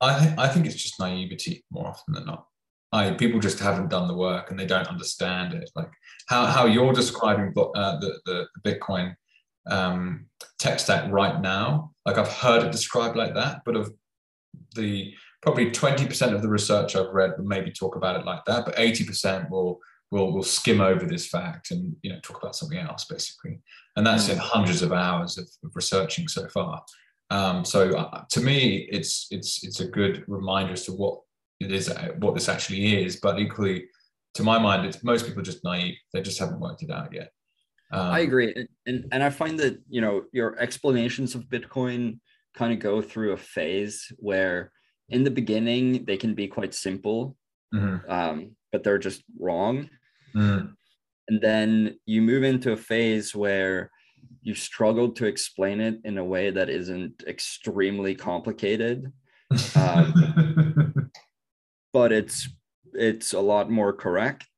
I 0.00 0.18
th- 0.18 0.38
I 0.38 0.48
think 0.48 0.66
it's 0.66 0.82
just 0.82 0.98
naivety 0.98 1.64
more 1.70 1.86
often 1.86 2.14
than 2.14 2.24
not. 2.24 2.46
I 2.92 3.12
people 3.12 3.38
just 3.38 3.60
haven't 3.60 3.90
done 3.90 4.08
the 4.08 4.16
work 4.16 4.50
and 4.50 4.58
they 4.58 4.66
don't 4.66 4.88
understand 4.88 5.54
it. 5.54 5.70
Like 5.74 5.90
how 6.28 6.46
how 6.46 6.66
you're 6.66 6.92
describing 6.92 7.52
uh, 7.56 8.00
the, 8.00 8.18
the 8.24 8.46
Bitcoin 8.64 9.14
um, 9.68 10.26
tech 10.58 10.80
stack 10.80 11.10
right 11.12 11.40
now. 11.40 11.92
Like 12.06 12.18
I've 12.18 12.32
heard 12.32 12.64
it 12.64 12.72
described 12.72 13.16
like 13.16 13.34
that, 13.34 13.60
but 13.64 13.76
of 13.76 13.92
the 14.74 15.14
probably 15.42 15.70
20% 15.70 16.34
of 16.34 16.42
the 16.42 16.48
research 16.48 16.96
I've 16.96 17.12
read 17.12 17.34
will 17.38 17.46
maybe 17.46 17.70
talk 17.70 17.96
about 17.96 18.16
it 18.16 18.26
like 18.26 18.44
that, 18.46 18.64
but 18.64 18.76
80% 18.76 19.50
will 19.50 19.80
will 20.10 20.32
will 20.32 20.42
skim 20.42 20.80
over 20.80 21.06
this 21.06 21.28
fact 21.28 21.70
and 21.70 21.94
you 22.02 22.12
know 22.12 22.18
talk 22.20 22.42
about 22.42 22.56
something 22.56 22.78
else 22.78 23.04
basically 23.04 23.60
and 23.96 24.06
that's 24.06 24.28
in 24.28 24.36
mm. 24.36 24.40
hundreds 24.40 24.82
of 24.82 24.92
hours 24.92 25.38
of, 25.38 25.44
of 25.64 25.74
researching 25.74 26.28
so 26.28 26.48
far 26.48 26.82
um, 27.30 27.64
so 27.64 27.90
uh, 27.96 28.24
to 28.30 28.40
me 28.40 28.88
it's 28.90 29.28
it's 29.30 29.64
it's 29.64 29.80
a 29.80 29.86
good 29.86 30.24
reminder 30.26 30.72
as 30.72 30.84
to 30.84 30.92
what 30.92 31.20
it 31.60 31.72
is 31.72 31.88
uh, 31.88 32.08
what 32.18 32.34
this 32.34 32.48
actually 32.48 33.02
is 33.02 33.16
but 33.16 33.38
equally 33.38 33.86
to 34.34 34.42
my 34.42 34.58
mind 34.58 34.86
it's 34.86 35.02
most 35.04 35.26
people 35.26 35.42
just 35.42 35.64
naive 35.64 35.96
they 36.12 36.22
just 36.22 36.38
haven't 36.38 36.60
worked 36.60 36.82
it 36.82 36.90
out 36.90 37.12
yet 37.12 37.30
um, 37.92 38.10
i 38.12 38.20
agree 38.20 38.52
and, 38.54 38.68
and 38.86 39.04
and 39.12 39.22
i 39.22 39.30
find 39.30 39.58
that 39.58 39.80
you 39.88 40.00
know 40.00 40.24
your 40.32 40.58
explanations 40.58 41.34
of 41.34 41.44
bitcoin 41.44 42.18
kind 42.54 42.72
of 42.72 42.78
go 42.78 43.00
through 43.00 43.32
a 43.32 43.36
phase 43.36 44.12
where 44.16 44.72
in 45.08 45.24
the 45.24 45.30
beginning 45.30 46.04
they 46.04 46.16
can 46.16 46.34
be 46.34 46.48
quite 46.48 46.74
simple 46.74 47.36
mm-hmm. 47.74 48.10
um, 48.10 48.56
but 48.72 48.82
they're 48.82 48.98
just 48.98 49.22
wrong 49.38 49.88
Mm. 50.34 50.74
And 51.30 51.40
then 51.40 51.96
you 52.06 52.22
move 52.22 52.42
into 52.42 52.72
a 52.72 52.76
phase 52.76 53.36
where 53.36 53.92
you 54.42 54.52
struggle 54.52 55.12
to 55.12 55.26
explain 55.26 55.80
it 55.80 56.00
in 56.02 56.18
a 56.18 56.24
way 56.24 56.50
that 56.50 56.68
isn't 56.68 57.22
extremely 57.24 58.16
complicated. 58.16 59.12
Um, 59.76 61.10
but 61.92 62.10
it's 62.10 62.48
it's 62.94 63.32
a 63.32 63.40
lot 63.40 63.70
more 63.70 63.92
correct 63.92 64.48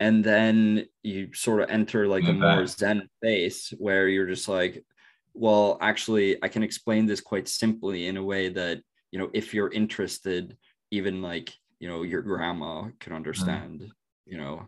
and 0.00 0.24
then 0.24 0.86
you 1.04 1.32
sort 1.32 1.62
of 1.62 1.70
enter 1.70 2.08
like 2.08 2.24
a 2.24 2.32
more 2.32 2.66
zen 2.66 3.08
phase 3.22 3.72
where 3.78 4.08
you're 4.08 4.26
just 4.26 4.48
like 4.48 4.84
well 5.32 5.78
actually 5.80 6.42
i 6.42 6.48
can 6.48 6.64
explain 6.64 7.06
this 7.06 7.20
quite 7.20 7.48
simply 7.48 8.08
in 8.08 8.16
a 8.16 8.22
way 8.22 8.48
that 8.48 8.80
you 9.12 9.18
know 9.18 9.30
if 9.32 9.54
you're 9.54 9.72
interested 9.72 10.56
even 10.90 11.22
like 11.22 11.52
you 11.78 11.88
know 11.88 12.02
your 12.02 12.22
grandma 12.22 12.88
can 12.98 13.12
mm. 13.12 13.16
understand 13.16 13.80
mm 13.80 13.90
you 14.26 14.36
know. 14.36 14.66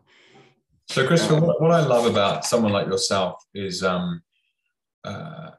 So, 0.91 1.07
Christopher, 1.07 1.41
what, 1.41 1.71
I 1.71 1.85
love 1.85 2.07
about 2.07 2.47
someone 2.47 2.73
like 2.73 2.87
yourself 2.87 3.45
is 3.55 3.83
um, 3.83 4.23
uh, 5.05 5.51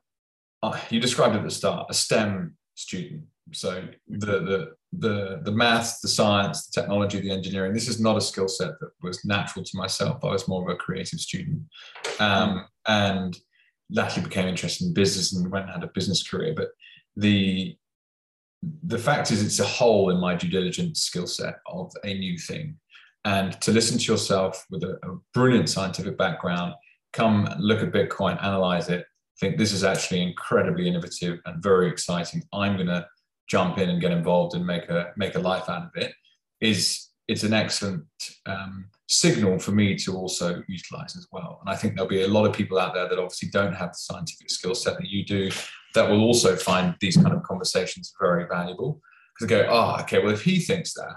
uh, 0.64 0.80
you 0.90 1.00
described 1.00 1.36
at 1.36 1.44
the 1.44 1.52
start 1.52 1.88
a 1.90 1.94
STEM 1.94 2.58
student. 2.76 3.24
So 3.54 3.84
the 4.08 4.26
the 4.26 4.72
the 4.94 5.42
the 5.44 5.52
maths, 5.52 6.00
the 6.02 6.08
science, 6.08 6.68
the 6.68 6.82
technology, 6.82 7.20
the 7.20 7.32
engineering. 7.32 7.74
This 7.74 7.88
is 7.88 8.00
not 8.00 8.18
a 8.18 8.22
skill 8.22 8.48
set 8.48 8.80
that 8.80 8.90
was 9.02 9.24
natural 9.24 9.64
to 9.66 9.78
myself. 9.78 10.24
I 10.24 10.28
was 10.28 10.48
more 10.48 10.64
of 10.64 10.70
a 10.70 10.78
creative 10.78 11.20
student, 11.20 11.62
um, 12.20 12.66
and 12.88 13.38
latterly 13.92 14.26
became 14.28 14.48
interested 14.48 14.88
in 14.88 14.94
business 14.94 15.34
and 15.34 15.52
went 15.52 15.66
and 15.66 15.74
had 15.74 15.84
a 15.84 15.92
business 15.94 16.28
career. 16.28 16.54
But 16.56 16.70
the 17.16 17.76
the 18.84 19.00
fact 19.00 19.32
is, 19.32 19.44
it's 19.44 19.60
a 19.60 19.66
hole 19.66 20.10
in 20.10 20.20
my 20.20 20.36
due 20.36 20.50
diligence 20.50 21.02
skill 21.02 21.28
set 21.28 21.56
of 21.68 21.92
a 22.04 22.14
new 22.14 22.38
thing 22.38 22.78
and 23.26 23.60
to 23.62 23.72
listen 23.72 23.98
to 23.98 24.12
yourself 24.12 24.66
with 24.70 24.84
a, 24.84 24.98
a 25.04 25.18
brilliant 25.34 25.70
scientific 25.70 26.18
background, 26.18 26.74
come 27.14 27.50
look 27.60 27.82
at 27.82 27.92
Bitcoin, 27.92 28.42
analyze 28.44 28.90
it, 28.90 29.06
think 29.40 29.58
this 29.58 29.72
is 29.72 29.84
actually 29.84 30.22
incredibly 30.22 30.88
innovative 30.88 31.40
and 31.46 31.64
very 31.64 31.90
exciting. 31.90 32.44
I'm 32.54 32.76
going 32.76 32.88
to 32.88 33.08
jump 33.48 33.78
in 33.78 33.90
and 33.90 34.02
get 34.02 34.12
involved 34.12 34.56
and 34.56 34.66
make 34.66 34.90
a 34.90 35.12
make 35.18 35.36
a 35.36 35.40
life 35.40 35.70
out 35.70 35.84
of 35.84 35.92
it. 35.96 36.14
Is 36.62 37.08
it's 37.28 37.44
an 37.44 37.54
excellent 37.54 38.06
um, 38.46 38.86
signal 39.08 39.60
for 39.60 39.72
me 39.72 39.96
to 39.96 40.16
also 40.16 40.64
utilize 40.68 41.16
as 41.16 41.28
well. 41.32 41.60
And 41.62 41.70
I 41.70 41.76
think 41.76 41.96
there'll 41.96 42.10
be 42.10 42.24
a 42.24 42.28
lot 42.28 42.46
of 42.46 42.54
people 42.54 42.80
out 42.80 42.94
there 42.94 43.08
that 43.08 43.20
obviously 43.20 43.50
don't 43.50 43.74
have 43.74 43.92
the 43.92 43.98
scientific 44.00 44.50
skill 44.50 44.74
set 44.74 44.98
that 44.98 45.08
you 45.08 45.24
do 45.24 45.52
that 45.94 46.10
will 46.10 46.22
also 46.22 46.56
find 46.56 46.96
these 47.00 47.18
kind 47.18 47.34
of 47.34 47.44
conversations 47.44 48.14
very 48.20 48.48
valuable 48.48 49.00
because 49.34 49.48
they 49.48 49.64
go, 49.64 49.68
oh, 49.70 50.02
okay, 50.02 50.20
well, 50.20 50.34
if 50.34 50.42
he 50.42 50.60
thinks 50.60 50.94
that, 50.96 51.14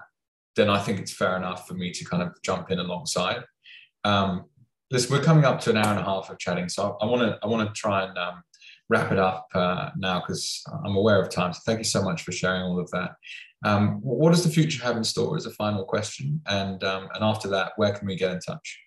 then 0.56 0.68
I 0.68 0.78
think 0.78 1.00
it's 1.00 1.12
fair 1.12 1.36
enough 1.36 1.66
for 1.66 1.74
me 1.74 1.90
to 1.92 2.04
kind 2.04 2.22
of 2.22 2.30
jump 2.42 2.70
in 2.70 2.78
alongside. 2.78 3.42
Um, 4.04 4.44
listen, 4.90 5.10
we're 5.16 5.22
coming 5.22 5.44
up 5.44 5.60
to 5.62 5.70
an 5.70 5.76
hour 5.76 5.90
and 5.90 6.00
a 6.00 6.04
half 6.04 6.30
of 6.30 6.38
chatting, 6.38 6.68
so 6.68 6.96
I 7.00 7.06
want 7.06 7.22
to 7.22 7.38
I 7.42 7.46
want 7.46 7.66
to 7.66 7.80
try 7.80 8.04
and 8.04 8.16
um, 8.18 8.42
wrap 8.88 9.10
it 9.12 9.18
up 9.18 9.48
uh, 9.54 9.90
now 9.96 10.20
because 10.20 10.62
I'm 10.84 10.96
aware 10.96 11.20
of 11.20 11.30
time. 11.30 11.52
So 11.52 11.60
thank 11.64 11.78
you 11.78 11.84
so 11.84 12.02
much 12.02 12.22
for 12.22 12.32
sharing 12.32 12.62
all 12.62 12.78
of 12.78 12.90
that. 12.90 13.12
Um, 13.64 14.00
what 14.02 14.30
does 14.30 14.44
the 14.44 14.50
future 14.50 14.82
have 14.82 14.96
in 14.96 15.04
store? 15.04 15.36
Is 15.36 15.46
a 15.46 15.50
final 15.50 15.84
question, 15.84 16.40
and 16.46 16.82
um, 16.84 17.08
and 17.14 17.24
after 17.24 17.48
that, 17.48 17.72
where 17.76 17.92
can 17.92 18.06
we 18.06 18.16
get 18.16 18.32
in 18.32 18.40
touch? 18.40 18.78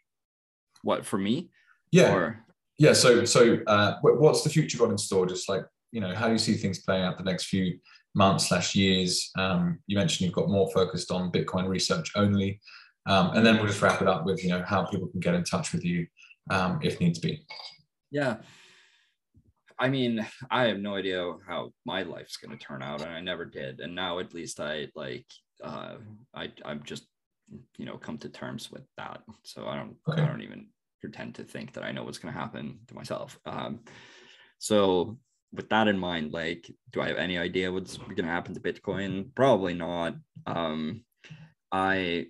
What 0.83 1.05
for 1.05 1.17
me? 1.17 1.49
Yeah, 1.91 2.13
or... 2.13 2.45
yeah. 2.77 2.93
So 2.93 3.25
so 3.25 3.59
uh, 3.67 3.95
what's 4.01 4.43
the 4.43 4.49
future 4.49 4.77
got 4.77 4.91
in 4.91 4.97
store? 4.97 5.25
Just 5.25 5.49
like 5.49 5.63
you 5.91 6.01
know, 6.01 6.13
how 6.13 6.27
do 6.27 6.33
you 6.33 6.39
see 6.39 6.55
things 6.55 6.81
playing 6.81 7.03
out 7.03 7.17
the 7.17 7.23
next 7.23 7.45
few 7.45 7.79
months 8.15 8.49
slash 8.49 8.73
years. 8.75 9.29
Um, 9.37 9.79
you 9.87 9.97
mentioned 9.97 10.25
you've 10.25 10.35
got 10.35 10.49
more 10.49 10.71
focused 10.71 11.11
on 11.11 11.31
Bitcoin 11.31 11.67
research 11.67 12.11
only, 12.15 12.59
um, 13.05 13.31
and 13.35 13.45
then 13.45 13.57
we'll 13.57 13.67
just 13.67 13.81
wrap 13.81 14.01
it 14.01 14.07
up 14.07 14.25
with 14.25 14.43
you 14.43 14.49
know 14.49 14.63
how 14.65 14.85
people 14.85 15.07
can 15.09 15.19
get 15.19 15.35
in 15.35 15.43
touch 15.43 15.73
with 15.73 15.85
you 15.85 16.07
um, 16.49 16.79
if 16.81 16.99
needs 16.99 17.19
be. 17.19 17.45
Yeah, 18.09 18.37
I 19.77 19.89
mean, 19.89 20.25
I 20.49 20.65
have 20.65 20.79
no 20.79 20.95
idea 20.95 21.33
how 21.45 21.73
my 21.85 22.03
life's 22.03 22.37
going 22.37 22.57
to 22.57 22.63
turn 22.63 22.81
out, 22.81 23.01
and 23.01 23.11
I 23.11 23.19
never 23.19 23.45
did. 23.45 23.81
And 23.81 23.93
now, 23.93 24.19
at 24.19 24.33
least, 24.33 24.59
I 24.59 24.87
like 24.95 25.25
uh, 25.63 25.95
I 26.33 26.51
I'm 26.63 26.81
just 26.83 27.05
you 27.77 27.85
know 27.85 27.97
come 27.97 28.17
to 28.19 28.29
terms 28.29 28.71
with 28.71 28.83
that. 28.97 29.21
So 29.43 29.67
I 29.67 29.75
don't 29.75 29.95
okay. 30.07 30.21
I 30.21 30.25
don't 30.25 30.41
even 30.41 30.67
pretend 31.01 31.35
to 31.35 31.43
think 31.43 31.73
that 31.73 31.83
I 31.83 31.91
know 31.91 32.03
what's 32.03 32.17
going 32.17 32.33
to 32.33 32.39
happen 32.39 32.79
to 32.87 32.95
myself. 32.95 33.37
Um, 33.45 33.81
so 34.57 35.17
with 35.53 35.69
that 35.69 35.87
in 35.87 35.97
mind, 35.97 36.33
like, 36.33 36.69
do 36.91 37.01
I 37.01 37.07
have 37.07 37.17
any 37.17 37.37
idea 37.37 37.71
what's 37.71 37.97
going 37.97 38.15
to 38.17 38.23
happen 38.23 38.53
to 38.53 38.59
Bitcoin? 38.59 39.33
Probably 39.35 39.73
not. 39.73 40.15
Um, 40.45 41.03
I 41.71 42.27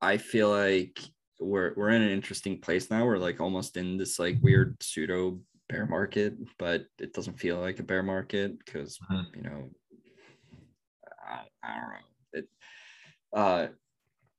I 0.00 0.16
feel 0.16 0.50
like 0.50 1.00
we're 1.40 1.72
we're 1.76 1.90
in 1.90 2.02
an 2.02 2.10
interesting 2.10 2.60
place 2.60 2.90
now. 2.90 3.04
We're 3.04 3.18
like 3.18 3.40
almost 3.40 3.76
in 3.76 3.96
this 3.96 4.18
like 4.18 4.38
weird 4.40 4.76
pseudo 4.82 5.40
bear 5.68 5.86
market, 5.86 6.34
but 6.58 6.86
it 6.98 7.12
doesn't 7.12 7.38
feel 7.38 7.58
like 7.58 7.78
a 7.78 7.84
bear 7.84 8.02
market 8.02 8.58
because 8.58 8.98
mm-hmm. 9.10 9.36
you 9.36 9.42
know 9.42 9.70
I, 11.24 11.40
I 11.62 11.74
don't 11.74 11.90
know 11.90 11.96
it. 12.32 12.48
Uh, 13.32 13.66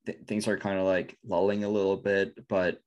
th- 0.05 0.19
things 0.27 0.47
are 0.47 0.57
kind 0.57 0.79
of 0.79 0.85
like 0.85 1.17
lulling 1.25 1.63
a 1.63 1.69
little 1.69 1.97
bit, 1.97 2.47
but 2.47 2.79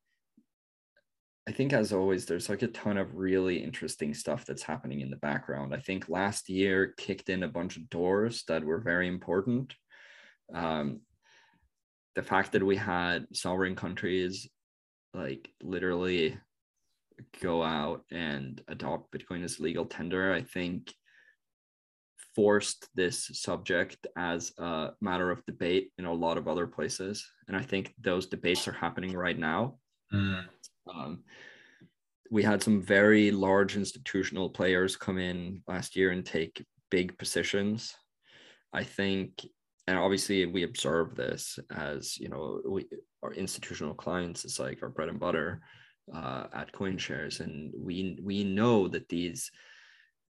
I 1.48 1.52
think, 1.52 1.72
as 1.72 1.92
always, 1.92 2.26
there's 2.26 2.48
like 2.48 2.62
a 2.62 2.68
ton 2.68 2.98
of 2.98 3.14
really 3.14 3.62
interesting 3.62 4.14
stuff 4.14 4.44
that's 4.44 4.62
happening 4.62 5.00
in 5.00 5.10
the 5.10 5.16
background. 5.16 5.72
I 5.72 5.78
think 5.78 6.08
last 6.08 6.48
year 6.48 6.94
kicked 6.96 7.28
in 7.28 7.44
a 7.44 7.48
bunch 7.48 7.76
of 7.76 7.88
doors 7.88 8.42
that 8.48 8.64
were 8.64 8.80
very 8.80 9.06
important. 9.06 9.72
Um, 10.52 11.00
the 12.16 12.22
fact 12.22 12.52
that 12.52 12.64
we 12.64 12.76
had 12.76 13.26
sovereign 13.32 13.76
countries 13.76 14.48
like 15.14 15.48
literally 15.62 16.38
go 17.40 17.62
out 17.62 18.04
and 18.10 18.60
adopt 18.68 19.12
Bitcoin 19.12 19.44
as 19.44 19.60
legal 19.60 19.86
tender, 19.86 20.32
I 20.32 20.42
think 20.42 20.92
forced 22.34 22.88
this 22.94 23.30
subject 23.32 24.06
as 24.16 24.52
a 24.58 24.90
matter 25.00 25.30
of 25.30 25.44
debate 25.46 25.90
in 25.96 26.04
a 26.04 26.12
lot 26.12 26.36
of 26.36 26.48
other 26.48 26.66
places. 26.66 27.26
And 27.48 27.56
I 27.56 27.62
think 27.62 27.94
those 27.98 28.26
debates 28.26 28.68
are 28.68 28.72
happening 28.72 29.14
right 29.14 29.38
now. 29.38 29.78
Mm. 30.12 30.44
Um, 30.92 31.20
we 32.30 32.42
had 32.42 32.62
some 32.62 32.82
very 32.82 33.30
large 33.30 33.76
institutional 33.76 34.50
players 34.50 34.96
come 34.96 35.18
in 35.18 35.62
last 35.68 35.96
year 35.96 36.10
and 36.10 36.24
take 36.24 36.64
big 36.90 37.16
positions. 37.18 37.94
I 38.72 38.84
think, 38.84 39.46
and 39.86 39.98
obviously 39.98 40.44
we 40.46 40.64
observe 40.64 41.14
this 41.14 41.58
as 41.74 42.18
you 42.18 42.28
know, 42.28 42.60
we 42.66 42.86
our 43.22 43.32
institutional 43.32 43.94
clients 43.94 44.44
is 44.44 44.58
like 44.58 44.82
our 44.82 44.88
bread 44.88 45.08
and 45.08 45.20
butter 45.20 45.60
uh, 46.14 46.46
at 46.52 46.72
CoinShares, 46.72 47.40
and 47.40 47.72
we 47.76 48.18
we 48.22 48.44
know 48.44 48.88
that 48.88 49.08
these 49.08 49.50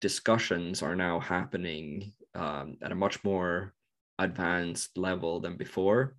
discussions 0.02 0.82
are 0.82 0.96
now 0.96 1.20
happening 1.20 2.14
um, 2.36 2.78
at 2.82 2.92
a 2.92 2.96
much 2.96 3.24
more 3.24 3.74
advanced 4.20 4.98
level 4.98 5.40
than 5.40 5.56
before. 5.56 6.16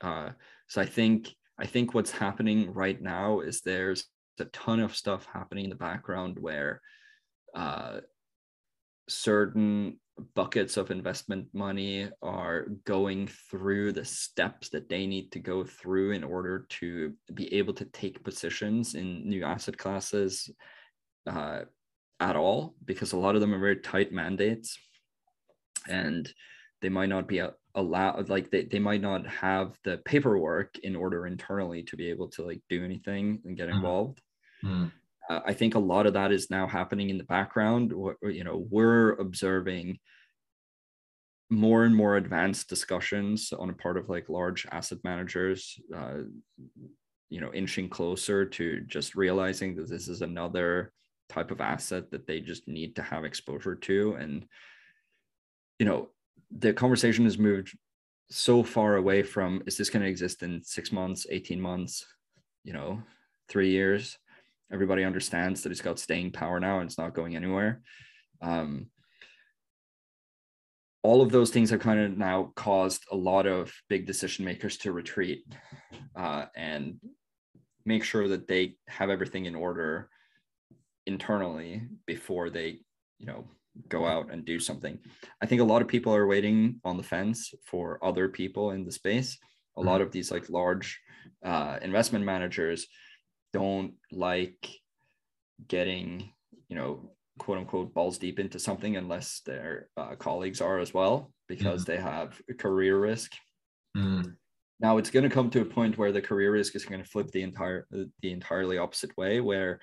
Uh, 0.00 0.30
so 0.68 0.80
I 0.80 0.86
think 0.86 1.34
I 1.58 1.66
think 1.66 1.94
what's 1.94 2.10
happening 2.10 2.72
right 2.72 3.00
now 3.00 3.40
is 3.40 3.60
there's 3.60 4.06
a 4.38 4.44
ton 4.46 4.80
of 4.80 4.96
stuff 4.96 5.26
happening 5.32 5.64
in 5.64 5.70
the 5.70 5.76
background 5.76 6.38
where 6.38 6.80
uh, 7.54 8.00
certain 9.08 9.98
buckets 10.34 10.76
of 10.76 10.90
investment 10.90 11.46
money 11.52 12.08
are 12.22 12.66
going 12.84 13.28
through 13.50 13.92
the 13.92 14.04
steps 14.04 14.70
that 14.70 14.88
they 14.88 15.06
need 15.06 15.30
to 15.32 15.38
go 15.38 15.62
through 15.64 16.12
in 16.12 16.24
order 16.24 16.66
to 16.70 17.12
be 17.34 17.52
able 17.54 17.74
to 17.74 17.84
take 17.86 18.24
positions 18.24 18.94
in 18.94 19.28
new 19.28 19.44
asset 19.44 19.76
classes 19.76 20.50
uh, 21.26 21.60
at 22.20 22.36
all 22.36 22.74
because 22.84 23.12
a 23.12 23.16
lot 23.16 23.34
of 23.34 23.40
them 23.40 23.54
are 23.54 23.58
very 23.58 23.76
tight 23.76 24.10
mandates 24.10 24.78
and 25.86 26.32
they 26.80 26.88
might 26.88 27.08
not 27.08 27.28
be 27.28 27.40
allowed 27.76 28.28
like 28.28 28.50
they, 28.50 28.64
they 28.64 28.78
might 28.78 29.02
not 29.02 29.26
have 29.26 29.78
the 29.84 29.98
paperwork 29.98 30.78
in 30.78 30.96
order 30.96 31.26
internally 31.26 31.82
to 31.82 31.96
be 31.96 32.08
able 32.08 32.28
to 32.28 32.42
like 32.42 32.60
do 32.68 32.84
anything 32.84 33.40
and 33.44 33.56
get 33.56 33.68
mm-hmm. 33.68 33.76
involved 33.76 34.20
mm. 34.64 34.90
uh, 35.28 35.40
i 35.46 35.52
think 35.52 35.74
a 35.74 35.78
lot 35.78 36.06
of 36.06 36.14
that 36.14 36.32
is 36.32 36.50
now 36.50 36.66
happening 36.66 37.10
in 37.10 37.18
the 37.18 37.24
background 37.24 37.92
What 37.92 38.16
you 38.22 38.44
know 38.44 38.66
we're 38.70 39.12
observing 39.12 39.98
more 41.48 41.84
and 41.84 41.94
more 41.94 42.16
advanced 42.16 42.68
discussions 42.68 43.52
on 43.52 43.70
a 43.70 43.74
part 43.74 43.96
of 43.96 44.08
like 44.08 44.28
large 44.28 44.66
asset 44.72 44.98
managers 45.04 45.78
uh, 45.94 46.22
you 47.28 47.40
know 47.40 47.52
inching 47.52 47.88
closer 47.88 48.46
to 48.46 48.80
just 48.80 49.14
realizing 49.14 49.76
that 49.76 49.88
this 49.88 50.08
is 50.08 50.22
another 50.22 50.92
type 51.28 51.50
of 51.50 51.60
asset 51.60 52.10
that 52.10 52.26
they 52.26 52.40
just 52.40 52.66
need 52.66 52.96
to 52.96 53.02
have 53.02 53.24
exposure 53.24 53.74
to 53.74 54.16
and 54.18 54.46
you 55.78 55.84
know 55.84 56.08
the 56.50 56.72
conversation 56.72 57.24
has 57.24 57.38
moved 57.38 57.76
so 58.30 58.62
far 58.62 58.96
away 58.96 59.22
from 59.22 59.62
is 59.66 59.76
this 59.76 59.90
going 59.90 60.02
to 60.02 60.08
exist 60.08 60.42
in 60.42 60.62
six 60.64 60.90
months 60.90 61.26
18 61.30 61.60
months 61.60 62.04
you 62.64 62.72
know 62.72 63.02
three 63.48 63.70
years? 63.70 64.18
Everybody 64.72 65.04
understands 65.04 65.62
that 65.62 65.70
it's 65.70 65.80
got 65.80 65.98
staying 65.98 66.32
power 66.32 66.58
now 66.58 66.80
and 66.80 66.88
it's 66.88 66.98
not 66.98 67.14
going 67.14 67.36
anywhere. 67.36 67.82
Um, 68.42 68.86
all 71.06 71.22
of 71.22 71.30
those 71.30 71.50
things 71.50 71.70
have 71.70 71.78
kind 71.78 72.00
of 72.00 72.18
now 72.18 72.50
caused 72.56 73.04
a 73.12 73.16
lot 73.16 73.46
of 73.46 73.72
big 73.88 74.06
decision 74.06 74.44
makers 74.44 74.76
to 74.78 74.90
retreat 74.90 75.44
uh, 76.16 76.46
and 76.56 76.98
make 77.84 78.02
sure 78.02 78.26
that 78.26 78.48
they 78.48 78.74
have 78.88 79.08
everything 79.08 79.46
in 79.46 79.54
order 79.54 80.10
internally 81.06 81.82
before 82.06 82.50
they 82.50 82.80
you 83.18 83.26
know 83.26 83.48
go 83.88 84.06
out 84.06 84.32
and 84.32 84.44
do 84.44 84.58
something 84.58 84.98
i 85.42 85.46
think 85.46 85.60
a 85.60 85.64
lot 85.64 85.82
of 85.82 85.88
people 85.88 86.14
are 86.14 86.26
waiting 86.26 86.80
on 86.84 86.96
the 86.96 87.02
fence 87.02 87.52
for 87.64 88.02
other 88.04 88.28
people 88.28 88.70
in 88.70 88.84
the 88.84 88.92
space 88.92 89.38
a 89.76 89.80
lot 89.80 89.94
mm-hmm. 89.94 90.02
of 90.02 90.12
these 90.12 90.30
like 90.30 90.48
large 90.48 91.00
uh, 91.44 91.78
investment 91.82 92.24
managers 92.24 92.86
don't 93.52 93.94
like 94.12 94.68
getting 95.68 96.30
you 96.68 96.76
know 96.76 97.10
quote 97.38 97.58
unquote 97.58 97.94
balls 97.94 98.18
deep 98.18 98.38
into 98.38 98.58
something 98.58 98.96
unless 98.96 99.40
their 99.44 99.88
uh, 99.96 100.14
colleagues 100.16 100.60
are 100.60 100.78
as 100.78 100.92
well 100.92 101.32
because 101.48 101.82
mm. 101.82 101.86
they 101.86 101.96
have 101.96 102.40
career 102.58 102.98
risk 102.98 103.32
mm. 103.96 104.34
now 104.80 104.98
it's 104.98 105.10
going 105.10 105.22
to 105.22 105.34
come 105.34 105.50
to 105.50 105.60
a 105.60 105.64
point 105.64 105.98
where 105.98 106.12
the 106.12 106.20
career 106.20 106.52
risk 106.52 106.74
is 106.74 106.84
going 106.84 107.02
to 107.02 107.08
flip 107.08 107.30
the 107.30 107.42
entire 107.42 107.86
the 107.90 108.32
entirely 108.32 108.78
opposite 108.78 109.16
way 109.16 109.40
where 109.40 109.80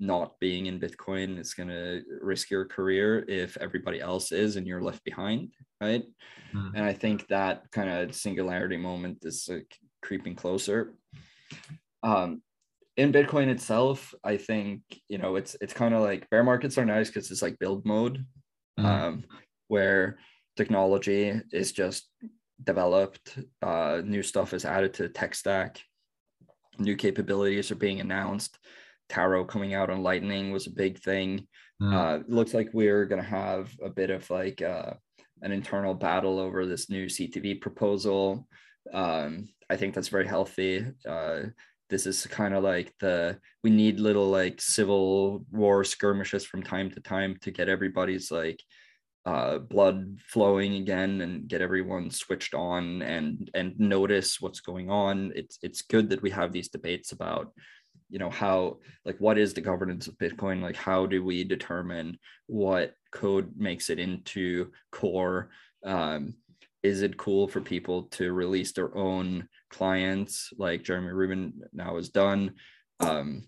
not 0.00 0.40
being 0.40 0.66
in 0.66 0.80
Bitcoin 0.80 1.38
is 1.38 1.52
going 1.52 1.68
to 1.68 2.02
risk 2.22 2.50
your 2.50 2.64
career 2.64 3.22
if 3.28 3.56
everybody 3.58 4.00
else 4.00 4.32
is 4.32 4.56
and 4.56 4.66
you're 4.66 4.82
left 4.82 5.04
behind, 5.04 5.52
right? 5.80 6.04
Mm. 6.54 6.72
And 6.74 6.84
I 6.84 6.94
think 6.94 7.28
that 7.28 7.70
kind 7.70 7.90
of 7.90 8.14
singularity 8.14 8.78
moment 8.78 9.18
is 9.22 9.46
like 9.48 9.76
creeping 10.02 10.34
closer. 10.34 10.94
Um, 12.02 12.40
in 12.96 13.12
Bitcoin 13.12 13.48
itself, 13.48 14.14
I 14.24 14.38
think 14.38 14.80
you 15.08 15.18
know 15.18 15.36
it's 15.36 15.54
it's 15.60 15.72
kind 15.72 15.94
of 15.94 16.00
like 16.00 16.28
bear 16.30 16.42
markets 16.42 16.78
are 16.78 16.84
nice 16.84 17.08
because 17.08 17.30
it's 17.30 17.42
like 17.42 17.58
build 17.58 17.84
mode, 17.84 18.24
mm. 18.78 18.84
um, 18.84 19.24
where 19.68 20.18
technology 20.56 21.40
is 21.52 21.72
just 21.72 22.08
developed, 22.64 23.38
uh, 23.62 24.00
new 24.04 24.22
stuff 24.22 24.54
is 24.54 24.64
added 24.64 24.94
to 24.94 25.04
the 25.04 25.08
tech 25.08 25.34
stack, 25.34 25.80
new 26.78 26.96
capabilities 26.96 27.70
are 27.70 27.76
being 27.76 28.00
announced 28.00 28.58
Taro 29.10 29.44
coming 29.44 29.74
out 29.74 29.90
on 29.90 30.02
Lightning 30.02 30.52
was 30.52 30.66
a 30.66 30.72
big 30.72 30.98
thing. 31.00 31.46
Mm. 31.82 31.94
Uh, 31.94 32.22
looks 32.28 32.54
like 32.54 32.70
we're 32.72 33.04
going 33.04 33.22
to 33.22 33.28
have 33.28 33.70
a 33.82 33.90
bit 33.90 34.10
of 34.10 34.28
like 34.30 34.62
uh, 34.62 34.92
an 35.42 35.52
internal 35.52 35.94
battle 35.94 36.38
over 36.38 36.64
this 36.64 36.88
new 36.88 37.06
CTV 37.06 37.60
proposal. 37.60 38.46
Um, 38.92 39.48
I 39.68 39.76
think 39.76 39.94
that's 39.94 40.08
very 40.08 40.26
healthy. 40.26 40.86
Uh, 41.08 41.40
this 41.90 42.06
is 42.06 42.26
kind 42.26 42.54
of 42.54 42.62
like 42.62 42.94
the 43.00 43.38
we 43.64 43.70
need 43.70 43.98
little 43.98 44.30
like 44.30 44.60
civil 44.60 45.44
war 45.50 45.82
skirmishes 45.82 46.46
from 46.46 46.62
time 46.62 46.90
to 46.92 47.00
time 47.00 47.36
to 47.42 47.50
get 47.50 47.68
everybody's 47.68 48.30
like 48.30 48.62
uh, 49.26 49.58
blood 49.58 50.18
flowing 50.26 50.76
again 50.76 51.20
and 51.20 51.46
get 51.48 51.60
everyone 51.60 52.10
switched 52.10 52.54
on 52.54 53.02
and 53.02 53.50
and 53.54 53.78
notice 53.78 54.40
what's 54.40 54.60
going 54.60 54.90
on. 54.90 55.32
It's 55.34 55.58
it's 55.62 55.82
good 55.82 56.08
that 56.10 56.22
we 56.22 56.30
have 56.30 56.52
these 56.52 56.68
debates 56.68 57.12
about 57.12 57.52
you 58.10 58.18
know 58.18 58.30
how 58.30 58.78
like 59.04 59.16
what 59.18 59.38
is 59.38 59.54
the 59.54 59.60
governance 59.60 60.06
of 60.06 60.18
bitcoin? 60.18 60.60
Like 60.60 60.76
how 60.76 61.06
do 61.06 61.24
we 61.24 61.44
determine 61.44 62.18
what 62.46 62.94
code 63.12 63.52
makes 63.56 63.88
it 63.88 63.98
into 63.98 64.72
core? 64.90 65.50
Um, 65.84 66.34
is 66.82 67.02
it 67.02 67.16
cool 67.16 67.46
for 67.46 67.60
people 67.60 68.04
to 68.04 68.32
release 68.32 68.72
their 68.72 68.96
own 68.96 69.48
clients? 69.70 70.52
Like 70.58 70.82
jeremy 70.82 71.12
rubin 71.12 71.62
now 71.72 71.96
has 71.96 72.08
done. 72.08 72.54
Um, 72.98 73.44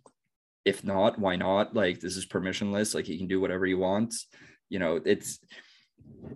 if 0.64 0.84
not 0.84 1.18
why 1.18 1.36
not? 1.36 1.74
Like 1.74 2.00
this 2.00 2.16
is 2.16 2.26
permissionless. 2.26 2.94
Like 2.94 3.06
he 3.06 3.18
can 3.18 3.26
do 3.26 3.40
whatever 3.40 3.66
he 3.66 3.74
wants. 3.74 4.26
You 4.68 4.78
know 4.78 5.00
it's 5.04 5.38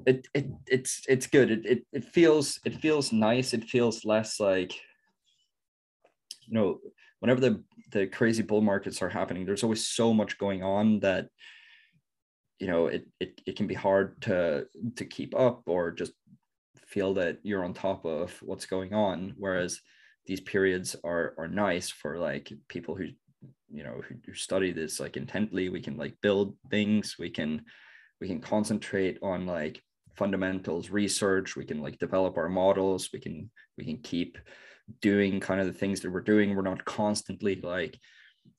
it, 0.04 0.26
it 0.34 0.46
it's 0.66 1.02
it's 1.08 1.26
good. 1.26 1.50
It, 1.50 1.66
it 1.66 1.86
it 1.92 2.04
feels 2.04 2.60
it 2.64 2.80
feels 2.80 3.12
nice. 3.12 3.54
It 3.54 3.64
feels 3.64 4.04
less 4.04 4.40
like 4.40 4.72
you 6.46 6.54
know 6.54 6.80
whenever 7.20 7.40
the 7.40 7.62
the 7.92 8.06
crazy 8.06 8.42
bull 8.42 8.60
markets 8.60 9.00
are 9.00 9.08
happening 9.08 9.44
there's 9.44 9.62
always 9.62 9.86
so 9.86 10.12
much 10.12 10.38
going 10.38 10.62
on 10.62 11.00
that 11.00 11.28
you 12.58 12.66
know 12.66 12.86
it, 12.86 13.06
it 13.20 13.40
it 13.46 13.56
can 13.56 13.66
be 13.66 13.74
hard 13.74 14.20
to 14.22 14.66
to 14.96 15.04
keep 15.04 15.34
up 15.34 15.62
or 15.66 15.90
just 15.90 16.12
feel 16.86 17.14
that 17.14 17.38
you're 17.42 17.64
on 17.64 17.74
top 17.74 18.04
of 18.06 18.32
what's 18.42 18.66
going 18.66 18.94
on. 18.94 19.34
Whereas 19.36 19.80
these 20.26 20.40
periods 20.40 20.96
are 21.04 21.34
are 21.38 21.48
nice 21.48 21.90
for 21.90 22.18
like 22.18 22.52
people 22.68 22.94
who 22.94 23.08
you 23.70 23.82
know 23.82 24.00
who, 24.08 24.14
who 24.24 24.34
study 24.34 24.72
this 24.72 25.00
like 25.00 25.16
intently. 25.16 25.68
We 25.68 25.82
can 25.82 25.96
like 25.96 26.16
build 26.22 26.56
things. 26.70 27.16
We 27.18 27.30
can 27.30 27.64
we 28.20 28.28
can 28.28 28.40
concentrate 28.40 29.18
on 29.22 29.46
like 29.46 29.82
fundamentals 30.16 30.90
research. 30.90 31.56
We 31.56 31.64
can 31.64 31.82
like 31.82 31.98
develop 31.98 32.38
our 32.38 32.48
models. 32.48 33.10
We 33.12 33.20
can 33.20 33.50
we 33.76 33.84
can 33.84 33.98
keep 33.98 34.38
doing 35.00 35.40
kind 35.40 35.60
of 35.60 35.66
the 35.66 35.72
things 35.72 36.00
that 36.00 36.10
we're 36.10 36.20
doing. 36.20 36.54
We're 36.54 36.62
not 36.62 36.84
constantly 36.84 37.60
like 37.62 37.98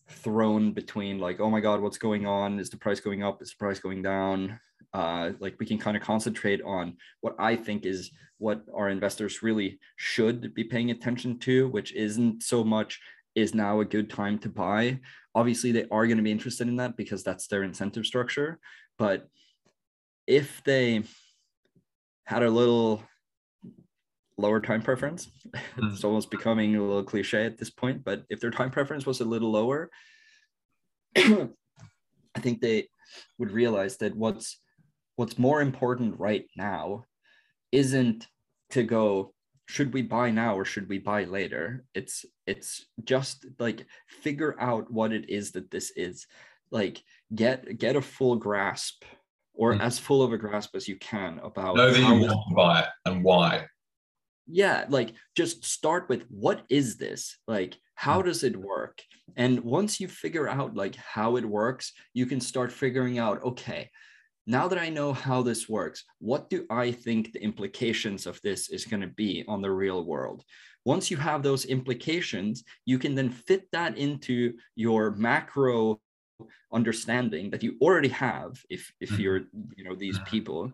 thrown 0.10 0.72
between 0.72 1.20
like, 1.20 1.40
oh 1.40 1.49
my 1.49 1.60
God, 1.60 1.82
what's 1.82 1.98
going 1.98 2.26
on? 2.26 2.60
Is 2.60 2.70
the 2.70 2.78
price 2.78 2.99
going 2.99 3.24
up? 3.24 3.41
Is 3.41 3.52
the 3.52 3.58
price 3.58 3.80
going 3.80 4.02
down? 4.02 4.60
Uh, 4.94 5.32
like 5.40 5.56
we 5.60 5.66
can 5.66 5.78
kind 5.78 5.98
of 5.98 6.04
concentrate 6.04 6.62
on 6.64 6.95
what 7.22 7.36
I 7.38 7.56
think 7.56 7.86
is 7.86 8.12
what 8.38 8.64
our 8.74 8.90
investors 8.90 9.44
really 9.44 9.80
should 9.95 10.54
be 10.54 10.64
paying 10.64 10.91
attention 10.91 11.40
to, 11.40 11.68
which 11.70 11.94
isn't 11.94 12.44
so 12.44 12.64
much 12.64 12.99
is 13.36 13.54
now 13.54 13.80
a 13.82 13.86
good 13.86 14.10
time 14.10 14.40
to 14.40 14.49
buy. 14.49 14.99
Obviously, 15.36 15.72
they 15.72 15.86
are 15.91 16.08
going 16.08 16.18
to 16.18 16.24
be 16.24 16.32
interested 16.32 16.68
in 16.68 16.78
that 16.78 16.98
because 16.98 17.24
that's 17.24 17.48
their 17.48 17.64
incentive 17.64 18.06
structure. 18.06 18.60
But 18.98 19.28
if 20.26 20.64
they 20.64 21.04
had 22.26 22.44
a 22.44 22.49
little 22.49 23.04
lower 24.38 24.59
time 24.61 24.81
preference. 24.81 25.30
Mm. 25.77 25.93
it's 25.93 26.03
almost 26.03 26.31
becoming 26.31 26.76
a 26.76 26.81
little 26.81 27.03
cliche 27.03 27.45
at 27.45 27.57
this 27.57 27.69
point, 27.69 28.03
but 28.03 28.23
if 28.30 28.39
their 28.39 28.51
time 28.51 28.72
preference 28.72 29.05
was 29.05 29.22
a 29.22 29.26
little 29.26 29.51
lower, 29.51 29.89
I 31.15 31.49
think 32.39 32.61
they 32.61 32.89
would 33.38 33.51
realize 33.51 33.97
that 33.97 34.15
what's 34.15 34.59
what's 35.15 35.38
more 35.38 35.61
important 35.61 36.19
right 36.19 36.45
now 36.55 37.05
isn't 37.72 38.27
to 38.72 38.84
go 38.84 39.34
should 39.68 39.93
we 39.93 40.01
buy 40.01 40.30
now 40.31 40.55
or 40.55 40.64
should 40.65 40.88
we 40.88 40.99
buy 40.99 41.23
later 41.26 41.84
it's 41.93 42.26
it's 42.45 42.85
just 43.03 43.45
like 43.59 43.85
figure 44.07 44.55
out 44.59 44.89
what 44.91 45.11
it 45.11 45.30
is 45.30 45.51
that 45.51 45.69
this 45.72 45.91
is 45.95 46.27
like 46.72 47.03
get 47.34 47.77
get 47.77 47.95
a 47.95 48.01
full 48.01 48.35
grasp 48.35 49.03
or 49.53 49.73
Mm. 49.73 49.81
as 49.81 49.97
full 49.99 50.22
of 50.22 50.31
a 50.34 50.38
grasp 50.38 50.76
as 50.76 50.88
you 50.88 50.97
can 50.97 51.39
about 51.43 51.76
know 51.76 51.91
that 51.91 52.01
how 52.01 52.14
you 52.15 52.22
want 52.22 52.31
to 52.49 52.55
buy 52.55 52.81
it 52.81 52.89
and 53.05 53.23
why. 53.23 53.65
Yeah 54.48 54.86
like 54.90 55.14
just 55.36 55.65
start 55.65 56.10
with 56.10 56.24
what 56.30 56.64
is 56.69 56.98
this? 56.98 57.38
Like 57.48 57.78
how 57.95 58.22
does 58.22 58.44
it 58.44 58.56
work? 58.56 59.02
And 59.36 59.60
once 59.61 59.99
you 59.99 60.07
figure 60.07 60.48
out 60.48 60.76
like 60.76 60.95
how 60.95 61.36
it 61.38 61.45
works 61.45 61.94
you 62.14 62.26
can 62.26 62.40
start 62.41 62.72
figuring 62.72 63.19
out 63.19 63.44
okay 63.44 63.90
now 64.48 64.68
that 64.68 64.80
i 64.80 64.90
know 64.90 65.11
how 65.14 65.41
this 65.41 65.68
works 65.68 66.06
what 66.19 66.49
do 66.49 66.65
i 66.69 66.91
think 66.91 67.34
the 67.34 67.44
implications 67.44 68.26
of 68.26 68.40
this 68.41 68.69
is 68.69 68.86
going 68.86 69.02
to 69.02 69.07
be 69.07 69.44
on 69.48 69.61
the 69.61 69.72
real 69.72 70.06
world? 70.06 70.44
Once 70.86 71.11
you 71.11 71.18
have 71.18 71.44
those 71.44 71.65
implications 71.65 72.64
you 72.86 72.98
can 72.99 73.14
then 73.15 73.30
fit 73.30 73.68
that 73.74 73.98
into 73.98 74.53
your 74.76 75.11
macro 75.11 75.99
understanding 76.72 77.49
that 77.52 77.64
you 77.64 77.78
already 77.82 78.10
have 78.10 78.52
if 78.69 78.91
if 78.99 79.11
Mhm. 79.11 79.19
you're 79.19 79.41
you 79.78 79.84
know 79.84 79.95
these 79.95 80.19
people 80.19 80.72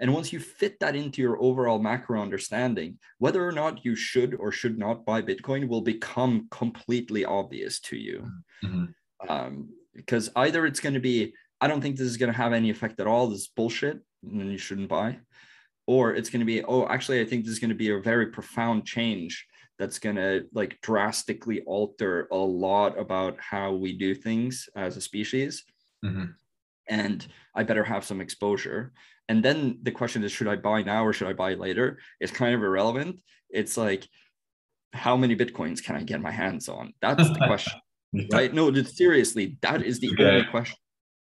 and 0.00 0.12
once 0.12 0.32
you 0.32 0.40
fit 0.40 0.80
that 0.80 0.96
into 0.96 1.20
your 1.22 1.40
overall 1.40 1.78
macro 1.78 2.20
understanding, 2.20 2.98
whether 3.18 3.46
or 3.46 3.52
not 3.52 3.84
you 3.84 3.94
should 3.94 4.34
or 4.34 4.50
should 4.50 4.78
not 4.78 5.04
buy 5.04 5.20
Bitcoin 5.22 5.68
will 5.68 5.82
become 5.82 6.48
completely 6.50 7.24
obvious 7.24 7.80
to 7.80 7.96
you. 7.96 8.26
Mhm. 8.64 8.94
Um, 9.28 9.68
because 9.94 10.30
either 10.36 10.64
it's 10.66 10.80
going 10.80 10.94
to 10.94 11.00
be, 11.00 11.34
I 11.60 11.68
don't 11.68 11.80
think 11.82 11.96
this 11.96 12.06
is 12.06 12.16
going 12.16 12.32
to 12.32 12.36
have 12.38 12.52
any 12.54 12.70
effect 12.70 12.98
at 13.00 13.06
all. 13.06 13.26
This 13.28 13.40
is 13.40 13.48
bullshit, 13.48 14.00
and 14.22 14.50
you 14.50 14.56
shouldn't 14.58 14.88
buy. 14.88 15.18
Or 15.86 16.14
it's 16.14 16.30
going 16.30 16.40
to 16.40 16.46
be, 16.46 16.62
oh, 16.64 16.86
actually, 16.86 17.20
I 17.20 17.26
think 17.26 17.44
this 17.44 17.52
is 17.52 17.58
going 17.58 17.70
to 17.70 17.74
be 17.84 17.90
a 17.90 18.00
very 18.00 18.26
profound 18.28 18.86
change 18.86 19.46
that's 19.78 19.98
going 19.98 20.16
to 20.16 20.46
like 20.52 20.80
drastically 20.82 21.62
alter 21.62 22.28
a 22.30 22.36
lot 22.36 22.98
about 22.98 23.38
how 23.40 23.72
we 23.72 23.96
do 23.96 24.14
things 24.14 24.68
as 24.76 24.96
a 24.96 25.00
species 25.00 25.64
Mhm. 26.04 26.34
and 26.86 27.26
I 27.54 27.62
better 27.64 27.84
have 27.84 28.04
some 28.04 28.20
exposure. 28.20 28.92
And 29.30 29.44
then 29.44 29.78
the 29.84 29.92
question 29.92 30.24
is, 30.24 30.32
should 30.32 30.48
I 30.48 30.56
buy 30.56 30.82
now 30.82 31.06
or 31.06 31.12
should 31.12 31.28
I 31.28 31.34
buy 31.34 31.54
later? 31.54 32.00
It's 32.18 32.32
kind 32.32 32.52
of 32.52 32.64
irrelevant. 32.64 33.20
It's 33.48 33.76
like, 33.76 34.08
how 34.92 35.16
many 35.16 35.36
bitcoins 35.36 35.80
can 35.84 35.94
I 35.94 36.02
get 36.02 36.20
my 36.20 36.32
hands 36.32 36.68
on? 36.68 36.94
That's 37.00 37.28
the 37.28 37.38
question, 37.46 37.80
Yeah. 38.12 38.24
right? 38.32 38.52
No, 38.52 38.74
seriously, 38.82 39.56
that 39.62 39.82
is 39.82 40.00
the 40.00 40.10
Yeah. 40.18 40.26
only 40.26 40.44
question. 40.50 40.76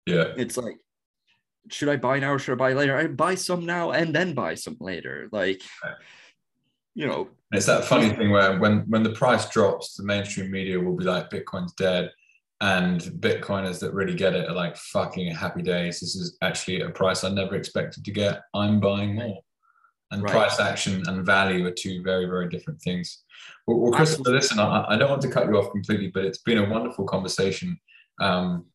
Yeah. 0.08 0.34
It's 0.38 0.58
like, 0.58 0.78
should 1.70 1.88
I 1.88 1.98
buy 1.98 2.18
now 2.18 2.34
or 2.34 2.40
should 2.40 2.54
I 2.54 2.56
buy 2.56 2.74
later? 2.74 2.98
I 2.98 3.06
buy 3.06 3.36
some 3.36 3.64
now 3.68 3.92
and 3.92 4.10
then 4.16 4.34
buy 4.34 4.56
some 4.56 4.78
later. 4.80 5.30
Like, 5.32 5.62
you 6.96 7.06
know, 7.06 7.30
It's 7.52 7.68
that 7.68 7.86
funny 7.86 8.10
thing 8.10 8.32
where 8.32 8.58
when 8.58 8.90
when 8.90 9.04
the 9.04 9.14
price 9.14 9.48
drops, 9.52 9.94
the 9.98 10.04
mainstream 10.04 10.50
media 10.50 10.80
will 10.80 10.98
be 10.98 11.04
like 11.04 11.30
Bitcoin's 11.30 11.74
dead, 11.74 12.10
and 12.62 13.02
Bitcoiners 13.02 13.80
that 13.80 13.94
really 13.94 14.16
get 14.16 14.34
it 14.36 14.50
are 14.50 14.56
like 14.56 14.76
fucking 14.76 15.34
happy 15.34 15.62
days. 15.62 16.00
This 16.02 16.16
is 16.16 16.38
actually 16.42 16.82
a 16.82 16.90
price 16.90 17.24
I 17.24 17.30
never 17.30 17.56
expected 17.56 18.04
to 18.04 18.12
get. 18.12 18.42
I'm 18.54 18.80
buying 18.80 19.16
more. 19.16 19.40
And 20.12 20.24
Right. 20.24 20.32
price 20.32 20.60
action 20.60 21.04
and 21.08 21.26
value 21.26 21.66
are 21.68 21.72
two 21.72 22.02
very 22.04 22.26
very 22.26 22.50
different 22.50 22.82
things. 22.82 23.24
Well, 23.68 23.80
well 23.80 23.92
Christopher, 23.92 24.32
listen, 24.32 24.60
I, 24.60 24.86
I 24.90 24.98
don't 24.98 25.10
want 25.10 25.22
to 25.22 25.30
cut 25.30 25.48
you 25.48 25.58
off 25.58 25.72
completely, 25.72 26.08
but 26.14 26.26
it's 26.26 26.40
been 26.40 26.58
a 26.58 26.70
wonderful 26.70 27.06
conversation. 27.06 27.80
Um, 28.20 28.66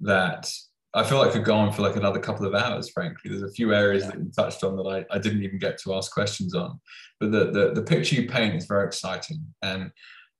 that 0.00 0.52
I 0.94 1.04
feel 1.04 1.18
like 1.18 1.32
could 1.32 1.44
go 1.44 1.54
on 1.54 1.72
for 1.72 1.82
like 1.82 1.96
another 1.96 2.18
couple 2.20 2.44
of 2.44 2.54
hours. 2.54 2.90
Frankly, 2.90 3.30
there's 3.30 3.42
a 3.42 3.50
few 3.52 3.72
areas 3.72 4.02
Yeah. 4.04 4.10
that 4.10 4.18
you 4.18 4.30
touched 4.36 4.62
on 4.64 4.76
that 4.76 5.06
I, 5.10 5.14
I 5.14 5.18
didn't 5.18 5.42
even 5.42 5.58
get 5.58 5.78
to 5.78 5.94
ask 5.94 6.12
questions 6.12 6.54
on 6.54 6.78
but 7.22 7.30
the, 7.30 7.50
the 7.52 7.72
the 7.74 7.82
picture 7.82 8.16
you 8.16 8.28
paint 8.28 8.56
is 8.56 8.66
very 8.66 8.84
exciting 8.86 9.46
and 9.62 9.90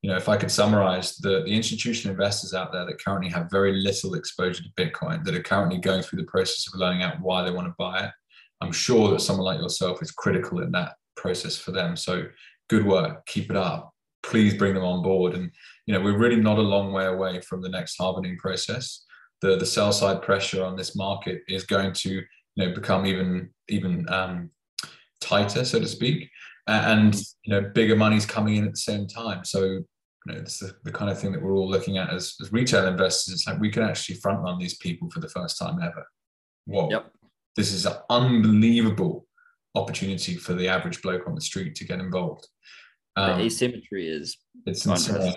you 0.03 0.09
know 0.09 0.15
if 0.15 0.29
i 0.29 0.37
could 0.37 0.51
summarize 0.51 1.15
the 1.17 1.41
the 1.43 1.55
institutional 1.55 2.13
investors 2.13 2.53
out 2.53 2.71
there 2.71 2.85
that 2.85 3.03
currently 3.03 3.31
have 3.31 3.49
very 3.49 3.73
little 3.73 4.13
exposure 4.13 4.61
to 4.61 4.69
bitcoin 4.81 5.23
that 5.23 5.33
are 5.33 5.41
currently 5.41 5.79
going 5.79 6.03
through 6.03 6.19
the 6.19 6.31
process 6.31 6.67
of 6.67 6.79
learning 6.79 7.01
out 7.01 7.19
why 7.21 7.43
they 7.43 7.51
want 7.51 7.67
to 7.67 7.73
buy 7.79 8.05
it 8.05 8.11
i'm 8.61 8.71
sure 8.71 9.09
that 9.09 9.21
someone 9.21 9.45
like 9.45 9.59
yourself 9.59 10.01
is 10.01 10.11
critical 10.11 10.61
in 10.61 10.71
that 10.71 10.93
process 11.15 11.57
for 11.57 11.71
them. 11.71 11.95
So 11.95 12.25
good 12.69 12.85
work. 12.85 13.25
Keep 13.25 13.49
it 13.49 13.57
up. 13.57 13.93
Please 14.21 14.53
bring 14.53 14.73
them 14.73 14.83
on 14.83 15.01
board. 15.01 15.33
And 15.33 15.51
you 15.85 15.93
know 15.93 16.01
we're 16.01 16.17
really 16.17 16.41
not 16.41 16.57
a 16.57 16.61
long 16.61 16.93
way 16.93 17.05
away 17.05 17.41
from 17.41 17.61
the 17.61 17.69
next 17.69 17.97
halvening 17.99 18.37
process. 18.37 19.05
The 19.41 19.57
the 19.57 19.65
sell 19.65 19.91
side 19.91 20.21
pressure 20.21 20.63
on 20.63 20.75
this 20.75 20.95
market 20.95 21.41
is 21.47 21.65
going 21.65 21.93
to 21.93 22.09
you 22.09 22.23
know 22.57 22.73
become 22.73 23.05
even 23.05 23.49
even 23.69 24.05
um, 24.09 24.49
tighter 25.21 25.65
so 25.65 25.79
to 25.79 25.87
speak. 25.87 26.29
And 26.67 27.15
you 27.43 27.53
know 27.53 27.61
bigger 27.73 27.95
money's 27.95 28.25
coming 28.25 28.55
in 28.55 28.65
at 28.65 28.71
the 28.71 28.77
same 28.77 29.07
time. 29.07 29.43
So 29.43 29.79
you 30.25 30.33
know 30.33 30.39
it's 30.39 30.59
the, 30.59 30.75
the 30.83 30.91
kind 30.91 31.09
of 31.11 31.19
thing 31.19 31.31
that 31.31 31.41
we're 31.41 31.53
all 31.55 31.69
looking 31.69 31.97
at 31.97 32.09
as, 32.09 32.35
as 32.41 32.51
retail 32.51 32.87
investors 32.87 33.33
it's 33.33 33.47
like 33.47 33.59
we 33.59 33.69
can 33.69 33.83
actually 33.83 34.15
front 34.15 34.39
run 34.41 34.57
these 34.59 34.77
people 34.77 35.09
for 35.09 35.19
the 35.19 35.29
first 35.29 35.57
time 35.57 35.79
ever 35.81 36.05
whoa 36.65 36.89
Yep. 36.89 37.11
this 37.55 37.71
is 37.71 37.85
an 37.85 37.93
unbelievable 38.09 39.25
opportunity 39.75 40.35
for 40.35 40.53
the 40.53 40.67
average 40.67 41.01
bloke 41.01 41.27
on 41.27 41.35
the 41.35 41.41
street 41.41 41.75
to 41.75 41.85
get 41.85 41.99
involved 41.99 42.47
the 43.15 43.33
um, 43.33 43.41
asymmetry 43.41 44.07
is 44.07 44.37
it's 44.65 44.85
insane 44.85 45.33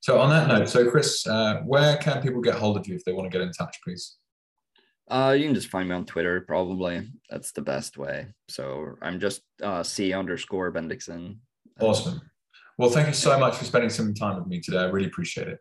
so 0.00 0.18
on 0.18 0.30
that 0.30 0.48
note 0.48 0.68
so 0.68 0.88
chris 0.90 1.26
uh, 1.26 1.62
where 1.64 1.96
can 1.98 2.20
people 2.22 2.40
get 2.40 2.54
hold 2.54 2.76
of 2.76 2.86
you 2.86 2.94
if 2.94 3.04
they 3.04 3.12
want 3.12 3.30
to 3.30 3.36
get 3.38 3.44
in 3.46 3.52
touch 3.52 3.76
please 3.84 4.16
Uh, 5.08 5.32
you 5.38 5.44
can 5.46 5.54
just 5.54 5.70
find 5.70 5.88
me 5.88 5.94
on 5.94 6.04
Twitter, 6.04 6.40
probably. 6.40 7.06
That's 7.30 7.52
the 7.52 7.62
best 7.62 7.96
way. 7.96 8.26
So 8.48 8.96
I'm 9.00 9.20
just 9.20 9.40
uh, 9.62 9.84
C 9.84 10.12
underscore 10.12 10.72
Bendikson. 10.72 11.38
awesome 11.78 12.20
well 12.78 12.90
thank 12.90 13.06
you 13.08 13.14
so 13.14 13.38
much 13.38 13.56
for 13.56 13.64
spending 13.64 13.90
some 13.90 14.12
time 14.14 14.36
with 14.36 14.46
me 14.46 14.60
today 14.60 14.78
i 14.78 14.84
really 14.84 15.06
appreciate 15.08 15.48
it 15.48 15.58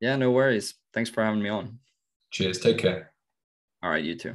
Yeah, 0.00 0.16
no 0.16 0.30
worries. 0.30 0.74
Thanks 0.92 1.10
for 1.10 1.24
having 1.24 1.42
me 1.42 1.48
on. 1.48 1.78
cheers 2.30 2.58
take 2.60 2.78
care 2.78 3.12
All 3.82 3.90
right, 3.90 4.04
you 4.04 4.14
too. 4.16 4.34